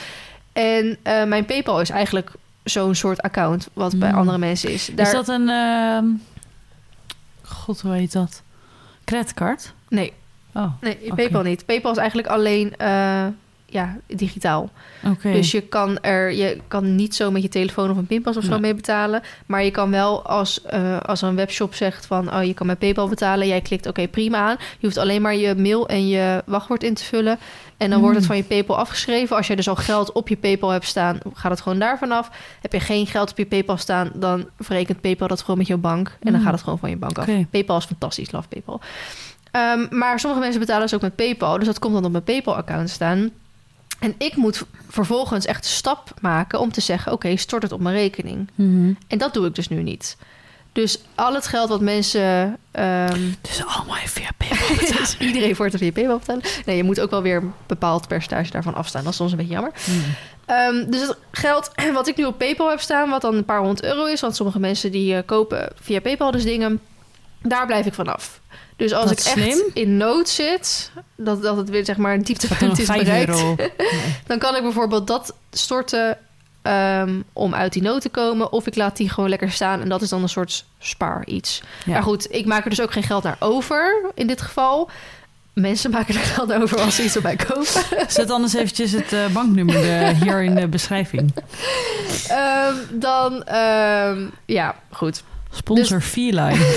En 0.53 0.97
eh, 1.03 1.25
mijn 1.25 1.45
PayPal 1.45 1.81
is 1.81 1.91
eigenlijk 1.91 2.33
zo'n 2.65 2.95
soort 2.95 3.21
account 3.23 3.69
wat 3.73 3.99
bij 3.99 4.11
Mm. 4.11 4.19
andere 4.19 4.39
mensen 4.39 4.71
is. 4.73 4.91
Daar... 4.95 5.07
Is 5.07 5.12
dat 5.12 5.29
een... 5.29 5.49
ehm, 5.49 6.07
God, 7.43 7.81
hoe 7.81 7.93
heet 7.93 8.12
dat? 8.12 8.43
Creditcard? 9.05 9.73
Nee, 9.89 10.12
Oh, 10.57 10.73
nee. 10.81 10.99
PayPal 11.15 11.43
niet. 11.43 11.67
PayPal 11.67 11.91
is 11.93 11.97
eigenlijk 11.99 12.29
alleen 12.29 12.77
eh, 12.77 13.27
ja, 13.75 13.97
digitaal. 14.07 14.70
Dus 15.22 15.51
je 15.51 15.61
kan 15.61 15.99
er 16.01 16.33
je 16.33 16.61
kan 16.68 16.95
niet 16.95 17.14
zo 17.14 17.31
met 17.31 17.43
je 17.43 17.49
telefoon 17.49 17.91
of 17.91 17.97
een 17.97 18.07
pinpas 18.07 18.37
of 18.37 18.45
zo 18.45 18.59
mee 18.59 18.75
betalen. 18.75 19.22
Maar 19.47 19.64
je 19.64 19.70
kan 19.70 19.91
wel 19.91 20.22
als, 20.27 20.62
eh, 20.62 21.01
als 21.01 21.22
een 21.22 21.35
webshop 21.37 21.75
zegt 21.75 22.07
van 22.07 22.35
oh, 22.35 22.45
je 22.45 22.55
kan 22.55 22.66
met 22.66 22.79
PayPal 22.79 23.09
betalen. 23.09 23.47
Jij 23.47 23.61
klikt 23.61 23.87
oké 23.87 24.09
prima 24.09 24.39
aan. 24.39 24.57
Je 24.59 24.87
hoeft 24.87 24.97
alleen 24.99 25.22
maar 25.22 25.35
je 25.35 25.55
mail 25.55 25.89
en 25.89 26.09
je 26.09 26.43
wachtwoord 26.47 26.83
in 26.83 26.95
te 26.95 27.05
vullen. 27.05 27.39
En 27.77 27.91
dan 27.91 28.01
wordt 28.01 28.14
het 28.14 28.22
Mm. 28.25 28.29
van 28.31 28.37
je 28.37 28.45
PayPal 28.45 28.79
afgeschreven. 28.79 29.37
Als 29.37 29.47
je 29.47 29.57
dus 29.57 29.68
al 29.68 29.77
geld 29.77 30.12
op 30.12 30.29
je 30.29 30.37
PayPal 30.37 30.70
hebt 30.70 30.87
staan, 30.87 31.18
gaat 31.35 31.51
het 31.51 31.61
gewoon 31.61 31.79
daarvan 31.79 32.12
af. 32.12 32.31
Heb 32.61 32.72
je 32.72 32.81
geen 32.81 33.07
geld 33.07 33.31
op 33.31 33.39
je 33.39 33.47
PayPal 33.47 33.77
staan, 33.77 34.11
dan 34.14 34.49
verrekent 34.61 35.01
PayPal 35.01 35.29
dat 35.29 35.41
gewoon 35.41 35.59
met 35.59 35.66
jouw 35.66 35.79
bank. 35.79 36.09
En 36.09 36.31
dan 36.33 36.35
Mm. 36.35 36.43
gaat 36.45 36.53
het 36.53 36.62
gewoon 36.62 36.79
van 36.79 36.91
je 36.91 36.97
bank 36.97 37.18
af. 37.18 37.27
PayPal 37.51 37.77
is 37.77 37.85
fantastisch, 37.85 38.31
love 38.33 38.49
PayPal. 38.49 38.81
Ehm, 39.51 39.87
maar 39.91 40.20
sommige 40.20 40.43
mensen 40.43 40.61
betalen 40.61 40.83
dus 40.83 40.95
ook 40.95 41.01
met 41.01 41.16
PayPal. 41.16 41.59
Dus 41.59 41.66
dat 41.66 41.79
komt 41.79 41.95
dan 41.95 42.05
op 42.05 42.11
mijn 42.12 42.25
PayPal-account 42.25 42.91
staan. 42.91 43.31
En 44.05 44.15
ik 44.19 44.37
moet 44.37 44.63
vervolgens 44.89 45.45
echt 45.45 45.63
de 45.63 45.69
stap 45.69 46.15
maken 46.21 46.61
om 46.61 46.73
te 46.73 46.81
zeggen... 46.81 47.13
oké, 47.13 47.37
stort 47.37 47.63
het 47.63 47.73
op 47.73 47.81
mijn 47.81 47.95
rekening. 47.95 48.51
Mhm. 48.55 48.93
En 49.09 49.19
dat 49.19 49.35
doe 49.35 49.47
ik 49.47 49.55
dus 49.55 49.69
nu 49.69 49.83
niet. 49.83 50.17
Dus 50.73 50.99
al 51.15 51.35
het 51.35 51.47
geld 51.47 51.69
wat 51.69 51.81
mensen... 51.81 52.57
Dus 53.41 53.65
allemaal 53.67 53.97
via 54.05 54.29
PayPal 54.37 54.77
betalen. 54.77 55.09
iedereen 55.29 55.57
voor 55.57 55.67
het 55.67 55.77
via 55.77 55.93
PayPal 55.93 56.19
betalen. 56.19 56.43
Nee, 56.67 56.77
je 56.77 56.85
moet 56.85 57.01
ook 57.01 57.11
wel 57.11 57.23
weer 57.23 57.37
een 57.37 57.53
bepaald 57.67 58.09
percentage 58.09 58.51
daarvan 58.51 58.75
afstaan. 58.75 59.03
Dat 59.03 59.13
is 59.13 59.19
soms 59.19 59.31
een 59.31 59.37
beetje 59.37 59.53
jammer. 59.53 59.73
Mhm. 59.87 59.99
Ehm, 60.47 60.91
dus 60.91 61.01
het 61.01 61.17
geld 61.31 61.71
wat 61.93 62.09
ik 62.09 62.17
nu 62.17 62.25
op 62.25 62.39
PayPal 62.39 62.71
heb 62.71 62.81
staan, 62.81 63.11
wat 63.11 63.21
dan 63.21 63.35
een 63.35 63.45
paar 63.45 63.59
honderd 63.59 63.85
euro 63.85 64.05
is, 64.05 64.21
want 64.21 64.37
sommige 64.37 64.59
mensen 64.59 64.93
die 64.93 65.17
eh, 65.17 65.23
kopen 65.27 65.73
via 65.81 66.01
PayPal 66.01 66.31
dus 66.31 66.45
dingen, 66.45 66.81
daar 67.43 67.67
blijf 67.67 67.87
ik 67.87 67.95
vanaf. 67.95 68.41
Dus 68.77 68.93
als 68.93 69.09
Dat 69.09 69.18
ik 69.18 69.25
echt 69.25 69.53
slim. 69.53 69.70
in 69.75 69.97
nood 69.97 70.29
zit, 70.29 70.91
dat, 71.16 71.43
dat 71.43 71.57
het 71.57 71.68
weer 71.70 71.85
zeg 71.85 71.97
maar 71.97 72.14
een 72.14 72.22
dieptepunt 72.22 72.79
is 72.79 72.87
5 72.87 72.99
bereikt, 72.99 73.43
dan 74.27 74.39
kan 74.39 74.57
ik 74.57 74.62
bijvoorbeeld 74.62 75.07
dat 75.07 75.35
storten 75.51 76.18
ehm, 76.62 77.20
om 77.33 77.55
uit 77.55 77.72
die 77.72 77.83
nood 77.83 78.01
te 78.01 78.09
komen, 78.09 78.53
of 78.53 78.66
ik 78.66 78.77
laat 78.77 78.97
die 78.97 79.09
gewoon 79.09 79.29
lekker 79.31 79.51
staan 79.51 79.81
en 79.81 79.89
dat 79.89 80.03
is 80.03 80.09
dan 80.09 80.22
een 80.22 80.29
soort 80.29 80.64
spaar 80.79 81.27
iets. 81.27 81.62
Ja. 81.85 81.93
Maar 81.93 82.03
goed, 82.03 82.27
ik 82.33 82.47
maak 82.47 82.64
er 82.64 82.70
dus 82.70 82.81
ook 82.81 82.93
geen 82.93 83.03
geld 83.03 83.22
naar 83.22 83.37
over 83.39 84.03
in 84.14 84.27
dit 84.27 84.43
geval. 84.43 84.91
Mensen 85.53 85.91
maken 85.91 86.14
er 86.14 86.20
geld 86.20 86.53
over 86.53 86.81
als 86.81 86.97
ze 86.97 87.03
iets 87.05 87.20
mij 87.20 87.37
kopen. 87.37 87.66
Zet 88.09 88.31
anders 88.31 88.55
eventjes 88.55 88.93
het 88.93 89.12
eh, 89.12 89.27
banknummer 89.27 90.09
hier 90.14 90.43
in 90.43 90.55
de 90.55 90.68
beschrijving. 90.68 91.35
Ehm, 92.29 92.75
dan, 92.91 93.45
ehm, 93.45 94.27
ja, 94.45 94.75
goed. 94.91 95.22
Sponsor 95.57 95.99
Dus- 95.99 96.07
Feeline. 96.09 96.57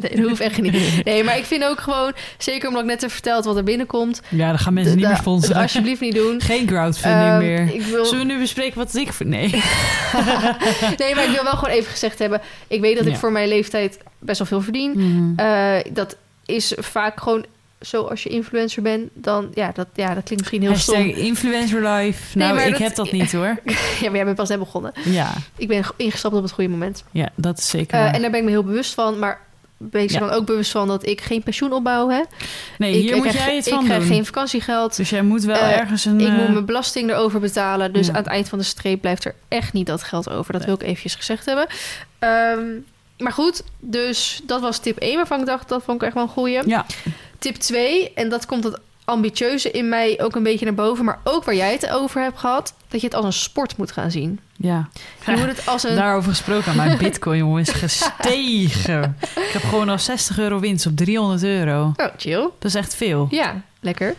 Nee, 0.00 0.16
dat 0.16 0.28
hoeft 0.28 0.40
echt 0.40 0.60
niet. 0.60 1.04
Nee, 1.04 1.24
maar 1.24 1.38
ik 1.38 1.44
vind 1.44 1.64
ook 1.64 1.80
gewoon, 1.80 2.12
zeker 2.38 2.68
omdat 2.68 2.82
ik 2.82 2.88
net 2.88 3.00
heb 3.00 3.10
verteld 3.10 3.44
wat 3.44 3.56
er 3.56 3.64
binnenkomt. 3.64 4.20
Ja, 4.28 4.48
dan 4.48 4.58
gaan 4.58 4.74
mensen 4.74 4.96
niet 4.96 5.06
meer 5.06 5.16
sponsoren. 5.16 5.62
Alsjeblieft 5.62 6.00
niet 6.00 6.14
doen. 6.14 6.40
Geen 6.40 6.66
crowdfunding 6.66 7.28
Ehm, 7.30 7.38
meer. 7.38 7.74
Ik 7.74 7.82
wil, 7.82 8.04
Zullen 8.04 8.26
we 8.26 8.32
nu 8.32 8.38
bespreken 8.38 8.78
wat 8.78 8.94
ik 8.94 9.12
vind? 9.12 9.28
Nee. 9.30 9.48
nee, 10.98 11.14
maar 11.14 11.24
ik 11.24 11.30
wil 11.34 11.42
wel 11.44 11.56
gewoon 11.56 11.74
even 11.74 11.90
gezegd 11.90 12.18
hebben. 12.18 12.40
Ik 12.68 12.80
weet 12.80 12.96
dat 12.96 13.06
ik 13.06 13.12
Ja. 13.12 13.18
voor 13.18 13.32
mijn 13.32 13.48
leeftijd 13.48 13.98
best 14.18 14.38
wel 14.38 14.46
veel 14.48 14.60
verdien. 14.60 14.92
Mhm. 14.94 15.38
Eh, 15.46 15.92
dat 15.92 16.16
is 16.46 16.72
vaak 16.78 17.20
gewoon 17.20 17.44
zo 17.82 18.02
als 18.02 18.22
je 18.22 18.28
influencer 18.28 18.82
bent. 18.82 19.10
Dan, 19.14 19.50
ja, 19.54 19.70
dat, 19.74 19.86
ja, 19.94 20.06
dat 20.14 20.24
klinkt 20.24 20.36
misschien 20.36 20.60
heel 20.60 20.70
Hashtag 20.70 20.94
stom. 21.00 21.08
influencer 21.24 21.88
life. 21.88 22.38
Nee, 22.38 22.48
Nou, 22.48 22.60
ik 22.60 22.70
dat- 22.70 22.78
heb 22.80 22.94
dat 22.94 23.12
niet 23.12 23.32
hoor. 23.32 23.58
Ja, 24.00 24.06
maar 24.08 24.14
jij 24.14 24.24
bent 24.24 24.36
pas 24.36 24.48
net 24.48 24.58
begonnen. 24.58 24.92
Ja, 25.04 25.32
Ik 25.56 25.68
ben 25.68 25.84
ingestapt 25.96 26.34
op 26.34 26.42
het 26.42 26.52
goede 26.52 26.70
moment. 26.70 27.04
ja 27.10 27.28
dat 27.34 27.58
is 27.58 27.68
zeker 27.68 27.98
Eh, 27.98 28.14
en 28.14 28.20
daar 28.20 28.30
ben 28.30 28.38
ik 28.40 28.44
me 28.44 28.50
heel 28.50 28.64
bewust 28.64 28.94
van. 28.94 29.18
Maar 29.18 29.40
er 29.92 30.12
Ja. 30.12 30.18
dan 30.18 30.30
ook 30.30 30.46
bewust 30.46 30.70
van 30.70 30.88
dat 30.88 31.06
ik 31.06 31.20
geen 31.20 31.42
pensioen 31.42 31.72
opbouw. 31.72 32.08
Hè? 32.08 32.20
Nee, 32.78 32.92
ik, 32.94 33.00
hier 33.00 33.08
ik 33.10 33.16
moet 33.16 33.26
krijg, 33.26 33.44
jij 33.46 33.56
het 33.56 33.66
ik 33.66 33.72
van 33.72 33.84
krijg 33.84 34.00
doen. 34.00 34.08
geen 34.12 34.24
vakantiegeld. 34.26 34.96
Dus 34.96 35.10
jij 35.10 35.22
moet 35.22 35.42
wel 35.42 35.56
Eh, 35.56 35.78
ergens 35.78 36.04
een... 36.04 36.20
Ik 36.20 36.26
eh, 36.28 36.36
moet 36.38 36.48
mijn 36.52 36.64
belasting 36.64 37.10
erover 37.10 37.40
betalen. 37.40 37.92
Dus 37.92 38.06
Ja. 38.06 38.12
aan 38.12 38.18
het 38.18 38.26
eind 38.26 38.48
van 38.48 38.58
de 38.58 38.64
streep 38.64 39.00
blijft 39.00 39.24
er 39.24 39.34
echt 39.48 39.72
niet 39.72 39.86
dat 39.86 40.02
geld 40.02 40.30
over. 40.30 40.52
Dat 40.52 40.66
Nee. 40.66 40.70
wil 40.70 40.80
ik 40.80 40.86
eventjes 40.86 41.14
gezegd 41.14 41.46
hebben. 41.46 41.66
Ehm, 42.18 42.60
maar 43.18 43.32
goed, 43.32 43.62
dus 43.80 44.40
dat 44.46 44.60
was 44.60 44.78
tip 44.78 44.96
1 44.98 45.16
waarvan 45.16 45.40
ik 45.40 45.46
dacht, 45.46 45.68
dat 45.68 45.82
vond 45.84 45.96
ik 46.00 46.06
echt 46.06 46.14
wel 46.14 46.22
een 46.22 46.28
goeie. 46.28 46.68
Ja, 46.68 46.86
Tip 47.42 47.56
2, 47.56 48.12
en 48.14 48.28
dat 48.28 48.46
komt 48.46 48.64
het 48.64 48.78
ambitieuze 49.04 49.70
in 49.70 49.88
mij 49.88 50.18
ook 50.22 50.34
een 50.36 50.42
beetje 50.42 50.64
naar 50.64 50.74
boven. 50.74 51.04
Maar 51.04 51.20
ook 51.24 51.44
waar 51.44 51.54
jij 51.54 51.72
het 51.72 51.90
over 51.90 52.22
hebt 52.22 52.38
gehad, 52.38 52.74
dat 52.88 53.00
je 53.00 53.06
het 53.06 53.16
als 53.16 53.24
een 53.24 53.32
sport 53.32 53.76
moet 53.76 53.92
gaan 53.92 54.10
zien. 54.10 54.40
ja. 54.56 54.88
Je 55.26 55.32
moet 55.36 55.46
het 55.46 55.66
als 55.66 55.82
een... 55.82 55.94
Daarover 55.96 56.30
gesproken, 56.30 56.76
mijn 56.76 56.98
bitcoin 57.04 57.38
jongen 57.38 57.60
is 57.60 57.68
gestegen. 57.70 59.16
ik 59.34 59.50
heb 59.52 59.62
gewoon 59.62 59.88
al 59.88 59.98
60 59.98 60.38
euro 60.38 60.58
winst 60.60 60.86
op 60.86 60.96
300 60.96 61.42
euro. 61.42 61.92
Oh, 61.96 62.06
chill. 62.16 62.40
Dat 62.40 62.64
is 62.64 62.74
echt 62.74 62.94
veel. 62.94 63.26
Ja, 63.30 63.62
lekker. 63.80 64.14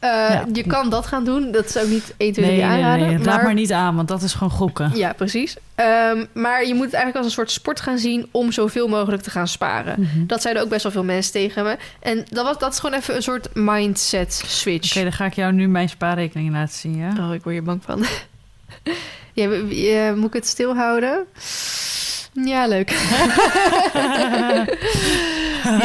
Eh, 0.00 0.08
Ja. 0.10 0.44
Je 0.52 0.66
kan 0.66 0.90
dat 0.90 1.06
gaan 1.06 1.24
doen. 1.24 1.50
Dat 1.50 1.70
zou 1.70 1.84
ik 1.84 1.90
niet 1.90 2.14
1, 2.16 2.32
2, 2.32 2.32
3 2.32 2.46
Nee, 2.46 2.56
nee, 2.56 2.64
aanraden. 2.84 3.06
nee, 3.08 3.18
laat 3.24 3.42
maar 3.42 3.54
niet 3.54 3.72
aan, 3.72 3.96
want 3.96 4.08
dat 4.08 4.22
is 4.22 4.32
gewoon 4.32 4.50
gokken. 4.50 4.90
Ja, 4.94 5.12
precies. 5.12 5.56
Ehm, 5.74 6.24
maar 6.32 6.66
je 6.66 6.74
moet 6.74 6.84
het 6.84 6.94
eigenlijk 6.94 7.16
als 7.16 7.26
een 7.26 7.32
soort 7.32 7.50
sport 7.50 7.80
gaan 7.80 7.98
zien 7.98 8.28
om 8.30 8.52
zoveel 8.52 8.88
mogelijk 8.88 9.22
te 9.22 9.30
gaan 9.30 9.48
sparen. 9.48 9.94
Mhm. 10.00 10.26
Dat 10.26 10.42
zeiden 10.42 10.62
ook 10.62 10.68
best 10.68 10.82
wel 10.82 10.92
veel 10.92 11.04
mensen 11.04 11.32
tegen 11.32 11.64
me. 11.64 11.76
En 12.00 12.24
dat, 12.30 12.44
was, 12.44 12.58
dat 12.58 12.72
is 12.72 12.78
gewoon 12.78 12.98
even 12.98 13.16
een 13.16 13.22
soort 13.22 13.48
mindset 13.54 14.42
switch. 14.46 14.90
Oké, 14.90 15.02
dan 15.02 15.12
ga 15.12 15.24
ik 15.24 15.34
jou 15.34 15.52
nu 15.52 15.68
mijn 15.68 15.88
spaarrekening 15.88 16.52
laten 16.52 16.74
zien, 16.74 16.96
ja? 16.96 17.08
Oh, 17.18 17.34
ik 17.34 17.42
word 17.42 17.54
hier 17.54 17.62
bang 17.64 17.82
van. 17.84 18.04
ja, 19.32 19.50
eh, 19.50 20.12
moet 20.14 20.26
ik 20.26 20.32
het 20.32 20.46
stilhouden? 20.46 21.24
Ja, 22.32 22.66
leuk. 22.66 22.90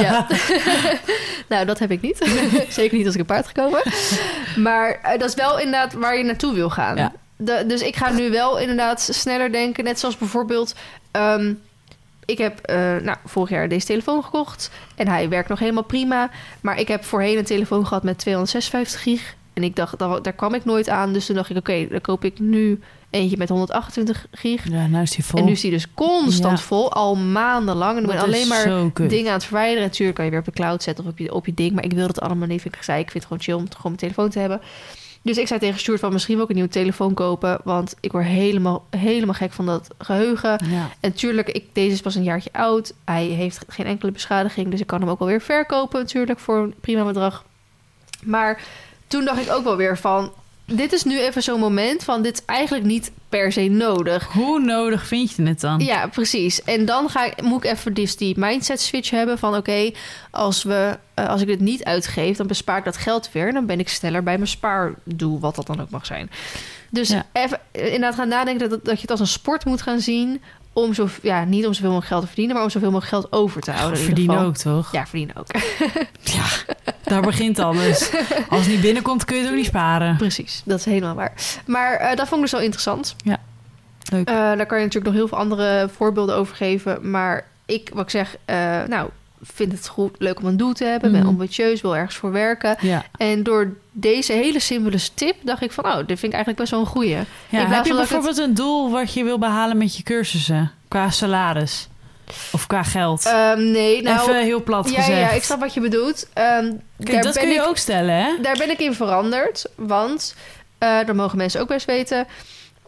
ja. 0.03 0.27
nou, 1.49 1.65
dat 1.65 1.79
heb 1.79 1.91
ik 1.91 2.01
niet. 2.01 2.17
Zeker 2.69 2.97
niet 2.97 3.05
als 3.05 3.15
ik 3.15 3.19
een 3.19 3.25
paard 3.25 3.47
gekomen. 3.47 3.81
Maar 4.55 4.99
uh, 5.03 5.09
dat 5.19 5.29
is 5.29 5.35
wel 5.35 5.59
inderdaad 5.59 5.93
waar 5.93 6.17
je 6.17 6.23
naartoe 6.23 6.53
wil 6.53 6.69
gaan. 6.69 6.95
Ja. 6.95 7.11
De, 7.37 7.63
dus 7.67 7.81
ik 7.81 7.95
ga 7.95 8.11
nu 8.11 8.29
wel 8.29 8.59
inderdaad 8.59 9.01
sneller 9.11 9.51
denken. 9.51 9.83
Net 9.83 9.99
zoals 9.99 10.17
bijvoorbeeld... 10.17 10.75
Um, 11.11 11.61
ik 12.25 12.37
heb 12.37 12.69
uh, 12.69 12.75
nou, 12.95 13.17
vorig 13.25 13.49
jaar 13.49 13.69
deze 13.69 13.85
telefoon 13.85 14.23
gekocht. 14.23 14.71
En 14.95 15.07
hij 15.07 15.29
werkt 15.29 15.49
nog 15.49 15.59
helemaal 15.59 15.83
prima. 15.83 16.29
Maar 16.61 16.79
ik 16.79 16.87
heb 16.87 17.03
voorheen 17.03 17.37
een 17.37 17.43
telefoon 17.43 17.87
gehad 17.87 18.03
met 18.03 18.17
256 18.17 19.01
gig. 19.01 19.35
En 19.53 19.63
ik 19.63 19.75
dacht, 19.75 19.99
daar, 19.99 20.21
daar 20.21 20.33
kwam 20.33 20.53
ik 20.53 20.65
nooit 20.65 20.89
aan. 20.89 21.13
Dus 21.13 21.25
toen 21.25 21.35
dacht 21.35 21.49
ik, 21.49 21.57
oké, 21.57 21.71
okay, 21.71 21.87
dan 21.87 22.01
koop 22.01 22.23
ik 22.23 22.39
nu 22.39 22.79
eentje 23.15 23.37
met 23.37 23.49
128 23.49 24.27
gig. 24.31 24.69
Ja, 24.69 24.87
nu 24.87 25.01
is 25.01 25.11
die 25.11 25.25
vol. 25.25 25.39
En 25.39 25.45
nu 25.45 25.51
is 25.51 25.61
die 25.61 25.71
dus 25.71 25.93
constant 25.93 26.59
ja. 26.59 26.65
vol, 26.65 26.93
al 26.93 27.15
maandenlang. 27.15 27.97
En 27.97 28.03
dan 28.03 28.11
ben 28.11 28.19
je 28.19 28.25
alleen 28.25 28.47
maar 28.47 28.91
dingen 29.07 29.27
aan 29.27 29.33
het 29.33 29.43
verwijderen. 29.43 29.83
Natuurlijk 29.83 30.15
kan 30.15 30.25
je 30.25 30.31
weer 30.31 30.39
op 30.39 30.45
de 30.45 30.51
cloud 30.51 30.83
zetten 30.83 31.05
of 31.05 31.11
op 31.11 31.17
je, 31.17 31.33
op 31.33 31.45
je 31.45 31.53
ding. 31.53 31.73
Maar 31.73 31.83
ik 31.83 31.93
wil 31.93 32.07
het 32.07 32.21
allemaal 32.21 32.47
niet. 32.47 32.65
Ik 32.65 32.77
zei, 32.81 32.99
ik 32.99 33.11
vind 33.11 33.23
het 33.23 33.31
gewoon 33.31 33.41
chill 33.43 33.53
om 33.53 33.65
gewoon 33.65 33.81
mijn 33.83 33.97
telefoon 33.97 34.29
te 34.29 34.39
hebben. 34.39 34.61
Dus 35.21 35.37
ik 35.37 35.47
zei 35.47 35.59
tegen 35.59 35.79
Stuart 35.79 35.99
van 35.99 36.13
misschien 36.13 36.35
wil 36.35 36.43
ik 36.43 36.49
een 36.49 36.55
nieuwe 36.55 36.71
telefoon 36.71 37.13
kopen. 37.13 37.59
Want 37.63 37.95
ik 37.99 38.11
word 38.11 38.25
helemaal, 38.25 38.85
helemaal 38.89 39.33
gek 39.33 39.51
van 39.51 39.65
dat 39.65 39.87
geheugen. 39.97 40.59
Ja. 40.69 40.89
En 40.99 41.13
tuurlijk, 41.13 41.49
ik, 41.49 41.65
deze 41.73 41.91
is 41.91 42.01
pas 42.01 42.15
een 42.15 42.23
jaartje 42.23 42.53
oud. 42.53 42.93
Hij 43.05 43.25
heeft 43.25 43.65
geen 43.67 43.85
enkele 43.85 44.11
beschadiging. 44.11 44.69
Dus 44.69 44.79
ik 44.79 44.87
kan 44.87 44.99
hem 44.99 45.09
ook 45.09 45.19
alweer 45.19 45.41
verkopen 45.41 45.99
natuurlijk 45.99 46.39
voor 46.39 46.57
een 46.57 46.73
prima 46.81 47.03
bedrag. 47.03 47.43
Maar 48.23 48.61
toen 49.07 49.25
dacht 49.25 49.41
ik 49.41 49.51
ook 49.51 49.63
wel 49.63 49.77
weer 49.77 49.97
van... 49.97 50.31
Dit 50.67 50.93
is 50.93 51.03
nu 51.03 51.19
even 51.19 51.43
zo'n 51.43 51.59
moment 51.59 52.03
van 52.03 52.21
dit 52.21 52.33
is 52.33 52.45
eigenlijk 52.45 52.85
niet 52.85 53.11
per 53.29 53.51
se 53.51 53.61
nodig. 53.61 54.23
Hoe 54.25 54.59
nodig 54.59 55.07
vind 55.07 55.31
je 55.35 55.43
het 55.43 55.59
dan? 55.61 55.79
Ja, 55.79 56.07
precies. 56.07 56.63
En 56.63 56.85
dan 56.85 57.09
ga 57.09 57.25
ik, 57.25 57.41
moet 57.41 57.63
ik 57.63 57.71
even 57.71 57.93
dus 57.93 58.15
die 58.17 58.39
mindset 58.39 58.81
switch 58.81 59.09
hebben 59.09 59.37
van... 59.37 59.55
oké, 59.55 59.91
als, 60.31 60.63
we, 60.63 60.97
uh, 61.19 61.27
als 61.29 61.41
ik 61.41 61.47
dit 61.47 61.59
niet 61.59 61.83
uitgeef, 61.83 62.37
dan 62.37 62.47
bespaar 62.47 62.77
ik 62.77 62.83
dat 62.83 62.97
geld 62.97 63.29
weer... 63.31 63.53
dan 63.53 63.65
ben 63.65 63.79
ik 63.79 63.89
sneller 63.89 64.23
bij 64.23 64.35
mijn 64.37 64.47
spaardoel, 64.49 65.39
wat 65.39 65.55
dat 65.55 65.67
dan 65.67 65.81
ook 65.81 65.89
mag 65.89 66.05
zijn. 66.05 66.29
Dus 66.89 67.09
Ja. 67.09 67.25
even 67.33 67.59
inderdaad 67.71 68.15
gaan 68.15 68.27
nadenken 68.27 68.69
dat, 68.69 68.85
dat 68.85 68.95
je 68.95 69.01
het 69.01 69.11
als 69.11 69.19
een 69.19 69.27
sport 69.27 69.65
moet 69.65 69.81
gaan 69.81 69.99
zien... 69.99 70.41
om 70.75 70.93
zo, 70.93 71.07
ja, 71.21 71.43
niet 71.43 71.65
om 71.65 71.73
zoveel 71.73 71.89
mogelijk 71.89 72.07
geld 72.07 72.21
te 72.21 72.27
verdienen... 72.27 72.55
maar 72.55 72.63
om 72.63 72.69
zoveel 72.69 72.91
mogelijk 72.91 73.21
geld 73.21 73.41
over 73.41 73.61
te 73.61 73.71
houden. 73.71 73.99
in 73.99 74.07
ieder 74.07 74.15
Verdien 74.15 74.31
geval. 74.31 74.47
ook, 74.47 74.83
toch? 74.83 74.91
Ja, 74.91 75.07
verdienen 75.07 75.35
ook. 75.35 75.47
Ja, 76.23 76.45
daar 77.03 77.21
begint 77.21 77.59
alles. 77.59 78.11
Als 78.49 78.59
het 78.61 78.69
niet 78.69 78.81
binnenkomt, 78.81 79.25
kun 79.25 79.35
je 79.35 79.41
het 79.41 79.51
ook 79.51 79.57
niet 79.57 79.65
sparen. 79.65 80.17
Precies, 80.17 80.61
dat 80.65 80.79
is 80.79 80.85
helemaal 80.85 81.15
waar. 81.15 81.33
Maar 81.65 81.93
eh, 81.93 82.07
dat 82.15 82.27
vond 82.27 82.33
ik 82.33 82.41
dus 82.41 82.51
wel 82.51 82.61
interessant. 82.61 83.15
Leuk. 84.11 84.27
Eh, 84.27 84.35
daar 84.35 84.65
kan 84.65 84.77
je 84.77 84.83
natuurlijk 84.83 85.05
nog 85.05 85.13
heel 85.13 85.27
veel 85.27 85.37
andere 85.37 85.89
voorbeelden 85.95 86.35
over 86.35 86.55
geven. 86.55 87.09
Maar 87.09 87.45
ik, 87.65 87.89
wat 87.93 88.03
ik 88.03 88.09
zeg, 88.09 88.35
eh, 88.45 88.83
nou, 88.87 89.09
vind 89.53 89.71
het 89.71 89.87
goed, 89.87 90.15
leuk 90.19 90.39
om 90.39 90.45
een 90.45 90.57
doel 90.57 90.73
te 90.73 90.83
hebben. 90.85 91.11
Ben 91.11 91.19
Mhm. 91.19 91.29
ambitieus, 91.29 91.81
wil 91.81 91.95
ergens 91.95 92.15
voor 92.15 92.31
werken. 92.31 92.75
Ja. 92.81 93.05
En 93.17 93.43
door 93.43 93.73
deze 93.91 94.33
hele 94.33 94.59
simpele 94.59 94.97
tip 95.13 95.35
dacht 95.43 95.61
ik 95.61 95.71
van... 95.71 95.85
oh, 95.85 95.95
dit 95.97 96.05
vind 96.07 96.23
ik 96.23 96.31
eigenlijk 96.33 96.57
best 96.57 96.71
wel 96.71 96.79
een 96.79 96.85
goeie. 96.85 97.09
Ja, 97.49 97.59
In 97.59 97.65
heb 97.65 97.85
je 97.85 97.93
bijvoorbeeld 97.95 98.37
een 98.37 98.53
doel 98.53 98.91
wat 98.91 99.13
je 99.13 99.23
wil 99.23 99.39
behalen 99.39 99.77
met 99.77 99.97
je 99.97 100.03
cursussen? 100.03 100.71
Qua 100.87 101.09
salaris? 101.09 101.87
Of 102.51 102.67
qua 102.67 102.83
geld? 102.83 103.25
Ehm, 103.25 103.71
nee, 103.71 104.01
nou... 104.01 104.21
Even 104.21 104.43
heel 104.43 104.63
plat 104.63 104.89
ja, 104.89 104.95
gezegd. 105.01 105.19
ja, 105.19 105.29
ik 105.31 105.43
snap 105.43 105.59
wat 105.59 105.73
je 105.73 105.79
bedoelt. 105.79 106.27
Ehm, 106.33 106.71
Kijk, 107.03 107.23
dat 107.23 107.33
ben 107.33 107.43
kun 107.43 107.51
je 107.53 107.59
ik- 107.61 107.67
ook 107.67 107.77
stellen, 107.77 108.15
hè? 108.15 108.31
Daar 108.41 108.57
ben 108.57 108.69
ik 108.69 108.79
in 108.79 108.93
veranderd, 108.93 109.65
want 109.75 110.35
eh 110.77 110.97
dat 111.05 111.15
mogen 111.15 111.37
mensen 111.37 111.61
ook 111.61 111.67
best 111.67 111.85
weten. 111.85 112.27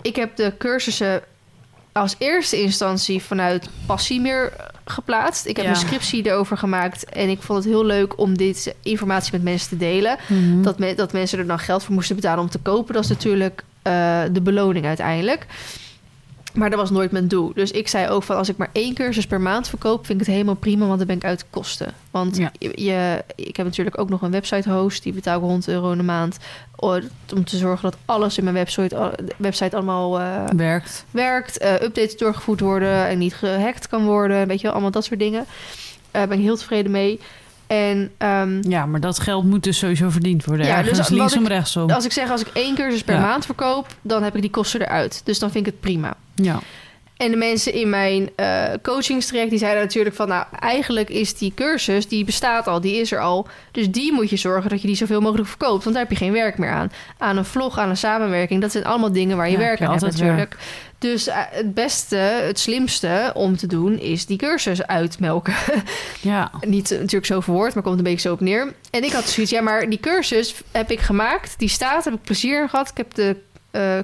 Ik 0.01 0.15
heb 0.15 0.35
de 0.35 0.53
cursussen 0.57 1.21
als 1.99 2.15
eerste 2.17 2.61
instantie 2.61 3.21
vanuit 3.23 3.69
passie 3.85 4.21
meer 4.21 4.51
eh, 4.57 4.65
geplaatst. 4.85 5.45
Ik 5.45 5.55
heb 5.55 5.65
Ja. 5.65 5.71
een 5.71 5.77
scriptie 5.77 6.25
erover 6.27 6.57
gemaakt 6.57 7.05
en 7.05 7.29
ik 7.29 7.41
vond 7.41 7.63
het 7.63 7.73
heel 7.73 7.85
leuk 7.85 8.19
om 8.19 8.37
deze 8.37 8.75
informatie 8.83 9.31
met 9.31 9.43
mensen 9.43 9.69
te 9.69 9.77
delen. 9.77 10.17
Mhm. 10.27 10.61
Dat, 10.61 10.79
me- 10.79 10.95
dat 10.95 11.13
mensen 11.13 11.39
er 11.39 11.47
dan 11.47 11.59
geld 11.59 11.83
voor 11.83 11.93
moesten 11.93 12.15
betalen 12.15 12.43
om 12.43 12.49
te 12.49 12.59
kopen, 12.59 12.93
dat 12.93 13.03
is 13.03 13.09
natuurlijk 13.09 13.63
eh, 13.81 14.21
de 14.31 14.41
beloning 14.41 14.85
uiteindelijk. 14.85 15.45
Maar 16.57 16.69
dat 16.69 16.79
was 16.79 16.89
nooit 16.89 17.11
mijn 17.11 17.27
doel. 17.27 17.51
Dus 17.53 17.71
ik 17.71 17.87
zei 17.87 18.09
ook 18.09 18.23
van 18.23 18.35
als 18.37 18.49
ik 18.49 18.57
maar 18.57 18.69
één 18.71 18.93
cursus 18.93 19.27
per 19.27 19.41
maand 19.41 19.67
verkoop, 19.67 20.05
vind 20.05 20.19
ik 20.19 20.25
het 20.25 20.35
helemaal 20.35 20.55
prima, 20.55 20.85
want 20.85 20.97
dan 20.97 21.07
ben 21.07 21.15
ik 21.15 21.23
uit 21.23 21.39
de 21.39 21.45
kosten. 21.49 21.93
Want 22.11 22.37
Ja. 22.37 22.51
je, 22.59 22.71
je- 22.83 23.23
ik 23.35 23.55
heb 23.57 23.65
natuurlijk 23.65 23.99
ook 23.99 24.09
nog 24.09 24.21
een 24.21 24.31
website 24.31 24.69
host, 24.71 25.03
die 25.03 25.13
betaal 25.13 25.35
ik 25.37 25.41
100 25.43 25.67
euro 25.67 25.91
in 25.91 25.97
de 25.97 26.03
maand. 26.03 26.37
Om 26.75 27.43
te 27.45 27.57
zorgen 27.57 27.89
dat 27.89 27.99
alles 28.05 28.37
in 28.37 28.43
mijn 28.43 28.55
website, 28.55 29.13
website 29.37 29.75
allemaal 29.75 30.19
eh, 30.19 30.43
Werkt. 30.55 31.05
werkt, 31.11 31.57
eh, 31.57 31.73
updates 31.73 32.17
doorgevoerd 32.17 32.59
worden 32.59 33.07
en 33.07 33.17
niet 33.17 33.33
gehackt 33.35 33.87
kan 33.87 34.05
worden. 34.05 34.47
Weet 34.47 34.57
je 34.57 34.63
wel, 34.63 34.71
allemaal 34.71 34.91
dat 34.91 35.05
soort 35.05 35.19
dingen. 35.19 35.45
Daar 36.11 36.27
ben 36.27 36.37
ik 36.37 36.43
heel 36.43 36.57
tevreden 36.57 36.91
mee. 36.91 37.19
En 37.67 38.11
ehm, 38.17 38.69
Ja, 38.69 38.85
maar 38.85 38.99
dat 38.99 39.19
geld 39.19 39.43
moet 39.45 39.63
dus 39.63 39.77
sowieso 39.77 40.09
verdiend 40.09 40.45
worden. 40.45 40.65
Ja, 40.65 40.71
dus 40.77 40.81
Ergens 40.89 41.09
wat 41.09 41.17
linksom, 41.17 41.41
ik- 41.43 41.47
rechtsom. 41.47 41.89
als 41.89 42.05
ik 42.05 42.11
zeg 42.11 42.29
als 42.31 42.41
ik 42.41 42.47
één 42.53 42.75
cursus 42.75 43.03
per 43.03 43.15
Ja. 43.15 43.21
maand 43.21 43.45
verkoop, 43.45 43.87
dan 44.01 44.23
heb 44.23 44.35
ik 44.35 44.41
die 44.41 44.49
kosten 44.51 44.81
eruit. 44.81 45.21
Dus 45.23 45.39
dan 45.39 45.51
vind 45.51 45.67
ik 45.67 45.71
het 45.71 45.81
prima. 45.81 46.13
Ja. 46.35 46.59
En 47.17 47.31
de 47.31 47.37
mensen 47.37 47.73
in 47.73 47.89
mijn 47.89 48.29
eh 48.35 48.63
coachingstraject, 48.81 49.49
die 49.49 49.59
zeiden 49.59 49.81
natuurlijk 49.83 50.15
van... 50.15 50.27
nou, 50.27 50.45
eigenlijk 50.59 51.09
is 51.09 51.33
die 51.33 51.51
cursus, 51.55 52.07
die 52.07 52.25
bestaat 52.25 52.67
al, 52.67 52.81
die 52.81 52.95
is 52.95 53.11
er 53.11 53.19
al. 53.19 53.47
Dus 53.71 53.91
die 53.91 54.13
moet 54.13 54.29
je 54.29 54.37
zorgen 54.37 54.69
dat 54.69 54.81
je 54.81 54.87
die 54.87 54.95
zoveel 54.95 55.21
mogelijk 55.21 55.47
verkoopt. 55.47 55.83
Want 55.83 55.95
daar 55.95 56.03
heb 56.07 56.17
je 56.17 56.25
geen 56.25 56.33
werk 56.33 56.57
meer 56.57 56.69
aan. 56.69 56.91
Aan 57.17 57.37
een 57.37 57.45
vlog, 57.45 57.77
aan 57.77 57.89
een 57.89 57.97
samenwerking, 57.97 58.61
dat 58.61 58.71
zijn 58.71 58.85
allemaal 58.85 59.11
dingen 59.11 59.37
waar 59.37 59.45
je 59.45 59.51
Ja, 59.51 59.57
werk 59.57 59.81
aan 59.81 59.91
hebt 59.91 60.01
natuurlijk. 60.01 60.57
Dus 60.99 61.27
eh, 61.27 61.37
het 61.49 61.73
beste, 61.73 62.15
het 62.15 62.59
slimste 62.59 63.31
om 63.33 63.57
te 63.57 63.67
doen, 63.67 63.99
is 63.99 64.25
die 64.25 64.37
cursus 64.37 64.87
uitmelken. 64.87 65.53
ja. 66.21 66.51
Niet 66.61 66.91
eh, 66.91 66.97
natuurlijk 66.97 67.25
zo 67.25 67.39
verwoord, 67.39 67.73
maar 67.73 67.83
komt 67.83 67.97
een 67.97 68.03
beetje 68.03 68.27
zo 68.27 68.33
op 68.33 68.39
neer. 68.39 68.73
En 68.91 69.03
ik 69.03 69.11
had 69.11 69.27
zoiets, 69.29 69.51
ja, 69.51 69.61
maar 69.61 69.89
die 69.89 69.99
cursus 69.99 70.55
heb 70.71 70.91
ik 70.91 70.99
gemaakt. 70.99 71.59
Die 71.59 71.69
staat, 71.69 72.03
heb 72.03 72.13
ik 72.13 72.21
plezier 72.21 72.69
gehad. 72.69 72.89
Ik 72.89 72.97
heb 72.97 73.13
de 73.13 73.35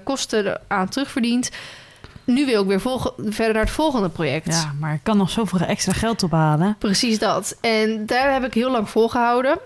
kosten 0.04 0.62
aan 0.68 0.90
terugverdiend. 0.90 1.50
Nu 2.24 2.46
wil 2.46 2.62
ik 2.62 2.68
weer 2.68 2.82
volgen, 2.82 3.12
verder 3.18 3.54
naar 3.54 3.64
het 3.64 3.72
volgende 3.72 4.10
project. 4.10 4.48
Ja, 4.48 4.74
maar 4.80 4.94
ik 4.94 5.00
kan 5.04 5.18
nog 5.18 5.30
zoveel 5.30 5.60
extra 5.60 5.94
geld 5.94 6.24
ophalen. 6.24 6.76
Precies 6.80 7.20
dat. 7.20 7.58
En 7.62 8.06
daar 8.06 8.34
heb 8.34 8.44
ik 8.44 8.54
heel 8.54 8.72
lang 8.72 8.90
volgehouden. 8.90 9.58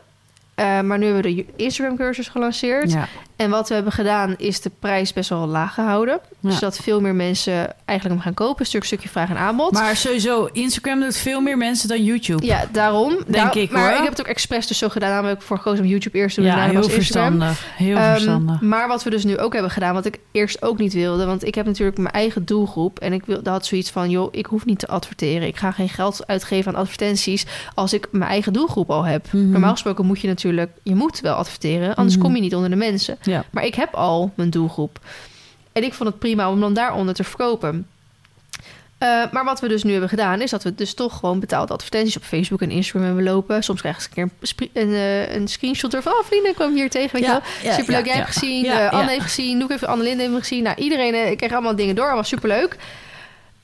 Eh, 0.58 0.82
maar 0.82 0.97
nu 0.97 1.05
hebben 1.05 1.24
we 1.24 1.36
de 1.36 1.45
Instagram-cursus 1.55 2.28
gelanceerd. 2.28 2.91
Ja. 2.91 3.08
En 3.36 3.49
wat 3.49 3.68
we 3.68 3.74
hebben 3.74 3.91
gedaan, 3.93 4.36
is 4.38 4.62
de 4.62 4.72
prijs 4.80 5.14
best 5.14 5.30
wel 5.30 5.47
laag 5.47 5.74
gehouden. 5.74 6.20
Ja. 6.39 6.51
Zodat 6.51 6.78
veel 6.78 7.01
meer 7.01 7.16
mensen 7.16 7.53
eigenlijk 7.86 8.10
hem 8.10 8.20
gaan 8.20 8.34
kopen. 8.34 8.60
Een 8.60 8.66
stuk, 8.66 8.84
stukje 8.84 9.10
vraag 9.10 9.30
en 9.30 9.38
aanbod. 9.38 9.72
Maar 9.72 9.95
sowieso, 9.95 10.49
Instagram 10.51 10.99
doet 10.99 11.18
veel 11.18 11.41
meer 11.41 11.58
mensen 11.58 11.88
dan 11.89 12.03
YouTube. 12.03 12.45
ja, 12.45 12.64
daarom. 12.72 13.18
Denk 13.28 13.53
ik, 13.53 13.72
Maar 13.72 13.82
hoor. 13.82 13.91
ik 13.97 14.01
heb 14.03 14.10
het 14.10 14.20
ook 14.20 14.28
expres 14.28 14.68
dus 14.68 14.78
zo 14.78 14.89
gedaan. 14.89 15.30
Ik 15.30 15.41
voor 15.41 15.58
gekozen 15.58 15.84
om 15.84 15.89
YouTube 15.89 16.18
eerst 16.18 16.36
te 16.36 16.41
doen. 16.41 16.49
Ja, 16.49 16.68
heel 16.70 16.84
verstandig. 16.89 17.66
Heel 17.76 17.97
Ehm, 17.97 18.12
verstandig. 18.12 18.62
maar 18.62 18.88
wat 18.88 19.03
we 19.03 19.10
dus 19.10 19.24
nu 19.24 19.38
ook 19.38 19.53
hebben 19.53 19.72
gedaan, 19.72 19.93
wat 19.93 20.05
ik 20.05 20.20
eerst 20.32 20.62
ook 20.62 20.78
niet 20.78 20.93
wilde, 20.93 21.26
want 21.26 21.43
ik 21.45 21.55
heb 21.55 21.66
natuurlijk 21.66 21.97
mijn 21.97 22.14
eigen 22.14 22.45
doelgroep 22.45 22.99
en 22.99 23.14
ik 23.14 23.26
wilde 23.26 23.49
had 23.49 23.66
zoiets 23.66 23.89
van, 23.89 24.10
joh, 24.10 24.28
ik 24.32 24.45
hoef 24.45 24.66
niet 24.66 24.80
te 24.80 24.88
adverteren. 24.88 25.47
Ik 25.47 25.58
ga 25.58 25.72
geen 25.72 25.89
geld 25.89 26.28
uitgeven 26.28 26.74
aan 26.74 26.80
advertenties 26.82 27.45
als 27.74 27.93
ik 27.93 28.08
mijn 28.12 28.30
eigen 28.32 28.53
doelgroep 28.53 28.89
al 28.91 29.03
heb. 29.05 29.26
Mhm. 29.32 29.49
Normaal 29.49 29.72
gesproken 29.72 30.05
moet 30.05 30.20
je 30.20 30.28
natuurlijk, 30.28 30.45
je 30.83 30.95
moet 30.95 31.19
wel 31.19 31.35
adverteren, 31.35 31.95
anders 31.95 32.15
Mhm. 32.15 32.25
kom 32.25 32.35
je 32.35 32.41
niet 32.41 32.55
onder 32.55 32.69
de 32.69 32.75
mensen. 32.75 33.17
Ja. 33.21 33.43
Maar 33.51 33.65
ik 33.65 33.75
heb 33.75 33.93
al 33.93 34.31
mijn 34.35 34.49
doelgroep. 34.49 34.99
En 35.71 35.83
ik 35.83 35.93
vond 35.93 36.09
het 36.09 36.19
prima 36.19 36.49
om 36.49 36.59
dan 36.59 36.73
daaronder 36.73 37.13
te 37.13 37.23
verkopen. 37.23 37.87
Eh, 38.97 39.23
maar 39.31 39.43
wat 39.43 39.59
we 39.59 39.67
dus 39.67 39.83
nu 39.83 39.91
hebben 39.91 40.09
gedaan, 40.09 40.41
is 40.41 40.49
dat 40.51 40.63
we 40.63 40.75
dus 40.75 40.93
toch 40.93 41.17
gewoon 41.19 41.39
betaalde 41.39 41.73
advertenties 41.73 42.17
op 42.17 42.23
Facebook 42.23 42.61
en 42.61 42.71
Instagram 42.71 43.05
hebben 43.05 43.23
lopen. 43.23 43.63
Soms 43.63 43.79
krijg 43.81 43.97
ik 43.97 44.17
een 44.17 44.31
keer 44.39 44.69
een, 44.83 44.93
eh, 44.93 45.35
een 45.35 45.47
screenshot 45.47 45.93
ervan. 45.93 46.13
Oh, 46.13 46.23
vrienden, 46.25 46.49
ik 46.49 46.55
kwam 46.55 46.73
hier 46.75 46.89
tegen. 46.89 47.11
Weet 47.19 47.25
je 47.25 47.39
wel. 47.63 47.73
Superleuk, 47.73 48.05
jij 48.05 48.15
hebt 48.15 48.27
gezien. 48.27 48.65
Eh, 48.65 48.91
Anne 48.91 49.09
heeft 49.11 49.21
gezien. 49.23 49.61
Ik 49.61 49.69
even 49.69 49.87
Annelinde 49.87 50.23
heeft 50.23 50.35
gezien. 50.35 50.63
Nou, 50.63 50.75
iedereen 50.77 51.13
eh, 51.13 51.35
kreeg 51.37 51.51
allemaal 51.51 51.75
dingen 51.75 51.95
door. 51.95 52.13
was 52.15 52.27
superleuk. 52.27 52.75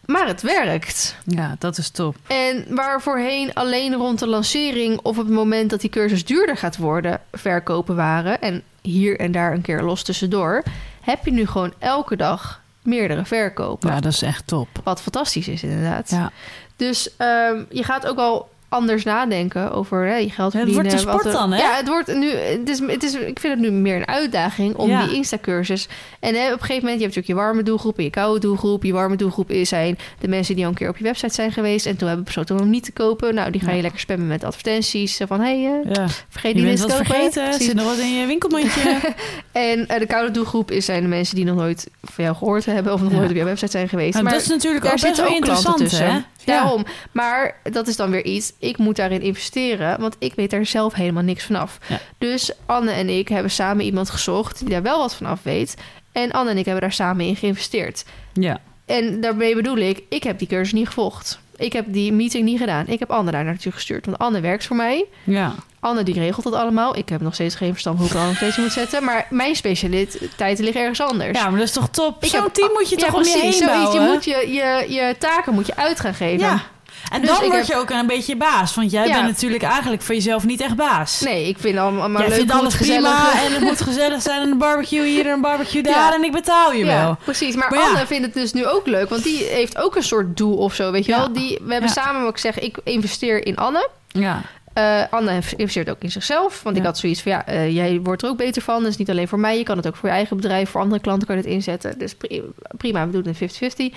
Maar 0.05 0.27
het 0.27 0.41
werkt. 0.41 1.15
Ja, 1.25 1.55
dat 1.59 1.77
is 1.77 1.89
top. 1.89 2.15
En 2.27 2.65
waar 2.69 3.01
voorheen 3.01 3.53
alleen 3.53 3.93
rond 3.93 4.19
de 4.19 4.27
lancering 4.27 4.97
of 4.97 5.17
op 5.17 5.25
het 5.25 5.33
moment 5.33 5.69
dat 5.69 5.81
die 5.81 5.89
cursus 5.89 6.25
duurder 6.25 6.57
gaat 6.57 6.77
worden, 6.77 7.21
verkopen 7.31 7.95
waren. 7.95 8.41
En 8.41 8.63
hier 8.81 9.19
en 9.19 9.31
daar 9.31 9.53
een 9.53 9.61
keer 9.61 9.81
los 9.81 10.03
tussendoor. 10.03 10.63
Heb 11.01 11.25
je 11.25 11.31
nu 11.31 11.47
gewoon 11.47 11.73
elke 11.79 12.15
dag 12.15 12.61
meerdere 12.81 13.25
verkopen. 13.25 13.89
Ja, 13.89 13.99
dat 13.99 14.11
is 14.11 14.21
echt 14.21 14.47
top. 14.47 14.67
Wat 14.83 15.01
fantastisch 15.01 15.47
is, 15.47 15.63
inderdaad. 15.63 16.09
Ja. 16.09 16.31
Dus 16.75 17.15
ehm, 17.17 17.63
je 17.69 17.83
gaat 17.83 18.07
ook 18.07 18.17
al 18.17 18.49
anders 18.73 19.03
nadenken 19.03 19.71
over 19.71 20.05
hè, 20.05 20.15
je 20.15 20.29
geld 20.29 20.53
Ja, 20.53 20.59
het 20.59 20.67
verdienen. 20.69 20.73
wordt 20.73 20.93
een 20.93 20.99
sport 20.99 21.25
er- 21.25 21.31
dan, 21.31 21.51
hè? 21.51 21.57
Ja, 21.57 21.75
het 21.75 21.87
wordt 21.87 22.15
nu, 22.15 22.29
het 22.29 22.69
is, 22.69 22.79
het 22.79 23.03
is, 23.03 23.13
ik 23.13 23.39
vind 23.39 23.53
het 23.53 23.59
nu 23.59 23.71
meer 23.71 23.95
een 23.95 24.07
uitdaging 24.07 24.75
om 24.75 24.89
Ja. 24.89 25.05
die 25.05 25.15
Insta-cursus. 25.15 25.87
En 26.19 26.35
hè, 26.35 26.45
op 26.45 26.51
een 26.53 26.59
gegeven 26.59 26.81
moment, 26.83 26.99
je 26.99 27.05
hebt 27.05 27.15
natuurlijk 27.15 27.27
je 27.27 27.33
warme 27.35 27.63
doelgroep 27.63 27.97
en 27.97 28.03
je 28.03 28.09
koude 28.09 28.39
doelgroep. 28.39 28.83
Je 28.83 28.93
warme 28.93 29.15
doelgroep 29.15 29.51
is- 29.51 29.69
zijn 29.69 29.97
de 30.19 30.27
mensen 30.27 30.55
die 30.55 30.63
al 30.63 30.69
een 30.69 30.75
keer 30.77 30.89
op 30.89 30.97
je 30.97 31.03
website 31.03 31.33
zijn 31.33 31.51
geweest 31.51 31.85
en 31.85 31.97
toen 31.97 32.07
hebben 32.07 32.25
besloten 32.25 32.55
om 32.55 32.61
hem 32.61 32.69
niet 32.69 32.83
te 32.83 32.91
kopen. 32.91 33.33
Nou, 33.35 33.51
die 33.51 33.61
ga 33.61 33.69
je 33.69 33.75
Ja. 33.75 33.81
lekker 33.81 33.99
spammen 33.99 34.27
met 34.27 34.43
advertenties 34.43 35.19
van, 35.27 35.39
hé, 35.41 35.61
hey, 35.63 35.81
eh, 35.83 35.93
Ja. 35.93 36.07
vergeet 36.29 36.55
Je 36.55 36.65
wat 36.67 36.75
te 36.77 36.81
kopen. 36.87 37.05
vergeten, 37.05 37.53
zit 37.53 37.73
nog 37.75 37.85
wat 37.85 37.97
in 37.97 38.13
je 38.19 38.25
winkelmandje. 38.25 38.99
En 39.51 39.87
eh, 39.87 39.99
de 39.99 40.05
koude 40.05 40.31
doelgroep 40.31 40.71
is, 40.71 40.85
zijn 40.85 41.01
de 41.01 41.07
mensen 41.07 41.35
die 41.35 41.45
nog 41.45 41.55
nooit 41.55 41.87
van 42.01 42.23
jou 42.23 42.35
gehoord 42.35 42.65
hebben 42.65 42.93
of 42.93 43.01
nog 43.01 43.11
nooit 43.11 43.29
op 43.29 43.35
jouw 43.35 43.45
website 43.45 43.71
zijn 43.71 43.89
geweest. 43.89 44.13
Maar 44.13 44.23
maar 44.23 44.31
dat 44.33 44.41
is 44.41 44.47
natuurlijk 44.47 44.85
ook 44.85 44.91
best 45.01 45.17
wel 45.17 45.27
interessant, 45.27 45.77
tussen. 45.77 46.05
hè? 46.05 46.11
Ja. 46.11 46.23
Daarom. 46.45 46.85
Maar 47.11 47.55
dat 47.71 47.87
is 47.87 47.95
dan 47.95 48.09
weer 48.11 48.23
iets. 48.25 48.53
Ik 48.63 48.77
moet 48.77 48.95
daarin 48.95 49.21
investeren, 49.21 49.99
want 49.99 50.15
ik 50.19 50.33
weet 50.35 50.49
daar 50.49 50.65
zelf 50.65 50.93
helemaal 50.93 51.23
niks 51.23 51.43
vanaf. 51.43 51.77
Ja. 51.87 51.99
Dus 52.17 52.51
Anne 52.65 52.91
en 52.91 53.09
ik 53.09 53.27
hebben 53.27 53.51
samen 53.51 53.85
iemand 53.85 54.09
gezocht 54.09 54.59
die 54.59 54.69
daar 54.69 54.81
wel 54.81 54.97
wat 54.97 55.15
vanaf 55.15 55.43
weet. 55.43 55.75
En 56.11 56.31
Anne 56.31 56.51
en 56.51 56.57
ik 56.57 56.65
hebben 56.65 56.83
daar 56.83 56.91
samen 56.91 57.25
in 57.25 57.35
geïnvesteerd. 57.35 58.05
Ja. 58.33 58.59
En 58.85 59.21
daarmee 59.21 59.55
bedoel 59.55 59.77
ik, 59.77 60.03
ik 60.09 60.23
heb 60.23 60.39
die 60.39 60.47
cursus 60.47 60.73
niet 60.73 60.87
gevolgd. 60.87 61.39
Ik 61.57 61.73
heb 61.73 61.85
die 61.87 62.13
meeting 62.13 62.45
niet 62.45 62.59
gedaan. 62.59 62.87
Ik 62.87 62.99
heb 62.99 63.11
Anne 63.11 63.31
daar 63.31 63.43
naartoe 63.43 63.71
gestuurd. 63.71 64.05
Want 64.05 64.17
Anne 64.17 64.39
werkt 64.39 64.65
voor 64.65 64.75
mij. 64.75 65.05
Ja. 65.23 65.55
Anne 65.79 66.03
die 66.03 66.13
regelt 66.13 66.43
dat 66.43 66.53
allemaal. 66.53 66.97
Ik 66.97 67.09
heb 67.09 67.21
nog 67.21 67.33
steeds 67.33 67.55
geen 67.55 67.71
verstand 67.71 67.99
hoe 67.99 68.07
ik 68.07 68.15
Anne 68.15 68.35
steeds 68.35 68.57
moet 68.57 68.71
zetten. 68.71 69.03
Maar 69.03 69.27
mijn 69.29 69.55
specialiteiten 69.55 70.63
liggen 70.63 70.81
ergens 70.81 71.01
anders. 71.01 71.37
ja, 71.37 71.49
maar 71.49 71.59
dat 71.59 71.67
is 71.67 71.73
toch 71.73 71.89
top? 71.89 72.25
Zo'n 72.25 72.51
team 72.51 72.71
moet 72.73 72.89
je 72.89 72.99
ja, 72.99 73.05
toch 73.05 73.15
om 73.15 73.23
je 73.23 73.39
heen 73.41 73.65
bouwen? 73.65 74.01
Je 74.01 74.13
moet 74.13 74.25
je, 74.25 74.47
je, 74.51 74.93
je 74.93 75.15
taken 75.19 75.53
moet 75.53 75.67
je 75.67 75.75
uit 75.75 75.99
gaan 75.99 76.13
geven. 76.13 76.47
Ja. 76.47 76.63
En 77.11 77.21
Dus 77.21 77.29
dan 77.29 77.39
word 77.39 77.51
heb- 77.57 77.65
je 77.65 77.75
ook 77.75 77.89
een 77.89 78.07
beetje 78.07 78.35
baas. 78.35 78.75
Want 78.75 78.91
jij 78.91 79.07
Ja. 79.07 79.13
bent 79.13 79.25
natuurlijk 79.27 79.63
eigenlijk 79.63 80.01
voor 80.01 80.15
jezelf 80.15 80.45
niet 80.45 80.61
echt 80.61 80.75
baas. 80.75 81.19
Nee, 81.21 81.47
ik 81.47 81.57
vind 81.59 81.77
allemaal 81.77 82.19
jij 82.19 82.27
leuk 82.29 82.37
vindt 82.37 82.51
alles 82.51 82.63
het 82.73 82.73
gezellig 82.81 83.01
prima 83.15 83.43
en 83.45 83.51
het 83.53 83.61
moet 83.61 83.81
gezellig 83.91 84.21
zijn. 84.21 84.41
En 84.41 84.51
een 84.51 84.57
barbecue 84.57 85.05
hier 85.05 85.25
en 85.25 85.31
een 85.31 85.41
barbecue 85.41 85.83
daar. 85.83 85.93
Ja. 85.93 86.13
En 86.13 86.23
ik 86.23 86.31
betaal 86.31 86.71
je 86.73 86.85
Ja, 86.85 87.03
wel. 87.03 87.17
precies. 87.23 87.55
Maar. 87.55 87.67
Anne 87.77 88.05
vindt 88.05 88.25
het 88.25 88.33
dus 88.33 88.53
nu 88.53 88.65
ook 88.67 88.87
leuk, 88.87 89.09
want 89.09 89.23
die 89.23 89.43
heeft 89.43 89.77
ook 89.77 89.95
een 89.95 90.03
soort 90.03 90.37
doel 90.37 90.57
of 90.57 90.73
zo, 90.73 90.91
weet 90.91 91.05
je 91.05 91.11
wel? 91.11 91.33
Die, 91.33 91.59
we 91.63 91.71
hebben 91.71 91.89
samen, 91.91 92.21
wat 92.21 92.29
ik 92.31 92.37
zeg, 92.37 92.59
ik 92.59 92.77
investeer 92.83 93.45
in 93.45 93.55
Anne. 93.57 93.89
Ja. 94.07 94.41
Eh, 94.73 95.01
Anne 95.09 95.39
investeert 95.57 95.89
ook 95.89 95.99
in 95.99 96.11
zichzelf. 96.11 96.63
Want 96.63 96.77
ik 96.77 96.83
had 96.83 96.97
zoiets 96.97 97.21
van, 97.21 97.31
ja, 97.31 97.45
eh, 97.45 97.75
jij 97.75 97.99
wordt 98.03 98.21
er 98.23 98.29
ook 98.29 98.37
beter 98.37 98.61
van. 98.61 98.83
Dus 98.83 98.97
niet 98.97 99.09
alleen 99.09 99.27
voor 99.27 99.39
mij, 99.39 99.57
je 99.57 99.63
kan 99.63 99.77
het 99.77 99.87
ook 99.87 99.95
voor 99.95 100.09
je 100.09 100.15
eigen 100.15 100.35
bedrijf. 100.35 100.69
Voor 100.69 100.81
andere 100.81 101.01
klanten 101.01 101.27
kan 101.27 101.35
je 101.35 101.41
het 101.41 101.51
inzetten. 101.51 101.97
Dus 101.99 102.15
pri- 102.15 102.41
prima, 102.77 103.05
we 103.05 103.11
doen 103.11 103.19
het 103.27 103.41
in 103.41 103.49
50-50. 103.49 103.93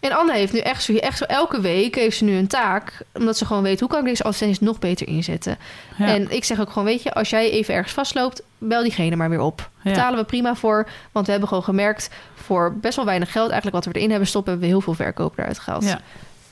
En 0.00 0.12
Anne 0.12 0.32
heeft 0.32 0.52
nu 0.52 0.58
echt 0.58 0.82
zo, 0.82 0.94
echt 0.94 1.18
zo 1.18 1.24
elke 1.24 1.60
week 1.60 1.94
heeft 1.94 2.16
ze 2.16 2.24
nu 2.24 2.36
een 2.36 2.46
taak. 2.46 2.92
Omdat 3.14 3.36
ze 3.36 3.44
gewoon 3.46 3.62
weet, 3.62 3.80
hoe 3.80 3.88
kan 3.88 3.98
ik 3.98 4.04
deze 4.04 4.22
advertenties 4.22 4.60
nog 4.66 4.78
beter 4.78 5.08
inzetten? 5.08 5.58
Ja. 5.98 6.06
En 6.06 6.30
ik 6.30 6.44
zeg 6.44 6.60
ook 6.60 6.68
gewoon, 6.68 6.84
weet 6.84 7.02
je, 7.02 7.12
als 7.12 7.30
jij 7.30 7.50
even 7.50 7.74
ergens 7.74 7.92
vastloopt, 7.92 8.42
bel 8.58 8.82
diegene 8.82 9.16
maar 9.16 9.30
weer 9.30 9.40
op. 9.40 9.70
Ja. 9.82 9.90
Betalen 9.90 10.18
we 10.18 10.24
prima 10.24 10.54
voor. 10.54 10.88
Want 11.12 11.24
we 11.26 11.30
hebben 11.30 11.48
gewoon 11.48 11.64
gemerkt, 11.64 12.10
voor 12.34 12.74
best 12.80 12.96
wel 12.96 13.04
weinig 13.04 13.32
geld, 13.32 13.50
eigenlijk 13.50 13.84
wat 13.84 13.92
we 13.92 13.98
erin 13.98 14.10
hebben 14.10 14.28
stoppen, 14.28 14.50
hebben 14.52 14.68
we 14.70 14.74
heel 14.76 14.84
veel 14.84 14.94
verkoop 15.04 15.38
eruit 15.38 15.58
gehaald. 15.58 15.84
Ja. 15.84 16.00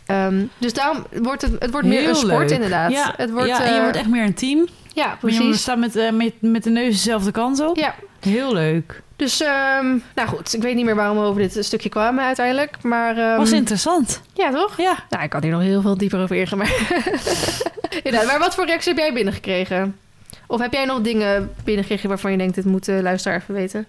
Ehm, 0.06 0.44
dus 0.58 0.72
daarom 0.72 1.06
wordt 1.22 1.42
het, 1.42 1.52
het 1.58 1.70
wordt 1.70 1.86
meer 1.86 2.00
Heel 2.00 2.08
een 2.08 2.14
sport 2.14 2.38
leuk. 2.38 2.50
inderdaad. 2.50 2.90
Ja, 2.92 3.14
het 3.16 3.30
wordt, 3.30 3.48
ja, 3.48 3.60
en 3.62 3.68
je 3.70 3.74
eh, 3.76 3.82
wordt 3.82 3.96
echt 3.96 4.08
meer 4.08 4.24
een 4.24 4.34
team. 4.34 4.66
ja, 4.94 5.06
Maar 5.06 5.30
je 5.32 5.36
precies. 5.38 5.60
staat 5.60 5.78
met, 5.78 5.96
eh, 5.96 6.10
met, 6.12 6.32
met 6.40 6.62
de 6.64 6.70
neus 6.70 6.92
dezelfde 6.94 7.30
kant 7.30 7.60
op. 7.68 7.76
Ja, 7.76 7.94
Heel 8.20 8.52
leuk. 8.52 9.02
Dus 9.16 9.40
ehm, 9.40 9.86
nou 10.14 10.28
goed, 10.28 10.54
ik 10.54 10.62
weet 10.62 10.74
niet 10.74 10.84
meer 10.84 10.94
waarom 10.94 11.18
we 11.18 11.24
over 11.24 11.40
dit 11.42 11.64
stukje 11.64 11.88
kwamen 11.88 12.24
uiteindelijk, 12.24 12.82
maar 12.82 13.16
ehm, 13.18 13.36
Was 13.36 13.52
interessant. 13.52 14.20
ja 14.34 14.50
toch? 14.50 14.76
Ja. 14.76 14.96
Nou, 15.10 15.22
ik 15.24 15.30
kan 15.30 15.42
hier 15.42 15.52
nog 15.52 15.60
heel 15.62 15.82
veel 15.82 15.96
dieper 15.98 16.20
over 16.22 16.36
ingaan, 16.36 16.58
maar 16.58 16.72
inderdaad. 18.02 18.26
Maar 18.26 18.38
wat 18.38 18.54
voor 18.54 18.66
reacties 18.66 18.86
heb 18.86 18.96
jij 18.98 19.12
binnengekregen? 19.12 19.98
Of 20.46 20.60
heb 20.60 20.72
jij 20.72 20.84
nog 20.84 21.00
dingen 21.00 21.52
binnengekregen 21.64 22.08
waarvan 22.08 22.30
je 22.30 22.38
denkt, 22.38 22.54
dit 22.54 22.64
moet 22.64 22.84
de 22.84 23.02
luisteraar 23.02 23.38
even 23.40 23.54
weten? 23.54 23.86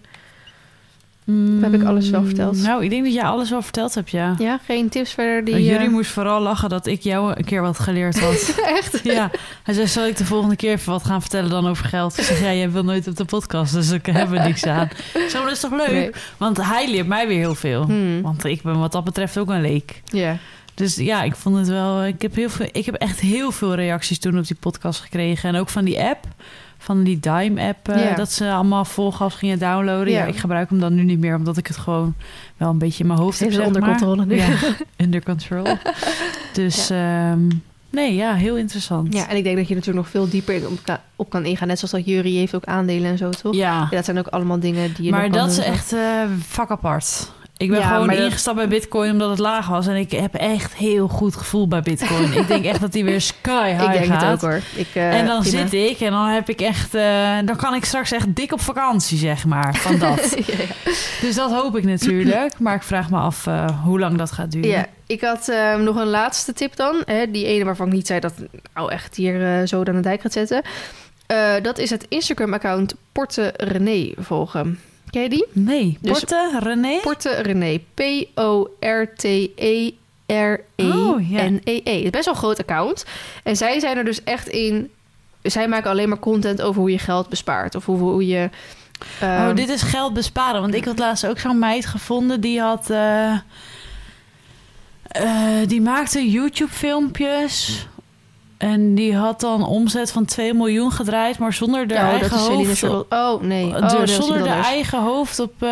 Mm, 1.26 1.64
heb 1.64 1.74
ik 1.74 1.84
alles 1.84 2.10
wel 2.10 2.24
verteld? 2.24 2.58
Nou, 2.58 2.84
ik 2.84 2.90
denk 2.90 3.04
dat 3.04 3.14
jij 3.14 3.24
alles 3.24 3.50
wel 3.50 3.62
verteld 3.62 3.96
hebt, 3.96 4.12
ja. 4.12 4.36
Ja, 4.38 4.60
geen 4.66 4.90
tips 4.90 5.14
verder 5.14 5.46
die... 5.46 5.54
Uh, 5.54 5.60
eh, 5.60 5.72
Jullie 5.72 5.90
moest 5.90 6.12
vooral 6.12 6.42
lachen 6.42 6.70
dat 6.70 6.88
ik 6.88 7.02
jou 7.02 7.34
een 7.36 7.46
keer 7.46 7.62
wat 7.62 7.80
geleerd 7.80 8.20
had. 8.20 8.56
Echt? 8.80 9.00
ja, 9.04 9.32
hij 9.64 9.74
zei, 9.74 9.88
zal 9.88 10.06
ik 10.06 10.18
de 10.18 10.26
volgende 10.26 10.56
keer 10.56 10.72
even 10.72 10.92
wat 10.92 11.06
gaan 11.06 11.22
vertellen 11.22 11.50
dan 11.50 11.68
over 11.68 11.86
geld? 11.86 12.18
Ik 12.18 12.24
zeg, 12.24 12.40
ja, 12.40 12.54
jij 12.54 12.72
wil 12.72 12.84
nooit 12.84 13.08
op 13.08 13.16
de 13.16 13.26
podcast, 13.26 13.74
dus 13.74 13.92
ik 13.92 14.06
heb 14.06 14.32
er 14.32 14.44
niks 14.44 14.66
aan. 14.66 14.90
Ik 15.14 15.26
zeg, 15.28 15.34
maar 15.34 15.44
dat 15.44 15.52
is 15.52 15.60
toch 15.60 15.72
leuk? 15.72 15.92
Nee. 15.92 16.12
Want 16.38 16.58
hij 16.58 16.90
leert 16.90 17.08
mij 17.08 17.28
weer 17.28 17.38
heel 17.38 17.56
veel. 17.56 17.84
Hmm, 17.84 18.22
Want 18.22 18.44
ik 18.44 18.62
ben 18.62 18.80
wat 18.80 18.92
dat 18.92 19.04
betreft 19.04 19.38
ook 19.38 19.50
een 19.50 19.62
leek. 19.62 20.02
Ja. 20.06 20.38
Dus 20.74 20.96
ja, 20.96 21.24
ik 21.24 21.36
vond 21.36 21.58
het 21.58 21.68
wel. 21.68 22.06
Ik 22.06 22.22
heb, 22.22 22.36
heel 22.36 22.50
veel, 22.50 22.68
ik 22.72 22.86
heb 22.86 22.96
echt 22.96 23.20
heel 23.20 23.52
veel 23.52 23.76
reacties 23.76 24.20
toen 24.20 24.38
op 24.38 24.48
die 24.48 24.58
podcast 24.60 25.00
gekregen. 25.00 25.50
En 25.50 25.56
ook 25.56 25.70
van 25.70 25.86
die 25.86 26.00
app. 26.02 26.28
Van 26.86 27.04
die 27.04 27.20
Dime-app. 27.20 27.88
eh. 27.90 28.16
Dat 28.16 28.32
ze 28.32 28.52
allemaal 28.52 28.86
volgas 28.86 29.36
gingen 29.36 29.60
downloaden. 29.60 30.14
Ja. 30.14 30.20
Ja. 30.20 30.26
ik 30.26 30.36
gebruik 30.38 30.70
hem 30.70 30.80
dan 30.80 30.96
nu 30.96 31.04
niet 31.04 31.20
meer. 31.20 31.36
Omdat 31.36 31.58
ik 31.58 31.68
het 31.68 31.78
gewoon 31.78 32.14
wel 32.58 32.70
een 32.70 32.78
beetje 32.78 33.00
in 33.04 33.08
mijn 33.08 33.20
hoofd 33.20 33.40
heb. 33.40 33.52
Zeg 33.52 33.66
onder 33.66 33.82
maar. 33.82 33.90
controle 33.90 34.26
nu. 34.26 34.36
Ja, 34.36 34.48
under 35.04 35.24
control. 35.24 35.66
Dus 36.54 36.90
ehm, 36.90 37.48
nee, 37.90 38.16
ja, 38.16 38.34
heel 38.34 38.58
interessant. 38.58 39.14
Ja, 39.14 39.28
en 39.30 39.36
ik 39.38 39.44
denk 39.44 39.58
dat 39.58 39.68
je 39.68 39.74
natuurlijk 39.76 40.06
nog 40.06 40.10
veel 40.14 40.30
dieper 40.30 40.68
op 40.68 40.80
kan, 40.84 40.98
op 41.16 41.30
kan 41.30 41.46
ingaan. 41.46 41.68
Net 41.68 41.78
zoals 41.80 41.94
dat 41.94 42.06
Jury 42.06 42.36
heeft 42.36 42.56
ook 42.56 42.66
aandelen 42.66 43.12
en 43.12 43.18
zo, 43.18 43.30
toch? 43.30 43.56
Ja. 43.56 43.80
Ja, 43.82 43.88
dat 43.90 44.06
zijn 44.06 44.18
ook 44.18 44.28
allemaal 44.28 44.60
dingen 44.60 44.94
die 44.94 45.06
je 45.06 45.12
maar 45.12 45.30
dat 45.32 45.50
is 45.52 45.58
echt 45.58 45.94
eh 45.94 46.00
vak 46.40 46.72
apart. 46.72 47.32
Ik 47.58 47.70
ben 47.70 47.80
Ja, 47.80 47.88
gewoon 47.88 48.08
dat- 48.08 48.18
ingestapt 48.18 48.58
bij 48.58 48.68
Bitcoin 48.68 49.12
omdat 49.12 49.30
het 49.30 49.40
laag 49.40 49.68
was. 49.68 49.88
En 49.88 49.96
ik 49.96 50.12
heb 50.12 50.34
echt 50.34 50.74
heel 50.74 51.08
goed 51.08 51.36
gevoel 51.36 51.68
bij 51.68 51.82
Bitcoin. 51.82 52.34
ik 52.34 52.48
denk 52.48 52.66
echt 52.66 52.82
dat 52.82 52.92
die 52.92 53.04
weer 53.06 53.22
sky 53.22 53.70
high 53.78 53.84
Ik 53.84 53.92
denk 53.92 54.06
gaat. 54.06 54.22
het 54.22 54.32
ook 54.34 54.42
hoor. 54.42 54.60
Ik, 54.76 54.88
eh, 54.94 55.20
En 55.20 55.26
dan 55.26 55.42
prima. 55.42 55.58
zit 55.68 55.74
ik 55.74 56.00
en 56.00 56.12
dan 56.12 56.28
heb 56.28 56.50
ik 56.50 56.62
echt, 56.62 56.96
eh, 56.96 57.38
dan 57.46 57.56
kan 57.56 57.74
ik 57.74 57.86
straks 57.86 58.12
echt 58.12 58.36
dik 58.36 58.52
op 58.54 58.62
vakantie, 58.62 59.18
zeg 59.18 59.46
maar, 59.46 59.76
van 59.76 60.00
dat. 60.00 60.36
ja, 60.48 60.54
ja. 60.58 60.92
dus 61.22 61.36
dat 61.36 61.52
hoop 61.52 61.78
ik 61.78 61.84
natuurlijk. 61.84 62.54
Maar 62.66 62.76
ik 62.76 62.84
vraag 62.84 63.10
me 63.10 63.18
af 63.18 63.48
eh, 63.48 63.84
hoe 63.84 64.00
lang 64.00 64.18
dat 64.18 64.32
gaat 64.32 64.52
duren. 64.52 64.70
Ja, 64.70 64.86
ik 65.08 65.22
had 65.22 65.48
eh, 65.50 65.76
nog 65.76 65.96
een 65.96 66.08
laatste 66.10 66.54
tip 66.54 66.76
dan. 66.76 67.02
Hè, 67.06 67.32
die 67.32 67.46
ene 67.46 67.66
waarvan 67.66 67.88
ik 67.88 67.94
niet 67.94 68.08
zei 68.08 68.20
dat 68.20 68.34
nou 68.74 68.92
echt 68.92 69.16
hier 69.16 69.68
zo 69.68 69.78
aan 69.84 69.96
de 69.96 70.00
dijk 70.00 70.22
gaat 70.22 70.34
zetten. 70.34 70.62
Dat 71.62 71.78
is 71.78 71.90
het 71.90 72.06
Instagram-account 72.10 72.96
Porte 73.12 73.54
René 73.58 74.14
volgen. 74.18 74.80
Ken 75.16 75.24
je 75.24 75.30
die? 75.30 75.46
Nee, 75.52 75.98
Dus- 76.02 76.20
Porte, 76.20 76.60
René? 76.60 77.00
Porte 77.02 77.30
René. 77.30 77.80
P-O-R-T-E-R-E-N-E-E. 77.94 78.36
Het 81.96 82.04
is 82.04 82.10
best 82.10 82.26
wel 82.26 82.34
een 82.34 82.40
groot 82.40 82.60
account. 82.60 83.06
En 83.44 83.56
zij 83.58 83.80
zijn 83.80 83.98
er 83.98 84.04
dus 84.06 84.24
echt 84.24 84.48
in... 84.48 84.92
Zij 85.42 85.68
maken 85.68 85.90
alleen 85.90 86.10
maar 86.10 86.20
content 86.20 86.62
over 86.62 86.82
hoe 86.82 86.92
je 86.92 87.00
geld 87.00 87.30
bespaart. 87.30 87.76
Of 87.76 87.86
hoe, 87.86 87.98
hoe 87.98 88.28
je... 88.28 88.50
ehm, 89.20 89.50
oh, 89.50 89.56
dit 89.56 89.70
is 89.70 89.82
geld 89.82 90.14
besparen. 90.14 90.62
Want 90.62 90.74
ik 90.74 90.86
had 90.86 91.00
laatst 91.00 91.28
ook 91.28 91.40
zo'n 91.40 91.60
meid 91.60 91.86
gevonden 91.86 92.42
die 92.42 92.62
had... 92.62 92.90
eh, 92.90 93.32
eh, 95.08 95.68
die 95.68 95.82
maakte 95.82 96.30
YouTube-filmpjes... 96.32 97.88
En 98.72 98.96
die 98.96 99.16
had 99.16 99.40
dan 99.40 99.66
omzet 99.66 100.12
van 100.12 100.26
2 100.26 100.54
miljoen 100.54 100.92
gedraaid, 100.92 101.38
maar 101.38 101.54
zonder 101.54 101.88
de 101.88 101.94
ja, 101.94 102.04
oh, 102.04 102.10
eigen 102.10 102.30
dat 102.30 102.40
is 102.40 102.46
Celine 102.46 102.66
hoofd. 102.66 102.78
Sherlock. 102.78 103.14
Oh, 103.14 103.42
nee. 103.42 103.66
Oh, 103.76 103.90
de- 103.90 103.98
is 104.04 104.16
zonder 104.16 104.44
de 104.44 104.50
eigen 104.50 105.02
hoofd 105.02 105.40
op, 105.40 105.54
eh, 105.60 105.70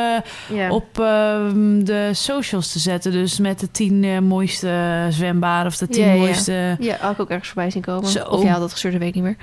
Ja. 0.58 0.70
op 0.72 1.00
ehm, 1.00 1.84
de 1.84 2.10
socials 2.14 2.72
te 2.72 2.80
zetten. 2.80 3.12
Dus 3.12 3.40
met 3.40 3.60
de 3.60 3.72
tien 3.72 4.04
eh, 4.04 4.20
mooiste 4.20 5.06
zwembaden 5.10 5.68
of 5.68 5.78
de 5.78 5.88
tien 5.88 6.06
Ja, 6.06 6.12
ja. 6.12 6.18
mooiste... 6.20 6.76
Ja, 6.80 6.98
had 7.00 7.12
ik 7.12 7.20
ook 7.20 7.30
ergens 7.30 7.48
voorbij 7.50 7.72
zien 7.72 7.82
komen. 7.82 8.10
Zo. 8.10 8.24
Of 8.24 8.42
jij 8.42 8.52
had 8.52 8.60
dat 8.62 8.72
gestuurd, 8.72 8.94
dat 8.94 9.02
weet 9.02 9.16
ik 9.16 9.16
niet 9.16 9.24
meer. 9.24 9.38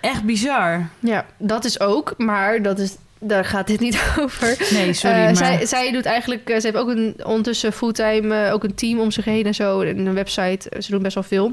Echt 0.00 0.24
bizar. 0.24 0.88
Ja, 0.98 1.26
dat 1.38 1.64
is 1.64 1.80
ook, 1.80 2.14
maar 2.16 2.62
dat 2.62 2.78
is, 2.78 2.96
daar 3.18 3.44
gaat 3.44 3.66
dit 3.66 3.80
niet 3.80 4.00
over. 4.20 4.66
Nee, 4.72 4.92
sorry, 4.92 5.16
Eh, 5.16 5.24
maar... 5.24 5.36
zij, 5.36 5.66
zij 5.66 5.92
doet 5.92 6.04
eigenlijk, 6.04 6.42
ze 6.46 6.60
heeft 6.62 6.76
ook 6.76 6.88
een, 6.88 7.14
ondertussen 7.24 7.72
fulltime 7.72 8.50
ook 8.50 8.64
een 8.64 8.74
team 8.74 8.98
om 9.00 9.10
zich 9.10 9.24
heen 9.24 9.44
en 9.46 9.54
zo. 9.54 9.80
En 9.80 9.98
een 10.06 10.14
website. 10.14 10.70
Ze 10.78 10.90
doen 10.90 11.02
best 11.02 11.14
wel 11.14 11.22
veel. 11.24 11.52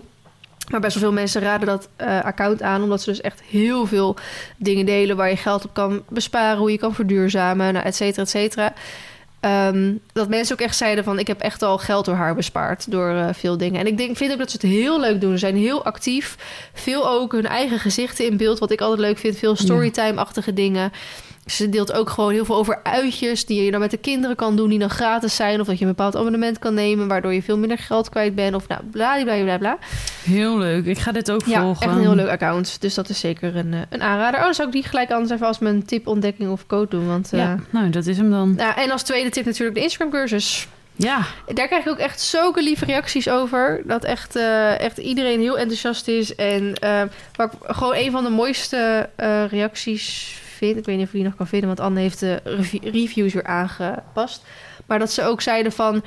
Maar 0.72 0.80
best 0.80 0.94
wel 0.94 1.04
veel 1.04 1.14
mensen 1.14 1.42
raden 1.42 1.68
dat 1.68 1.90
eh, 1.96 2.24
account 2.24 2.62
aan, 2.62 2.84
omdat 2.84 3.02
ze 3.02 3.10
dus 3.10 3.22
echt 3.22 3.42
heel 3.42 3.86
veel 3.86 4.16
dingen 4.58 4.86
delen 4.86 5.16
waar 5.16 5.30
je 5.30 5.38
geld 5.38 5.66
op 5.66 5.74
kan 5.74 6.04
besparen, 6.10 6.58
hoe 6.58 6.72
je 6.72 6.78
kan 6.78 6.94
verduurzamen, 6.94 7.74
nou, 7.74 7.86
et 7.86 7.96
cetera, 7.96 8.22
et 8.22 8.30
cetera. 8.30 8.74
Ehm, 9.40 9.94
dat 10.14 10.30
mensen 10.30 10.56
ook 10.56 10.62
echt 10.62 10.78
zeiden 10.78 11.04
van, 11.04 11.20
ik 11.20 11.28
heb 11.28 11.40
echt 11.40 11.62
al 11.62 11.78
geld 11.78 12.06
door 12.06 12.16
haar 12.16 12.36
bespaard 12.36 12.92
door 12.92 13.10
eh, 13.10 13.30
veel 13.34 13.58
dingen. 13.58 13.80
En 13.80 13.88
ik 13.88 13.98
denk, 13.98 14.18
vind 14.18 14.32
ook 14.32 14.38
dat 14.38 14.52
ze 14.52 14.58
het 14.62 14.72
heel 14.72 15.00
leuk 15.00 15.22
doen. 15.22 15.32
Ze 15.32 15.38
zijn 15.38 15.56
heel 15.56 15.86
actief. 15.86 16.36
Veel 16.74 17.10
ook 17.10 17.32
hun 17.32 17.46
eigen 17.46 17.80
gezichten 17.80 18.26
in 18.26 18.38
beeld, 18.38 18.60
wat 18.60 18.72
ik 18.72 18.82
altijd 18.82 19.00
leuk 19.00 19.18
vind. 19.18 19.38
Veel 19.38 19.56
storytime-achtige 19.56 20.54
dingen. 20.54 20.92
Ze 21.48 21.70
deelt 21.70 21.92
ook 21.94 22.10
gewoon 22.10 22.32
heel 22.32 22.46
veel 22.46 22.56
over 22.56 22.80
uitjes 22.84 23.46
die 23.46 23.64
je 23.64 23.72
dan 23.72 23.80
met 23.80 23.92
de 23.92 23.98
kinderen 23.98 24.36
kan 24.36 24.56
doen, 24.56 24.70
die 24.70 24.80
dan 24.80 24.90
gratis 24.90 25.36
zijn. 25.36 25.60
Of 25.62 25.68
dat 25.68 25.78
je 25.80 25.86
een 25.86 25.92
bepaald 25.92 26.16
abonnement 26.16 26.60
kan 26.60 26.74
nemen, 26.74 27.08
waardoor 27.08 27.34
je 27.34 27.44
veel 27.44 27.58
minder 27.58 27.78
geld 27.78 28.10
kwijt 28.10 28.36
bent. 28.36 28.56
Of 28.56 28.68
nou, 28.68 28.82
bla 28.92 29.24
bla 29.24 29.44
bla 29.44 29.58
bla. 29.58 29.78
Heel 30.24 30.58
leuk. 30.58 30.86
Ik 30.86 30.98
ga 30.98 31.12
dit 31.12 31.32
ook 31.32 31.46
Ja, 31.46 31.62
volgen. 31.62 31.88
echt 31.88 31.96
een 31.96 32.02
heel 32.02 32.16
leuk 32.16 32.30
account. 32.30 32.82
Dus 32.82 32.94
dat 32.94 33.10
is 33.10 33.20
zeker 33.20 33.56
een, 33.56 33.74
eh, 33.74 33.80
een 33.90 34.02
aanrader. 34.02 34.40
Oh, 34.40 34.46
dan 34.46 34.54
zou 34.54 34.68
ik 34.68 34.74
die 34.74 34.84
gelijk 34.84 35.12
anders 35.12 35.32
even 35.32 35.48
als 35.48 35.60
mijn 35.60 35.86
tip, 35.86 36.08
ontdekking 36.08 36.50
of 36.50 36.66
code 36.68 36.90
doen. 36.90 37.08
Want, 37.08 37.34
eh, 37.34 37.40
Ja, 37.40 37.58
nou, 37.70 37.90
dat 37.90 38.06
is 38.06 38.18
hem 38.18 38.32
dan. 38.32 38.56
nou, 38.56 38.74
en 38.80 38.92
als 38.92 39.04
tweede 39.04 39.30
tip 39.30 39.46
natuurlijk 39.46 39.76
de 39.76 39.82
Instagram 39.82 40.10
cursus. 40.12 40.68
Ja, 40.96 41.22
Daar 41.54 41.68
krijg 41.68 41.86
ik 41.86 41.92
ook 41.92 41.98
echt 41.98 42.22
zulke 42.22 42.64
lieve 42.64 42.86
reacties 42.86 43.30
over. 43.30 43.82
Dat 43.86 44.04
echt, 44.04 44.36
eh, 44.36 44.80
echt 44.80 44.98
iedereen 44.98 45.40
heel 45.40 45.58
enthousiast 45.58 46.08
is. 46.08 46.36
En 46.36 46.74
eh 46.80 47.02
waar 47.36 47.48
ik 47.48 47.76
gewoon 47.76 47.96
een 47.96 48.12
van 48.12 48.24
de 48.24 48.30
mooiste 48.30 49.10
eh, 49.16 49.44
reacties 49.50 50.36
Ik 50.62 50.86
weet 50.86 50.98
niet 50.98 51.06
of 51.06 51.12
je 51.12 51.18
die 51.18 51.28
nog 51.28 51.36
kan 51.36 51.48
vinden, 51.48 51.68
want 51.68 51.80
Anne 51.80 52.00
heeft 52.00 52.20
de 52.20 52.40
revi- 52.44 52.80
reviews 52.84 53.34
weer 53.34 53.46
aangepast. 53.46 54.44
Maar 54.86 55.00
dat 55.00 55.12
ze 55.12 55.24
ook 55.24 55.42
zeiden 55.42 55.72
van. 55.72 56.04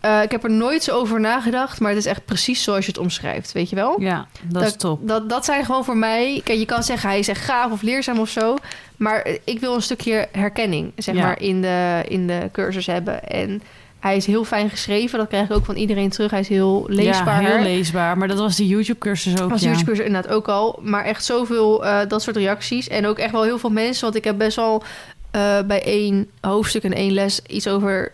eh, 0.00 0.22
ik 0.22 0.30
heb 0.30 0.44
er 0.44 0.50
nooit 0.50 0.82
zo 0.82 0.96
over 0.96 1.20
nagedacht, 1.20 1.80
maar 1.80 1.90
het 1.90 1.98
is 1.98 2.06
echt 2.06 2.24
precies 2.24 2.62
zoals 2.62 2.84
je 2.84 2.90
het 2.90 3.00
omschrijft, 3.00 3.52
weet 3.52 3.68
je 3.70 3.76
wel? 3.76 4.00
ja 4.00 4.26
dat, 4.44 4.62
is 4.62 4.76
top. 4.76 5.08
Dat, 5.08 5.28
dat 5.28 5.44
zijn 5.44 5.64
gewoon 5.64 5.84
voor 5.84 5.96
mij. 5.96 6.40
Kijk, 6.44 6.58
je 6.58 6.64
kan 6.64 6.82
zeggen 6.82 7.08
hij 7.08 7.18
is 7.18 7.28
echt 7.28 7.44
gaaf 7.44 7.70
of 7.72 7.82
leerzaam 7.82 8.18
of 8.18 8.28
zo. 8.28 8.56
Maar 8.96 9.28
ik 9.44 9.60
wil 9.60 9.74
een 9.74 9.82
stukje 9.82 10.28
herkenning, 10.32 10.92
zeg 10.96 11.14
Ja. 11.14 11.22
maar, 11.22 11.40
in 11.40 11.60
de, 11.62 12.04
in 12.08 12.26
de 12.26 12.48
cursus 12.52 12.86
hebben. 12.86 13.28
En 13.28 13.62
hij 14.00 14.16
is 14.16 14.26
heel 14.26 14.44
fijn 14.44 14.70
geschreven. 14.70 15.18
Dat 15.18 15.28
krijg 15.28 15.44
ik 15.48 15.56
ook 15.56 15.64
van 15.64 15.76
iedereen 15.76 16.10
terug. 16.10 16.30
Hij 16.30 16.40
is 16.40 16.48
heel 16.48 16.84
leesbaar. 16.88 17.42
Ja, 17.42 17.48
heel 17.48 17.62
leesbaar. 17.62 18.18
Maar 18.18 18.28
dat 18.28 18.38
was 18.38 18.56
de 18.56 18.66
YouTube-cursus 18.66 19.40
ook, 19.40 19.50
Als 19.50 19.60
ja. 19.60 19.66
YouTube-cursus 19.68 20.06
inderdaad 20.06 20.32
ook 20.32 20.48
al. 20.48 20.78
Maar 20.82 21.04
echt 21.04 21.24
zoveel 21.24 21.84
eh, 21.84 21.98
dat 22.08 22.22
soort 22.22 22.36
reacties. 22.36 22.88
En 22.88 23.06
ook 23.06 23.18
echt 23.18 23.32
wel 23.32 23.42
heel 23.42 23.58
veel 23.58 23.70
mensen. 23.70 24.02
Want 24.04 24.14
ik 24.16 24.24
heb 24.24 24.38
best 24.38 24.56
wel 24.56 24.82
eh, 25.30 25.58
bij 25.66 25.82
één 25.82 26.30
hoofdstuk 26.40 26.82
en 26.82 26.92
één 26.94 27.12
les 27.12 27.40
iets 27.46 27.68
over 27.68 28.12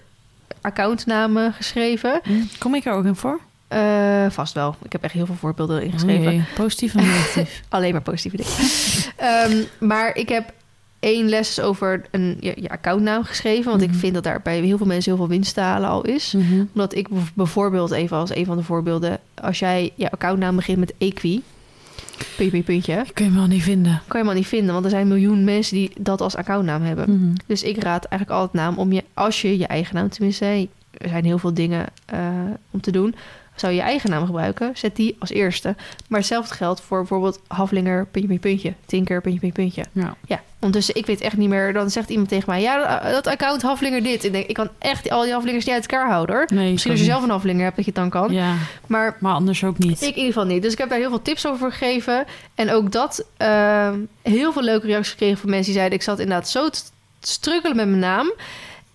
accountnamen 0.61 1.53
geschreven. 1.53 2.21
Hm, 2.23 2.33
Kom 2.59 2.75
ik 2.75 2.85
er 2.85 2.93
ook 2.93 3.05
in 3.05 3.17
voor? 3.17 3.41
Eh, 3.69 4.27
vast 4.31 4.55
wel. 4.55 4.77
Ik 4.83 4.93
heb 4.93 5.03
echt 5.03 5.13
heel 5.13 5.27
veel 5.27 5.35
voorbeelden 5.35 5.79
Oh 5.79 5.85
ingeschreven. 5.85 6.33
jee, 6.33 6.45
positief 6.55 6.95
en 6.95 7.05
negatief. 7.07 7.63
Alleen 7.69 7.93
maar 7.93 8.03
positieve 8.03 8.37
dingen. 8.37 8.53
Ehm, 9.17 9.63
maar 9.89 10.17
ik 10.17 10.29
heb 10.29 10.53
één 11.01 11.29
les 11.29 11.61
over 11.61 12.03
een 12.11 12.37
je, 12.41 12.53
je 12.61 12.69
accountnaam 12.71 13.23
geschreven. 13.25 13.71
Want 13.71 13.81
Mhm. 13.83 13.91
ik 13.93 13.99
vind 13.99 14.15
dat 14.15 14.23
daar 14.25 14.41
bij 14.43 14.61
heel 14.61 14.77
veel 14.77 14.87
mensen 14.87 15.11
heel 15.11 15.21
veel 15.21 15.35
winst 15.35 15.55
te 15.55 15.61
halen 15.61 15.89
al 15.89 16.03
is. 16.05 16.33
Mhm. 16.33 16.65
Omdat 16.73 16.95
ik 16.95 17.09
bijvoorbeeld, 17.35 17.91
even 17.91 18.17
als 18.17 18.35
een 18.35 18.45
van 18.47 18.57
de 18.57 18.63
voorbeelden... 18.63 19.19
als 19.35 19.59
jij 19.59 19.91
je 19.95 20.11
accountnaam 20.11 20.57
begint 20.57 20.79
met 20.79 20.95
equi... 20.99 21.43
puntje, 22.37 22.63
puntje, 22.63 22.93
Ik 23.07 23.15
kun 23.15 23.25
je 23.25 23.31
hem 23.31 23.41
wel 23.41 23.49
niet 23.49 23.63
vinden. 23.63 23.93
kan 23.93 24.03
je 24.07 24.13
helemaal 24.13 24.35
niet 24.35 24.47
vinden. 24.47 24.73
Want 24.73 24.85
er 24.85 24.91
zijn 24.91 25.09
miljoen 25.09 25.45
mensen 25.45 25.77
die 25.77 25.91
dat 25.99 26.21
als 26.21 26.37
accountnaam 26.37 26.83
hebben. 26.83 27.11
Mhm. 27.21 27.35
Dus 27.47 27.63
ik 27.63 27.83
raad 27.83 28.05
eigenlijk 28.05 28.41
altijd 28.41 28.63
naam 28.65 28.79
om 28.79 28.93
je... 28.93 29.05
als 29.15 29.43
je 29.43 29.59
je 29.59 29.67
eigen 29.67 29.95
naam 29.95 30.09
tenminste... 30.09 30.69
er 30.91 31.09
zijn 31.09 31.25
heel 31.25 31.39
veel 31.39 31.55
dingen 31.55 31.87
eh, 32.07 32.19
om 32.71 32.81
te 32.81 32.91
doen... 32.91 33.15
zou 33.57 33.73
je 33.73 33.79
je 33.79 33.85
eigen 33.85 34.11
naam 34.11 34.27
gebruiken, 34.27 34.71
zet 34.75 34.97
die 34.97 35.17
als 35.19 35.31
eerste. 35.31 35.75
Maar 36.09 36.19
hetzelfde 36.19 36.55
geldt 36.55 36.81
voor 36.81 36.99
bijvoorbeeld 36.99 37.41
Haflinger, 37.49 38.07
puntje, 38.07 38.29
puntje, 38.29 38.49
puntje. 38.49 38.75
Tinker, 38.87 39.21
puntje, 39.21 39.41
puntje, 39.41 39.63
puntje. 39.63 39.85
Ja. 39.93 40.17
Ja, 40.27 40.43
ondertussen, 40.59 40.95
ik 40.95 41.07
weet 41.07 41.21
echt 41.21 41.37
niet 41.37 41.49
meer... 41.49 41.73
dan 41.73 41.91
zegt 41.91 42.11
iemand 42.11 42.29
tegen 42.29 42.51
mij... 42.51 42.61
ja, 42.61 43.01
dat, 43.01 43.13
dat 43.13 43.27
account 43.27 43.63
Haflinger 43.63 44.03
dit. 44.03 44.25
Ik 44.25 44.33
denk, 44.33 44.47
ik 44.47 44.55
kan 44.55 44.69
echt 44.79 45.11
al 45.11 45.23
die 45.23 45.33
Haflingers 45.33 45.65
niet 45.65 45.75
uit 45.75 45.87
elkaar 45.87 46.09
houden, 46.11 46.37
hoor. 46.37 46.47
Nee, 46.49 46.71
Misschien 46.71 46.93
als 46.93 47.01
je 47.01 47.07
zelf 47.07 47.23
een 47.23 47.31
Haflinger 47.31 47.65
hebt, 47.65 47.77
dat 47.77 47.85
je 47.85 47.91
het 47.91 48.01
dan 48.01 48.11
kan. 48.11 48.33
Ja, 48.33 48.55
Maar 48.87 49.17
maar 49.21 49.33
anders 49.33 49.65
ook 49.65 49.79
niet. 49.79 50.01
ik 50.03 50.09
in 50.09 50.09
ieder 50.09 50.25
geval 50.25 50.45
niet. 50.45 50.63
Dus 50.63 50.73
ik 50.73 50.79
heb 50.79 50.89
daar 50.89 50.99
heel 50.99 51.09
veel 51.09 51.23
tips 51.23 51.47
over 51.47 51.73
gegeven. 51.73 52.25
En 52.55 52.71
ook 52.71 52.93
dat, 52.93 53.25
ehm, 53.37 53.99
heel 54.23 54.53
veel 54.53 54.63
leuke 54.63 54.87
reacties 54.87 55.11
gekregen 55.13 55.39
van 55.39 55.49
mensen 55.49 55.67
die 55.67 55.77
zeiden... 55.77 55.99
ik 55.99 56.05
zat 56.05 56.19
inderdaad 56.19 56.49
zo 56.49 56.69
te 56.69 56.81
struggelen 57.21 57.77
met 57.77 57.87
mijn 57.89 57.99
naam. 57.99 58.33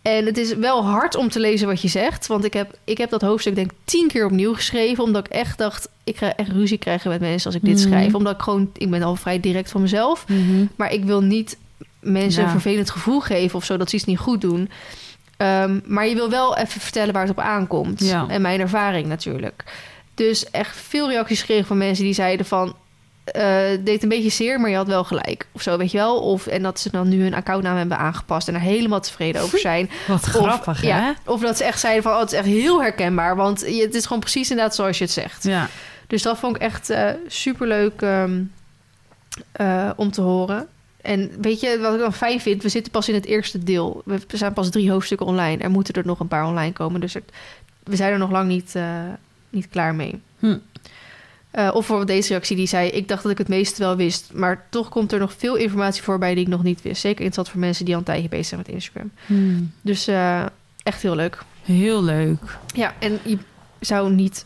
En 0.01 0.25
het 0.25 0.37
is 0.37 0.53
wel 0.55 0.85
hard 0.85 1.15
om 1.15 1.29
te 1.29 1.39
lezen 1.39 1.67
wat 1.67 1.81
je 1.81 1.87
zegt. 1.87 2.27
Want 2.27 2.45
ik 2.45 2.53
heb, 2.53 2.77
ik 2.83 2.97
heb 2.97 3.09
dat 3.09 3.21
hoofdstuk 3.21 3.55
denk 3.55 3.71
ik 3.71 3.77
tien 3.85 4.07
keer 4.07 4.25
opnieuw 4.25 4.53
geschreven. 4.53 5.03
Omdat 5.03 5.25
ik 5.25 5.31
echt 5.31 5.57
dacht, 5.57 5.89
ik 6.03 6.17
ga 6.17 6.35
echt 6.35 6.49
ruzie 6.51 6.77
krijgen 6.77 7.09
met 7.09 7.19
mensen 7.19 7.45
als 7.45 7.55
ik 7.55 7.65
dit 7.65 7.77
Mhm. 7.79 7.87
schrijf. 7.87 8.15
Omdat 8.15 8.33
ik 8.35 8.41
gewoon, 8.41 8.69
ik 8.77 8.89
ben 8.89 9.03
al 9.03 9.15
vrij 9.15 9.39
direct 9.39 9.71
van 9.71 9.81
mezelf. 9.81 10.27
Mhm. 10.27 10.65
Maar 10.75 10.93
ik 10.93 11.03
wil 11.03 11.21
niet 11.21 11.57
mensen 11.99 12.41
Ja. 12.41 12.47
een 12.47 12.53
vervelend 12.53 12.89
gevoel 12.89 13.19
geven 13.19 13.55
of 13.57 13.65
zo, 13.65 13.77
dat 13.77 13.89
ze 13.89 13.95
iets 13.95 14.05
niet 14.05 14.17
goed 14.17 14.41
doen. 14.41 14.69
Ehm, 15.37 15.79
maar 15.85 16.07
je 16.07 16.15
wil 16.15 16.29
wel 16.29 16.57
even 16.57 16.81
vertellen 16.81 17.13
waar 17.13 17.21
het 17.27 17.31
op 17.31 17.39
aankomt. 17.39 17.99
Ja. 18.05 18.25
En 18.27 18.41
mijn 18.41 18.59
ervaring 18.59 19.07
natuurlijk. 19.07 19.63
Dus 20.15 20.49
echt 20.49 20.75
veel 20.75 21.09
reacties 21.09 21.39
gekregen 21.39 21.65
van 21.65 21.77
mensen 21.77 22.03
die 22.03 22.13
zeiden 22.13 22.45
van... 22.45 22.75
eh, 23.23 23.59
deed 23.83 24.03
een 24.03 24.09
beetje 24.09 24.29
zeer, 24.29 24.59
maar 24.59 24.69
je 24.69 24.75
had 24.75 24.87
wel 24.87 25.03
gelijk. 25.03 25.47
Of 25.51 25.61
zo, 25.61 25.77
weet 25.77 25.91
je 25.91 25.97
wel. 25.97 26.19
Of, 26.21 26.47
en 26.47 26.61
dat 26.61 26.79
ze 26.79 26.89
dan 26.91 27.07
nu 27.09 27.21
hun 27.23 27.33
accountnaam 27.33 27.75
hebben 27.77 27.97
aangepast... 27.97 28.47
en 28.47 28.53
er 28.53 28.59
helemaal 28.59 29.01
tevreden 29.01 29.41
over 29.41 29.59
zijn. 29.59 29.89
Wat 30.07 30.23
grappig, 30.23 30.67
of, 30.67 30.81
hè? 30.81 30.87
ja, 30.87 31.15
of 31.25 31.41
dat 31.41 31.57
ze 31.57 31.63
echt 31.63 31.79
zeiden 31.79 32.03
van... 32.03 32.11
oh, 32.13 32.19
het 32.19 32.31
is 32.31 32.37
echt 32.37 32.47
heel 32.47 32.81
herkenbaar. 32.81 33.35
Want 33.35 33.59
je- 33.59 33.81
het 33.81 33.95
is 33.95 34.05
gewoon 34.05 34.21
precies 34.21 34.49
inderdaad 34.49 34.75
zoals 34.75 34.97
je 34.97 35.03
het 35.03 35.13
zegt. 35.13 35.43
Ja. 35.43 35.67
Dus 36.07 36.21
dat 36.21 36.37
vond 36.37 36.55
ik 36.55 36.61
echt 36.61 36.89
eh 36.89 37.09
superleuk 37.27 38.01
ehm, 38.01 38.41
eh, 39.51 39.89
om 39.95 40.11
te 40.11 40.21
horen. 40.21 40.67
En 41.01 41.31
weet 41.41 41.59
je 41.59 41.79
wat 41.79 41.93
ik 41.93 41.99
dan 41.99 42.13
fijn 42.13 42.41
vind? 42.41 42.63
We 42.63 42.69
zitten 42.69 42.91
pas 42.91 43.09
in 43.09 43.15
het 43.15 43.25
eerste 43.25 43.63
deel. 43.63 44.01
We 44.05 44.19
zijn 44.27 44.53
pas 44.53 44.69
drie 44.69 44.91
hoofdstukken 44.91 45.27
online. 45.27 45.63
Er 45.63 45.69
moeten 45.71 45.93
er 45.93 46.05
nog 46.05 46.19
een 46.19 46.27
paar 46.27 46.45
online 46.45 46.73
komen. 46.73 47.01
Dus 47.01 47.15
we 47.83 47.95
zijn 47.95 48.11
er 48.11 48.17
nog 48.17 48.31
lang 48.31 48.47
niet, 48.47 48.75
niet 49.49 49.69
klaar 49.69 49.95
mee. 49.95 50.21
Hm. 50.39 50.57
Eh, 51.51 51.67
of 51.67 51.73
bijvoorbeeld 51.73 52.07
deze 52.07 52.27
reactie 52.29 52.55
die 52.55 52.67
zei... 52.67 52.89
ik 52.89 53.07
dacht 53.07 53.23
dat 53.23 53.31
ik 53.31 53.37
het 53.37 53.47
meeste 53.47 53.81
wel 53.83 53.95
wist... 53.95 54.29
maar 54.33 54.65
toch 54.69 54.89
komt 54.89 55.11
er 55.11 55.19
nog 55.19 55.33
veel 55.37 55.55
informatie 55.55 56.03
voorbij 56.03 56.33
die 56.33 56.43
ik 56.43 56.49
nog 56.49 56.63
niet 56.63 56.81
wist. 56.81 57.01
Zeker 57.01 57.17
interessant 57.17 57.49
voor 57.49 57.59
mensen 57.59 57.85
die 57.85 57.93
al 57.93 57.99
een 57.99 58.05
tijdje 58.05 58.29
bezig 58.29 58.45
zijn 58.45 58.61
met 58.65 58.69
Instagram. 58.69 59.11
Hmm. 59.25 59.71
Dus 59.81 60.07
eh, 60.07 60.45
echt 60.83 61.01
heel 61.01 61.15
leuk. 61.15 61.43
Heel 61.61 62.03
leuk. 62.03 62.57
Ja, 62.73 62.93
en 62.99 63.19
je 63.23 63.37
zou 63.79 64.11
niet... 64.13 64.45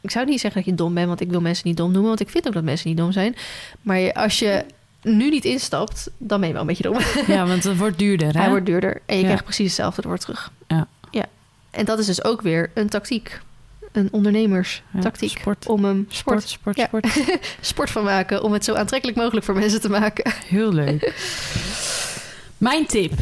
Ik 0.00 0.10
zou 0.10 0.26
niet 0.26 0.40
zeggen 0.40 0.60
dat 0.60 0.70
je 0.70 0.76
dom 0.76 0.94
bent, 0.94 1.06
want 1.06 1.20
ik 1.20 1.30
wil 1.30 1.40
mensen 1.40 1.68
niet 1.68 1.76
dom 1.76 1.90
noemen. 1.90 2.08
Want 2.08 2.20
ik 2.20 2.28
vind 2.30 2.46
ook 2.46 2.54
dat 2.54 2.62
mensen 2.64 2.88
niet 2.88 2.98
dom 2.98 3.12
zijn. 3.12 3.36
Maar 3.82 4.12
als 4.12 4.38
je 4.38 4.64
nu 5.02 5.30
niet 5.30 5.44
instapt, 5.44 6.10
dan 6.18 6.38
ben 6.38 6.48
je 6.48 6.52
wel 6.54 6.62
een 6.62 6.68
beetje 6.68 6.82
dom. 6.82 6.98
Ja, 7.26 7.46
want 7.46 7.64
het 7.64 7.76
wordt 7.76 7.98
duurder, 7.98 8.32
hè? 8.34 8.40
Hij 8.40 8.48
wordt 8.48 8.66
duurder 8.66 9.00
en 9.06 9.14
je 9.14 9.20
Ja. 9.20 9.26
krijgt 9.26 9.44
precies 9.44 9.66
hetzelfde 9.66 10.02
ervoor 10.02 10.18
terug. 10.18 10.52
Ja. 10.68 10.86
ja. 11.10 11.24
En 11.70 11.84
dat 11.84 11.98
is 11.98 12.06
dus 12.06 12.24
ook 12.24 12.40
weer 12.42 12.70
een 12.74 12.88
tactiek. 12.88 13.40
Een 13.92 14.08
ondernemerstactiek. 14.10 15.30
Ja, 15.34 15.40
sport. 15.40 15.66
Om 15.66 15.84
hem 15.84 16.06
sport, 16.08 16.48
Sport, 16.48 16.76
sport, 16.76 16.76
Ja. 16.76 16.86
sport. 16.86 17.40
sport 17.70 17.90
van 17.90 18.04
maken. 18.04 18.42
Om 18.42 18.52
het 18.52 18.64
zo 18.64 18.74
aantrekkelijk 18.74 19.18
mogelijk 19.18 19.46
voor 19.46 19.54
mensen 19.54 19.80
te 19.80 19.90
maken. 19.90 20.32
Heel 20.46 20.72
leuk. 20.72 21.12
Mijn 22.58 22.86
tip. 22.86 23.12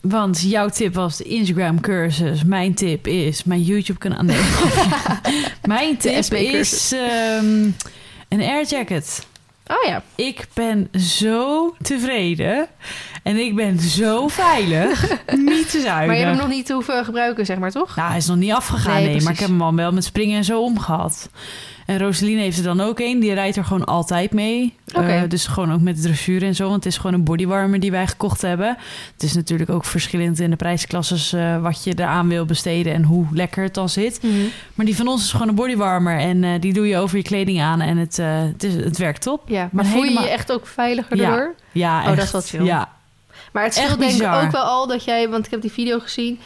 Want 0.00 0.40
jouw 0.40 0.68
tip 0.68 0.94
was 0.94 1.16
de 1.16 1.24
Instagram 1.24 1.80
cursus. 1.80 2.44
Mijn 2.44 2.74
tip 2.74 3.06
is 3.06 3.44
mijn 3.44 3.62
YouTube 3.62 3.98
kanaal. 3.98 4.22
Nee. 4.22 4.40
mijn 5.62 5.96
tip 5.96 6.32
is 6.32 6.92
ehm, 6.92 7.70
een 8.28 8.40
air 8.40 8.64
jacket. 8.66 9.26
Oh 9.66 9.86
ja. 9.88 10.02
Ik 10.14 10.46
ben 10.54 10.88
zo 11.00 11.74
tevreden. 11.82 12.68
En 13.24 13.36
ik 13.36 13.54
ben 13.56 13.80
zo 13.80 14.28
veilig. 14.28 15.10
niet 15.36 15.70
te 15.70 15.80
zuinig. 15.80 16.06
Maar 16.06 16.16
je 16.16 16.24
hebt 16.24 16.38
hem 16.38 16.48
nog 16.48 16.56
niet 16.56 16.70
hoeven 16.70 17.04
gebruiken, 17.04 17.46
zeg 17.46 17.58
maar, 17.58 17.70
toch? 17.70 17.96
Nou, 17.96 18.08
hij 18.08 18.18
is 18.18 18.26
nog 18.26 18.36
niet 18.36 18.52
afgegaan, 18.52 18.94
Nee, 18.94 19.06
nee. 19.14 19.22
Maar 19.22 19.32
ik 19.32 19.38
heb 19.38 19.48
hem 19.48 19.62
al 19.62 19.74
wel 19.74 19.92
met 19.92 20.04
springen 20.04 20.36
en 20.36 20.44
zo 20.44 20.62
omgehad. 20.62 21.28
En 21.86 21.98
Roseline 21.98 22.40
heeft 22.40 22.58
er 22.58 22.64
dan 22.64 22.80
ook 22.80 22.98
een. 23.00 23.20
Die 23.20 23.32
rijdt 23.34 23.56
er 23.56 23.64
gewoon 23.64 23.84
altijd 23.84 24.32
mee. 24.32 24.74
Eh, 24.86 25.22
dus 25.28 25.46
gewoon 25.46 25.72
ook 25.72 25.80
met 25.80 26.02
dressuur 26.02 26.42
en 26.42 26.54
zo. 26.54 26.64
Want 26.64 26.84
het 26.84 26.86
is 26.92 26.96
gewoon 26.98 27.12
een 27.14 27.24
bodywarmer 27.24 27.80
die 27.80 27.90
wij 27.90 28.06
gekocht 28.06 28.42
hebben. 28.42 28.76
Het 29.12 29.22
is 29.22 29.32
natuurlijk 29.34 29.70
ook 29.70 29.84
verschillend 29.84 30.40
in 30.40 30.50
de 30.50 30.56
prijsklasses... 30.56 31.32
eh, 31.32 31.62
wat 31.62 31.84
je 31.84 31.92
eraan 31.96 32.28
wil 32.28 32.44
besteden 32.44 32.94
en 32.94 33.02
hoe 33.02 33.26
lekker 33.32 33.62
het 33.62 33.74
dan 33.74 33.88
zit. 33.88 34.22
Mhm. 34.22 34.32
Maar 34.74 34.86
die 34.86 34.96
van 34.96 35.08
ons 35.08 35.22
is 35.24 35.32
gewoon 35.32 35.48
een 35.48 35.54
bodywarmer. 35.54 36.18
En 36.18 36.44
eh, 36.44 36.50
die 36.60 36.72
doe 36.72 36.88
je 36.88 36.96
over 36.98 37.16
je 37.16 37.22
kleding 37.22 37.60
aan. 37.60 37.80
En 37.80 37.96
het, 37.96 38.16
het, 38.16 38.62
is, 38.64 38.74
het 38.74 38.98
werkt 38.98 39.22
top. 39.22 39.48
Ja, 39.48 39.60
maar, 39.60 39.68
Maar 39.72 39.84
voel 39.84 39.96
je 40.02 40.02
helemaal- 40.08 40.24
je 40.24 40.30
echt 40.30 40.52
ook 40.52 40.66
veiliger 40.66 41.16
Ja. 41.16 41.30
door? 41.30 41.54
Ja, 41.72 42.00
Oh, 42.00 42.06
dat 42.16 42.24
is 42.24 42.30
wat 42.30 42.48
chill. 42.48 42.64
Ja, 42.64 42.88
Maar 43.54 43.64
het 43.64 43.74
scheelt 43.74 43.98
denk 43.98 44.12
ik 44.22 44.32
ook 44.44 44.50
wel 44.50 44.62
al 44.62 44.86
dat 44.86 45.04
jij... 45.04 45.28
Want 45.28 45.44
ik 45.44 45.50
heb 45.50 45.60
die 45.60 45.72
video 45.72 45.98
gezien... 45.98 46.38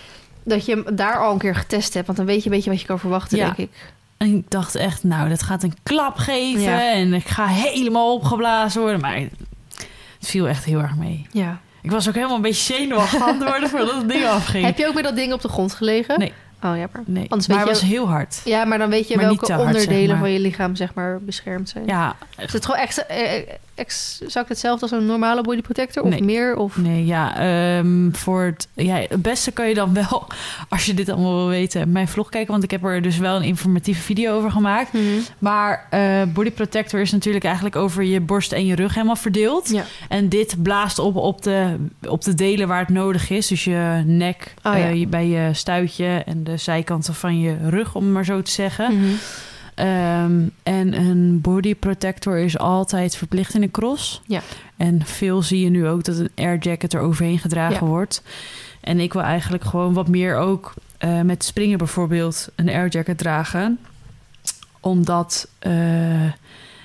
Dat 0.44 0.66
je 0.66 0.72
hem 0.84 0.96
daar 0.96 1.18
al 1.18 1.32
een 1.32 1.38
keer 1.38 1.54
getest 1.54 1.94
hebt. 1.94 2.06
Want 2.06 2.18
dan 2.18 2.26
weet 2.26 2.38
je 2.42 2.50
een 2.50 2.54
beetje 2.56 2.70
wat 2.70 2.80
je 2.80 2.86
kan 2.86 2.98
verwachten, 2.98 3.38
Ja. 3.38 3.44
denk 3.44 3.56
ik. 3.56 3.70
En 4.16 4.34
ik 4.36 4.50
dacht 4.50 4.74
echt, 4.74 5.04
nou, 5.04 5.28
dat 5.28 5.42
gaat 5.42 5.62
een 5.62 5.74
klap 5.82 6.16
geven. 6.16 6.60
Ja. 6.60 6.92
En 6.92 7.14
ik 7.14 7.28
ga 7.28 7.46
helemaal 7.46 8.14
opgeblazen 8.14 8.80
worden. 8.80 9.00
Maar 9.00 9.16
het 9.16 9.30
viel 10.20 10.48
echt 10.48 10.64
heel 10.64 10.80
erg 10.80 10.96
mee. 10.96 11.26
Ja. 11.32 11.60
Ik 11.82 11.90
was 11.90 12.08
ook 12.08 12.14
helemaal 12.14 12.36
een 12.36 12.42
beetje 12.42 12.74
zenuwachtig 12.74 13.22
aan 13.22 13.38
het 13.38 13.48
worden 13.48 13.68
voordat 13.68 13.94
het 13.94 14.08
ding 14.08 14.26
afging. 14.38 14.64
Heb 14.64 14.78
je 14.78 14.86
ook 14.88 14.94
met 14.94 15.04
dat 15.04 15.16
ding 15.16 15.32
op 15.32 15.40
de 15.40 15.48
grond 15.48 15.74
gelegen? 15.74 16.18
Nee. 16.18 16.32
Oh, 16.62 16.76
jammer. 16.76 17.02
Nee, 17.06 17.26
Anders 17.28 17.46
maar 17.48 17.56
weet 17.58 17.66
het 17.68 17.76
je- 17.76 17.82
was 17.86 17.92
heel 17.94 18.08
hard. 18.08 18.40
Ja, 18.44 18.64
maar 18.64 18.78
dan 18.78 18.90
weet 18.90 19.08
je 19.08 19.16
Maar 19.16 19.24
welke 19.24 19.46
zeg 19.46 19.58
onderdelen 19.58 20.08
maar. 20.08 20.18
van 20.18 20.30
je 20.32 20.40
lichaam 20.40 20.76
zeg 20.76 20.94
maar 20.94 21.18
beschermd 21.22 21.68
zijn. 21.68 21.86
Ja, 21.86 22.16
Is 22.38 22.52
het 22.52 22.64
gewoon 22.66 22.80
echt 22.80 23.06
eh, 23.06 23.32
exact 23.74 24.48
hetzelfde 24.48 24.82
als 24.82 24.90
een 24.90 25.06
normale 25.06 25.42
body 25.42 25.60
protector? 25.60 26.02
Of 26.02 26.10
Nee. 26.10 26.22
meer? 26.22 26.56
Of... 26.56 26.76
nee, 26.76 27.06
ja. 27.06 27.36
ehm, 27.38 28.12
voor 28.12 28.42
het, 28.42 28.68
ja, 28.74 28.96
het 29.08 29.22
beste 29.22 29.50
kan 29.50 29.68
je 29.68 29.74
dan 29.74 29.94
wel, 29.94 30.26
als 30.68 30.86
je 30.86 30.94
dit 30.94 31.08
allemaal 31.08 31.36
wil 31.36 31.48
weten, 31.48 31.92
mijn 31.92 32.08
vlog 32.08 32.28
kijken. 32.28 32.50
Want 32.52 32.64
ik 32.64 32.70
heb 32.70 32.84
er 32.84 33.02
dus 33.02 33.18
wel 33.18 33.36
een 33.36 33.42
informatieve 33.42 34.00
video 34.02 34.36
over 34.36 34.50
gemaakt. 34.50 34.92
Mhm. 34.92 35.02
Maar 35.38 35.86
eh 35.90 36.22
body 36.34 36.50
protector 36.50 37.00
is 37.00 37.12
natuurlijk 37.12 37.44
eigenlijk 37.44 37.76
over 37.76 38.02
je 38.04 38.20
borst 38.20 38.52
en 38.52 38.66
je 38.66 38.74
rug 38.74 38.94
helemaal 38.94 39.16
verdeeld. 39.16 39.68
Ja. 39.68 39.82
En 40.08 40.28
dit 40.28 40.62
blaast 40.62 40.98
op, 40.98 41.16
op, 41.16 41.42
de, 41.42 41.76
op 42.08 42.22
de 42.24 42.34
delen 42.34 42.68
waar 42.68 42.80
het 42.80 42.88
nodig 42.88 43.30
is. 43.30 43.46
Dus 43.46 43.64
je 43.64 44.02
nek, 44.06 44.54
Oh, 44.62 44.76
eh, 44.76 44.94
ja. 44.94 45.06
bij 45.06 45.26
je 45.28 45.48
stuitje 45.54 46.22
en 46.26 46.44
de 46.48 46.56
zijkanten 46.56 47.14
van 47.14 47.40
je 47.40 47.56
rug, 47.68 47.94
om 47.94 48.04
het 48.04 48.12
maar 48.12 48.24
zo 48.24 48.42
te 48.42 48.50
zeggen. 48.50 48.96
Mhm. 48.98 49.06
Ehm, 49.74 50.40
en 50.62 50.92
een 50.94 51.40
body 51.40 51.74
protector 51.74 52.38
is 52.38 52.58
altijd 52.58 53.16
verplicht 53.16 53.54
in 53.54 53.62
een 53.62 53.70
cross. 53.70 54.22
Ja. 54.26 54.40
En 54.76 55.04
veel 55.04 55.42
zie 55.42 55.64
je 55.64 55.70
nu 55.70 55.86
ook 55.86 56.04
dat 56.04 56.16
een 56.18 56.30
air 56.34 56.58
jacket 56.58 56.92
er 56.92 57.00
overheen 57.00 57.38
gedragen 57.38 57.86
Ja. 57.86 57.90
wordt. 57.92 58.22
En 58.80 59.00
ik 59.00 59.12
wil 59.12 59.22
eigenlijk 59.22 59.64
gewoon 59.64 59.92
wat 59.94 60.08
meer 60.08 60.36
ook 60.36 60.74
eh, 60.98 61.20
met 61.20 61.44
springen 61.44 61.78
bijvoorbeeld 61.78 62.48
een 62.54 62.68
airjacket 62.68 63.18
dragen. 63.18 63.78
Omdat 64.80 65.48
eh, 65.58 65.72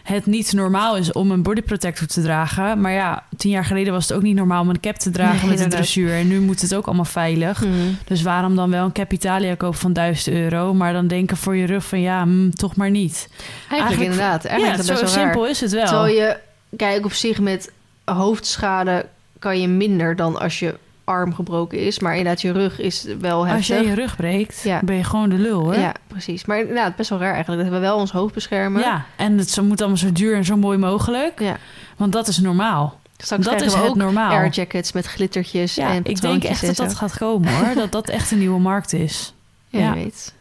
het 0.03 0.25
niet 0.25 0.53
normaal 0.53 0.97
is 0.97 1.11
om 1.11 1.31
een 1.31 1.43
body 1.43 1.61
protector 1.61 2.07
te 2.07 2.21
dragen. 2.21 2.81
Maar 2.81 2.91
ja, 2.91 3.23
tien 3.37 3.51
jaar 3.51 3.65
geleden 3.65 3.93
was 3.93 4.07
het 4.07 4.17
ook 4.17 4.23
niet 4.23 4.35
normaal 4.35 4.61
om 4.61 4.69
een 4.69 4.79
cap 4.79 4.95
te 4.95 5.09
dragen 5.09 5.39
Nee, 5.47 5.49
met 5.55 5.59
een 5.59 5.69
dressuur. 5.69 6.13
En 6.13 6.27
nu 6.27 6.39
moet 6.39 6.61
het 6.61 6.75
ook 6.75 6.85
allemaal 6.85 7.05
veilig. 7.05 7.61
Mhm. 7.63 7.71
Dus 8.05 8.21
waarom 8.21 8.55
dan 8.55 8.69
wel 8.69 8.85
een 8.85 8.91
Capitalia 8.91 9.55
kopen 9.55 9.79
van 9.79 9.93
1000 9.93 10.35
euro, 10.35 10.73
maar 10.73 10.93
dan 10.93 11.07
denken 11.07 11.37
voor 11.37 11.55
je 11.55 11.65
rug 11.65 11.85
van 11.85 12.01
ja, 12.01 12.21
hmm, 12.23 12.55
toch 12.55 12.75
maar 12.75 12.89
niet. 12.89 13.27
Eigenlijk, 13.29 13.69
Eigenlijk- 13.69 14.01
inderdaad. 14.01 14.45
Eigenlijk 14.45 14.81
ja, 14.81 14.87
dat 14.87 14.97
zo 14.97 15.05
raar. 15.05 15.13
simpel 15.25 15.47
is 15.47 15.61
het 15.61 15.71
wel. 15.71 15.85
Terwijl 15.85 16.15
je, 16.15 16.37
kijk, 16.77 17.05
op 17.05 17.13
zich 17.13 17.39
met 17.39 17.71
hoofdschade 18.05 19.05
kan 19.39 19.61
je 19.61 19.67
minder 19.67 20.15
dan 20.15 20.39
als 20.39 20.59
je 20.59 20.75
arm 21.03 21.33
gebroken 21.35 21.79
is. 21.79 21.99
Maar 21.99 22.11
inderdaad, 22.17 22.41
je 22.41 22.51
rug 22.51 22.79
is 22.79 23.05
wel 23.19 23.39
Als 23.39 23.47
heftig. 23.49 23.67
jij 23.67 23.83
je 23.85 23.93
rug 23.93 24.15
breekt, 24.15 24.61
Ja. 24.63 24.79
ben 24.83 24.95
je 24.95 25.03
gewoon 25.03 25.29
de 25.29 25.35
lul, 25.37 25.67
hè? 25.71 25.81
Ja, 25.81 25.93
precies. 26.07 26.45
Maar 26.45 26.59
inderdaad, 26.59 26.95
best 26.95 27.09
wel 27.09 27.19
raar 27.19 27.33
eigenlijk. 27.33 27.63
Dat 27.63 27.71
we 27.71 27.79
wel 27.79 27.97
ons 27.97 28.11
hoofd 28.11 28.33
beschermen. 28.33 28.81
Ja, 28.81 29.05
en 29.15 29.37
het 29.37 29.59
moet 29.61 29.79
allemaal 29.79 29.97
zo 29.97 30.11
duur 30.11 30.35
en 30.35 30.45
zo 30.45 30.57
mooi 30.57 30.77
mogelijk. 30.77 31.39
Ja. 31.39 31.57
Want 31.97 32.11
dat 32.11 32.27
is 32.27 32.37
normaal. 32.37 32.99
Straks 33.17 33.45
dat 33.45 33.61
is 33.61 33.73
het 33.73 33.83
ook 33.83 33.95
normaal. 33.95 34.31
air 34.31 34.49
jackets 34.49 34.91
met 34.91 35.05
glittertjes 35.05 35.75
Ja, 35.75 35.89
en 35.89 36.03
ik 36.05 36.21
denk 36.21 36.43
echt 36.43 36.65
dat 36.65 36.75
dat 36.75 36.95
gaat 36.95 37.17
komen 37.17 37.55
hoor. 37.55 37.73
dat 37.75 37.91
dat 37.91 38.09
echt 38.09 38.31
een 38.31 38.37
nieuwe 38.39 38.59
markt 38.59 38.93
is. 38.93 39.33
Ja, 39.67 39.79
ja. 39.79 39.93
je 39.93 39.93
weet. 40.03 40.33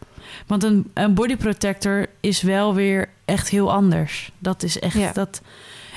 Want 0.47 0.63
een, 0.65 0.91
een 0.95 1.15
body 1.15 1.37
protector 1.37 2.07
is 2.21 2.43
wel 2.43 2.75
weer 2.75 3.09
echt 3.25 3.49
heel 3.49 3.73
anders. 3.73 4.31
Dat 4.39 4.63
is 4.63 4.79
echt 4.79 4.95
Ja. 4.99 5.13
dat. 5.13 5.41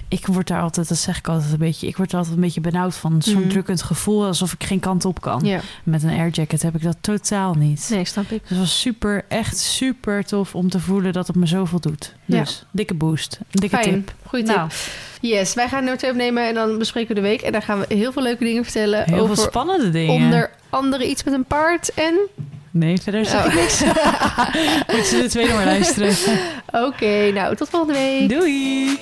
Ik 0.08 0.26
word 0.28 0.48
daar 0.48 0.62
altijd, 0.62 0.88
dat 0.88 0.98
zeg 0.98 1.18
ik 1.18 1.28
altijd 1.28 1.52
een 1.52 1.58
beetje. 1.58 1.88
Ik 1.88 1.98
word 1.98 2.12
er 2.12 2.18
altijd 2.18 2.36
een 2.36 2.42
beetje 2.42 2.62
benauwd 2.62 2.96
van. 2.96 3.22
Zo'n 3.22 3.40
Mhm. 3.40 3.50
drukkend 3.50 3.82
gevoel 3.82 4.26
alsof 4.26 4.54
ik 4.54 4.64
geen 4.64 4.80
kant 4.80 5.06
op 5.06 5.22
kan. 5.22 5.42
Ja, 5.44 5.60
Met 5.84 6.04
een 6.04 6.10
airjacket 6.10 6.62
heb 6.62 6.76
ik 6.76 6.82
dat 6.84 6.98
totaal 7.02 7.54
niet. 7.54 7.88
nee, 7.92 8.06
snap 8.06 8.24
ik. 8.32 8.40
Dus 8.42 8.50
het 8.50 8.58
was 8.60 8.80
super, 8.80 9.26
echt 9.28 9.58
super 9.58 10.26
tof 10.26 10.56
om 10.56 10.70
te 10.70 10.80
voelen 10.80 11.14
dat 11.14 11.28
het 11.28 11.36
me 11.36 11.46
zoveel 11.46 11.80
doet. 11.80 12.16
Ja. 12.26 12.40
Dus 12.40 12.64
dikke 12.72 12.94
boost. 12.94 13.40
Dikke 13.50 13.76
Fijn. 13.78 13.90
tip. 14.06 14.14
Goeie 14.26 14.46
tip. 14.46 14.56
Nou, 14.56 14.70
Yes, 15.22 15.54
wij 15.54 15.68
gaan 15.68 15.98
twee 15.98 16.12
opnemen 16.12 16.48
en 16.48 16.54
dan 16.54 16.78
bespreken 16.78 17.16
we 17.16 17.22
de 17.22 17.28
week. 17.28 17.42
En 17.42 17.52
daar 17.52 17.62
gaan 17.62 17.80
we 17.80 17.96
heel 17.96 18.12
veel 18.12 18.24
leuke 18.24 18.44
dingen 18.44 18.64
vertellen 18.64 19.04
heel 19.06 19.20
over 19.20 19.36
veel 19.36 19.46
spannende 19.46 19.90
dingen. 19.90 20.14
onder 20.26 20.52
andere 20.70 21.10
iets 21.10 21.24
met 21.24 21.34
een 21.34 21.46
paard 21.46 21.94
en... 21.94 22.16
Nee, 22.72 22.98
verder 23.02 23.26
zeg 23.26 23.46
Oh. 23.46 23.48
ik 23.54 23.60
niks. 23.60 23.80
Moet 24.96 25.10
je 25.10 25.20
de 25.22 25.28
tweede 25.30 25.54
maar 25.54 25.66
luisteren. 25.66 26.16
Oké, 26.72 27.32
nou, 27.32 27.56
tot 27.56 27.70
volgende 27.70 27.94
week. 28.00 28.30
Doei! 28.30 29.00